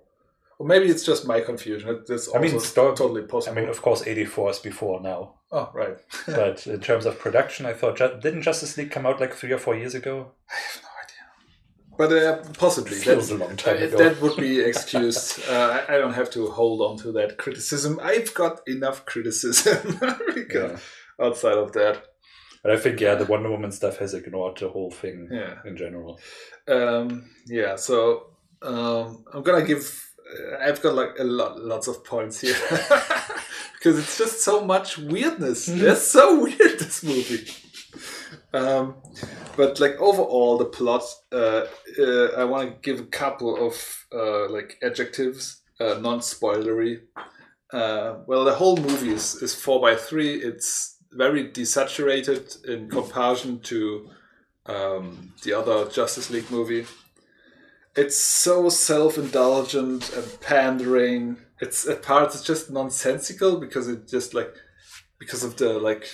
or 0.57 0.65
maybe 0.65 0.87
it's 0.87 1.05
just 1.05 1.27
my 1.27 1.41
confusion. 1.41 2.03
That's 2.07 2.27
also 2.27 2.37
I 2.37 2.41
mean, 2.41 2.59
sto- 2.59 2.95
totally 2.95 3.23
possible. 3.23 3.57
I 3.57 3.61
mean, 3.61 3.69
of 3.69 3.81
course, 3.81 4.05
84 4.07 4.51
is 4.51 4.59
before 4.59 5.01
now. 5.01 5.35
oh, 5.51 5.69
right. 5.73 5.97
But 6.25 6.65
in 6.67 6.79
terms 6.79 7.05
of 7.05 7.19
production, 7.19 7.65
I 7.65 7.73
thought, 7.73 7.97
didn't 7.97 8.43
Justice 8.43 8.77
League 8.77 8.91
come 8.91 9.05
out 9.05 9.19
like 9.19 9.33
three 9.33 9.51
or 9.51 9.57
four 9.59 9.75
years 9.75 9.95
ago? 9.95 10.31
I 10.49 10.53
have 10.55 10.81
no 10.83 10.89
idea. 11.03 11.90
But 12.01 12.11
uh, 12.13 12.37
possibly 12.65 12.95
Feels 12.97 13.29
that's- 13.29 13.31
a 13.31 13.35
long 13.43 13.55
time 13.57 13.77
ago. 13.83 13.97
that 14.03 14.15
would 14.21 14.37
be 14.47 14.53
excused. 14.71 15.27
uh, 15.49 15.69
I 15.87 15.93
I 15.93 15.95
don't 16.01 16.15
have 16.21 16.29
to 16.37 16.41
hold 16.59 16.79
on 16.87 16.95
to 17.03 17.11
that 17.17 17.37
criticism. 17.43 17.91
I've 18.11 18.31
got 18.33 18.53
enough 18.75 18.99
criticism 19.11 19.77
because 20.39 20.71
Yeah. 21.19 21.25
outside 21.25 21.57
of 21.65 21.69
that. 21.79 21.95
But 22.63 22.71
I 22.75 22.77
think, 22.83 22.95
yeah, 23.01 23.15
the 23.21 23.25
Wonder 23.33 23.49
Woman 23.51 23.71
stuff 23.71 23.95
has 24.03 24.13
ignored 24.13 24.57
the 24.59 24.69
whole 24.69 24.91
thing 25.01 25.17
Yeah. 25.31 25.55
in 25.69 25.75
general. 25.83 26.19
Um, 26.67 27.07
yeah, 27.59 27.75
so 27.87 27.97
um, 28.71 29.23
I'm 29.33 29.43
gonna 29.47 29.65
give. 29.71 29.83
Uh, 30.31 30.57
I've 30.67 30.81
got 30.81 30.93
like 31.01 31.13
a 31.19 31.23
lot, 31.39 31.59
lots 31.73 31.87
of 31.87 32.03
points 32.13 32.41
here 32.41 32.55
because 33.77 33.95
it's 34.01 34.17
just 34.17 34.41
so 34.49 34.55
much 34.73 34.97
weirdness. 34.97 35.67
It's 35.67 36.07
so 36.17 36.25
weird 36.45 36.79
this 36.79 37.03
movie. 37.03 37.45
Um, 38.53 38.95
but 39.55 39.79
like 39.79 39.99
overall, 39.99 40.57
the 40.57 40.65
plot. 40.65 41.03
Uh, 41.31 41.65
uh, 41.99 42.25
I 42.37 42.43
want 42.43 42.69
to 42.69 42.77
give 42.81 42.99
a 42.99 43.09
couple 43.09 43.65
of 43.65 44.05
uh, 44.13 44.49
like 44.49 44.77
adjectives, 44.83 45.61
uh, 45.79 45.95
non-spoilery. 45.99 47.01
Uh, 47.71 48.15
well, 48.27 48.43
the 48.43 48.53
whole 48.53 48.77
movie 48.77 49.11
is, 49.11 49.35
is 49.41 49.55
four 49.55 49.79
by 49.79 49.95
three. 49.95 50.35
It's 50.35 50.97
very 51.13 51.49
desaturated 51.49 52.65
in 52.65 52.89
comparison 52.89 53.59
to 53.61 54.09
um, 54.65 55.33
the 55.43 55.53
other 55.53 55.89
Justice 55.89 56.29
League 56.29 56.51
movie. 56.51 56.85
It's 57.95 58.17
so 58.17 58.69
self-indulgent 58.69 60.13
and 60.13 60.41
pandering. 60.41 61.37
It's 61.59 61.87
at 61.87 62.03
parts 62.03 62.35
it's 62.35 62.43
just 62.43 62.71
nonsensical 62.71 63.57
because 63.57 63.87
it 63.87 64.07
just 64.07 64.33
like 64.33 64.53
because 65.19 65.43
of 65.43 65.57
the 65.57 65.77
like 65.77 66.07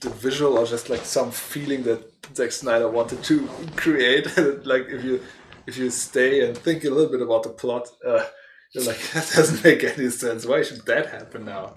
the 0.00 0.10
visual 0.10 0.58
or 0.58 0.66
just 0.66 0.88
like 0.88 1.04
some 1.04 1.30
feeling 1.30 1.82
that 1.84 2.12
Zack 2.34 2.52
Snyder 2.52 2.88
wanted 2.88 3.22
to 3.24 3.48
create. 3.76 4.26
like 4.64 4.86
if 4.88 5.04
you 5.04 5.22
if 5.66 5.76
you 5.76 5.90
stay 5.90 6.46
and 6.46 6.56
think 6.56 6.84
a 6.84 6.90
little 6.90 7.10
bit 7.10 7.22
about 7.22 7.42
the 7.42 7.50
plot, 7.50 7.88
uh, 8.06 8.24
you're 8.72 8.84
like 8.84 8.98
that 9.12 9.30
doesn't 9.34 9.64
make 9.64 9.84
any 9.84 10.10
sense. 10.10 10.46
Why 10.46 10.62
should 10.62 10.84
that 10.86 11.06
happen 11.06 11.44
now? 11.44 11.74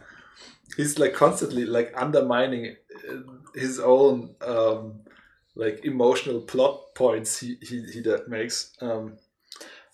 He's 0.77 0.97
like 0.97 1.13
constantly 1.13 1.65
like 1.65 1.93
undermining 1.95 2.75
uh, 3.09 3.17
his 3.53 3.79
own 3.79 4.35
um, 4.41 5.01
like 5.55 5.85
emotional 5.85 6.41
plot 6.41 6.95
points 6.95 7.39
he 7.39 7.57
he, 7.61 7.83
he 7.91 8.01
that 8.01 8.27
makes. 8.27 8.71
Um, 8.81 9.17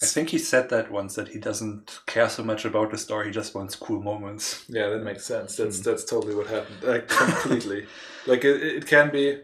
I 0.01 0.05
think 0.05 0.30
he 0.30 0.38
said 0.38 0.69
that 0.69 0.89
once 0.91 1.15
that 1.15 1.27
he 1.30 1.39
doesn't 1.39 1.99
care 2.05 2.30
so 2.30 2.43
much 2.43 2.63
about 2.65 2.91
the 2.91 2.97
story, 2.97 3.26
he 3.27 3.31
just 3.31 3.53
wants 3.55 3.76
cool 3.76 4.01
moments. 4.01 4.63
yeah, 4.69 4.88
that 4.89 5.03
makes 5.03 5.26
sense. 5.26 5.55
That's 5.57 5.77
Hmm. 5.80 5.84
that's 5.89 6.05
totally 6.05 6.35
what 6.35 6.47
happened. 6.47 6.81
Like 6.84 7.07
completely. 7.09 7.85
like 8.27 8.45
it, 8.45 8.61
it 8.63 8.85
can 8.88 9.11
be. 9.11 9.41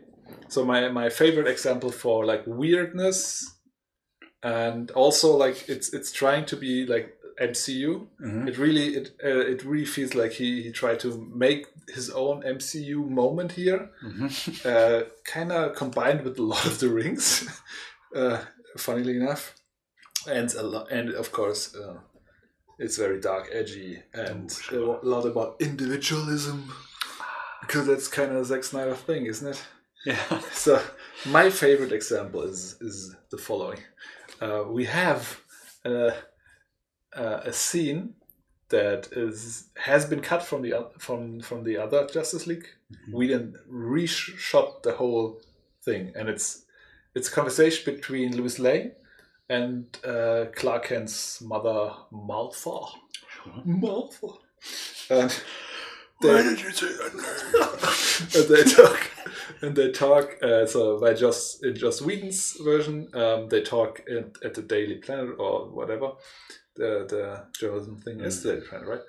So 0.47 0.63
my 0.65 0.87
my 0.89 1.09
favorite 1.09 1.47
example 1.47 1.91
for 1.91 2.25
like 2.25 2.43
weirdness, 2.47 3.51
and 4.43 4.91
also 4.91 5.35
like 5.35 5.67
it's 5.67 5.93
it's 5.93 6.11
trying 6.11 6.45
to 6.45 6.55
be 6.55 6.85
like 6.85 7.17
MCU. 7.41 8.07
Mhm. 8.21 8.47
It 8.47 8.57
really 8.57 8.95
it 8.95 9.07
uh, 9.23 9.45
it 9.53 9.63
really 9.65 9.85
feels 9.85 10.15
like 10.15 10.31
he 10.31 10.63
he 10.63 10.71
tried 10.71 10.99
to 11.01 11.09
make 11.35 11.65
his 11.93 12.09
own 12.09 12.43
MCU 12.43 13.03
moment 13.09 13.51
here. 13.53 13.89
Mhm. 14.03 14.29
uh, 14.65 15.03
kind 15.25 15.51
of 15.51 15.75
combined 15.75 16.21
with 16.23 16.39
Lord 16.39 16.65
of 16.65 16.79
the 16.79 16.87
Rings, 16.89 17.45
uh, 18.15 18.39
funnily 18.77 19.17
enough, 19.17 19.53
and 20.27 20.53
a 20.55 20.85
and 20.91 21.09
of 21.09 21.31
course 21.31 21.75
uh, 21.75 21.97
it's 22.79 22.97
very 22.97 23.19
dark, 23.21 23.47
edgy, 23.53 24.01
and 24.13 24.51
Oh, 24.51 24.61
sure. 24.61 24.99
a 25.01 25.05
lot 25.07 25.25
about 25.25 25.55
individualism 25.61 26.71
because 27.61 27.87
that's 27.87 28.07
kind 28.07 28.31
of 28.31 28.37
a 28.37 28.45
Zack 28.45 28.63
Snyder 28.63 28.95
thing, 28.95 29.25
isn't 29.25 29.47
it? 29.47 29.63
Yeah. 30.05 30.41
So 30.53 30.81
my 31.25 31.49
favorite 31.49 31.91
example 31.91 32.41
is 32.43 32.77
is 32.81 33.15
the 33.31 33.37
following: 33.37 33.79
uh, 34.41 34.63
we 34.67 34.85
have 34.85 35.41
uh, 35.85 36.11
uh, 37.15 37.39
a 37.45 37.53
scene 37.53 38.13
that 38.69 39.07
is 39.13 39.69
has 39.77 40.05
been 40.05 40.21
cut 40.21 40.43
from 40.43 40.61
the 40.61 40.73
from 40.99 41.39
from 41.41 41.63
the 41.63 41.77
other 41.77 42.07
Justice 42.07 42.45
League. 42.47 42.67
We 43.11 43.27
then 43.27 43.55
reshot 43.71 44.83
the 44.83 44.93
whole 44.93 45.41
thing, 45.83 46.11
and 46.15 46.29
it's 46.29 46.65
it's 47.15 47.29
a 47.29 47.31
conversation 47.31 47.93
between 47.95 48.37
Lois 48.37 48.59
Lane 48.59 48.91
and 49.49 49.85
uh, 50.05 50.45
Clark 50.55 50.85
Kent's 50.85 51.41
mother, 51.41 51.91
Martha. 52.11 52.79
Sure. 53.27 53.53
Martha. 53.63 54.27
And 55.09 55.43
Why 56.19 56.41
did 56.41 56.61
you 56.61 56.71
say 56.71 56.87
that 56.87 58.31
and 58.35 58.55
they 58.55 58.63
talk, 58.63 59.11
and 59.61 59.75
they 59.75 59.91
talk. 59.91 60.37
Uh, 60.41 60.65
so 60.65 60.99
by 60.99 61.13
just 61.13 61.63
in 61.63 61.75
Joss 61.75 62.01
Whedon's 62.01 62.57
version, 62.63 63.09
um, 63.13 63.49
they 63.49 63.61
talk 63.61 64.01
at, 64.09 64.35
at 64.43 64.53
the 64.53 64.61
Daily 64.61 64.95
Planet 64.95 65.35
or 65.37 65.69
whatever 65.69 66.13
the 66.75 67.05
the 67.09 67.45
journalism 67.57 67.97
thing 67.97 68.19
is 68.19 68.43
the 68.43 68.53
Daily 68.53 68.65
Planet, 68.67 68.87
right? 68.87 69.01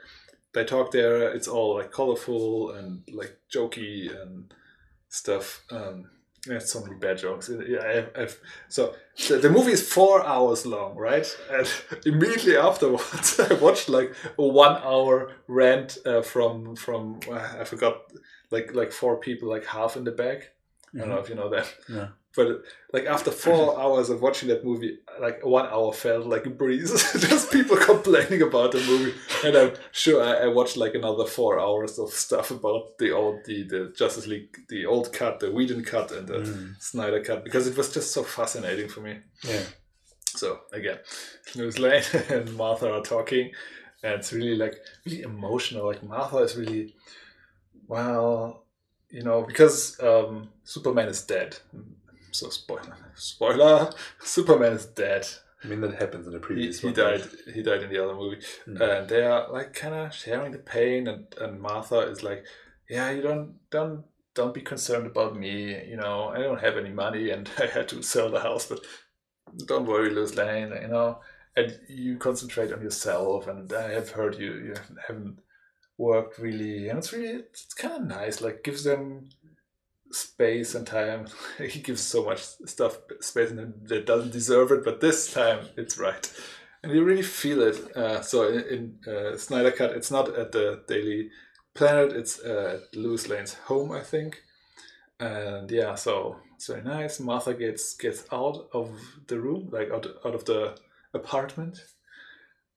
They 0.55 0.65
talk 0.65 0.91
there. 0.93 1.31
It's 1.33 1.49
all 1.49 1.75
like 1.75 1.93
colorful 1.93 2.71
and 2.71 3.03
like 3.13 3.39
jokey 3.55 4.11
and 4.23 4.53
stuff. 5.09 5.65
Um, 5.71 6.11
there's 6.47 6.70
so 6.70 6.82
many 6.82 6.97
bad 6.97 7.18
jokes. 7.18 7.51
Yeah, 7.68 7.82
I've, 7.82 8.10
I've, 8.16 8.40
so 8.68 8.94
the, 9.28 9.39
the 9.39 9.51
movie 9.51 9.73
is 9.73 9.86
four 9.86 10.24
hours 10.24 10.64
long, 10.66 10.97
right? 10.97 11.27
And 11.51 11.68
immediately 12.06 12.56
afterwards, 12.56 13.40
I 13.51 13.55
watched 13.55 13.89
like 13.89 14.14
a 14.39 14.47
one-hour 14.47 15.32
rant 15.48 15.98
uh, 16.06 16.23
from 16.23 16.77
from 16.77 17.20
uh, 17.31 17.56
I 17.60 17.64
forgot 17.64 18.12
like 18.51 18.74
like 18.74 18.93
four 18.93 19.18
people, 19.18 19.48
like 19.48 19.64
Half 19.66 19.97
in 19.97 20.05
the 20.05 20.12
Bag. 20.12 20.44
I 20.94 20.98
don't 21.01 21.09
know 21.10 21.18
if 21.18 21.28
you 21.28 21.35
know 21.35 21.51
that. 21.51 21.74
Yeah. 21.89 22.09
But 22.37 22.63
like 22.93 23.07
after 23.07 23.31
four 23.31 23.81
hours 23.81 24.11
of 24.11 24.21
watching 24.21 24.51
that 24.51 24.65
movie, 24.65 24.99
like 25.21 25.45
one 25.45 25.67
hour 25.67 25.93
felt 25.93 26.27
like 26.27 26.47
a 26.47 26.51
breeze. 26.51 26.93
Just 27.19 27.51
people 27.51 27.77
complaining 27.93 28.43
about 28.43 28.73
the 28.73 28.81
movie, 28.81 29.15
and 29.45 29.57
I'm 29.57 29.73
sure 29.91 30.23
I, 30.23 30.45
I 30.45 30.47
watched 30.49 30.77
like 30.77 30.95
another 30.95 31.25
four 31.25 31.59
hours 31.59 31.99
of 31.99 32.11
stuff 32.11 32.51
about 32.51 32.99
the 32.99 33.13
old, 33.13 33.45
the, 33.47 33.63
the 33.65 33.95
Justice 33.97 34.27
League, 34.27 34.57
the 34.69 34.85
old 34.85 35.13
cut, 35.13 35.41
the 35.41 35.51
Whedon 35.51 35.83
cut, 35.83 36.13
and 36.13 36.29
the 36.29 36.75
Snyder 36.79 37.23
cut 37.25 37.43
because 37.43 37.67
it 37.67 37.77
was 37.77 37.93
just 37.93 38.13
so 38.13 38.23
fascinating 38.23 38.89
for 38.89 39.01
me. 39.01 39.19
Yeah. 39.43 39.63
So 40.27 40.61
again, 40.73 40.99
Lois 41.55 41.79
Lane 41.79 42.03
and 42.29 42.55
Martha 42.55 42.93
are 42.93 43.03
talking, 43.03 43.53
and 44.03 44.15
it's 44.15 44.33
really 44.33 44.57
like 44.57 44.77
really 45.07 45.23
emotional. 45.23 45.87
Like 45.87 46.03
Martha 46.03 46.39
is 46.39 46.57
really, 46.57 46.95
well, 47.89 48.67
you 49.09 49.23
know, 49.23 49.43
because 49.43 49.99
um, 50.03 50.51
Superman 50.65 51.09
is 51.09 51.23
dead. 51.23 51.57
So 52.39 52.51
spoiler, 52.51 52.97
spoiler, 53.15 53.91
Superman 54.21 54.73
is 54.75 54.87
dead. 54.87 55.27
I 55.65 55.69
mean, 55.69 55.81
that 55.81 55.95
happens 55.95 56.27
in 56.27 56.33
the 56.33 56.39
He, 56.39 56.43
previous 56.49 56.81
he 56.81 56.89
one. 56.89 56.95
died. 56.95 57.23
He 57.55 57.63
died 57.63 57.83
in 57.83 57.91
the 57.91 58.03
other 58.05 58.15
movie, 58.15 58.41
Mm. 58.67 58.81
and 58.81 59.09
they 59.09 59.23
are 59.23 59.51
like 59.51 59.73
kind 59.73 59.95
of 59.95 60.15
sharing 60.15 60.53
the 60.53 60.59
pain. 60.59 61.07
And, 61.09 61.27
and 61.41 61.61
Martha 61.61 62.01
is 62.13 62.23
like, 62.23 62.45
"Yeah, 62.89 63.11
you 63.11 63.23
don't 63.23 63.55
don't 63.71 64.05
don't 64.35 64.53
be 64.55 64.61
concerned 64.61 65.07
about 65.07 65.35
me. 65.45 65.57
You 65.91 65.97
know, 65.97 66.29
I 66.29 66.39
don't 66.39 66.61
have 66.61 66.77
any 66.77 66.91
money, 67.05 67.31
and 67.31 67.49
I 67.59 67.67
had 67.67 67.89
to 67.89 68.03
sell 68.03 68.31
the 68.31 68.41
house, 68.49 68.67
but 68.67 68.81
don't 69.67 69.87
worry, 69.87 70.11
Lois 70.11 70.35
Lane. 70.37 70.73
You 70.83 70.89
know, 70.89 71.21
and 71.57 71.69
you 71.89 72.19
concentrate 72.19 72.73
on 72.73 72.83
yourself. 72.83 73.49
And 73.49 73.73
I 73.73 73.93
have 73.93 74.11
heard 74.11 74.39
you 74.39 74.53
you 74.69 74.75
haven't 75.09 75.39
worked 75.99 76.39
really, 76.39 76.89
and 76.91 76.99
it's 76.99 77.13
really 77.15 77.35
it's 77.41 77.73
kind 77.75 77.95
of 77.95 78.03
nice. 78.03 78.41
Like 78.43 78.63
gives 78.63 78.85
them 78.85 79.31
space 80.16 80.74
and 80.74 80.86
time. 80.86 81.26
he 81.59 81.80
gives 81.80 82.02
so 82.02 82.24
much 82.24 82.40
stuff 82.40 82.98
space 83.20 83.51
and 83.51 83.74
that 83.88 84.06
doesn't 84.06 84.32
deserve 84.32 84.72
it, 84.72 84.84
but 84.84 85.01
this 85.01 85.32
time 85.32 85.66
it's 85.76 85.98
right, 85.98 86.32
and 86.82 86.93
you 86.93 87.05
really 87.05 87.22
feel 87.22 87.62
it. 87.62 87.97
Uh, 87.97 88.20
so 88.22 88.48
in, 88.48 88.98
in 89.06 89.14
uh, 89.14 89.36
Snyder 89.36 89.70
Cut, 89.70 89.93
it's 89.93 90.10
not 90.10 90.34
at 90.36 90.52
the 90.52 90.82
Daily 90.88 91.30
Planet; 91.74 92.12
it's 92.12 92.40
uh, 92.40 92.80
at 92.80 92.97
Lois 92.97 93.28
Lane's 93.28 93.55
home, 93.55 93.93
I 93.93 94.01
think. 94.01 94.43
And 95.18 95.70
yeah, 95.70 95.94
so 95.94 96.36
it's 96.55 96.66
very 96.66 96.82
nice. 96.82 97.20
Martha 97.20 97.55
gets 97.55 97.94
gets 97.94 98.24
out 98.32 98.68
of 98.72 98.90
the 99.28 99.40
room, 99.40 99.68
like 99.72 99.90
out 99.90 100.06
out 100.24 100.34
of 100.34 100.44
the 100.44 100.76
apartment, 101.14 101.78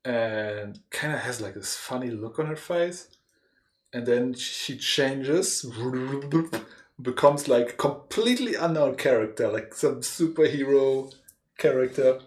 and 0.06 0.80
kind 0.90 1.14
of 1.14 1.20
has 1.20 1.42
like 1.42 1.54
this 1.54 1.76
funny 1.76 2.10
look 2.10 2.40
on 2.40 2.48
her 2.48 2.56
face. 2.56 3.08
And 3.92 4.06
then 4.06 4.34
she 4.36 4.78
changes, 4.78 5.66
becomes 7.02 7.48
like 7.48 7.78
completely 7.78 8.56
unknown 8.56 8.96
character, 8.96 9.48
like 9.48 9.74
some 9.74 10.02
superhero 10.02 11.14
character. 11.58 12.20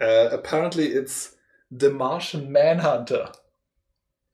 Uh, 0.00 0.28
apparently, 0.30 0.88
it's 0.88 1.36
the 1.70 1.90
Martian 1.90 2.50
Manhunter. 2.52 3.30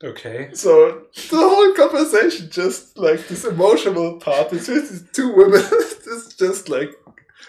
Okay. 0.03 0.51
So 0.53 1.07
the 1.13 1.37
whole 1.37 1.73
conversation, 1.75 2.51
just 2.51 2.99
like 2.99 3.27
this 3.29 3.45
emotional 3.45 4.19
part, 4.19 4.53
is 4.53 4.67
just 4.67 4.91
these 4.91 5.05
two 5.13 5.35
women, 5.35 5.61
is 6.07 6.35
just 6.39 6.69
like 6.69 6.93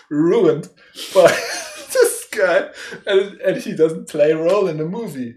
ruined 0.09 0.69
by 1.13 1.27
this 1.93 2.27
guy, 2.31 2.69
and 3.05 3.39
and 3.41 3.57
he 3.57 3.75
doesn't 3.75 4.09
play 4.09 4.31
a 4.31 4.37
role 4.37 4.67
in 4.67 4.77
the 4.77 4.85
movie. 4.85 5.35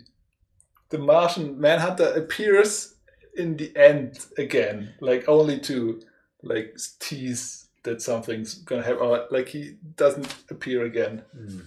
The 0.90 0.98
Martian 0.98 1.58
Manhunter 1.60 2.12
appears 2.14 2.94
in 3.36 3.56
the 3.56 3.74
end 3.76 4.18
again, 4.36 4.94
like 5.00 5.28
only 5.28 5.58
to 5.60 6.02
like 6.42 6.76
tease 6.98 7.68
that 7.84 8.02
something's 8.02 8.54
gonna 8.54 8.82
happen. 8.82 8.98
Or, 8.98 9.26
like 9.30 9.48
he 9.48 9.76
doesn't 9.96 10.34
appear 10.50 10.84
again. 10.84 11.22
Mm. 11.36 11.62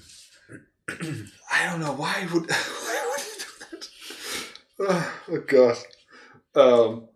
I 1.52 1.66
don't 1.70 1.80
know 1.80 1.94
why 1.94 2.28
would 2.34 2.50
why 2.50 3.06
would 3.10 3.22
he 3.22 3.40
do 3.40 3.66
that? 3.72 3.90
Oh, 4.80 5.14
oh 5.32 5.44
god. 5.48 5.78
Um, 6.56 7.08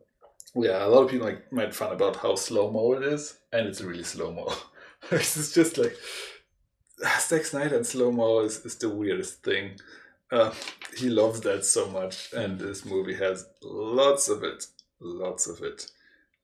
yeah, 0.55 0.85
a 0.85 0.87
lot 0.87 1.03
of 1.03 1.09
people 1.09 1.27
like 1.27 1.51
made 1.51 1.75
fun 1.75 1.93
about 1.93 2.17
how 2.17 2.35
slow 2.35 2.71
mo 2.71 2.93
it 2.93 3.03
is, 3.03 3.37
and 3.53 3.67
it's 3.67 3.81
really 3.81 4.03
slow 4.03 4.31
mo. 4.31 4.51
it's 5.11 5.53
just 5.53 5.77
like 5.77 5.95
Zack 7.19 7.45
Snyder 7.45 7.77
and 7.77 7.85
slow 7.85 8.11
mo 8.11 8.39
is, 8.39 8.65
is 8.65 8.75
the 8.75 8.89
weirdest 8.89 9.43
thing. 9.43 9.79
Uh, 10.31 10.51
he 10.95 11.09
loves 11.09 11.41
that 11.41 11.65
so 11.65 11.89
much, 11.89 12.33
and 12.33 12.59
this 12.59 12.85
movie 12.85 13.15
has 13.15 13.47
lots 13.63 14.29
of 14.29 14.43
it, 14.43 14.65
lots 14.99 15.47
of 15.47 15.61
it. 15.61 15.89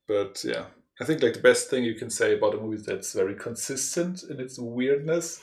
But 0.07 0.43
yeah, 0.43 0.65
I 1.01 1.05
think 1.05 1.21
like 1.21 1.33
the 1.33 1.41
best 1.41 1.69
thing 1.69 1.83
you 1.83 1.95
can 1.95 2.09
say 2.09 2.35
about 2.37 2.53
a 2.55 2.57
movie 2.57 2.81
that's 2.81 3.13
very 3.13 3.35
consistent 3.35 4.23
in 4.23 4.39
its 4.39 4.57
weirdness 4.57 5.41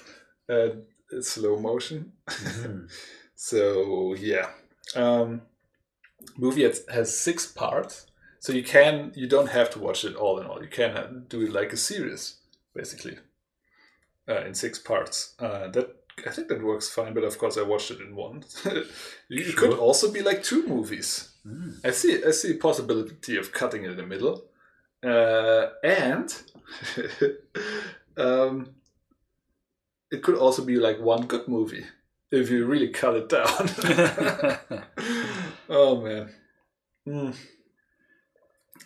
and 0.48 0.84
slow 1.20 1.58
motion. 1.58 2.12
Mhm. 2.26 2.90
So 3.34 4.14
yeah, 4.14 4.50
um, 4.94 5.42
movie 6.36 6.62
has, 6.62 6.84
has 6.88 7.18
six 7.18 7.44
parts, 7.44 8.06
so 8.38 8.52
you 8.52 8.62
can 8.62 9.10
you 9.16 9.26
don't 9.26 9.48
have 9.48 9.68
to 9.70 9.80
watch 9.80 10.04
it 10.04 10.14
all 10.14 10.38
in 10.38 10.46
all. 10.46 10.62
You 10.62 10.68
can 10.68 11.26
do 11.28 11.42
it 11.42 11.52
like 11.52 11.72
a 11.72 11.76
series, 11.76 12.36
basically, 12.72 13.18
uh, 14.28 14.44
in 14.44 14.54
six 14.54 14.78
parts. 14.78 15.34
Uh, 15.40 15.66
that 15.68 15.88
I 16.24 16.30
think 16.30 16.48
that 16.48 16.62
works 16.62 16.88
fine, 16.88 17.14
but 17.14 17.24
of 17.24 17.36
course 17.36 17.58
I 17.58 17.62
watched 17.62 17.90
it 17.90 18.00
in 18.00 18.14
one. 18.14 18.44
you, 19.28 19.42
it 19.42 19.56
could 19.56 19.76
also 19.76 20.12
be 20.12 20.22
like 20.22 20.44
two 20.44 20.64
movies. 20.68 21.32
Mm. 21.44 21.84
I 21.84 21.90
see 21.90 22.22
I 22.24 22.30
see 22.30 22.52
a 22.52 22.58
possibility 22.58 23.36
of 23.36 23.50
cutting 23.52 23.82
it 23.82 23.90
in 23.90 23.96
the 23.96 24.06
middle, 24.06 24.44
uh, 25.04 25.68
and 25.82 26.42
um, 28.16 28.74
it 30.10 30.22
could 30.22 30.36
also 30.36 30.64
be 30.64 30.76
like 30.76 31.00
one 31.00 31.26
good 31.26 31.48
movie 31.48 31.84
if 32.30 32.50
you 32.50 32.66
really 32.66 32.88
cut 32.88 33.16
it 33.16 33.28
down. 33.28 34.82
oh 35.68 36.00
man. 36.00 36.30
Hmm. 37.04 37.30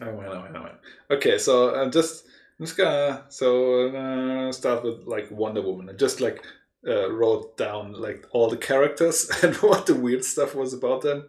Oh 0.01 0.17
man, 0.17 0.27
oh 0.27 0.43
man, 0.43 0.57
oh 0.57 0.63
man. 0.63 0.79
Okay, 1.11 1.39
so 1.39 1.75
I'm 1.75 1.91
just 1.91 2.27
I'm 2.59 2.67
just 2.67 2.77
gonna 2.77 3.25
so 3.29 3.89
uh, 3.89 4.53
start 4.53 4.83
with 4.83 5.07
like 5.07 5.31
Wonder 5.31 5.63
Woman. 5.63 5.91
I 5.91 5.93
just 5.93 6.21
like 6.21 6.45
uh, 6.87 7.11
wrote 7.11 7.57
down 7.57 7.93
like 7.93 8.27
all 8.31 8.49
the 8.49 8.57
characters 8.57 9.31
and 9.43 9.55
what 9.57 9.87
the 9.87 9.95
weird 9.95 10.25
stuff 10.25 10.55
was 10.55 10.73
about 10.73 11.03
them. 11.03 11.29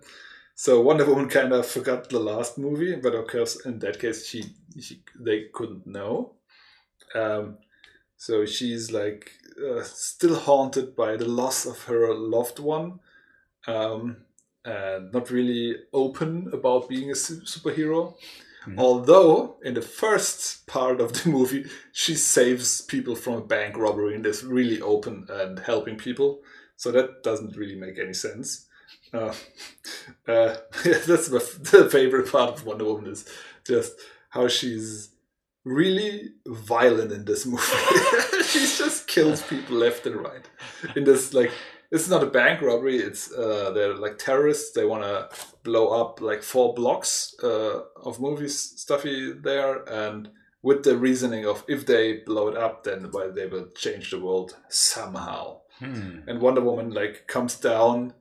So 0.60 0.82
Wonder 0.82 1.06
Woman 1.06 1.30
kind 1.30 1.54
of 1.54 1.68
forgot 1.68 2.10
the 2.10 2.20
last 2.20 2.58
movie, 2.58 2.96
but 2.96 3.14
of 3.14 3.28
course 3.28 3.64
in 3.66 3.78
that 3.80 4.00
case 4.00 4.26
she, 4.28 4.44
she 4.82 5.04
they 5.20 5.46
couldn't 5.54 5.86
know. 5.86 6.34
Um, 7.16 7.60
so 8.18 8.46
she's 8.46 8.92
like 8.92 9.32
uh, 9.64 9.84
still 9.84 10.36
haunted 10.36 10.96
by 10.96 11.18
the 11.18 11.28
loss 11.28 11.66
of 11.68 11.84
her 11.84 12.14
loved 12.14 12.60
one, 12.60 13.00
um, 13.68 14.18
and 14.66 15.12
not 15.14 15.30
really 15.32 15.78
open 15.94 16.50
about 16.54 16.90
being 16.90 17.12
a 17.12 17.16
su- 17.16 17.42
superhero. 17.42 18.16
Mhm. 18.66 18.80
Although 18.80 19.58
in 19.64 19.76
the 19.76 19.82
first 19.84 20.68
part 20.68 21.02
of 21.02 21.14
the 21.14 21.30
movie, 21.38 21.66
she 21.94 22.16
saves 22.16 22.82
people 22.82 23.16
from 23.16 23.36
a 23.36 23.46
bank 23.46 23.78
robbery 23.78 24.16
and 24.16 24.26
is 24.26 24.44
really 24.44 24.82
open 24.82 25.28
and 25.30 25.60
helping 25.60 25.98
people. 25.98 26.42
So 26.78 26.92
that 26.92 27.24
doesn't 27.24 27.58
really 27.58 27.76
make 27.76 28.00
any 28.00 28.14
sense. 28.14 28.67
Uh, 29.14 29.34
uh, 30.28 30.56
that's 30.84 31.30
my 31.30 31.40
the 31.72 31.90
favorite 31.92 32.32
part 32.32 32.50
of 32.54 32.66
Wonder 32.66 32.86
Woman 32.86 33.12
is 33.12 33.26
just 33.66 33.94
how 34.30 34.48
she's 34.48 35.10
really 35.64 36.30
violent 36.46 37.12
in 37.12 37.26
this 37.26 37.46
movie. 37.46 37.64
she 38.44 38.60
just 38.60 39.08
kills 39.08 39.42
people 39.44 39.78
left 39.78 40.06
and 40.06 40.18
right. 40.18 40.50
In 40.96 41.04
this 41.06 41.34
like 41.34 41.52
it's 41.92 42.10
not 42.10 42.24
a 42.24 42.28
bank 42.28 42.62
robbery, 42.62 42.98
it's 42.98 43.32
uh 43.32 43.72
they're 43.74 43.96
like 43.96 44.18
terrorists, 44.18 44.74
they 44.74 44.86
wanna 44.86 45.30
blow 45.64 45.88
up 46.02 46.20
like 46.22 46.44
four 46.44 46.74
blocks 46.74 47.34
uh, 47.44 47.82
of 48.04 48.20
movies 48.20 48.60
stuffy 48.60 49.32
there 49.34 49.84
and 49.90 50.30
with 50.62 50.84
the 50.84 50.98
reasoning 50.98 51.46
of 51.46 51.64
if 51.68 51.86
they 51.86 52.18
blow 52.26 52.50
it 52.50 52.58
up 52.58 52.84
then 52.84 53.10
well, 53.14 53.32
they 53.32 53.48
will 53.48 53.68
change 53.76 54.12
the 54.12 54.20
world 54.20 54.58
somehow 54.70 55.62
Hmm. 55.80 56.22
and 56.28 56.42
Wonder 56.42 56.62
Woman 56.62 56.90
like 56.90 57.28
comes 57.28 57.56
down 57.56 58.14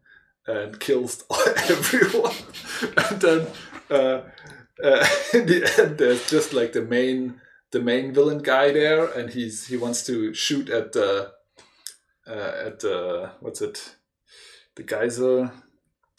and 0.47 0.79
kills 0.81 1.25
everyone, 1.69 2.35
and 2.97 3.21
then 3.21 3.47
uh, 3.91 4.21
uh, 4.83 5.07
in 5.35 5.47
the 5.47 5.75
end, 5.79 5.99
there's 5.99 6.29
just 6.31 6.53
like 6.53 6.73
the 6.73 6.83
main 6.83 7.41
the 7.73 7.81
main 7.81 8.13
villain 8.15 8.39
guy 8.39 8.73
there, 8.73 9.07
and 9.07 9.31
he's 9.31 9.67
he 9.67 9.77
wants 9.77 10.05
to 10.07 10.33
shoot 10.35 10.69
at 10.71 10.93
the 10.93 11.33
uh, 12.29 12.53
at 12.67 12.81
the 12.81 13.31
what's 13.41 13.61
it 13.63 13.97
the 14.77 14.83
geyser 14.83 15.51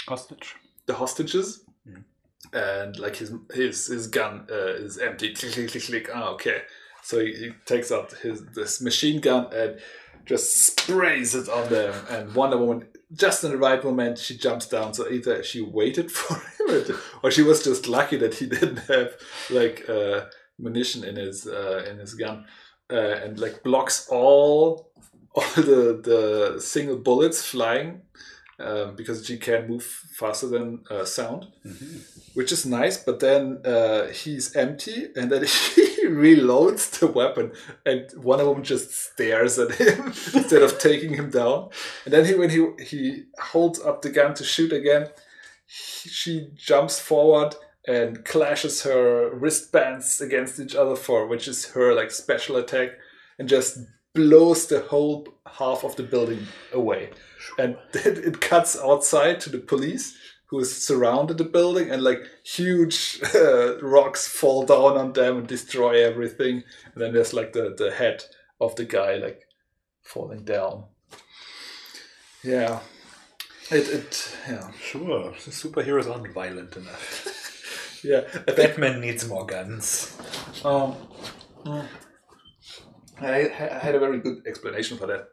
Hostage. 0.07 0.55
the 0.85 0.93
hostages. 0.95 1.63
Mhm. 1.87 2.03
And 2.53 2.97
like 2.99 3.17
his 3.17 3.31
his 3.53 3.87
his 3.87 4.07
gun 4.07 4.47
uh, 4.49 4.73
is 4.85 4.97
empty. 4.97 5.33
Click 5.33 5.53
click 5.53 5.69
click 5.69 5.83
click. 5.83 6.09
Ah, 6.13 6.29
okay. 6.29 6.61
So 7.03 7.19
he, 7.19 7.33
he 7.33 7.51
takes 7.65 7.91
out 7.91 8.11
his 8.13 8.45
this 8.55 8.81
machine 8.81 9.21
gun 9.21 9.47
and 9.53 9.79
just 10.25 10.55
sprays 10.55 11.35
it 11.35 11.47
on 11.49 11.69
them. 11.69 11.93
And 12.09 12.33
Wonder 12.35 12.57
Woman, 12.57 12.87
just 13.13 13.43
in 13.43 13.51
the 13.51 13.57
right 13.57 13.83
moment, 13.83 14.17
she 14.17 14.37
jumps 14.37 14.67
down. 14.67 14.93
So 14.93 15.09
either 15.09 15.43
she 15.43 15.61
waited 15.61 16.11
for 16.17 16.35
him, 16.35 16.97
or 17.23 17.31
she 17.31 17.43
was 17.43 17.63
just 17.63 17.87
lucky 17.87 18.17
that 18.17 18.35
he 18.35 18.45
didn't 18.55 18.79
have 18.87 19.13
like 19.49 19.87
uh, 19.89 20.25
munition 20.59 21.03
in 21.03 21.15
his 21.15 21.47
uh, 21.47 21.85
in 21.89 21.97
his 21.97 22.13
gun, 22.13 22.45
uh, 22.91 22.95
and 23.23 23.39
like 23.39 23.63
blocks 23.63 24.07
all 24.09 24.91
all 25.33 25.43
the 25.55 26.01
the 26.03 26.61
single 26.61 26.97
bullets 26.97 27.43
flying 27.43 28.01
um, 28.59 28.95
because 28.95 29.25
she 29.25 29.37
can 29.37 29.67
move 29.67 29.83
faster 29.83 30.47
than 30.47 30.83
uh, 30.89 31.05
sound, 31.05 31.47
which 32.33 32.51
is 32.51 32.65
nice. 32.65 32.97
But 32.97 33.19
then 33.19 33.61
uh, 33.63 34.07
he's 34.07 34.55
empty, 34.55 35.09
and 35.15 35.31
then 35.31 35.41
he 35.75 36.05
reloads 36.05 36.99
the 36.99 37.07
weapon, 37.07 37.51
and 37.85 38.09
one 38.15 38.39
of 38.39 38.47
them 38.47 38.63
just 38.63 38.91
stares 38.91 39.59
at 39.59 39.75
him 39.75 40.07
instead 40.33 40.63
of 40.63 40.79
taking 40.79 41.13
him 41.13 41.29
down. 41.29 41.69
And 42.05 42.13
then 42.13 42.25
he, 42.25 42.33
when 42.33 42.49
he 42.49 42.67
he 42.83 43.23
holds 43.39 43.79
up 43.79 44.01
the 44.01 44.09
gun 44.09 44.33
to 44.35 44.43
shoot 44.43 44.73
again, 44.73 45.09
he, 45.65 46.09
she 46.09 46.49
jumps 46.55 46.99
forward 46.99 47.55
and 47.87 48.25
clashes 48.25 48.83
her 48.83 49.33
wristbands 49.33 50.19
against 50.19 50.59
each 50.59 50.75
other 50.75 50.95
for 50.95 51.25
which 51.25 51.47
is 51.47 51.71
her 51.71 51.93
like 51.93 52.11
special 52.11 52.55
attack, 52.57 52.89
and 53.37 53.47
just 53.47 53.77
blows 54.15 54.65
the 54.65 54.79
whole 54.79 55.27
half 55.45 55.83
of 55.83 55.95
the 55.95 56.01
building 56.01 56.47
away 56.73 57.11
and 57.57 57.77
then 57.91 58.17
it 58.17 58.41
cuts 58.41 58.77
outside 58.77 59.39
to 59.41 59.49
the 59.49 59.59
police 59.59 60.17
who 60.47 60.59
is 60.59 60.81
surrounded 60.81 61.37
the 61.37 61.43
building 61.43 61.89
and 61.89 62.01
like 62.01 62.23
huge 62.43 63.19
uh, 63.35 63.77
rocks 63.81 64.27
fall 64.27 64.65
down 64.65 64.97
on 64.97 65.13
them 65.13 65.37
and 65.39 65.47
destroy 65.47 66.03
everything. 66.03 66.63
And 66.93 67.03
then 67.03 67.13
there's 67.13 67.33
like 67.33 67.51
the, 67.53 67.75
the 67.77 67.91
head 67.91 68.23
of 68.61 68.75
the 68.75 68.85
guy 68.85 69.15
like 69.15 69.41
falling 70.01 70.45
down. 70.45 70.85
Yeah. 72.43 72.79
It, 73.69 73.89
it 73.89 74.37
yeah. 74.47 74.71
Sure, 74.81 75.31
the 75.31 75.51
superheroes 75.51 76.09
aren't 76.09 76.33
violent 76.33 76.77
enough. 76.77 77.99
yeah. 78.03 78.21
Batman 78.45 79.01
needs 79.01 79.27
more 79.27 79.45
guns. 79.45 80.17
Um, 80.63 80.95
mm, 81.65 81.85
I, 83.19 83.41
I 83.41 83.79
had 83.79 83.95
a 83.95 83.99
very 83.99 84.19
good 84.19 84.47
explanation 84.47 84.97
for 84.97 85.07
that. 85.07 85.27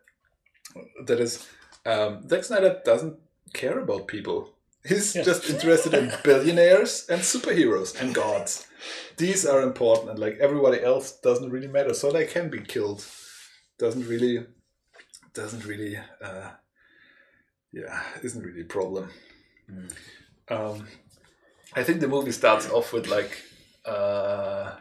That 1.06 1.20
is, 1.20 1.46
um, 1.86 2.28
Zack 2.28 2.44
Snyder 2.44 2.80
doesn't 2.84 3.18
care 3.52 3.78
about 3.78 4.08
people. 4.08 4.50
He's 4.86 5.14
just 5.14 5.48
interested 5.48 5.94
in 5.94 6.12
billionaires 6.24 7.06
and 7.08 7.22
superheroes 7.22 7.98
and 7.98 8.14
gods. 8.14 8.66
These 9.16 9.46
are 9.46 9.62
important, 9.62 10.10
and 10.10 10.18
like 10.18 10.36
everybody 10.40 10.82
else 10.82 11.12
doesn't 11.12 11.50
really 11.50 11.68
matter. 11.68 11.94
So 11.94 12.10
they 12.10 12.26
can 12.26 12.50
be 12.50 12.60
killed. 12.60 13.04
Doesn't 13.78 14.06
really, 14.06 14.44
doesn't 15.32 15.64
really, 15.64 15.96
uh, 16.22 16.50
yeah, 17.72 18.02
isn't 18.22 18.44
really 18.44 18.60
a 18.60 18.66
problem. 18.66 19.08
Um, 20.48 20.86
I 21.74 21.82
think 21.82 22.00
the 22.00 22.08
movie 22.08 22.32
starts 22.32 22.68
off 22.68 22.92
with 22.92 23.08
like 23.08 23.42
uh, 23.86 24.72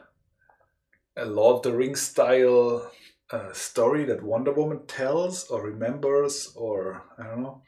a 1.16 1.26
Lord 1.26 1.58
of 1.58 1.64
the 1.64 1.78
Rings 1.78 2.02
style 2.02 2.92
uh, 3.32 3.52
story 3.54 4.06
that 4.06 4.24
Wonder 4.24 4.52
Woman 4.54 4.86
tells 4.88 5.46
or 5.46 5.62
remembers, 5.64 6.54
or 6.56 7.04
I 7.18 7.24
don't 7.24 7.44
know, 7.44 7.62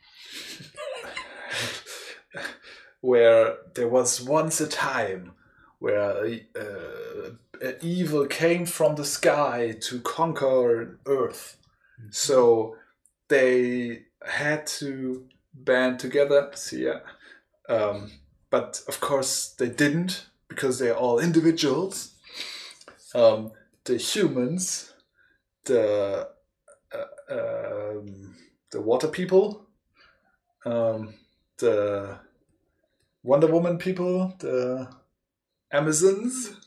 where 3.02 3.58
there 3.74 3.88
was 3.88 4.22
once 4.22 4.62
a 4.62 4.68
time 4.68 5.34
where 5.80 6.40
uh, 6.56 7.72
evil 7.82 8.26
came 8.26 8.66
from 8.66 8.96
the 8.96 9.06
sky 9.06 9.76
to 9.82 10.00
conquer 10.02 11.00
Earth. 11.06 11.58
So 12.10 12.76
they 13.28 14.04
had 14.26 14.68
to 14.68 15.26
band 15.54 16.00
together. 16.00 16.52
See, 16.56 16.86
yeah. 16.86 17.00
Um, 17.70 18.12
but 18.50 18.82
of 18.88 19.00
course 19.00 19.50
they 19.50 19.70
didn't 19.70 20.26
because 20.48 20.80
they're 20.80 20.98
all 20.98 21.20
individuals. 21.20 22.14
Um, 23.14 23.52
the 23.86 23.98
humans, 23.98 24.94
the 25.66 26.30
uh, 26.94 27.06
um, 27.32 28.36
the 28.72 28.82
water 28.82 29.08
people, 29.08 29.68
um, 30.66 31.14
the 31.60 32.20
Wonder 33.24 33.48
Woman 33.48 33.78
people, 33.78 34.36
the 34.40 34.90
Amazons, 35.72 36.58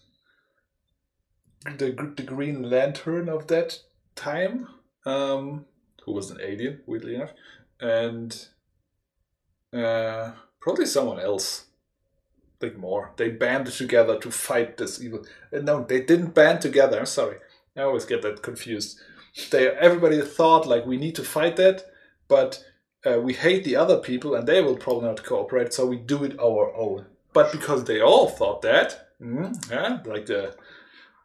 the 1.65 2.13
the 2.17 2.23
Green 2.23 2.71
Lantern 2.71 3.29
of 3.29 3.47
that 3.49 3.81
time, 4.17 4.69
um, 5.07 5.67
who 6.05 6.13
was 6.13 6.31
an 6.31 6.39
alien, 6.43 6.81
weirdly 6.87 7.17
enough, 7.17 7.33
and 7.81 8.49
uh, 9.75 10.33
probably 10.61 10.87
someone 10.87 11.21
else. 11.21 11.67
Like 12.61 12.79
more, 12.79 13.13
they 13.17 13.31
banded 13.31 13.75
together 13.75 14.19
to 14.21 14.31
fight 14.33 14.79
this 14.79 15.01
evil. 15.03 15.25
uh, 15.53 15.61
No, 15.61 15.85
they 15.85 16.01
didn't 16.01 16.35
band 16.35 16.61
together. 16.61 17.05
Sorry, 17.07 17.37
I 17.79 17.83
always 17.83 18.05
get 18.05 18.23
that 18.23 18.43
confused. 18.43 18.99
They 19.51 19.69
everybody 19.69 20.21
thought 20.21 20.67
like 20.67 20.85
we 20.85 20.97
need 20.97 21.15
to 21.17 21.25
fight 21.25 21.57
that, 21.57 21.85
but 22.27 22.65
uh, 23.07 23.21
we 23.21 23.35
hate 23.35 23.65
the 23.65 23.77
other 23.77 23.99
people 23.99 24.35
and 24.35 24.47
they 24.47 24.61
will 24.61 24.77
probably 24.77 25.07
not 25.07 25.25
cooperate, 25.25 25.73
so 25.73 25.87
we 25.87 25.97
do 25.97 26.25
it 26.25 26.39
our 26.41 26.75
own. 26.75 27.07
But 27.33 27.53
because 27.53 27.85
they 27.85 28.01
all 28.01 28.29
thought 28.29 28.63
that, 28.63 29.11
mm, 29.21 29.71
yeah, 29.71 30.01
like 30.05 30.27
the 30.27 30.57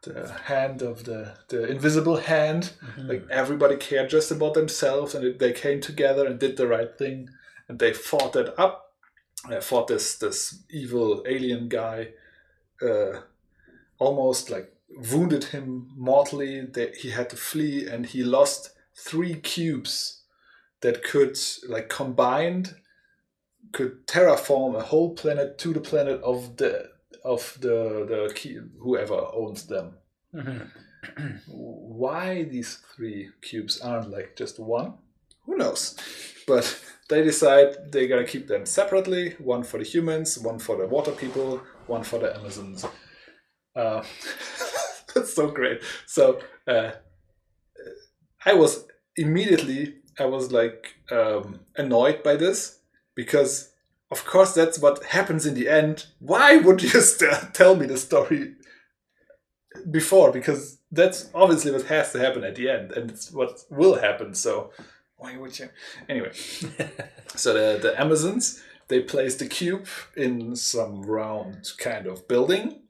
the 0.04 0.32
hand 0.46 0.82
of 0.82 1.06
the 1.06 1.34
the 1.48 1.66
invisible 1.66 2.18
hand, 2.18 2.74
like 2.98 3.26
everybody 3.32 3.78
cared 3.78 4.10
just 4.10 4.32
about 4.32 4.54
themselves, 4.54 5.16
and 5.16 5.26
it, 5.26 5.40
they 5.40 5.54
came 5.54 5.82
together 5.82 6.28
and 6.28 6.40
did 6.40 6.58
the 6.58 6.68
right 6.68 6.96
thing, 6.98 7.30
and 7.68 7.80
they 7.80 7.94
fought 7.94 8.34
that 8.34 8.60
up. 8.60 8.92
Uh, 9.50 9.60
fought 9.60 9.88
this 9.88 10.18
this 10.18 10.64
evil 10.70 11.24
alien 11.28 11.68
guy, 11.68 12.10
uh, 12.82 13.22
almost 13.98 14.50
like 14.50 14.74
wounded 15.12 15.46
him 15.46 15.90
mortally. 15.96 16.62
That 16.62 16.98
he 16.98 17.12
had 17.12 17.30
to 17.32 17.36
flee, 17.36 17.88
and 17.88 18.06
he 18.06 18.24
lost 18.24 18.72
three 18.96 19.36
cubes 19.36 20.24
that 20.82 21.04
could 21.04 21.38
like 21.68 21.90
combined 21.90 22.76
could 23.74 24.06
terraform 24.08 24.76
a 24.78 24.82
whole 24.82 25.16
planet 25.16 25.58
to 25.58 25.74
the 25.74 25.80
planet 25.82 26.22
of 26.22 26.58
the 26.58 26.90
of 27.26 27.58
the 27.60 28.06
the 28.08 28.34
key, 28.34 28.60
whoever 28.80 29.28
owns 29.34 29.66
them. 29.66 29.96
Why 31.48 32.44
these 32.44 32.80
three 32.96 33.30
cubes 33.42 33.82
aren't 33.82 34.10
like 34.10 34.36
just 34.38 34.60
one? 34.60 34.94
Who 35.46 35.58
knows? 35.58 35.98
But 36.48 36.80
they 37.10 37.24
decide 37.24 37.92
they're 37.92 38.08
gonna 38.08 38.26
keep 38.26 38.48
them 38.48 38.66
separately 38.66 39.32
one 39.40 39.64
for 39.64 39.78
the 39.78 39.84
humans 39.84 40.40
one 40.40 40.60
for 40.60 40.78
the 40.78 40.88
water 40.88 41.12
people 41.12 41.62
one 41.88 42.04
for 42.04 42.20
the 42.20 42.36
amazons. 42.38 42.86
Uh, 43.76 44.04
that's 45.16 45.34
so 45.34 45.48
great. 45.50 45.82
So 46.06 46.40
uh, 46.68 46.92
i 48.46 48.54
was 48.54 48.86
immediately 49.16 49.96
i 50.20 50.26
was 50.26 50.52
like 50.52 50.96
um, 51.12 51.60
annoyed 51.78 52.24
by 52.24 52.36
this 52.36 52.80
because 53.16 53.74
of 54.12 54.26
course 54.26 54.54
that's 54.54 54.78
what 54.78 55.04
happens 55.06 55.46
in 55.46 55.56
the 55.56 55.68
end. 55.68 56.06
Why 56.20 56.58
would 56.58 56.84
you 56.84 56.90
st- 57.14 57.54
tell 57.54 57.76
me 57.76 57.88
the 57.88 57.98
story 57.98 58.54
before? 59.90 60.32
Because 60.32 60.78
that's 60.92 61.32
obviously 61.34 61.72
what 61.72 61.88
has 61.88 62.12
to 62.12 62.20
happen 62.20 62.44
at 62.44 62.56
the 62.56 62.70
end 62.70 62.92
and 62.92 63.10
it's 63.10 63.32
what 63.32 63.64
will 63.72 63.96
happen 63.96 64.36
so 64.36 64.72
why 65.18 65.36
would 65.38 65.58
you? 65.60 65.70
Anyway. 66.08 66.32
So 67.36 67.54
the, 67.54 67.80
the 67.82 68.00
amazons 68.00 68.62
they 68.90 69.00
place 69.00 69.36
the 69.38 69.48
cube 69.48 69.88
in 70.16 70.56
some 70.56 71.02
round 71.02 71.72
kind 71.80 72.06
of 72.06 72.28
building 72.28 72.82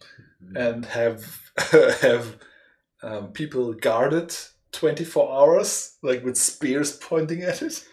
and 0.53 0.85
have 0.87 1.42
have 2.01 2.37
um, 3.01 3.27
people 3.33 3.73
guard 3.73 4.13
it 4.13 4.49
24 4.71 5.31
hours 5.33 5.97
like 6.01 6.23
with 6.23 6.37
spears 6.37 6.95
pointing 6.97 7.41
at 7.43 7.61
it 7.61 7.85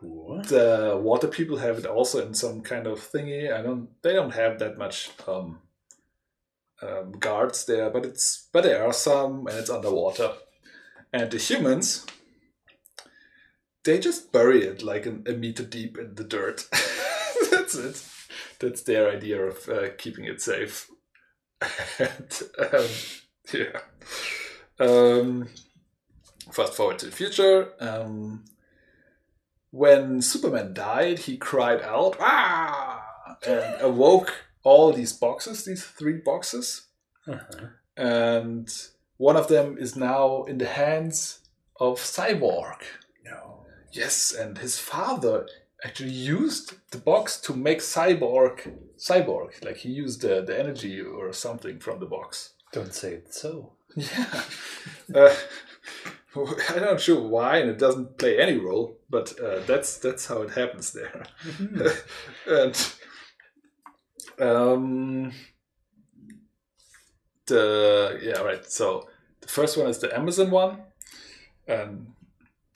Sure. 0.00 0.42
the 0.42 1.00
water 1.02 1.28
people 1.28 1.56
have 1.58 1.78
it 1.78 1.86
also 1.86 2.26
in 2.26 2.34
some 2.34 2.60
kind 2.60 2.86
of 2.86 2.98
thingy. 3.00 3.50
I 3.52 3.62
don't. 3.62 3.88
They 4.02 4.12
don't 4.12 4.34
have 4.34 4.58
that 4.58 4.76
much 4.76 5.10
um, 5.26 5.60
um, 6.82 7.12
guards 7.12 7.64
there, 7.64 7.88
but 7.90 8.04
it's 8.04 8.48
but 8.52 8.64
there 8.64 8.84
are 8.86 8.92
some, 8.92 9.46
and 9.46 9.56
it's 9.56 9.70
underwater. 9.70 10.32
And 11.12 11.30
the 11.30 11.38
humans, 11.38 12.04
they 13.84 13.98
just 13.98 14.32
bury 14.32 14.64
it 14.64 14.82
like 14.82 15.06
an, 15.06 15.24
a 15.26 15.32
meter 15.32 15.62
deep 15.64 15.96
in 15.96 16.14
the 16.16 16.24
dirt. 16.24 16.66
That's 17.50 17.74
it. 17.76 18.02
that's 18.58 18.82
their 18.82 19.10
idea 19.10 19.40
of 19.42 19.68
uh, 19.68 19.88
keeping 19.96 20.24
it 20.24 20.40
safe. 20.42 20.90
And, 21.98 22.42
um, 22.72 22.88
yeah. 23.52 23.80
Um, 24.78 25.48
fast 26.52 26.74
forward 26.74 26.98
to 27.00 27.06
the 27.06 27.12
future. 27.12 27.72
Um, 27.80 28.44
when 29.70 30.22
Superman 30.22 30.74
died, 30.74 31.20
he 31.20 31.36
cried 31.36 31.82
out, 31.82 32.16
ah! 32.20 33.04
and 33.46 33.80
awoke 33.80 34.32
all 34.62 34.92
these 34.92 35.12
boxes, 35.12 35.64
these 35.64 35.84
three 35.84 36.20
boxes. 36.24 36.86
Uh-huh. 37.26 37.66
And 37.96 38.68
one 39.16 39.36
of 39.36 39.48
them 39.48 39.76
is 39.78 39.96
now 39.96 40.44
in 40.44 40.58
the 40.58 40.66
hands 40.66 41.40
of 41.80 41.98
Cyborg. 41.98 42.82
No. 43.24 43.66
Yes, 43.92 44.32
and 44.32 44.58
his 44.58 44.78
father 44.78 45.46
actually 45.84 46.10
used 46.10 46.74
the 46.90 46.98
box 46.98 47.40
to 47.42 47.54
make 47.54 47.78
Cyborg 47.78 48.72
Cyborg. 48.98 49.64
Like 49.64 49.78
he 49.78 49.90
used 49.90 50.22
the, 50.22 50.42
the 50.42 50.58
energy 50.58 51.00
or 51.00 51.32
something 51.32 51.78
from 51.78 52.00
the 52.00 52.06
box. 52.06 52.54
Don't 52.72 52.94
say 52.94 53.14
it 53.14 53.34
so. 53.34 53.72
Yeah. 53.96 54.42
uh, 55.14 55.34
I'm 56.36 56.80
not 56.80 57.00
sure 57.00 57.20
why, 57.20 57.58
and 57.58 57.70
it 57.70 57.78
doesn't 57.78 58.18
play 58.18 58.38
any 58.38 58.58
role, 58.58 58.98
but 59.08 59.38
uh, 59.40 59.60
that's 59.66 59.98
that's 59.98 60.26
how 60.26 60.42
it 60.42 60.50
happens 60.50 60.92
there. 60.92 61.24
and 62.46 62.94
um, 64.40 65.32
the 67.46 68.18
yeah 68.22 68.40
right. 68.40 68.64
So 68.64 69.08
the 69.40 69.48
first 69.48 69.76
one 69.76 69.86
is 69.86 69.98
the 69.98 70.16
Amazon 70.16 70.50
one, 70.50 70.82
and 71.68 72.12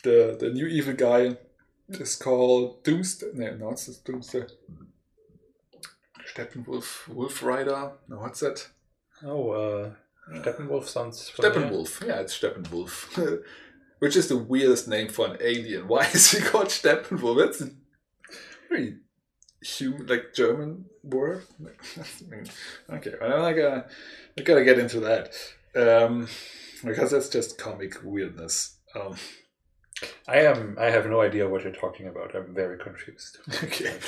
the 0.05 0.37
the 0.39 0.51
new 0.51 0.67
evil 0.67 0.95
guy 0.95 1.37
is 1.89 2.15
called 2.17 2.85
Doomsday. 2.85 3.31
No, 3.35 3.57
no, 3.57 3.71
it's 3.71 3.87
just 3.87 4.05
Doomsday. 4.05 4.45
Steppenwolf, 6.39 7.09
Wolf 7.09 7.43
Rider. 7.43 7.93
No, 8.09 8.19
what's 8.19 8.41
that? 8.41 8.69
Oh, 9.25 9.51
uh, 9.51 9.91
Steppenwolf 10.37 10.85
sounds 10.85 11.29
familiar. 11.29 11.61
Steppenwolf. 11.61 12.07
Yeah, 12.07 12.21
it's 12.21 12.39
Steppenwolf. 12.39 13.43
Which 13.99 14.15
is 14.15 14.29
the 14.29 14.37
weirdest 14.37 14.87
name 14.87 15.09
for 15.09 15.27
an 15.27 15.39
alien. 15.41 15.89
Why 15.89 16.05
is 16.07 16.31
he 16.31 16.41
called 16.41 16.69
Steppenwolf? 16.69 17.39
That's 17.39 17.61
a 17.63 17.71
very 18.69 18.99
human, 19.61 20.07
like 20.07 20.35
German 20.35 20.85
word. 21.03 21.45
Okay, 22.91 23.13
I'm 23.21 23.31
gonna, 23.57 23.87
I 24.39 24.43
gotta 24.43 24.65
get 24.65 24.79
into 24.79 25.01
that 25.01 25.35
um, 25.75 26.29
because 26.85 27.11
that's 27.11 27.29
just 27.29 27.59
comic 27.59 27.97
weirdness. 28.05 28.77
Um, 28.95 29.17
I 30.29 30.39
am. 30.43 30.77
I 30.79 30.91
have 30.91 31.07
no 31.07 31.21
idea 31.21 31.49
what 31.49 31.65
you're 31.65 31.73
talking 31.73 32.07
about. 32.07 32.35
I'm 32.37 32.55
very 32.55 32.79
confused. 32.79 33.39
okay, 33.65 33.99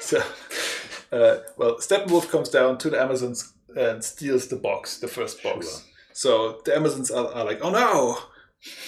so 0.00 0.22
uh, 1.12 1.38
well, 1.56 1.76
Steppenwolf 1.76 2.30
comes 2.30 2.48
down 2.48 2.78
to 2.78 2.90
the 2.90 3.00
Amazons 3.00 3.52
and 3.76 4.02
steals 4.02 4.48
the 4.48 4.56
box, 4.56 4.98
the 4.98 5.08
first 5.08 5.42
box. 5.42 5.66
Sure. 5.66 5.92
So 6.12 6.60
the 6.64 6.74
Amazons 6.74 7.10
are, 7.10 7.32
are 7.32 7.44
like, 7.44 7.60
"Oh 7.62 7.70
no, 7.70 8.18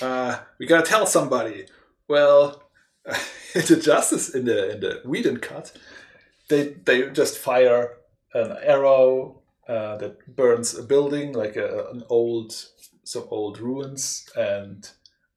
uh, 0.06 0.40
we 0.58 0.66
gotta 0.66 0.86
tell 0.86 1.06
somebody." 1.06 1.66
Well, 2.08 2.70
in 3.54 3.62
the 3.66 3.80
Justice 3.82 4.34
in 4.34 4.46
the 4.46 4.72
in 4.72 4.80
the 4.80 5.02
Whedon 5.04 5.38
cut, 5.38 5.72
they 6.48 6.74
they 6.84 7.10
just 7.10 7.38
fire 7.38 7.96
an 8.34 8.56
arrow 8.62 9.42
uh, 9.68 9.96
that 9.98 10.34
burns 10.34 10.76
a 10.76 10.82
building, 10.82 11.32
like 11.32 11.56
a, 11.56 11.88
an 11.90 12.02
old 12.08 12.54
some 13.04 13.26
old 13.30 13.58
ruins, 13.58 14.28
and 14.36 14.90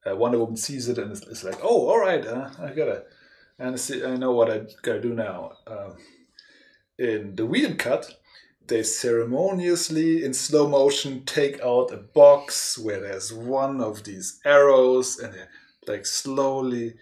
uh, 0.10 0.16
Wonder 0.16 0.40
Woman 0.40 0.58
sees 0.58 0.88
it 0.90 0.98
and 0.98 1.12
is, 1.12 1.24
is 1.24 1.44
like, 1.44 1.60
"Oh, 1.62 1.90
all 1.90 2.00
right, 2.00 2.26
uh, 2.26 2.50
I 2.60 2.70
gotta, 2.70 3.04
and 3.60 3.80
see, 3.80 4.04
I 4.04 4.16
know 4.16 4.32
what 4.32 4.50
I 4.50 4.62
gotta 4.82 5.02
do 5.02 5.14
now." 5.14 5.54
Um, 5.68 5.98
in 6.98 7.36
the 7.36 7.46
Whedon 7.46 7.78
cut, 7.78 8.18
they 8.68 8.84
ceremoniously, 8.84 10.24
in 10.24 10.34
slow 10.34 10.68
motion, 10.68 11.26
take 11.26 11.60
out 11.62 11.92
a 11.92 11.98
box 11.98 12.78
where 12.78 13.02
there's 13.02 13.34
one 13.34 13.82
of 13.82 14.04
these 14.04 14.40
arrows, 14.46 15.20
and 15.20 15.34
they're 15.34 15.50
like 15.88 16.06
slowly 16.06 16.96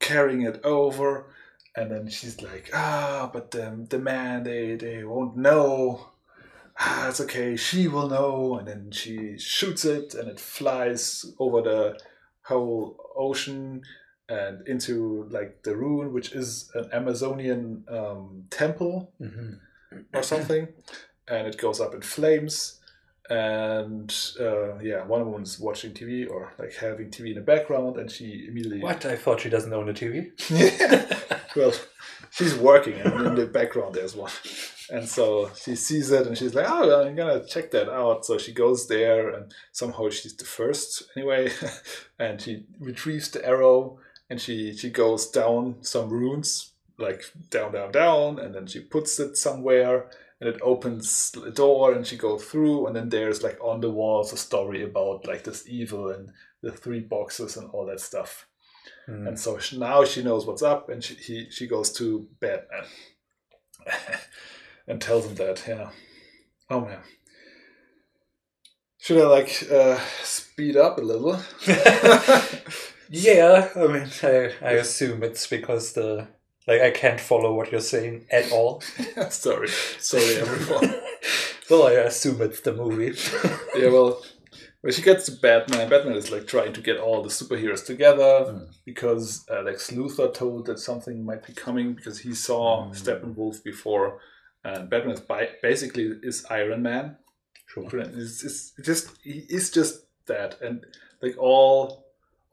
carrying 0.00 0.42
it 0.42 0.60
over. 0.64 1.26
And 1.76 1.90
then 1.90 2.08
she's 2.08 2.40
like, 2.42 2.70
"Ah, 2.72 3.30
but 3.32 3.50
the 3.50 3.86
the 3.88 3.98
man, 3.98 4.44
they 4.44 4.76
they 4.76 5.04
won't 5.04 5.36
know." 5.36 6.10
Ah, 6.78 7.08
it's 7.08 7.20
okay. 7.20 7.56
She 7.56 7.88
will 7.88 8.08
know, 8.08 8.58
and 8.58 8.68
then 8.68 8.90
she 8.90 9.38
shoots 9.38 9.84
it, 9.84 10.14
and 10.14 10.28
it 10.28 10.40
flies 10.40 11.24
over 11.38 11.62
the 11.62 12.00
whole 12.42 12.96
ocean 13.16 13.82
and 14.28 14.66
into 14.66 15.26
like 15.30 15.62
the 15.62 15.76
ruin, 15.76 16.12
which 16.12 16.32
is 16.32 16.70
an 16.74 16.90
Amazonian 16.92 17.84
um, 17.88 18.44
temple 18.50 19.12
hmm 19.18 19.54
or 20.12 20.24
something, 20.24 20.66
and 21.28 21.46
it 21.46 21.56
goes 21.56 21.80
up 21.80 21.94
in 21.94 22.02
flames. 22.02 22.80
And 23.30 24.14
uh, 24.38 24.78
yeah, 24.80 25.04
Wonder 25.04 25.24
Woman's 25.26 25.58
watching 25.58 25.92
TV 25.92 26.28
or 26.28 26.52
like 26.58 26.74
having 26.74 27.10
TV 27.10 27.28
in 27.28 27.34
the 27.36 27.40
background, 27.40 27.96
and 27.96 28.10
she 28.10 28.46
immediately 28.48 28.80
What? 28.80 29.06
I 29.06 29.16
thought 29.16 29.40
she 29.40 29.48
doesn't 29.48 29.72
own 29.72 29.88
a 29.88 29.94
TV. 29.94 30.32
well, 31.56 31.72
she's 32.30 32.54
working, 32.54 32.94
and 32.94 33.26
in 33.26 33.34
the 33.34 33.46
background 33.46 33.94
there's 33.94 34.14
one. 34.14 34.32
And 34.90 35.08
so 35.08 35.50
she 35.56 35.74
sees 35.76 36.10
it, 36.10 36.26
and 36.26 36.36
she's 36.36 36.54
like, 36.54 36.66
"Oh, 36.68 37.06
I'm 37.06 37.16
gonna 37.16 37.46
check 37.46 37.70
that 37.70 37.88
out." 37.88 38.26
So 38.26 38.36
she 38.36 38.52
goes 38.52 38.88
there, 38.88 39.30
and 39.30 39.54
somehow 39.72 40.10
she's 40.10 40.36
the 40.36 40.44
first 40.44 41.04
anyway, 41.16 41.50
and 42.18 42.40
she 42.40 42.66
retrieves 42.78 43.30
the 43.30 43.46
arrow, 43.46 43.98
and 44.30 44.40
she 44.40 44.76
she 44.76 44.90
goes 44.90 45.30
down 45.30 45.76
some 45.82 46.08
runes, 46.08 46.72
like 46.98 47.22
down, 47.50 47.72
down, 47.72 47.92
down, 47.92 48.38
and 48.38 48.54
then 48.54 48.66
she 48.66 48.80
puts 48.80 49.18
it 49.20 49.36
somewhere, 49.36 50.10
and 50.40 50.48
it 50.48 50.60
opens 50.62 51.32
a 51.44 51.50
door, 51.50 51.92
and 51.92 52.06
she 52.06 52.16
goes 52.16 52.44
through, 52.44 52.86
and 52.86 52.96
then 52.96 53.08
there's 53.08 53.42
like 53.42 53.58
on 53.62 53.80
the 53.80 53.90
walls 53.90 54.32
a 54.32 54.36
story 54.36 54.82
about 54.82 55.26
like 55.26 55.44
this 55.44 55.68
evil 55.68 56.10
and 56.10 56.30
the 56.62 56.72
three 56.72 57.00
boxes 57.00 57.56
and 57.56 57.70
all 57.70 57.86
that 57.86 58.00
stuff. 58.00 58.46
Hmm. 59.06 59.28
And 59.28 59.38
so 59.38 59.58
she, 59.58 59.78
now 59.78 60.04
she 60.04 60.22
knows 60.22 60.46
what's 60.46 60.62
up, 60.62 60.88
and 60.88 61.02
she 61.02 61.14
he, 61.14 61.50
she 61.50 61.66
goes 61.66 61.92
to 61.92 62.26
Batman 62.40 62.84
and 64.88 65.00
tells 65.00 65.26
him 65.26 65.34
that. 65.36 65.64
Yeah. 65.68 65.90
Oh 66.70 66.80
man. 66.80 67.00
Should 68.98 69.20
I 69.20 69.26
like 69.26 69.66
uh, 69.70 69.98
speed 70.22 70.78
up 70.78 70.96
a 70.96 71.02
little? 71.02 71.38
yeah, 73.10 73.68
I 73.76 73.86
mean, 73.86 74.08
I, 74.22 74.52
I 74.62 74.70
assume 74.72 75.22
it's 75.22 75.46
because 75.46 75.92
the 75.92 76.28
like 76.66 76.80
I 76.80 76.90
can't 76.90 77.20
follow 77.20 77.54
what 77.54 77.70
you're 77.70 77.80
saying 77.80 78.26
at 78.30 78.50
all. 78.52 78.80
sorry, 79.30 79.68
sorry 79.98 80.36
everyone. 80.36 80.94
well, 81.70 81.86
I 81.86 81.92
assume 81.92 82.40
it's 82.42 82.60
the 82.60 82.72
movie. 82.72 83.18
yeah, 83.76 83.88
well, 83.90 84.22
when 84.80 84.92
she 84.92 85.02
gets 85.02 85.26
to 85.26 85.32
Batman, 85.32 85.88
Batman 85.90 86.16
is 86.16 86.30
like 86.30 86.46
trying 86.46 86.72
to 86.72 86.80
get 86.80 86.98
all 86.98 87.22
the 87.22 87.28
superheroes 87.28 87.84
together 87.84 88.22
Mm. 88.46 88.68
because 88.84 89.44
uh, 89.50 89.62
Lex 89.62 89.90
Luthor 89.90 90.32
told 90.32 90.66
that 90.66 90.78
something 90.78 91.24
might 91.24 91.46
be 91.46 91.52
coming 91.52 91.94
because 91.94 92.18
he 92.20 92.34
saw 92.34 92.86
Mm. 92.86 92.94
Steppenwolf 92.94 93.62
before, 93.64 94.20
and 94.64 94.88
Batman 94.88 95.14
is 95.14 95.20
bi- 95.20 95.50
basically 95.62 96.12
is 96.22 96.44
Iron 96.50 96.82
Man. 96.82 97.16
Sure. 97.66 97.88
It's, 97.92 98.44
it's 98.44 98.72
just 98.82 99.10
he 99.22 99.44
is 99.50 99.70
just 99.70 100.06
that, 100.26 100.60
and 100.62 100.84
like 101.22 101.36
all 101.38 102.03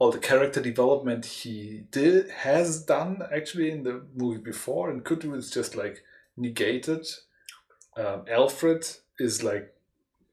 all 0.02 0.12
the 0.12 0.18
character 0.18 0.60
development 0.60 1.26
he 1.26 1.84
did 1.92 2.28
has 2.32 2.82
done 2.84 3.22
actually 3.32 3.70
in 3.70 3.84
the 3.84 4.02
movie 4.16 4.42
before, 4.42 4.90
and 4.90 5.06
could 5.06 5.20
do 5.20 5.36
is 5.36 5.52
just 5.52 5.76
like 5.76 6.04
negated. 6.36 7.06
Um, 7.96 8.26
Alfred 8.28 8.84
is 9.20 9.44
like 9.44 9.76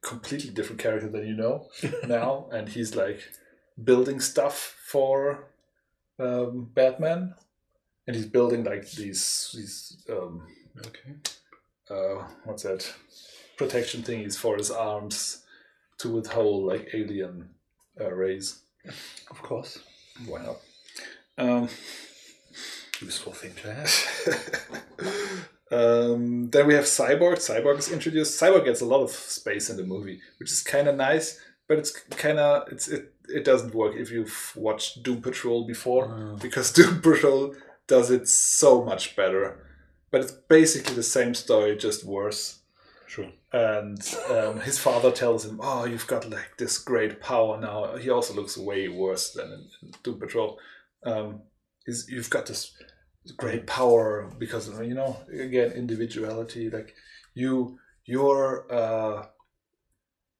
completely 0.00 0.48
different 0.48 0.80
character 0.80 1.10
than 1.10 1.26
you 1.26 1.34
know 1.34 1.68
now, 2.06 2.46
and 2.50 2.66
he's 2.70 2.96
like 2.96 3.20
building 3.84 4.20
stuff 4.20 4.56
for 4.86 5.48
um, 6.18 6.70
Batman, 6.72 7.34
and 8.06 8.16
he's 8.16 8.24
building 8.38 8.64
like 8.64 8.90
these 8.92 9.52
these 9.54 9.98
um, 10.08 10.46
Okay. 10.78 11.12
uh, 11.90 12.24
what's 12.44 12.62
that 12.62 12.90
protection 13.58 14.02
thingies 14.02 14.38
for 14.38 14.56
his 14.56 14.70
arms 14.70 15.44
to 15.98 16.08
withhold 16.08 16.64
like 16.64 16.88
alien 16.94 17.50
uh, 18.00 18.10
rays. 18.10 18.62
Of 19.30 19.42
course. 19.42 19.78
Why 20.26 20.42
not? 20.42 20.56
Um, 21.38 21.68
Useful 23.00 23.32
thing 23.32 23.54
to 23.62 23.72
have. 23.74 23.92
um, 25.70 26.50
then 26.50 26.66
we 26.66 26.74
have 26.74 26.84
Cyborg. 26.84 27.36
Cyborg 27.36 27.78
is 27.78 27.92
introduced. 27.92 28.40
Cyborg 28.40 28.64
gets 28.64 28.80
a 28.80 28.86
lot 28.86 29.02
of 29.02 29.10
space 29.10 29.70
in 29.70 29.76
the 29.76 29.84
movie, 29.84 30.20
which 30.38 30.50
is 30.50 30.62
kind 30.62 30.88
of 30.88 30.96
nice, 30.96 31.38
but 31.68 31.78
it's 31.78 31.92
kind 31.92 32.38
of 32.40 32.66
it's 32.72 32.88
it 32.88 33.12
it 33.28 33.44
doesn't 33.44 33.74
work 33.74 33.94
if 33.96 34.10
you've 34.10 34.52
watched 34.56 35.02
Doom 35.02 35.20
Patrol 35.22 35.66
before 35.66 36.08
Mm. 36.08 36.40
because 36.40 36.72
Doom 36.78 37.00
Patrol 37.00 37.54
does 37.86 38.10
it 38.10 38.26
so 38.28 38.82
much 38.84 39.14
better. 39.14 39.64
But 40.10 40.22
it's 40.22 40.32
basically 40.32 40.94
the 40.94 41.02
same 41.02 41.34
story, 41.34 41.76
just 41.76 42.02
worse. 42.04 42.60
Sure. 43.06 43.30
And 43.52 44.16
um, 44.30 44.60
his 44.60 44.78
father 44.78 45.10
tells 45.10 45.44
him, 45.44 45.58
"Oh, 45.62 45.84
you've 45.86 46.06
got 46.06 46.28
like 46.28 46.56
this 46.58 46.78
great 46.78 47.20
power 47.20 47.58
now." 47.58 47.96
He 47.96 48.10
also 48.10 48.34
looks 48.34 48.58
way 48.58 48.88
worse 48.88 49.32
than 49.32 49.46
in, 49.52 49.68
in 49.82 49.92
Doom 50.02 50.20
Patrol. 50.20 50.58
Um, 51.04 51.42
you've 51.86 52.30
got 52.30 52.46
this 52.46 52.76
great 53.36 53.66
power 53.66 54.30
because 54.38 54.68
of 54.68 54.84
you 54.84 54.94
know 54.94 55.16
again 55.32 55.72
individuality. 55.72 56.68
Like 56.68 56.94
you, 57.34 57.78
your 58.04 58.70
uh, 58.70 59.26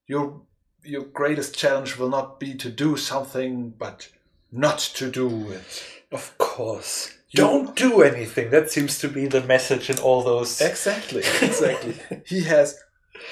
your 0.07 0.43
your 0.85 1.05
greatest 1.05 1.57
challenge 1.57 1.97
will 1.97 2.11
not 2.11 2.39
be 2.39 2.55
to 2.57 2.69
do 2.71 2.97
something, 2.99 3.71
but 3.71 4.11
not 4.53 4.79
to 4.79 5.11
do 5.11 5.51
it. 5.51 5.85
Of 6.13 6.37
course. 6.39 7.15
Don't 7.35 7.77
do 7.77 8.01
anything. 8.01 8.51
That 8.51 8.71
seems 8.71 8.99
to 9.01 9.09
be 9.09 9.27
the 9.27 9.43
message 9.43 9.91
in 9.91 9.99
all 9.99 10.23
those. 10.23 10.63
Exactly, 10.63 11.23
exactly. 11.43 12.23
he 12.27 12.45
has 12.45 12.83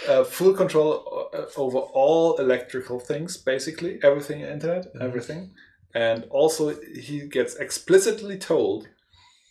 uh, 0.09 0.25
full 0.25 0.55
control 0.55 1.31
uh, 1.35 1.47
over 1.57 1.79
all 1.79 2.37
electrical 2.39 2.99
things, 3.01 3.37
basically 3.37 3.99
everything, 4.03 4.41
internet, 4.41 4.95
Mhm. 4.95 5.03
everything, 5.03 5.55
and 5.95 6.25
also 6.31 6.75
he 7.09 7.27
gets 7.29 7.55
explicitly 7.57 8.39
told 8.39 8.89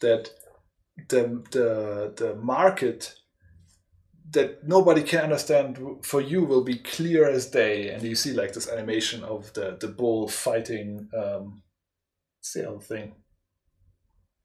that 0.02 0.30
the 1.10 1.44
the 1.52 2.14
the 2.16 2.36
market 2.36 3.16
that 4.32 4.68
nobody 4.68 5.04
can 5.04 5.24
understand 5.24 5.78
for 6.02 6.20
you 6.22 6.44
will 6.44 6.64
be 6.64 6.78
clear 6.78 7.30
as 7.30 7.46
day, 7.52 7.90
and 7.90 8.04
you 8.04 8.16
see 8.16 8.34
like 8.34 8.54
this 8.54 8.70
animation 8.70 9.24
of 9.24 9.54
the 9.54 9.78
the 9.80 9.88
bull 9.88 10.28
fighting. 10.28 11.10
Um, 11.14 11.64
what's 12.38 12.54
the 12.54 12.70
other 12.70 12.80
thing? 12.80 13.16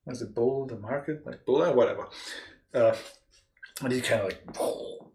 Was 0.06 0.22
it 0.22 0.34
bull 0.34 0.66
the 0.66 0.78
market 0.78 1.24
like 1.26 1.44
bull 1.44 1.62
or 1.62 1.74
whatever? 1.74 2.08
Uh, 2.74 2.96
and 3.82 3.92
he 3.92 4.00
kind 4.00 4.22
of 4.22 4.26
like, 4.28 4.42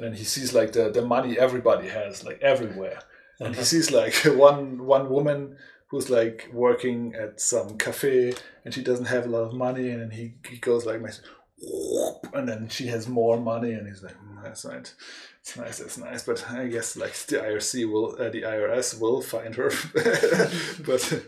and 0.00 0.14
he 0.16 0.24
sees 0.24 0.52
like 0.54 0.72
the, 0.72 0.90
the 0.90 1.02
money 1.02 1.38
everybody 1.38 1.88
has 1.88 2.24
like 2.24 2.40
everywhere, 2.42 3.00
and 3.40 3.54
he 3.54 3.60
Uh-huh. 3.60 3.64
sees 3.64 3.90
like 3.90 4.14
one 4.48 4.86
one 4.86 5.08
woman 5.10 5.56
who's 5.90 6.10
like 6.10 6.48
working 6.52 7.14
at 7.14 7.40
some 7.40 7.78
cafe 7.78 8.34
and 8.64 8.74
she 8.74 8.82
doesn't 8.82 9.06
have 9.06 9.24
a 9.26 9.28
lot 9.30 9.44
of 9.48 9.54
money, 9.54 9.88
and 9.90 10.12
he, 10.12 10.34
he 10.50 10.58
goes 10.58 10.84
like, 10.84 11.00
whoop, 11.60 12.26
and 12.34 12.46
then 12.48 12.68
she 12.68 12.86
has 12.88 13.08
more 13.08 13.40
money, 13.40 13.72
and 13.72 13.88
he's 13.88 14.02
like, 14.02 14.14
mm, 14.14 14.42
that's 14.42 14.64
right. 14.66 14.92
It's 15.40 15.56
nice, 15.56 15.78
that's 15.78 15.96
nice, 15.98 16.22
but 16.24 16.44
I 16.50 16.66
guess 16.68 16.94
like 16.96 17.14
the 17.26 17.36
IRC 17.38 17.90
will, 17.90 18.16
uh, 18.20 18.28
the 18.28 18.42
IRS 18.42 19.00
will 19.00 19.22
find 19.22 19.54
her, 19.54 19.70
but 20.84 21.22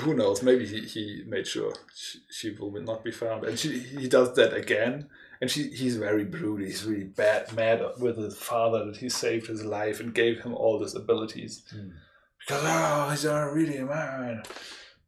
who 0.00 0.14
knows? 0.14 0.42
Maybe 0.42 0.64
he, 0.66 0.80
he 0.82 1.22
made 1.26 1.46
sure 1.46 1.72
she, 1.94 2.18
she 2.30 2.50
will 2.58 2.70
not 2.80 3.04
be 3.04 3.10
found, 3.10 3.44
and 3.44 3.58
she 3.58 3.78
he 3.78 4.08
does 4.08 4.34
that 4.36 4.54
again, 4.54 5.08
and 5.42 5.50
she 5.50 5.64
he's 5.70 5.96
very 5.96 6.24
brutal. 6.24 6.64
He's 6.64 6.84
really 6.84 7.04
bad, 7.04 7.52
mad 7.52 7.82
with 7.98 8.16
his 8.16 8.38
father 8.38 8.86
that 8.86 8.96
he 8.96 9.08
saved 9.08 9.48
his 9.48 9.64
life 9.64 9.98
and 9.98 10.14
gave 10.14 10.40
him 10.40 10.54
all 10.54 10.78
these 10.78 10.94
abilities 10.94 11.64
Mm. 11.74 11.90
because 12.38 12.62
oh, 12.64 13.10
he's 13.10 13.24
not 13.24 13.52
really 13.52 13.78
a 13.78 13.84
man. 13.84 14.42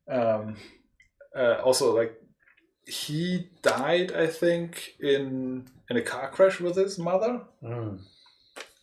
Um, 0.08 0.56
uh, 1.36 1.62
also, 1.62 1.96
like 1.96 2.20
he 2.84 3.48
died, 3.62 4.10
I 4.12 4.26
think, 4.26 4.94
in 4.98 5.68
in 5.88 5.96
a 5.96 6.02
car 6.02 6.30
crash 6.32 6.60
with 6.60 6.76
his 6.76 6.98
mother. 6.98 7.42
Mm. 7.62 8.00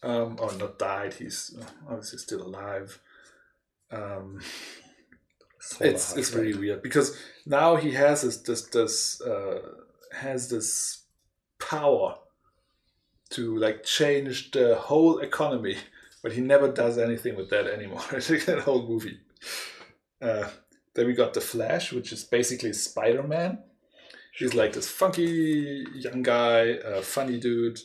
Um, 0.03 0.37
or 0.39 0.53
not 0.53 0.79
died. 0.79 1.13
He's 1.15 1.53
obviously 1.87 2.19
still 2.19 2.43
alive. 2.43 2.97
Um, 3.91 4.39
Solar 5.59 5.91
it's 5.91 6.15
it's 6.15 6.33
really 6.33 6.57
weird 6.57 6.81
because 6.81 7.15
now 7.45 7.75
he 7.75 7.91
has 7.91 8.21
this 8.21 8.37
this 8.37 8.61
this 8.67 9.21
uh, 9.21 9.59
has 10.13 10.49
this 10.49 11.00
power 11.61 12.17
to 13.31 13.57
like 13.57 13.83
change 13.83 14.51
the 14.51 14.75
whole 14.75 15.19
economy, 15.19 15.77
but 16.23 16.33
he 16.33 16.41
never 16.41 16.71
does 16.71 16.97
anything 16.97 17.35
with 17.35 17.49
that 17.49 17.67
anymore. 17.67 18.01
That 18.11 18.63
whole 18.65 18.87
movie. 18.87 19.19
Uh, 20.21 20.49
then 20.93 21.07
we 21.07 21.13
got 21.13 21.33
the 21.33 21.41
Flash, 21.41 21.93
which 21.93 22.11
is 22.11 22.23
basically 22.23 22.73
Spider 22.73 23.23
Man. 23.23 23.59
He's 24.33 24.53
like 24.53 24.73
this 24.73 24.89
funky 24.89 25.85
young 25.93 26.23
guy, 26.23 26.73
uh, 26.73 27.01
funny 27.01 27.39
dude. 27.39 27.79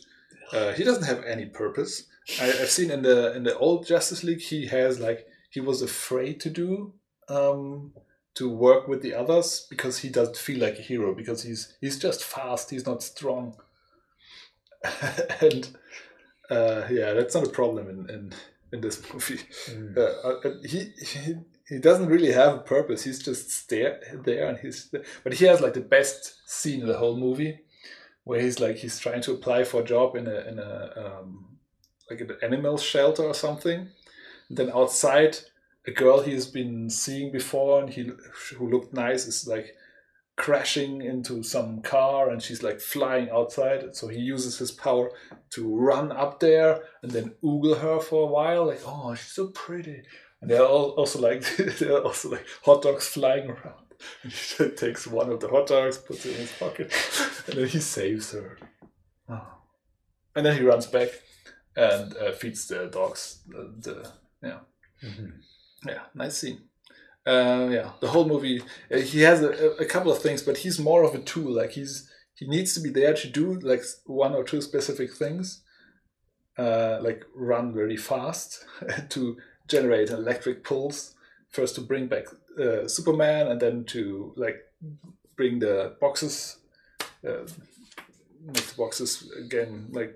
Uh, 0.51 0.71
he 0.73 0.83
doesn't 0.83 1.03
have 1.03 1.23
any 1.23 1.45
purpose. 1.45 2.03
I, 2.41 2.47
I've 2.49 2.69
seen 2.69 2.91
in 2.91 3.01
the 3.01 3.35
in 3.35 3.43
the 3.43 3.57
old 3.57 3.85
Justice 3.85 4.23
League, 4.23 4.41
he 4.41 4.67
has 4.67 4.99
like 4.99 5.27
he 5.49 5.59
was 5.59 5.81
afraid 5.81 6.39
to 6.41 6.49
do 6.49 6.93
um, 7.29 7.93
to 8.35 8.49
work 8.49 8.87
with 8.87 9.01
the 9.01 9.13
others 9.13 9.65
because 9.69 9.99
he 9.99 10.09
doesn't 10.09 10.37
feel 10.37 10.59
like 10.59 10.77
a 10.79 10.81
hero 10.81 11.13
because 11.13 11.43
he's 11.43 11.75
he's 11.81 11.99
just 11.99 12.23
fast. 12.23 12.69
He's 12.69 12.85
not 12.85 13.03
strong, 13.03 13.55
and 15.41 15.69
uh, 16.49 16.83
yeah, 16.89 17.13
that's 17.13 17.35
not 17.35 17.47
a 17.47 17.49
problem 17.49 17.89
in 17.89 18.09
in, 18.09 18.33
in 18.73 18.81
this 18.81 19.01
movie. 19.13 19.39
Mm. 19.69 19.97
Uh, 19.97 20.01
uh, 20.01 20.51
he, 20.63 20.91
he 21.01 21.35
he 21.67 21.79
doesn't 21.79 22.07
really 22.07 22.31
have 22.31 22.53
a 22.55 22.59
purpose. 22.59 23.03
He's 23.03 23.19
just 23.19 23.69
there 23.69 23.99
there, 24.23 24.47
and 24.47 24.57
he's 24.59 24.93
but 25.23 25.33
he 25.33 25.45
has 25.45 25.61
like 25.61 25.73
the 25.73 25.81
best 25.81 26.49
scene 26.49 26.81
in 26.81 26.87
the 26.87 26.97
whole 26.97 27.17
movie, 27.17 27.59
where 28.23 28.41
he's 28.41 28.59
like 28.59 28.77
he's 28.77 28.99
trying 28.99 29.21
to 29.21 29.33
apply 29.33 29.63
for 29.63 29.81
a 29.81 29.85
job 29.85 30.15
in 30.15 30.27
a 30.27 30.39
in 30.47 30.59
a 30.59 30.93
um, 31.19 31.57
like 32.09 32.21
an 32.21 32.31
animal 32.41 32.77
shelter 32.77 33.23
or 33.23 33.33
something. 33.33 33.89
And 34.49 34.57
then 34.57 34.71
outside, 34.71 35.37
a 35.85 35.91
girl 35.91 36.21
he's 36.21 36.45
been 36.45 36.89
seeing 36.89 37.31
before 37.31 37.81
and 37.81 37.89
he 37.89 38.11
who 38.55 38.69
looked 38.69 38.93
nice 38.93 39.25
is 39.25 39.47
like 39.47 39.75
crashing 40.37 41.01
into 41.01 41.43
some 41.43 41.81
car 41.81 42.29
and 42.29 42.41
she's 42.41 42.63
like 42.63 42.79
flying 42.79 43.29
outside. 43.29 43.95
So 43.95 44.07
he 44.07 44.19
uses 44.19 44.57
his 44.57 44.71
power 44.71 45.11
to 45.51 45.75
run 45.75 46.11
up 46.11 46.39
there 46.39 46.83
and 47.03 47.11
then 47.11 47.33
oogle 47.43 47.79
her 47.79 47.99
for 47.99 48.23
a 48.23 48.31
while, 48.31 48.65
like, 48.67 48.81
oh, 48.85 49.13
she's 49.15 49.33
so 49.33 49.47
pretty. 49.47 50.03
And 50.39 50.49
they're 50.49 50.65
all 50.65 50.91
also 50.91 51.19
like 51.19 51.41
they're 51.79 52.01
also 52.01 52.29
like 52.29 52.45
hot 52.63 52.83
dogs 52.83 53.07
flying 53.07 53.49
around. 53.49 53.85
And 54.23 54.31
he 54.31 54.69
takes 54.77 55.07
one 55.07 55.29
of 55.31 55.39
the 55.39 55.47
hot 55.49 55.67
dogs, 55.67 55.97
puts 55.97 56.25
it 56.25 56.33
in 56.35 56.41
his 56.41 56.51
pocket, 56.53 56.93
and 57.47 57.57
then 57.57 57.67
he 57.67 57.79
saves 57.79 58.31
her. 58.31 58.57
Oh. 59.27 59.47
And 60.35 60.45
then 60.45 60.55
he 60.55 60.63
runs 60.63 60.85
back 60.85 61.09
and 61.75 62.15
uh, 62.17 62.31
feeds 62.31 62.67
the 62.67 62.85
dogs 62.87 63.41
the, 63.47 63.73
the 63.79 64.11
yeah 64.41 64.59
Mhm. 65.03 65.33
yeah 65.85 66.01
nice 66.15 66.37
scene 66.37 66.61
uh, 67.27 67.67
yeah. 67.69 67.91
The 67.99 68.07
whole 68.07 68.27
movie 68.27 68.61
uh, 68.91 68.97
he 68.97 69.21
has 69.21 69.41
a, 69.43 69.51
a 69.79 69.85
couple 69.85 70.11
of 70.11 70.19
things 70.19 70.41
but 70.41 70.57
he's 70.59 70.79
more 70.79 71.03
of 71.03 71.13
a 71.13 71.19
tool. 71.19 71.51
Like 71.51 71.71
he's 71.71 72.09
he 72.35 72.47
needs 72.47 72.73
to 72.75 72.79
be 72.79 72.89
there 72.89 73.13
to 73.13 73.27
do 73.27 73.59
like 73.59 73.83
one 74.05 74.33
or 74.33 74.43
two 74.43 74.61
specific 74.61 75.13
things 75.13 75.61
uh, 76.57 76.99
like 77.01 77.25
run 77.35 77.73
very 77.73 77.97
fast 77.97 78.65
to 79.09 79.37
generate 79.67 80.09
electric 80.09 80.63
pulse 80.63 81.15
first 81.49 81.75
to 81.75 81.81
bring 81.81 82.07
back 82.07 82.25
uh, 82.59 82.87
superman 82.87 83.47
and 83.47 83.59
then 83.59 83.83
to 83.85 84.33
like 84.35 84.57
bring 85.35 85.59
the 85.59 85.95
boxes 85.99 86.57
uh, 87.27 87.45
make 88.45 88.65
the 88.65 88.75
boxes 88.77 89.29
again 89.37 89.87
like 89.91 90.15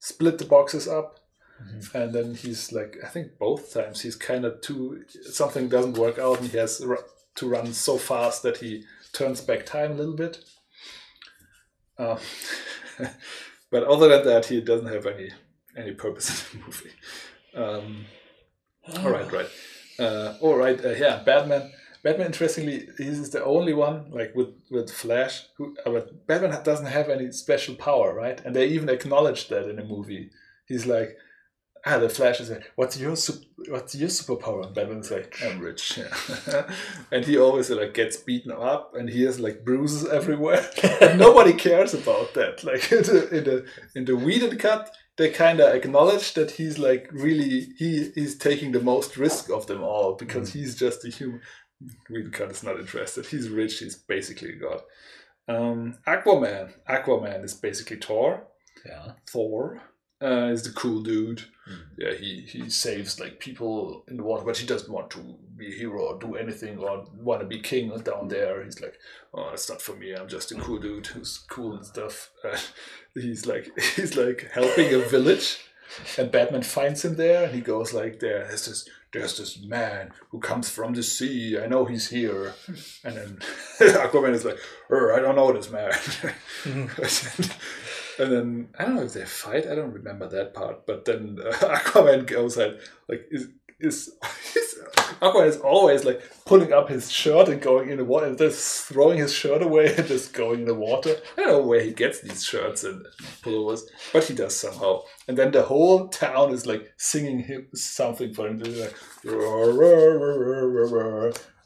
split 0.00 0.38
the 0.38 0.44
boxes 0.44 0.86
up 0.86 1.18
Mhm. 1.64 1.94
and 1.94 2.12
then 2.14 2.34
he's 2.34 2.72
like 2.72 2.96
i 3.04 3.08
think 3.08 3.38
both 3.38 3.72
times 3.72 4.00
he's 4.02 4.16
kind 4.16 4.44
of 4.44 4.60
too 4.60 5.04
something 5.40 5.68
doesn't 5.68 5.96
work 5.98 6.18
out 6.18 6.40
and 6.40 6.48
he 6.50 6.58
has 6.58 6.78
to 7.36 7.48
run 7.48 7.72
so 7.72 7.96
fast 7.98 8.42
that 8.42 8.58
he 8.58 8.84
turns 9.12 9.40
back 9.40 9.64
time 9.66 9.92
a 9.92 9.94
little 9.94 10.14
bit. 10.16 10.38
Uh, 11.98 12.18
but 13.70 13.84
other 13.84 14.08
than 14.08 14.24
that 14.26 14.46
he 14.46 14.60
doesn't 14.60 14.92
have 14.92 15.06
any 15.06 15.30
any 15.76 15.92
purpose 15.92 16.28
in 16.52 16.60
the 16.60 16.64
movie. 16.66 16.90
Um, 17.54 18.06
all 18.98 19.10
right 19.10 19.30
right. 19.32 19.50
Uh, 19.98 20.36
all 20.40 20.56
right 20.56 20.84
uh, 20.84 20.90
yeah 20.90 21.22
batman. 21.24 21.72
Batman 22.02 22.26
interestingly 22.26 22.88
he's 22.98 23.30
the 23.30 23.42
only 23.44 23.72
one 23.72 24.10
like 24.10 24.34
with 24.34 24.52
with 24.70 24.90
flash 24.90 25.46
who 25.56 25.74
uh, 25.86 25.90
but 25.90 26.26
batman 26.26 26.62
doesn't 26.62 26.86
have 26.98 27.08
any 27.08 27.32
special 27.32 27.74
power 27.74 28.12
right? 28.14 28.40
And 28.44 28.54
they 28.54 28.66
even 28.66 28.88
acknowledge 28.90 29.48
that 29.48 29.68
in 29.70 29.76
the 29.76 29.84
movie. 29.84 30.30
He's 30.66 30.86
like 30.86 31.16
ah 31.86 31.98
the 31.98 32.08
flash 32.08 32.40
is 32.40 32.50
like 32.50 32.70
what's 32.76 32.98
your 32.98 33.16
sup- 33.16 33.42
what's 33.68 33.94
your 33.94 34.08
superpower? 34.08 34.66
And 34.66 34.74
batman's 34.74 35.10
like 35.10 35.36
i'm 35.42 35.60
rich 35.60 35.98
yeah. 35.98 36.70
and 37.12 37.24
he 37.24 37.38
always 37.38 37.70
like 37.70 37.94
gets 37.94 38.16
beaten 38.16 38.52
up 38.52 38.94
and 38.94 39.08
he 39.08 39.22
has 39.22 39.40
like 39.40 39.64
bruises 39.64 40.08
everywhere. 40.08 40.68
And 41.00 41.18
nobody 41.18 41.52
cares 41.52 41.92
about 41.92 42.34
that. 42.34 42.64
Like 42.64 42.90
in 42.96 43.02
the 43.02 43.36
in 43.36 43.44
the, 43.44 43.66
in 43.94 44.04
the 44.04 44.16
Whedon 44.16 44.56
cut 44.58 44.94
they 45.16 45.30
kind 45.30 45.60
of 45.60 45.74
acknowledge 45.74 46.34
that 46.34 46.52
he's 46.52 46.78
like 46.78 47.08
really 47.12 47.68
he 47.78 48.10
he's 48.14 48.36
taking 48.38 48.72
the 48.72 48.80
most 48.80 49.16
risk 49.16 49.50
of 49.50 49.66
them 49.66 49.82
all 49.82 50.14
because 50.14 50.52
he's 50.52 50.74
just 50.74 51.04
a 51.04 51.10
human 51.10 51.40
Whedon 52.08 52.30
cut 52.30 52.50
is 52.50 52.62
not 52.62 52.80
interested. 52.80 53.26
He's 53.26 53.48
rich 53.48 53.80
he's 53.80 53.96
basically 53.96 54.52
a 54.54 54.56
god. 54.56 54.80
Um, 55.46 55.98
Aquaman. 56.06 56.72
Aquaman 56.88 57.44
is 57.44 57.54
basically 57.54 57.98
Thor. 57.98 58.46
Yeah. 58.86 59.12
Thor 59.28 59.82
uh, 60.24 60.48
is 60.50 60.62
the 60.62 60.70
cool 60.70 61.02
dude. 61.02 61.44
Mm. 61.68 61.78
Yeah, 61.98 62.14
he, 62.14 62.40
he 62.40 62.70
saves 62.70 63.20
like 63.20 63.38
people 63.38 64.04
in 64.08 64.16
the 64.16 64.22
water, 64.22 64.44
but 64.44 64.56
he 64.56 64.66
doesn't 64.66 64.92
want 64.92 65.10
to 65.10 65.36
be 65.56 65.68
a 65.68 65.76
hero 65.76 66.00
or 66.00 66.18
do 66.18 66.34
anything 66.36 66.78
or 66.78 67.06
want 67.16 67.40
to 67.40 67.46
be 67.46 67.60
king 67.60 67.96
down 67.98 68.28
there. 68.28 68.64
He's 68.64 68.80
like, 68.80 68.98
oh, 69.32 69.48
that's 69.50 69.68
not 69.68 69.82
for 69.82 69.94
me. 69.94 70.14
I'm 70.14 70.28
just 70.28 70.52
a 70.52 70.56
cool 70.56 70.78
dude 70.78 71.06
who's 71.06 71.38
cool 71.48 71.74
and 71.74 71.86
stuff. 71.86 72.30
Uh, 72.42 72.58
he's 73.14 73.46
like 73.46 73.68
he's 73.96 74.16
like 74.16 74.50
helping 74.52 74.92
a 74.94 74.98
village 74.98 75.58
and 76.18 76.30
Batman 76.30 76.62
finds 76.62 77.04
him 77.04 77.16
there, 77.16 77.44
and 77.44 77.54
he 77.54 77.60
goes 77.60 77.92
like, 77.92 78.20
"There, 78.20 78.46
there's 78.46 78.66
this, 78.66 78.88
there's 79.12 79.38
this 79.38 79.60
man 79.62 80.12
who 80.30 80.40
comes 80.40 80.68
from 80.68 80.94
the 80.94 81.02
sea. 81.02 81.58
I 81.58 81.66
know 81.66 81.84
he's 81.84 82.08
here." 82.08 82.54
And 83.04 83.16
then 83.16 83.38
Aquaman 83.78 84.32
is 84.32 84.44
like, 84.44 84.58
"Er, 84.90 85.14
"I 85.14 85.20
don't 85.20 85.36
know 85.36 85.52
this 85.52 85.70
man." 85.70 85.92
And 88.18 88.32
then 88.32 88.68
I 88.78 88.84
don't 88.84 88.96
know 88.96 89.02
if 89.02 89.12
they 89.12 89.24
fight. 89.24 89.66
I 89.66 89.74
don't 89.74 89.92
remember 89.92 90.28
that 90.28 90.54
part. 90.54 90.86
But 90.86 91.04
then 91.04 91.38
uh, 91.44 91.52
Aquaman 91.52 92.26
goes 92.26 92.56
and 92.56 92.78
like 93.08 93.26
is 93.30 93.48
is. 93.80 94.10
is 94.56 94.74
Aquaman 95.20 95.46
is 95.46 95.58
always 95.58 96.04
like 96.04 96.22
pulling 96.44 96.72
up 96.72 96.88
his 96.88 97.10
shirt 97.10 97.48
and 97.48 97.60
going 97.60 97.90
in 97.90 97.98
the 97.98 98.04
water, 98.04 98.26
and 98.26 98.38
just 98.38 98.86
throwing 98.86 99.18
his 99.18 99.32
shirt 99.32 99.62
away 99.62 99.94
and 99.94 100.06
just 100.06 100.32
going 100.32 100.60
in 100.60 100.66
the 100.66 100.74
water. 100.74 101.16
I 101.36 101.42
don't 101.42 101.50
know 101.50 101.62
where 101.66 101.82
he 101.82 101.92
gets 101.92 102.20
these 102.20 102.44
shirts 102.44 102.84
and 102.84 103.04
pullovers, 103.42 103.82
but 104.12 104.24
he 104.24 104.34
does 104.34 104.56
somehow. 104.56 105.02
And 105.28 105.36
then 105.36 105.50
the 105.50 105.62
whole 105.62 106.08
town 106.08 106.52
is 106.52 106.66
like 106.66 106.92
singing 106.96 107.40
him 107.40 107.68
something 107.74 108.34
for 108.34 108.48
him. 108.48 108.58
They're 108.58 108.84
like, 108.84 108.96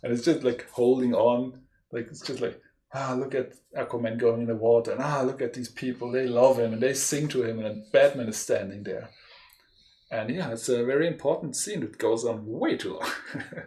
and 0.02 0.12
it's 0.12 0.24
just 0.24 0.42
like 0.42 0.68
holding 0.70 1.14
on. 1.14 1.60
Like 1.92 2.08
it's 2.08 2.20
just 2.20 2.40
like 2.40 2.60
ah, 2.94 3.14
look 3.18 3.34
at 3.34 3.54
Aquaman 3.76 4.18
going 4.18 4.42
in 4.42 4.46
the 4.46 4.54
water, 4.56 4.92
and 4.92 5.02
ah, 5.02 5.22
look 5.22 5.42
at 5.42 5.54
these 5.54 5.70
people. 5.70 6.10
They 6.10 6.26
love 6.26 6.58
him 6.58 6.72
and 6.72 6.82
they 6.82 6.94
sing 6.94 7.28
to 7.28 7.42
him, 7.44 7.58
and 7.64 7.90
Batman 7.92 8.28
is 8.28 8.36
standing 8.36 8.82
there. 8.82 9.10
And 10.10 10.30
yeah, 10.30 10.52
it's 10.52 10.68
a 10.68 10.84
very 10.84 11.06
important 11.06 11.54
scene 11.54 11.80
that 11.80 11.98
goes 11.98 12.24
on 12.24 12.46
way 12.46 12.76
too 12.76 12.94
long. 12.94 13.10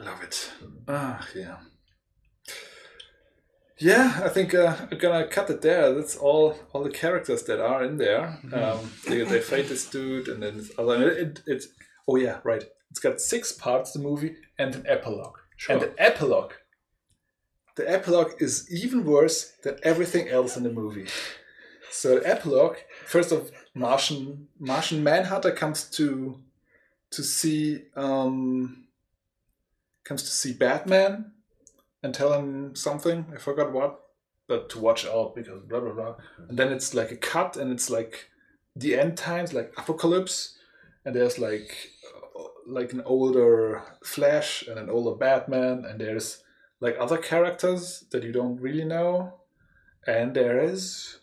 Love 0.00 0.22
it. 0.24 0.50
Ah, 0.88 1.24
yeah. 1.36 1.58
Yeah, 3.78 4.22
I 4.24 4.28
think 4.28 4.54
uh, 4.54 4.76
I'm 4.90 4.98
gonna 4.98 5.26
cut 5.28 5.50
it 5.50 5.60
there. 5.60 5.92
That's 5.94 6.16
all 6.16 6.56
all 6.72 6.82
the 6.82 6.90
characters 6.90 7.42
that 7.44 7.60
are 7.60 7.84
in 7.84 7.98
there. 7.98 8.38
Um, 8.52 8.90
they, 9.08 9.22
they 9.22 9.40
fight 9.40 9.68
this 9.68 9.88
dude, 9.88 10.28
and 10.28 10.42
then 10.42 10.64
other. 10.78 11.10
It, 11.10 11.18
it, 11.18 11.42
it's 11.46 11.68
oh 12.08 12.16
yeah, 12.16 12.38
right. 12.44 12.64
It's 12.90 13.00
got 13.00 13.20
six 13.20 13.52
parts. 13.52 13.92
The 13.92 13.98
movie 13.98 14.36
and 14.58 14.74
an 14.74 14.84
epilogue. 14.86 15.38
Sure. 15.56 15.74
And 15.74 15.82
the 15.82 15.94
epilogue, 16.02 16.52
the 17.76 17.90
epilogue 17.90 18.34
is 18.38 18.70
even 18.70 19.04
worse 19.04 19.52
than 19.62 19.78
everything 19.82 20.28
else 20.28 20.56
in 20.56 20.62
the 20.62 20.70
movie. 20.70 21.06
So 21.90 22.18
the 22.18 22.28
epilogue, 22.28 22.76
first 23.06 23.32
of 23.32 23.50
Martian 23.74 24.48
Martian 24.58 25.02
Manhunter 25.02 25.52
comes 25.52 25.84
to 25.90 26.40
to 27.10 27.22
see 27.22 27.82
um, 27.96 28.86
comes 30.04 30.22
to 30.22 30.30
see 30.30 30.52
Batman 30.52 31.32
and 32.02 32.14
tell 32.14 32.32
him 32.32 32.74
something. 32.76 33.26
I 33.34 33.38
forgot 33.38 33.72
what, 33.72 34.00
but 34.46 34.68
to 34.70 34.78
watch 34.78 35.06
out 35.06 35.34
because 35.34 35.62
blah 35.62 35.80
blah 35.80 35.92
blah. 35.92 36.14
And 36.48 36.58
then 36.58 36.72
it's 36.72 36.94
like 36.94 37.10
a 37.10 37.16
cut, 37.16 37.56
and 37.56 37.72
it's 37.72 37.90
like 37.90 38.28
the 38.76 38.98
end 38.98 39.16
times, 39.16 39.52
like 39.52 39.72
apocalypse, 39.76 40.58
and 41.04 41.14
there's 41.14 41.38
like 41.38 41.90
uh, 42.38 42.42
like 42.66 42.92
an 42.92 43.02
older 43.06 43.82
Flash 44.04 44.66
and 44.68 44.78
an 44.78 44.90
older 44.90 45.16
Batman, 45.16 45.84
and 45.84 46.00
there's 46.00 46.43
like 46.84 46.96
other 47.04 47.18
characters 47.30 48.04
that 48.10 48.22
you 48.26 48.32
don't 48.32 48.60
really 48.66 48.84
know, 48.84 49.10
and 50.06 50.34
there 50.34 50.58
is 50.72 51.18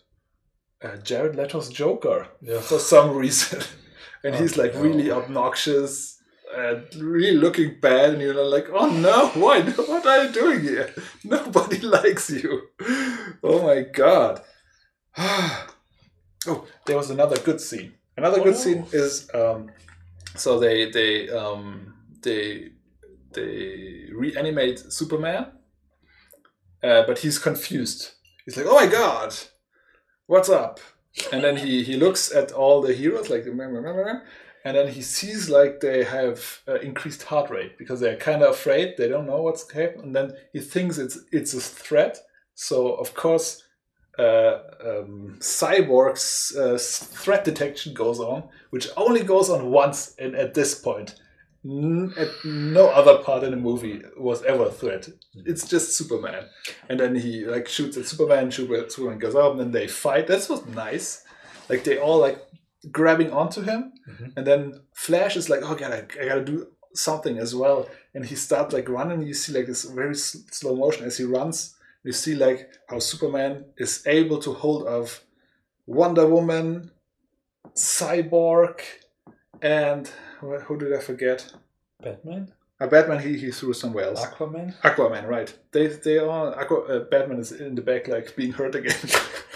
uh, 0.84 0.96
Jared 1.08 1.36
Leto's 1.36 1.68
Joker 1.80 2.20
Yeah. 2.40 2.60
for 2.60 2.78
some 2.78 3.08
reason, 3.24 3.60
and 4.24 4.34
he's 4.34 4.56
like 4.56 4.72
Oh, 4.74 4.82
really 4.82 5.10
obnoxious 5.10 6.18
and 6.54 6.82
really 6.96 7.36
looking 7.44 7.70
bad, 7.80 8.10
and 8.12 8.20
you're 8.22 8.44
like, 8.56 8.68
oh 8.78 8.90
no, 8.90 9.18
why? 9.42 9.62
What 9.90 10.04
are 10.06 10.24
you 10.24 10.32
doing 10.32 10.60
here? 10.70 10.88
Nobody 11.24 11.78
likes 11.80 12.28
you. 12.30 12.52
Oh 13.42 13.58
my 13.68 13.80
god. 14.02 14.42
oh, 16.46 16.66
there 16.86 16.96
was 16.96 17.10
another 17.10 17.36
good 17.38 17.60
scene. 17.60 17.94
Another 18.16 18.40
Oh, 18.40 18.44
good 18.44 18.56
scene 18.56 18.84
is 18.92 19.28
um, 19.34 19.70
so 20.36 20.58
they 20.58 20.90
they 20.90 21.28
um, 21.30 21.94
they 22.22 22.71
they 23.34 24.08
reanimate 24.12 24.78
Superman, 24.78 25.46
uh, 26.82 27.04
but 27.06 27.20
he's 27.20 27.38
confused. 27.38 28.12
He's 28.44 28.56
like, 28.56 28.66
"Oh 28.68 28.74
my 28.74 28.86
god, 28.86 29.34
what's 30.26 30.48
up?" 30.48 30.80
And 31.32 31.44
then 31.44 31.58
he 31.58 31.82
he 31.82 31.96
looks 31.96 32.32
at 32.32 32.52
all 32.52 32.80
the 32.80 32.94
heroes, 32.94 33.28
like, 33.30 33.44
and 34.64 34.76
then 34.76 34.88
he 34.88 35.02
sees 35.02 35.50
like 35.50 35.80
they 35.80 36.04
have 36.04 36.60
uh, 36.68 36.74
increased 36.76 37.24
heart 37.24 37.50
rate 37.50 37.76
because 37.78 38.00
they're 38.00 38.16
kind 38.16 38.42
of 38.42 38.50
afraid. 38.50 38.94
They 38.96 39.08
don't 39.08 39.26
know 39.26 39.42
what's 39.42 39.70
happening. 39.70 40.06
And 40.06 40.16
then 40.16 40.32
he 40.52 40.60
thinks 40.60 40.98
it's 40.98 41.18
it's 41.32 41.54
a 41.54 41.60
threat. 41.60 42.18
So 42.54 42.94
of 42.94 43.14
course, 43.14 43.62
uh, 44.18 44.58
um, 44.84 45.36
Cyborg's 45.40 46.56
uh, 46.56 46.78
threat 46.78 47.44
detection 47.44 47.92
goes 47.92 48.20
on, 48.20 48.44
which 48.70 48.88
only 48.96 49.24
goes 49.24 49.50
on 49.50 49.70
once. 49.70 50.14
And 50.18 50.36
at 50.36 50.54
this 50.54 50.76
point, 50.76 51.16
at 51.64 52.28
no 52.44 52.88
other 52.88 53.18
part 53.22 53.44
in 53.44 53.52
the 53.52 53.56
movie 53.56 54.02
was 54.16 54.42
ever 54.42 54.64
a 54.66 54.70
threat. 54.72 55.08
It's 55.34 55.66
just 55.68 55.96
Superman, 55.96 56.46
and 56.88 56.98
then 56.98 57.14
he 57.14 57.44
like 57.44 57.68
shoots 57.68 57.96
at 57.96 58.06
Superman. 58.06 58.50
Super- 58.50 58.88
Superman 58.90 59.18
goes 59.18 59.34
up, 59.36 59.52
and 59.52 59.60
then 59.60 59.70
they 59.70 59.86
fight. 59.86 60.26
That 60.26 60.46
was 60.50 60.66
nice. 60.66 61.22
Like 61.68 61.84
they 61.84 61.98
all 61.98 62.18
like 62.18 62.38
grabbing 62.90 63.30
onto 63.30 63.62
him, 63.62 63.92
Mhm. 64.10 64.32
and 64.36 64.44
then 64.46 64.80
Flash 64.92 65.36
is 65.36 65.48
like, 65.48 65.60
"Oh 65.62 65.74
god, 65.76 65.92
I, 65.92 66.00
I 66.20 66.26
gotta 66.28 66.44
do 66.44 66.66
something 66.94 67.38
as 67.38 67.54
well." 67.54 67.88
And 68.14 68.26
he 68.26 68.34
starts 68.34 68.74
like 68.74 68.88
running. 68.88 69.22
You 69.22 69.34
see 69.34 69.52
like 69.52 69.66
this 69.66 69.84
very 69.84 70.10
s- 70.14 70.36
slow 70.50 70.74
motion 70.74 71.04
as 71.06 71.16
he 71.18 71.24
runs. 71.24 71.76
You 72.02 72.12
see 72.12 72.34
like 72.34 72.68
how 72.88 72.98
Superman 72.98 73.66
is 73.78 74.02
able 74.06 74.38
to 74.40 74.52
hold 74.52 74.86
of 74.88 75.22
Wonder 75.86 76.26
Woman, 76.26 76.90
Cyborg, 77.76 78.80
and 79.62 80.10
wh- 80.42 80.62
who 80.66 80.78
did 80.78 80.92
I 80.92 81.00
forget? 81.00 81.38
Batman, 82.02 82.52
Uh, 82.80 82.86
Batman, 82.88 83.20
he, 83.26 83.32
he 83.38 83.50
threw 83.52 83.72
somewhere 83.72 84.06
else. 84.10 84.20
Aquaman. 84.26 84.68
Aquaman, 84.82 85.24
right? 85.36 85.50
They 85.72 85.86
they 86.06 86.18
are 86.18 86.48
Aqua, 86.62 86.78
uh, 86.92 87.00
Batman 87.12 87.38
is 87.44 87.52
in 87.52 87.74
the 87.76 87.82
back, 87.90 88.08
like 88.08 88.34
being 88.36 88.52
hurt 88.58 88.74
again, 88.74 88.98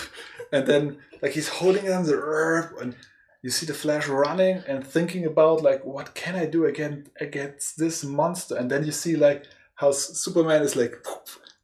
and 0.55 0.63
then 0.71 0.83
like 1.23 1.33
he's 1.33 1.49
holding 1.59 1.87
on 1.97 2.05
the 2.05 2.15
herb, 2.15 2.67
and 2.81 2.95
you 3.43 3.51
see 3.51 3.67
the 3.67 3.75
Flash 3.83 4.07
running 4.09 4.57
and 4.71 4.87
thinking 4.87 5.25
about 5.27 5.63
like 5.69 5.83
what 5.85 6.15
can 6.15 6.35
I 6.37 6.47
do 6.47 6.67
again 6.73 6.95
against 7.27 7.79
this 7.79 8.05
monster, 8.05 8.55
and 8.57 8.71
then 8.71 8.85
you 8.85 8.93
see 8.93 9.17
like 9.17 9.41
how 9.81 9.91
Superman 9.93 10.63
is 10.63 10.77
like 10.77 10.95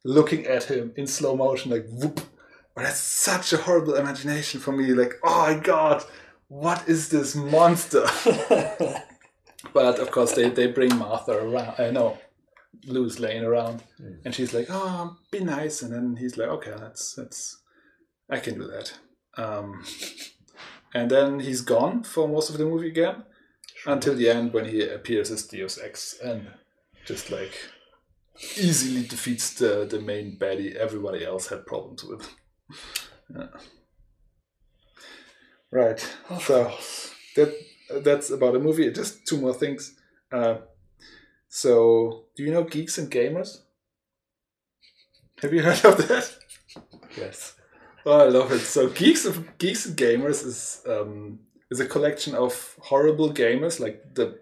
looking 0.03 0.45
at 0.55 0.63
him 0.65 0.91
in 0.97 1.07
slow 1.07 1.33
motion, 1.35 1.71
like 1.71 1.85
whoop. 1.89 2.19
But 2.75 2.83
that's 2.85 2.99
such 2.99 3.53
a 3.53 3.57
horrible 3.65 3.95
imagination 3.95 4.59
for 4.59 4.71
me. 4.73 4.93
Like, 4.93 5.13
oh 5.23 5.41
my 5.47 5.59
god, 5.59 6.03
what 6.49 6.79
is 6.89 7.07
this 7.09 7.35
monster? 7.35 8.05
But 9.71 9.99
of 9.99 10.11
course, 10.11 10.33
they, 10.33 10.49
they 10.49 10.67
bring 10.67 10.95
Martha 10.97 11.31
around. 11.33 11.79
Uh, 11.79 11.91
no, 11.91 12.17
Lois 12.85 13.19
Lane 13.19 13.43
around, 13.45 13.83
Mm. 14.01 14.19
and 14.25 14.35
she's 14.35 14.53
like, 14.53 14.67
"Oh, 14.69 15.15
be 15.31 15.39
nice." 15.39 15.81
And 15.81 15.93
then 15.93 16.17
he's 16.17 16.37
like, 16.37 16.49
"Okay, 16.49 16.73
that's 16.77 17.13
that's, 17.15 17.61
I 18.29 18.39
can 18.39 18.55
do 18.55 18.67
that." 18.67 18.93
Um, 19.37 19.83
and 20.93 21.09
then 21.09 21.39
he's 21.39 21.61
gone 21.61 22.03
for 22.03 22.27
most 22.27 22.49
of 22.49 22.57
the 22.57 22.65
movie 22.65 22.89
again, 22.89 23.23
until 23.85 24.15
the 24.15 24.29
end 24.29 24.53
when 24.53 24.65
he 24.65 24.81
appears 24.87 25.31
as 25.31 25.45
Deus 25.47 25.79
Ex 25.79 26.19
and 26.23 26.47
just 27.05 27.31
like 27.31 27.53
easily 28.57 29.07
defeats 29.07 29.53
the 29.53 29.85
the 29.89 29.99
main 30.01 30.37
baddie. 30.37 30.75
Everybody 30.75 31.23
else 31.25 31.47
had 31.47 31.65
problems 31.65 32.03
with. 32.03 32.27
Yeah. 33.33 33.47
Right. 35.71 35.99
So 36.41 36.71
that 37.35 37.53
that's 38.01 38.29
about 38.29 38.55
a 38.55 38.59
movie. 38.59 38.91
Just 38.91 39.25
two 39.27 39.37
more 39.37 39.53
things. 39.53 39.95
Uh, 40.31 40.57
so, 41.49 42.25
do 42.35 42.43
you 42.43 42.51
know 42.51 42.63
Geeks 42.63 42.97
and 42.97 43.11
Gamers? 43.11 43.59
Have 45.41 45.53
you 45.53 45.61
heard 45.61 45.83
of 45.85 46.07
that? 46.07 46.35
yes. 47.17 47.55
Oh, 48.05 48.19
I 48.19 48.27
love 48.27 48.51
it. 48.51 48.59
So, 48.59 48.89
Geeks 48.89 49.23
of 49.23 49.57
Geeks 49.59 49.85
and 49.85 49.95
Gamers 49.95 50.45
is 50.45 50.81
um, 50.85 51.39
is 51.71 51.79
a 51.79 51.85
collection 51.85 52.35
of 52.35 52.75
horrible 52.81 53.31
gamers. 53.33 53.79
Like 53.79 54.13
the, 54.13 54.39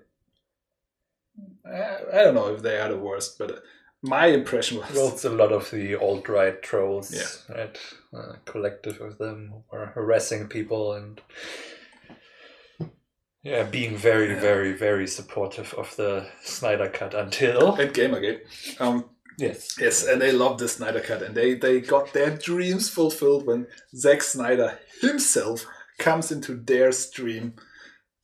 I, 1.64 1.98
I 2.12 2.24
don't 2.24 2.34
know 2.34 2.48
if 2.56 2.64
they 2.64 2.80
are 2.80 2.90
the 2.90 2.98
worst, 2.98 3.38
but 3.38 3.62
my 4.02 4.26
impression 4.28 4.80
was 4.80 4.90
Well, 4.96 5.10
it's 5.10 5.26
a 5.26 5.30
lot 5.30 5.52
of 5.52 5.70
the 5.70 5.96
alt 5.96 6.28
right 6.28 6.60
trolls, 6.64 7.14
Yeah. 7.14 7.56
right? 7.56 7.78
Uh, 8.12 8.34
collective 8.46 9.00
of 9.00 9.20
them 9.20 9.54
who 9.70 9.78
are 9.78 9.86
harassing 9.88 10.48
people 10.48 10.94
and 10.94 11.22
yeah, 13.44 13.64
being 13.64 13.96
very, 13.98 14.36
very, 14.36 14.74
very 14.74 15.08
supportive 15.08 15.74
of 15.76 15.96
the 15.96 16.28
Snyder 16.44 16.90
Cut 16.90 17.14
until 17.14 17.76
and 17.76 17.94
Gamergate. 17.94 18.42
Um, 18.80 19.06
yes, 19.38 19.76
Yes, 19.80 20.06
and 20.06 20.22
they 20.22 20.32
love 20.32 20.58
the 20.60 20.68
Snyder 20.68 21.00
Cut, 21.02 21.22
and 21.24 21.34
they 21.36 21.56
they 21.56 21.82
got 21.82 22.14
their 22.14 22.30
dreams 22.38 22.90
fulfilled 22.90 23.46
when 23.46 23.68
Zack 23.96 24.22
Snyder 24.22 24.80
himself 25.02 25.66
comes 25.98 26.32
into 26.32 26.56
their 26.56 26.92
stream, 26.92 27.54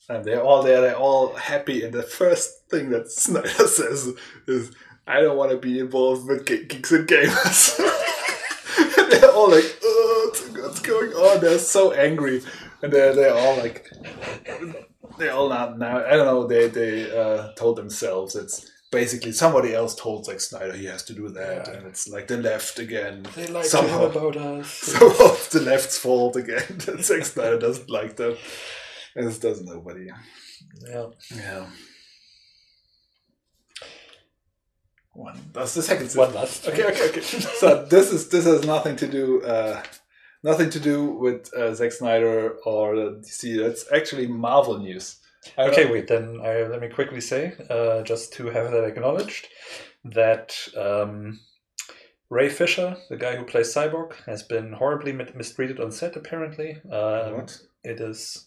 and 0.09 0.23
they're 0.25 0.43
all 0.43 0.63
there, 0.63 0.81
they're 0.81 0.95
all 0.95 1.33
happy, 1.35 1.83
and 1.83 1.93
the 1.93 2.03
first 2.03 2.67
thing 2.69 2.89
that 2.91 3.11
Snyder 3.11 3.47
says 3.67 4.13
is, 4.47 4.71
"I 5.07 5.21
don't 5.21 5.37
want 5.37 5.51
to 5.51 5.57
be 5.57 5.79
involved 5.79 6.27
with 6.27 6.45
ge- 6.45 6.67
geeks 6.67 6.91
and 6.91 7.07
gamers." 7.07 7.79
and 8.97 9.11
they're 9.11 9.31
all 9.31 9.49
like, 9.49 9.77
"Oh, 9.83 10.29
what's- 10.29 10.49
what's 10.49 10.79
going 10.81 11.11
on?" 11.13 11.41
They're 11.41 11.57
so 11.59 11.91
angry, 11.93 12.41
and 12.81 12.91
they're 12.93 13.13
they're 13.15 13.33
all 13.35 13.57
like 13.57 13.89
they 15.17 15.29
all 15.29 15.49
now 15.49 15.73
now 15.75 16.05
I 16.05 16.11
don't 16.11 16.25
know 16.25 16.47
they 16.47 16.67
they 16.67 17.11
uh, 17.17 17.51
told 17.53 17.75
themselves 17.77 18.35
it's 18.35 18.69
basically 18.91 19.31
somebody 19.33 19.73
else 19.73 19.95
told 19.95 20.25
Zack 20.25 20.39
Snyder 20.39 20.73
he 20.73 20.85
has 20.85 21.03
to 21.03 21.13
do 21.13 21.27
that, 21.29 21.67
Yeah. 21.67 21.73
and 21.73 21.87
it's 21.87 22.07
like 22.07 22.27
the 22.27 22.37
left 22.37 22.79
again. 22.79 23.25
They 23.35 23.47
like 23.47 23.65
Somehow. 23.65 24.05
about 24.05 24.37
us. 24.51 24.69
So 24.69 25.07
it's 25.33 25.49
the 25.49 25.61
left's 25.61 25.97
fault 25.97 26.35
again. 26.37 26.63
that 26.85 27.03
Zack 27.03 27.25
Snyder 27.25 27.59
doesn't 27.59 27.89
like 27.89 28.15
them. 28.15 28.37
As 29.15 29.39
does 29.39 29.61
nobody. 29.61 30.07
yeah. 30.89 31.07
Yeah. 31.35 31.65
One. 35.13 35.39
That's 35.51 35.73
the 35.73 35.81
second. 35.81 36.11
One 36.13 36.33
last. 36.33 36.67
Okay, 36.67 36.85
okay, 36.85 37.09
okay. 37.09 37.21
so 37.21 37.85
this 37.85 38.11
is 38.13 38.29
this 38.29 38.45
has 38.45 38.65
nothing 38.65 38.95
to 38.97 39.07
do 39.07 39.41
uh, 39.41 39.81
nothing 40.47 40.69
to 40.71 40.79
do 40.79 41.05
with 41.05 41.53
uh, 41.53 41.73
Zack 41.75 41.91
Snyder 41.91 42.57
or 42.65 42.93
DC. 42.95 43.59
That's 43.61 43.85
actually 43.91 44.27
Marvel 44.27 44.77
news. 44.79 45.17
I 45.57 45.63
Okay, 45.69 45.85
wait. 45.91 46.07
Then 46.07 46.39
I, 46.43 46.63
let 46.63 46.81
me 46.81 46.89
quickly 46.89 47.21
say, 47.21 47.53
uh, 47.69 48.01
just 48.03 48.33
to 48.33 48.47
have 48.47 48.71
that 48.71 48.83
acknowledged, 48.83 49.47
that 50.03 50.57
um, 50.75 51.39
Ray 52.29 52.49
Fisher, 52.49 52.97
the 53.09 53.17
guy 53.17 53.35
who 53.35 53.43
plays 53.45 53.73
Cyborg, 53.73 54.13
has 54.25 54.43
been 54.43 54.73
horribly 54.73 55.13
mistreated 55.13 55.79
on 55.79 55.91
set. 55.91 56.15
Apparently, 56.15 56.81
um, 56.91 57.33
What? 57.35 57.61
it 57.83 57.99
is. 58.01 58.45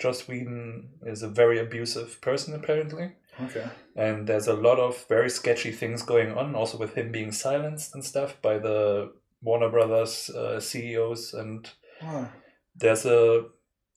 Joss 0.00 0.26
Whedon 0.28 0.88
is 1.04 1.22
a 1.22 1.28
very 1.28 1.58
abusive 1.58 2.22
person, 2.22 2.54
apparently, 2.54 3.12
Okay. 3.42 3.66
and 3.96 4.26
there's 4.26 4.48
a 4.48 4.54
lot 4.54 4.78
of 4.78 5.04
very 5.08 5.28
sketchy 5.28 5.72
things 5.72 6.02
going 6.02 6.32
on. 6.32 6.54
Also, 6.54 6.78
with 6.78 6.94
him 6.94 7.12
being 7.12 7.32
silenced 7.32 7.94
and 7.94 8.02
stuff 8.02 8.40
by 8.40 8.56
the 8.58 9.12
Warner 9.42 9.70
Brothers 9.70 10.30
uh, 10.30 10.60
CEOs 10.60 11.34
and 11.34 11.70
Oh. 12.02 12.28
there's 12.74 13.04
a 13.06 13.44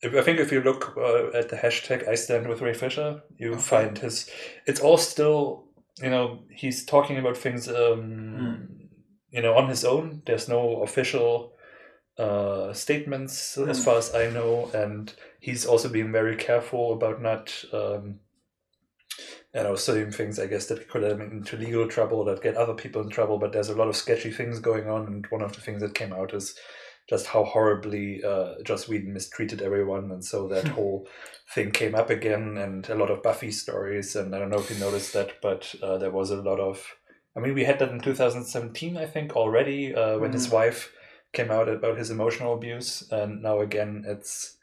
if, 0.01 0.13
I 0.13 0.21
think 0.21 0.39
if 0.39 0.51
you 0.51 0.61
look 0.61 0.97
uh, 0.97 1.29
at 1.37 1.47
the 1.49 1.55
hashtag 1.55 2.07
I 2.09 2.15
stand 2.15 2.47
with 2.49 2.61
Ray 2.61 2.73
Fisher, 2.73 3.21
you 3.37 3.53
Okay. 3.53 3.61
find 3.61 3.97
his. 3.97 4.29
It's 4.67 4.81
all 4.81 4.97
still, 4.97 5.69
you 6.01 6.09
know, 6.09 6.43
he's 6.51 6.83
talking 6.85 7.17
about 7.17 7.37
things, 7.37 7.69
um, 7.69 8.67
you 9.29 9.41
know, 9.41 9.53
on 9.55 9.69
his 9.69 9.85
own. 9.85 10.21
There's 10.25 10.49
no 10.49 10.81
official 10.83 11.53
uh, 12.17 12.73
statements 12.73 13.57
as 13.57 13.77
Hmm. 13.79 13.83
far 13.85 13.97
as 13.97 14.13
I 14.13 14.29
know, 14.29 14.69
and 14.73 15.13
he's 15.39 15.65
also 15.65 15.87
being 15.89 16.11
very 16.11 16.35
careful 16.35 16.91
about 16.93 17.21
not. 17.21 17.63
Um, 17.71 18.19
you 19.53 19.63
know, 19.63 19.75
saying 19.75 20.11
things 20.11 20.39
I 20.39 20.47
guess 20.47 20.65
that 20.67 20.89
could 20.89 21.01
get 21.03 21.19
into 21.19 21.57
legal 21.57 21.87
trouble, 21.87 22.23
that 22.25 22.41
get 22.41 22.55
other 22.57 22.73
people 22.73 23.01
in 23.01 23.09
trouble. 23.09 23.37
But 23.37 23.51
there's 23.53 23.69
a 23.69 23.75
lot 23.75 23.87
of 23.87 23.95
sketchy 23.95 24.31
things 24.31 24.59
going 24.59 24.89
on, 24.89 25.05
and 25.07 25.25
one 25.29 25.41
of 25.41 25.53
the 25.53 25.61
things 25.61 25.81
that 25.81 25.93
came 25.93 26.13
out 26.13 26.33
is 26.33 26.55
just 27.09 27.27
how 27.27 27.43
horribly 27.43 28.23
uh, 28.23 28.55
Joss 28.63 28.87
Whedon 28.87 29.13
mistreated 29.13 29.61
everyone, 29.61 30.09
and 30.11 30.23
so 30.23 30.47
that 30.47 30.67
whole 30.69 31.07
thing 31.53 31.71
came 31.71 31.95
up 31.95 32.09
again, 32.09 32.57
and 32.57 32.87
a 32.89 32.95
lot 32.95 33.11
of 33.11 33.21
Buffy 33.21 33.51
stories. 33.51 34.15
And 34.15 34.33
I 34.33 34.39
don't 34.39 34.49
know 34.49 34.59
if 34.59 34.71
you 34.71 34.77
noticed 34.79 35.13
that, 35.13 35.41
but 35.41 35.75
uh, 35.83 35.97
there 35.97 36.11
was 36.11 36.31
a 36.31 36.41
lot 36.41 36.59
of. 36.59 36.95
I 37.35 37.39
mean, 37.39 37.53
we 37.55 37.63
had 37.65 37.79
that 37.79 37.89
in 37.89 37.99
2017, 37.99 38.95
I 38.95 39.05
think, 39.05 39.35
already 39.35 39.93
uh, 39.93 40.17
when 40.19 40.33
his 40.33 40.47
Mhm. 40.47 40.53
wife 40.53 40.93
came 41.33 41.49
out 41.51 41.67
about 41.67 41.97
his 41.97 42.09
emotional 42.11 42.53
abuse, 42.53 43.07
and 43.11 43.41
now 43.43 43.59
again, 43.59 44.03
it's. 44.07 44.57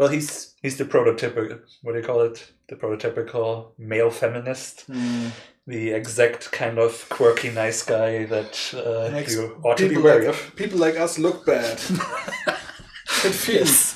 Well, 0.00 0.08
he's 0.08 0.54
he's 0.62 0.78
the 0.78 0.84
prototypical. 0.86 1.60
What 1.82 1.92
do 1.92 1.98
you 1.98 2.04
call 2.04 2.22
it? 2.22 2.52
The 2.68 2.76
prototypical 2.76 3.72
male 3.76 4.10
feminist 4.10 4.84
Hmm. 4.86 5.28
the 5.66 5.90
exact 5.90 6.50
kind 6.52 6.78
of 6.78 7.06
quirky 7.10 7.50
nice 7.50 7.82
guy 7.84 8.24
that 8.24 8.54
uh, 8.74 9.10
Makes 9.12 9.34
you 9.34 9.60
ought 9.62 9.76
to 9.76 9.82
be 9.82 9.88
People 9.90 10.04
wary 10.04 10.26
like, 10.26 10.34
of. 10.34 10.56
people 10.56 10.78
like 10.78 10.96
us 10.96 11.18
look 11.18 11.44
bad. 11.44 11.78
it 13.24 13.34
feels. 13.44 13.94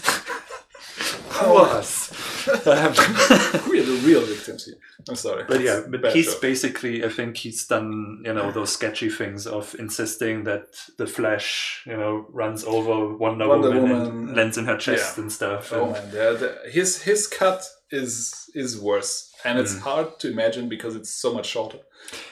Was. 1.40 2.03
Um, 2.03 2.03
we 2.46 3.80
are 3.80 3.84
the 3.84 4.02
real 4.04 4.20
victims 4.22 4.64
here. 4.66 4.76
I'm 5.08 5.16
sorry. 5.16 5.44
but 5.46 5.60
yeah, 5.60 5.82
but 5.88 6.14
he's 6.14 6.32
joke. 6.32 6.42
basically, 6.42 7.04
I 7.04 7.08
think 7.08 7.36
he's 7.36 7.66
done, 7.66 8.22
you 8.24 8.32
know, 8.32 8.50
those 8.50 8.72
sketchy 8.72 9.10
things 9.10 9.46
of 9.46 9.74
insisting 9.78 10.44
that 10.44 10.66
the 10.98 11.06
Flash, 11.06 11.82
you 11.86 11.96
know, 11.96 12.26
runs 12.30 12.64
over 12.64 13.14
Wonder, 13.16 13.48
Wonder 13.48 13.70
Woman, 13.70 13.82
Woman. 13.90 14.06
and 14.28 14.36
lands 14.36 14.58
in 14.58 14.64
her 14.66 14.76
chest 14.76 15.16
Yeah. 15.16 15.22
and 15.22 15.32
stuff. 15.32 15.72
Oh 15.72 15.84
and- 15.84 15.92
man, 15.92 16.10
the, 16.10 16.58
the, 16.64 16.70
his 16.70 17.02
his 17.02 17.26
cut 17.26 17.62
is 17.90 18.48
is 18.54 18.80
worse, 18.80 19.32
and 19.44 19.58
it's 19.58 19.74
Mm. 19.74 19.80
hard 19.80 20.18
to 20.20 20.30
imagine 20.30 20.68
because 20.68 20.96
it's 20.96 21.10
so 21.10 21.34
much 21.34 21.46
shorter. 21.46 21.78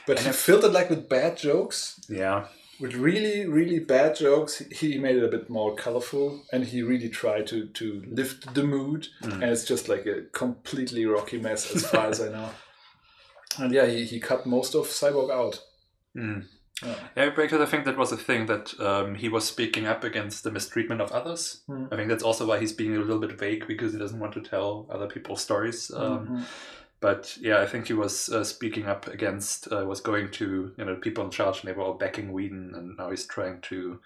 But 0.07 0.19
And 0.19 0.27
he 0.27 0.33
filled 0.33 0.65
it 0.65 0.73
like 0.73 0.91
with 0.91 1.09
bad 1.09 1.37
jokes, 1.37 2.01
yeah. 2.09 2.47
With 2.83 2.95
really 2.95 3.47
really 3.47 3.79
bad 3.79 4.17
jokes. 4.17 4.59
He 4.71 4.99
made 4.99 5.17
it 5.17 5.25
a 5.25 5.29
bit 5.29 5.49
more 5.49 5.75
colorful, 5.75 6.43
and 6.53 6.65
he 6.65 6.83
really 6.83 7.09
tried 7.09 7.47
to 7.47 7.67
to 7.69 8.03
lift 8.11 8.53
the 8.55 8.65
mood. 8.65 9.09
Mm. 9.23 9.35
And 9.35 9.45
it's 9.45 9.65
just 9.65 9.89
like 9.89 10.05
a 10.05 10.23
completely 10.33 11.07
rocky 11.07 11.39
mess 11.39 11.75
as 11.75 11.87
far 11.87 12.09
as 12.09 12.21
I 12.21 12.29
know. 12.29 12.51
And 13.59 13.71
yeah, 13.75 13.85
he, 13.85 14.07
he 14.07 14.19
cut 14.19 14.47
most 14.47 14.75
of 14.75 14.87
Cyborg 14.87 15.31
out. 15.31 15.61
Mm. 16.17 16.47
Yeah. 16.83 16.95
Yeah, 17.17 17.31
because 17.37 17.61
I 17.61 17.67
think 17.67 17.85
that 17.85 17.99
was 17.99 18.11
a 18.11 18.17
thing 18.17 18.47
that 18.47 18.73
um, 18.81 19.15
he 19.15 19.29
was 19.29 19.45
speaking 19.45 19.87
up 19.87 20.05
against 20.05 20.43
the 20.43 20.51
mistreatment 20.51 21.03
of 21.03 21.13
others. 21.13 21.61
Mm. 21.69 21.93
I 21.93 21.97
think 21.97 22.09
that's 22.09 22.23
also 22.25 22.47
why 22.47 22.59
he's 22.61 22.73
being 22.73 22.97
a 22.97 23.01
little 23.01 23.21
bit 23.21 23.39
vague 23.39 23.67
because 23.67 23.93
he 23.93 23.99
doesn't 23.99 24.19
want 24.19 24.33
to 24.33 24.41
tell 24.41 24.87
other 24.91 25.07
people's 25.07 25.43
stories. 25.43 25.91
Um, 25.95 26.27
Mhm. 26.27 26.45
But 27.03 27.37
yeah, 27.41 27.59
I 27.61 27.67
think 27.67 27.89
he 27.89 27.95
was 27.95 28.29
uh, 28.29 28.45
speaking 28.45 28.87
up 28.87 29.09
against, 29.09 29.71
uh, 29.73 29.85
was 29.85 30.01
going 30.01 30.31
to, 30.31 30.73
you 30.79 30.85
know, 30.85 30.95
people 30.95 31.25
in 31.25 31.31
charge, 31.33 31.61
and 31.61 31.69
they 31.69 31.73
were 31.77 31.83
all 31.83 31.95
backing 31.95 32.33
Whedon, 32.33 32.73
and 32.77 32.97
now 32.97 33.11
he's 33.11 33.27
trying 33.27 33.61
to, 33.63 33.99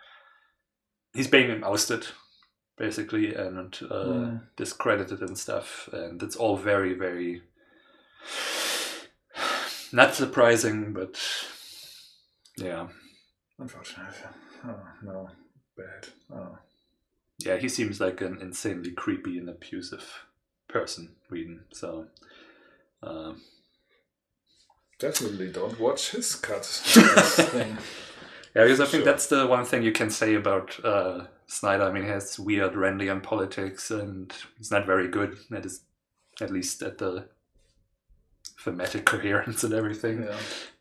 he's 1.15 1.29
being 1.29 1.63
ousted, 1.63 2.07
basically, 2.79 3.35
and 3.35 3.79
uh, 3.91 4.05
Mm. 4.07 4.41
discredited 4.57 5.21
and 5.21 5.37
stuff. 5.37 5.91
And 5.93 6.23
it's 6.23 6.37
all 6.37 6.57
very, 6.57 6.95
very, 6.95 7.43
not 9.93 10.15
surprising, 10.15 10.95
but 10.95 11.21
yeah. 12.57 12.89
Unfortunately. 13.59 14.15
Oh, 14.65 14.81
no. 15.03 15.29
Bad. 15.77 16.09
Oh. 16.33 16.59
Yeah, 17.39 17.59
he 17.59 17.69
seems 17.69 18.01
like 18.01 18.23
an 18.23 18.39
insanely 18.41 18.93
creepy 18.93 19.37
and 19.39 19.51
abusive 19.51 20.25
person, 20.67 21.17
Whedon. 21.31 21.65
So, 21.75 22.07
um, 23.07 23.41
Definitely 24.99 25.53
don't 25.53 25.79
watch 25.79 26.13
his 26.13 26.35
cut. 26.35 26.63
This 26.63 27.37
thing. 27.51 27.77
Yeah, 28.55 28.65
because 28.65 28.81
I 28.81 28.87
think 28.87 29.05
Sure. 29.05 29.13
that's 29.13 29.27
the 29.27 29.47
one 29.47 29.65
thing 29.67 29.83
you 29.83 29.93
can 29.93 30.09
say 30.09 30.35
about 30.35 30.83
uh, 30.83 31.27
Snyder. 31.47 31.83
I 31.85 31.93
mean, 31.93 32.05
he 32.05 32.09
has 32.09 32.39
weird 32.39 32.73
Randian 32.73 33.23
politics, 33.23 33.91
and 33.91 34.33
he's 34.57 34.71
not 34.71 34.87
very 34.87 35.09
good. 35.09 35.37
At 35.55 35.65
his, 35.65 35.83
at 36.41 36.51
least 36.51 36.81
at 36.83 36.97
the 36.97 37.29
thematic 38.61 39.05
coherence 39.13 39.65
and 39.65 39.75
everything. 39.75 40.23
Yeah. 40.23 40.37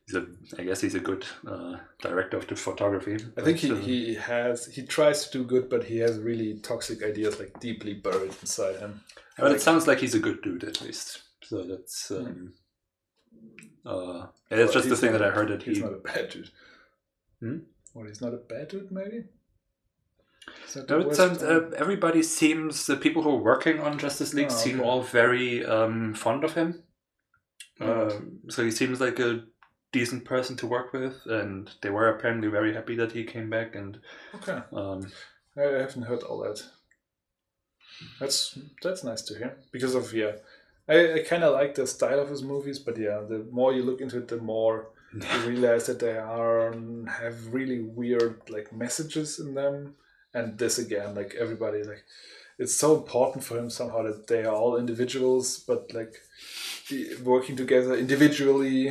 He's 0.07 0.15
a, 0.15 0.25
I 0.59 0.63
guess 0.63 0.79
he's 0.81 0.95
a 0.95 0.99
good 0.99 1.25
uh, 1.47 1.77
director 2.01 2.37
of 2.37 2.47
the 2.47 2.55
photography. 2.55 3.17
I 3.37 3.41
think 3.41 3.57
he, 3.57 3.71
uh, 3.71 3.75
he 3.75 4.13
has 4.15 4.67
he 4.67 4.83
tries 4.83 5.25
to 5.27 5.39
do 5.39 5.43
good, 5.43 5.67
but 5.67 5.83
he 5.83 5.97
has 5.97 6.19
really 6.19 6.59
toxic 6.59 7.03
ideas 7.03 7.39
like 7.39 7.59
deeply 7.59 7.95
buried 7.95 8.31
inside 8.41 8.77
him. 8.77 9.01
But 9.35 9.47
like- 9.47 9.55
it 9.55 9.61
sounds 9.61 9.87
like 9.87 9.99
he's 9.99 10.13
a 10.15 10.19
good 10.19 10.41
dude 10.43 10.63
at 10.63 10.79
least. 10.79 11.23
So 11.47 11.63
that's. 11.63 12.11
Um, 12.11 12.53
uh, 13.85 14.27
yeah, 14.49 14.57
that's 14.57 14.73
Well, 14.73 14.83
just 14.83 14.89
the 14.89 14.97
thing 14.97 15.11
that 15.11 15.21
I 15.21 15.29
heard 15.29 15.49
that 15.49 15.63
he's 15.63 15.77
he. 15.77 15.83
not 15.83 15.93
a 15.93 15.97
bad 15.97 16.29
dude. 16.29 16.49
Hmm? 17.39 17.57
Well, 17.93 18.05
he's 18.07 18.21
not 18.21 18.33
a 18.33 18.37
bad 18.37 18.69
dude, 18.69 18.91
maybe. 18.91 19.25
No, 20.89 20.99
it 20.99 21.15
sounds, 21.15 21.41
uh, 21.41 21.71
everybody 21.77 22.21
seems 22.21 22.85
the 22.85 22.97
people 22.97 23.23
who 23.23 23.29
are 23.31 23.37
working 23.41 23.79
on 23.79 23.97
Justice 23.97 24.33
League 24.33 24.47
Oh, 24.51 24.53
seem 24.53 24.79
okay. 24.79 24.87
all 24.87 25.01
very 25.01 25.65
um, 25.65 26.13
fond 26.13 26.43
of 26.43 26.53
him. 26.53 26.83
Right. 27.79 28.11
Um, 28.11 28.39
so 28.49 28.63
he 28.63 28.71
seems 28.71 28.99
like 29.01 29.19
a 29.19 29.45
decent 29.91 30.25
person 30.25 30.55
to 30.57 30.67
work 30.67 30.93
with, 30.93 31.15
and 31.25 31.71
they 31.81 31.89
were 31.89 32.09
apparently 32.09 32.47
very 32.49 32.73
happy 32.73 32.95
that 32.97 33.13
he 33.13 33.23
came 33.23 33.49
back. 33.49 33.75
And 33.75 33.99
okay, 34.35 34.59
um, 34.73 35.11
I 35.57 35.61
haven't 35.61 36.03
heard 36.03 36.23
all 36.23 36.39
that. 36.41 36.61
That's 38.19 38.57
that's 38.83 39.03
nice 39.03 39.21
to 39.23 39.37
hear 39.37 39.57
because 39.71 39.95
of 39.95 40.13
yeah. 40.13 40.33
I, 40.87 41.13
I 41.13 41.19
kind 41.19 41.43
of 41.43 41.53
like 41.53 41.75
the 41.75 41.87
style 41.87 42.19
of 42.19 42.29
his 42.29 42.43
movies, 42.43 42.79
but 42.79 42.97
yeah, 42.97 43.21
the 43.27 43.45
more 43.51 43.73
you 43.73 43.83
look 43.83 44.01
into 44.01 44.17
it, 44.17 44.27
the 44.27 44.37
more 44.37 44.89
you 45.13 45.39
realize 45.47 45.87
that 45.87 45.99
they 45.99 46.17
are 46.17 46.73
um, 46.73 47.07
have 47.07 47.53
really 47.53 47.81
weird 47.81 48.41
like 48.49 48.71
messages 48.73 49.39
in 49.39 49.53
them. 49.55 49.95
And 50.33 50.57
this 50.57 50.77
again 50.77 51.15
like 51.15 51.33
everybody 51.39 51.83
like 51.83 52.03
it's 52.57 52.75
so 52.75 52.95
important 52.95 53.43
for 53.43 53.57
him 53.57 53.69
somehow 53.69 54.03
that 54.03 54.27
they 54.27 54.43
are 54.43 54.53
all 54.53 54.75
individuals 54.77 55.59
but 55.59 55.93
like 55.93 56.13
working 57.23 57.55
together 57.55 57.95
individually 57.95 58.89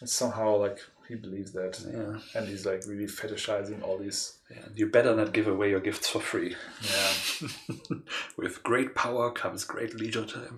and 0.00 0.08
somehow 0.08 0.56
like 0.56 0.78
he 1.08 1.14
believes 1.14 1.52
that 1.52 1.80
yeah, 1.90 2.18
and 2.38 2.48
he's 2.48 2.66
like 2.66 2.82
really 2.86 3.06
fetishizing 3.06 3.82
all 3.82 3.98
these 3.98 4.38
yeah, 4.50 4.66
you 4.74 4.86
better 4.90 5.14
not 5.16 5.32
give 5.32 5.46
away 5.48 5.70
your 5.70 5.80
gifts 5.80 6.08
for 6.08 6.20
free. 6.20 6.54
yeah 6.82 7.48
with 8.36 8.62
great 8.62 8.94
power 8.94 9.30
comes 9.30 9.64
great 9.64 9.94
leisure 9.94 10.24
time. 10.26 10.56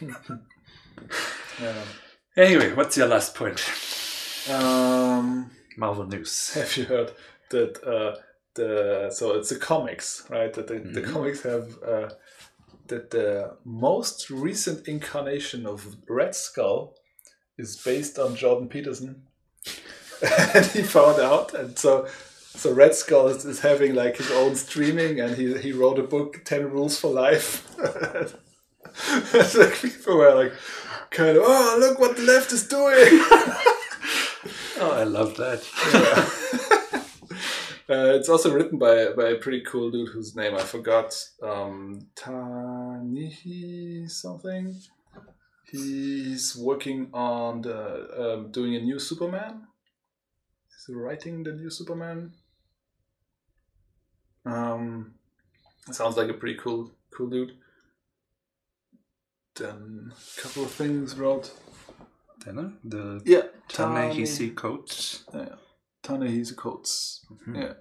yeah 1.60 1.82
Anyway, 2.36 2.72
what's 2.74 2.96
your 2.96 3.08
last 3.08 3.34
point? 3.34 3.60
um 4.50 5.50
Marvel 5.76 6.06
news. 6.06 6.50
have 6.54 6.76
you 6.76 6.84
heard 6.84 7.12
that 7.50 7.82
uh 7.84 8.16
the 8.54 9.10
so 9.12 9.34
it's 9.36 9.50
the 9.50 9.56
comics, 9.58 10.24
right? 10.30 10.52
That 10.54 10.66
the, 10.68 10.74
the 10.78 11.02
Mhm. 11.02 11.12
comics 11.12 11.42
have 11.42 11.78
uh, 11.82 12.10
that 12.86 13.10
the 13.10 13.56
most 13.64 14.30
recent 14.30 14.88
incarnation 14.88 15.66
of 15.66 15.96
Red 16.08 16.34
Skull 16.34 16.96
is 17.58 17.76
based 17.76 18.18
on 18.18 18.34
Jordan 18.36 18.68
Peterson, 18.68 19.22
and 20.54 20.66
he 20.66 20.82
found 20.82 21.20
out, 21.20 21.54
and 21.54 21.78
so 21.78 22.06
so 22.56 22.72
Red 22.72 22.94
Skull 22.94 23.28
is, 23.28 23.44
is 23.44 23.60
having 23.60 23.94
like 23.94 24.16
his 24.16 24.30
own 24.30 24.54
streaming, 24.56 25.20
and 25.20 25.36
he 25.36 25.56
he 25.58 25.72
wrote 25.72 25.98
a 25.98 26.02
book, 26.02 26.42
Ten 26.44 26.70
Rules 26.70 26.98
for 26.98 27.10
Life. 27.10 27.66
It's 29.34 29.54
like 29.56 29.74
people 29.74 30.16
were 30.16 30.34
like, 30.34 30.52
kind 31.10 31.36
of, 31.36 31.44
oh 31.46 31.76
look 31.78 31.98
what 31.98 32.16
the 32.16 32.22
left 32.22 32.52
is 32.52 32.66
doing. 32.66 33.22
Oh, 34.82 34.92
I 34.92 35.04
love 35.04 35.36
that. 35.36 35.62
Uh, 37.90 38.14
it's 38.14 38.28
also 38.28 38.54
written 38.54 38.78
by 38.78 39.10
by 39.16 39.30
a 39.30 39.34
pretty 39.34 39.62
cool 39.62 39.90
dude 39.90 40.10
whose 40.10 40.36
name 40.36 40.54
I 40.54 40.62
forgot. 40.62 41.12
Um, 41.42 42.06
Tanihi 42.14 44.08
something. 44.08 44.76
He's 45.70 46.56
working 46.56 47.08
on 47.12 47.62
the 47.62 48.34
um, 48.34 48.52
doing 48.52 48.76
a 48.76 48.80
new 48.80 49.00
Superman. 49.00 49.66
Writing 50.94 51.42
the 51.42 51.52
new 51.52 51.70
Superman? 51.70 52.32
Um, 54.44 55.14
sounds 55.90 56.16
like 56.16 56.28
a 56.28 56.34
pretty 56.34 56.58
cool 56.58 56.92
cool 57.10 57.28
dude. 57.28 57.52
Then 59.54 60.12
a 60.12 60.40
couple 60.40 60.64
of 60.64 60.70
things 60.70 61.16
wrote. 61.16 61.52
Then, 62.44 62.58
uh, 62.58 62.70
the 62.82 63.20
Yeah, 63.26 63.42
Ta-Nehisi 63.68 64.54
coat. 64.54 65.22
Yeah, 65.34 65.56
Ta-Nehisi 66.02 66.56
Coates. 66.56 67.26
Mhm. 67.30 67.56
Yeah. 67.56 67.74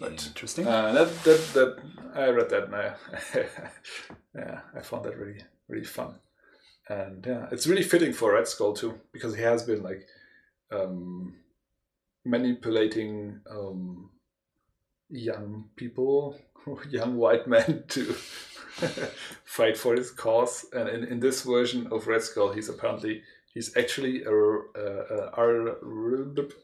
Right. 0.00 0.26
Interesting. 0.26 0.66
Uh, 0.66 0.92
that, 0.92 1.08
that 1.24 1.40
that 1.54 1.76
I 2.14 2.28
read 2.28 2.50
that 2.50 2.64
and 2.64 2.74
I 2.74 2.94
yeah 4.34 4.60
I 4.74 4.80
found 4.82 5.04
that 5.06 5.16
really 5.16 5.40
really 5.68 5.84
fun 5.86 6.16
and 6.90 7.24
yeah 7.24 7.46
it's 7.50 7.66
really 7.66 7.82
fitting 7.82 8.12
for 8.12 8.34
Red 8.34 8.46
Skull 8.48 8.74
too 8.74 9.00
because 9.12 9.34
he 9.34 9.42
has 9.42 9.62
been 9.62 9.82
like 9.82 10.06
um, 10.70 11.34
manipulating 12.26 13.40
um, 13.50 14.10
young 15.08 15.68
people 15.76 16.36
young 16.90 17.16
white 17.16 17.46
men 17.46 17.84
to 17.88 18.04
fight 19.44 19.76
for 19.78 19.94
his 19.94 20.10
cause 20.10 20.66
and 20.72 20.88
in, 20.88 21.04
in 21.04 21.20
this 21.20 21.42
version 21.42 21.86
of 21.92 22.06
Red 22.06 22.22
Skull 22.22 22.52
he's 22.52 22.68
apparently 22.68 23.22
he's 23.54 23.76
actually 23.76 24.24
a, 24.24 24.34
a, 24.34 25.30
a, 25.36 25.76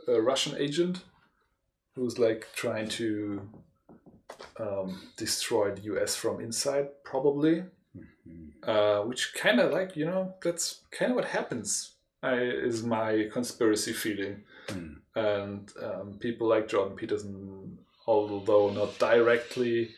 a 0.08 0.20
Russian 0.20 0.56
agent 0.58 1.04
who's 1.94 2.18
like 2.18 2.48
trying 2.54 2.88
to 2.88 3.48
um, 4.58 5.00
destroy 5.16 5.70
the 5.74 5.82
US 5.94 6.16
from 6.16 6.40
inside, 6.40 6.88
probably. 7.04 7.64
Mhm. 7.96 8.50
Uh, 8.62 9.04
which 9.04 9.34
kind 9.34 9.58
of 9.60 9.72
like 9.72 9.96
you 9.96 10.06
know 10.06 10.34
that's 10.42 10.82
kind 10.90 11.10
of 11.12 11.16
what 11.16 11.26
happens. 11.26 11.92
I, 12.22 12.34
is 12.36 12.82
my 12.84 13.28
conspiracy 13.32 13.92
feeling, 13.92 14.44
Hmm. 14.68 14.94
and 15.16 15.72
um, 15.82 16.18
people 16.20 16.46
like 16.48 16.68
Jordan 16.68 16.96
Peterson, 16.96 17.78
although 18.06 18.70
not 18.70 18.98
directly 18.98 19.90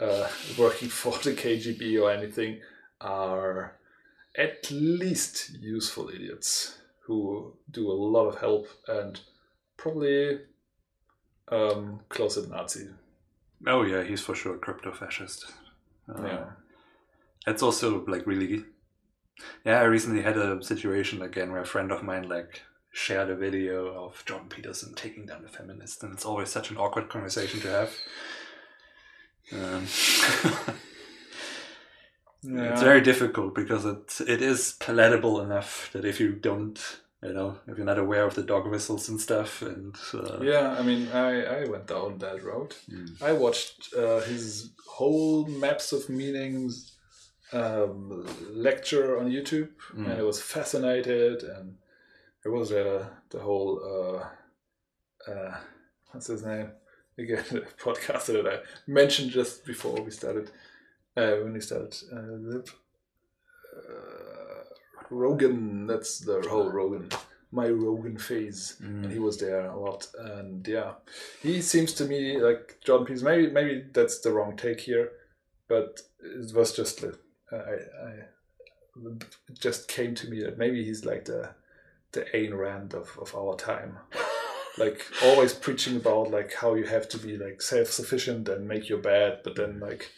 uh, 0.00 0.28
working 0.58 0.88
for 1.00 1.12
the 1.18 1.32
KGB 1.32 2.00
or 2.02 2.10
anything, 2.10 2.60
are 3.00 3.76
at 4.36 4.70
least 4.70 5.50
useful 5.60 6.08
idiots 6.10 6.78
who 7.06 7.54
do 7.70 7.90
a 7.90 7.92
lot 7.92 8.26
of 8.26 8.38
help 8.40 8.68
and 8.88 9.20
probably 9.76 10.40
um, 11.48 12.00
closet 12.08 12.48
Nazi. 12.50 12.88
Oh 13.66 13.82
yeah, 13.82 14.02
he's 14.02 14.20
for 14.20 14.34
sure 14.34 14.54
a 14.56 14.58
crypto 14.58 14.92
fascist. 14.92 15.46
Uh, 16.08 16.22
Yeah. 16.22 16.44
It's 17.46 17.62
also 17.62 18.04
like 18.06 18.26
really. 18.26 18.64
Yeah, 19.64 19.80
I 19.80 19.84
recently 19.84 20.22
had 20.22 20.36
a 20.36 20.62
situation 20.62 21.22
again 21.22 21.52
where 21.52 21.62
a 21.62 21.66
friend 21.66 21.90
of 21.90 22.02
mine 22.02 22.28
like 22.28 22.62
shared 22.92 23.30
a 23.30 23.36
video 23.36 23.86
of 23.86 24.22
John 24.26 24.48
Peterson 24.48 24.94
taking 24.94 25.26
down 25.26 25.44
a 25.44 25.48
feminist, 25.48 26.02
and 26.02 26.12
it's 26.12 26.24
always 26.24 26.50
such 26.50 26.70
an 26.70 26.76
awkward 26.76 27.08
conversation 27.08 27.60
to 27.60 27.68
have. 27.70 27.94
Um, 29.52 29.86
Yeah. 32.44 32.72
It's 32.72 32.82
very 32.82 33.00
difficult 33.00 33.54
because 33.54 33.84
it 33.84 34.20
it 34.26 34.42
is 34.42 34.74
palatable 34.80 35.40
enough 35.40 35.90
that 35.92 36.04
if 36.04 36.18
you 36.18 36.32
don't, 36.32 36.78
you 37.22 37.32
know, 37.32 37.58
if 37.68 37.76
you're 37.76 37.86
not 37.86 37.98
aware 38.00 38.24
of 38.24 38.34
the 38.34 38.42
dog 38.42 38.68
whistles 38.68 39.08
and 39.08 39.20
stuff, 39.20 39.62
and 39.62 39.94
uh, 40.12 40.40
Yeah, 40.40 40.74
I 40.76 40.82
mean, 40.82 41.08
I, 41.12 41.44
I 41.44 41.64
went 41.68 41.86
down 41.86 42.18
that 42.18 42.42
road. 42.42 42.74
Mm. 42.90 43.22
I 43.22 43.32
watched 43.32 43.94
uh, 43.94 44.20
his 44.20 44.70
whole 44.88 45.46
maps 45.46 45.92
of 45.92 46.08
meanings 46.08 46.92
um, 47.52 48.26
lecture 48.50 49.18
on 49.18 49.30
YouTube, 49.30 49.68
Mm. 49.94 50.04
and 50.06 50.12
I 50.20 50.22
was 50.22 50.40
fascinated. 50.40 51.42
And 51.42 51.76
it 52.44 52.48
was 52.48 52.72
uh, 52.72 53.06
the 53.30 53.38
whole 53.40 53.80
uh, 53.92 55.30
uh, 55.30 55.56
what's 56.10 56.26
his 56.26 56.44
name 56.44 56.70
again? 57.18 57.44
The 57.50 57.60
podcaster 57.84 58.42
that 58.42 58.46
I 58.52 58.58
mentioned 58.86 59.30
just 59.30 59.64
before 59.64 60.00
we 60.02 60.10
started. 60.10 60.50
Uh, 61.16 61.32
when 61.42 61.52
we 61.52 61.60
started, 61.60 61.94
uh, 62.10 62.16
the, 62.16 62.64
uh, 63.76 64.64
Rogan. 65.10 65.86
That's 65.86 66.20
the 66.20 66.40
whole 66.48 66.70
Rogan. 66.70 67.08
My 67.50 67.68
Rogan 67.68 68.16
phase 68.16 68.76
Mm. 68.82 69.04
and 69.04 69.12
he 69.12 69.18
was 69.18 69.36
there 69.38 69.66
a 69.66 69.78
lot 69.78 70.08
and 70.18 70.66
yeah 70.66 70.92
he 71.42 71.60
seems 71.60 71.92
to 71.94 72.04
me 72.06 72.38
like 72.40 72.78
john 72.82 73.04
peterson 73.04 73.26
maybe 73.28 73.50
maybe 73.52 73.84
that's 73.92 74.20
the 74.20 74.32
wrong 74.32 74.56
take 74.56 74.80
here 74.80 75.10
but 75.68 76.00
it 76.22 76.54
was 76.54 76.74
just 76.74 77.02
like 77.02 77.14
i, 77.52 77.56
I 77.56 78.12
it 79.48 79.58
just 79.58 79.88
came 79.88 80.14
to 80.14 80.28
me 80.28 80.42
that 80.42 80.58
maybe 80.58 80.84
he's 80.84 81.04
like 81.04 81.24
the 81.24 81.50
the 82.12 82.26
Ayn 82.34 82.56
Rand 82.56 82.92
of, 82.92 83.18
of 83.18 83.34
our 83.34 83.56
time 83.56 83.96
like 84.78 85.02
always 85.24 85.54
preaching 85.54 85.96
about 85.96 86.30
like 86.30 86.54
how 86.54 86.74
you 86.74 86.84
have 86.84 87.08
to 87.10 87.18
be 87.18 87.38
like 87.38 87.62
self-sufficient 87.62 88.48
and 88.48 88.68
make 88.68 88.88
your 88.88 88.98
bed 88.98 89.40
but 89.44 89.56
then 89.56 89.80
like 89.80 90.10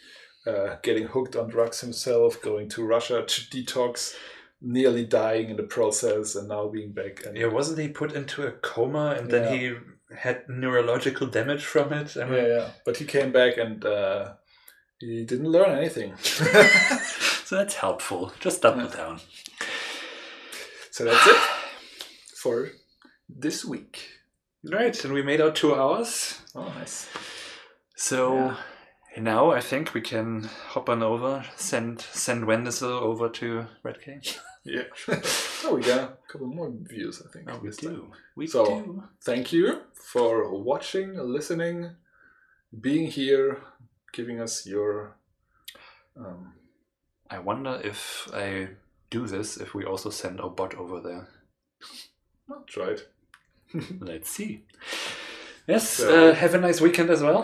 uh, 0.45 0.75
getting 0.83 1.07
hooked 1.07 1.35
on 1.35 1.49
drugs 1.49 1.81
himself 1.81 2.41
going 2.41 2.69
to 2.69 2.85
russia 2.85 3.23
to 3.25 3.41
detox 3.43 4.13
nearly 4.61 5.05
dying 5.05 5.49
in 5.49 5.57
the 5.57 5.63
process 5.63 6.35
and 6.35 6.47
now 6.47 6.67
being 6.67 6.91
back 6.91 7.25
and 7.25 7.37
yeah, 7.37 7.47
wasn't 7.47 7.79
he 7.79 7.87
put 7.87 8.13
into 8.13 8.45
a 8.45 8.51
coma 8.51 9.15
and 9.17 9.29
then 9.29 9.57
he 9.57 9.73
had 10.17 10.47
neurological 10.47 11.27
damage 11.27 11.63
from 11.65 11.93
it? 11.93 12.15
I 12.17 12.25
mean, 12.25 12.33
Yeah, 12.33 12.47
yeah. 12.47 12.69
But 12.85 12.97
he 12.97 13.05
came 13.05 13.31
back 13.31 13.57
and 13.57 13.83
uh, 13.85 14.33
he 14.99 15.25
didn't 15.25 15.51
learn 15.51 15.77
anything. 15.77 16.15
so 16.19 17.55
that's 17.57 17.75
helpful. 17.75 18.31
Just 18.39 18.61
double 18.61 18.83
Yeah. 18.83 18.95
down. 18.95 19.19
so 20.91 21.03
that's 21.05 21.27
it 21.27 21.37
for 22.41 22.69
this 23.29 23.65
week. 23.65 24.09
Right, 24.63 25.03
and 25.05 25.13
we 25.13 25.21
made 25.21 25.41
our 25.41 25.51
two 25.51 25.75
hours. 25.75 26.41
Oh, 26.55 26.63
nice. 26.79 27.07
So 27.95 28.55
now 29.15 29.51
I 29.51 29.61
think 29.61 29.93
we 29.93 30.01
can 30.01 30.49
hop 30.69 30.89
on 30.89 31.03
over, 31.03 31.45
send 31.55 32.01
send 32.01 32.45
Wenzel 32.45 32.91
over 32.91 33.29
to 33.29 33.67
Red 33.83 34.01
King. 34.01 34.21
Yeah. 34.67 34.85
oh, 35.65 35.75
we 35.75 35.81
got 35.83 35.99
a 35.99 36.17
couple 36.27 36.47
more 36.47 36.73
views, 36.75 37.21
I 37.23 37.31
think. 37.31 37.47
Oh, 37.51 37.59
we 37.61 37.69
time. 37.69 37.93
do. 37.93 38.11
We 38.35 38.47
So- 38.47 38.65
do. 38.65 39.03
Thank 39.23 39.53
you 39.53 39.81
for 39.93 40.51
watching, 40.59 41.13
listening, 41.19 41.91
being 42.81 43.05
here, 43.11 43.61
giving 44.15 44.39
us 44.41 44.65
your. 44.65 45.17
Um, 46.17 46.53
I 47.29 47.39
wonder 47.39 47.81
if 47.83 48.29
I 48.33 48.69
do 49.09 49.27
this, 49.27 49.57
if 49.57 49.73
we 49.73 49.83
also 49.85 50.09
send 50.09 50.39
our 50.39 50.49
bot 50.49 50.73
over 50.75 50.99
there. 51.01 51.27
not 52.47 52.67
tried. 52.67 53.01
Let's 53.99 54.29
see. 54.29 54.63
Yes, 55.67 55.89
So- 55.89 56.29
uh, 56.29 56.33
have 56.35 56.53
a 56.55 56.59
nice 56.59 56.79
weekend 56.81 57.09
as 57.09 57.21
well. 57.21 57.43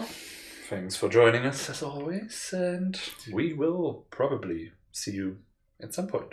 Thanks 0.70 0.96
for 0.96 1.10
joining 1.10 1.46
us 1.46 1.70
as 1.70 1.84
always, 1.84 2.54
and 2.54 2.98
we 3.34 3.54
will 3.54 4.06
probably 4.10 4.72
see 4.94 5.12
you 5.12 5.40
at 5.82 5.94
some 5.94 6.08
point. 6.08 6.32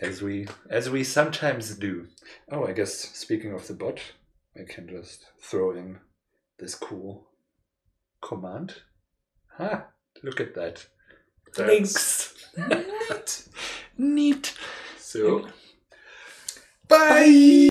As 0.00 0.22
we 0.22 0.46
as 0.70 0.88
we 0.88 1.04
sometimes 1.04 1.74
do. 1.76 2.06
Oh, 2.50 2.64
I 2.66 2.72
guess 2.72 2.94
speaking 2.94 3.52
of 3.52 3.66
the 3.66 3.74
bot, 3.74 3.98
I 4.56 4.62
can 4.72 4.88
just 4.88 5.26
throw 5.42 5.72
in 5.72 5.98
this 6.58 6.74
cool 6.74 7.26
command. 8.20 8.74
Ha! 9.58 9.86
Look 10.22 10.40
at 10.40 10.54
that. 10.54 10.86
That's 11.56 11.68
Links. 11.68 12.34
Neat. 12.56 13.48
Neat. 13.98 14.54
So, 14.98 15.48
bye. 16.88 17.24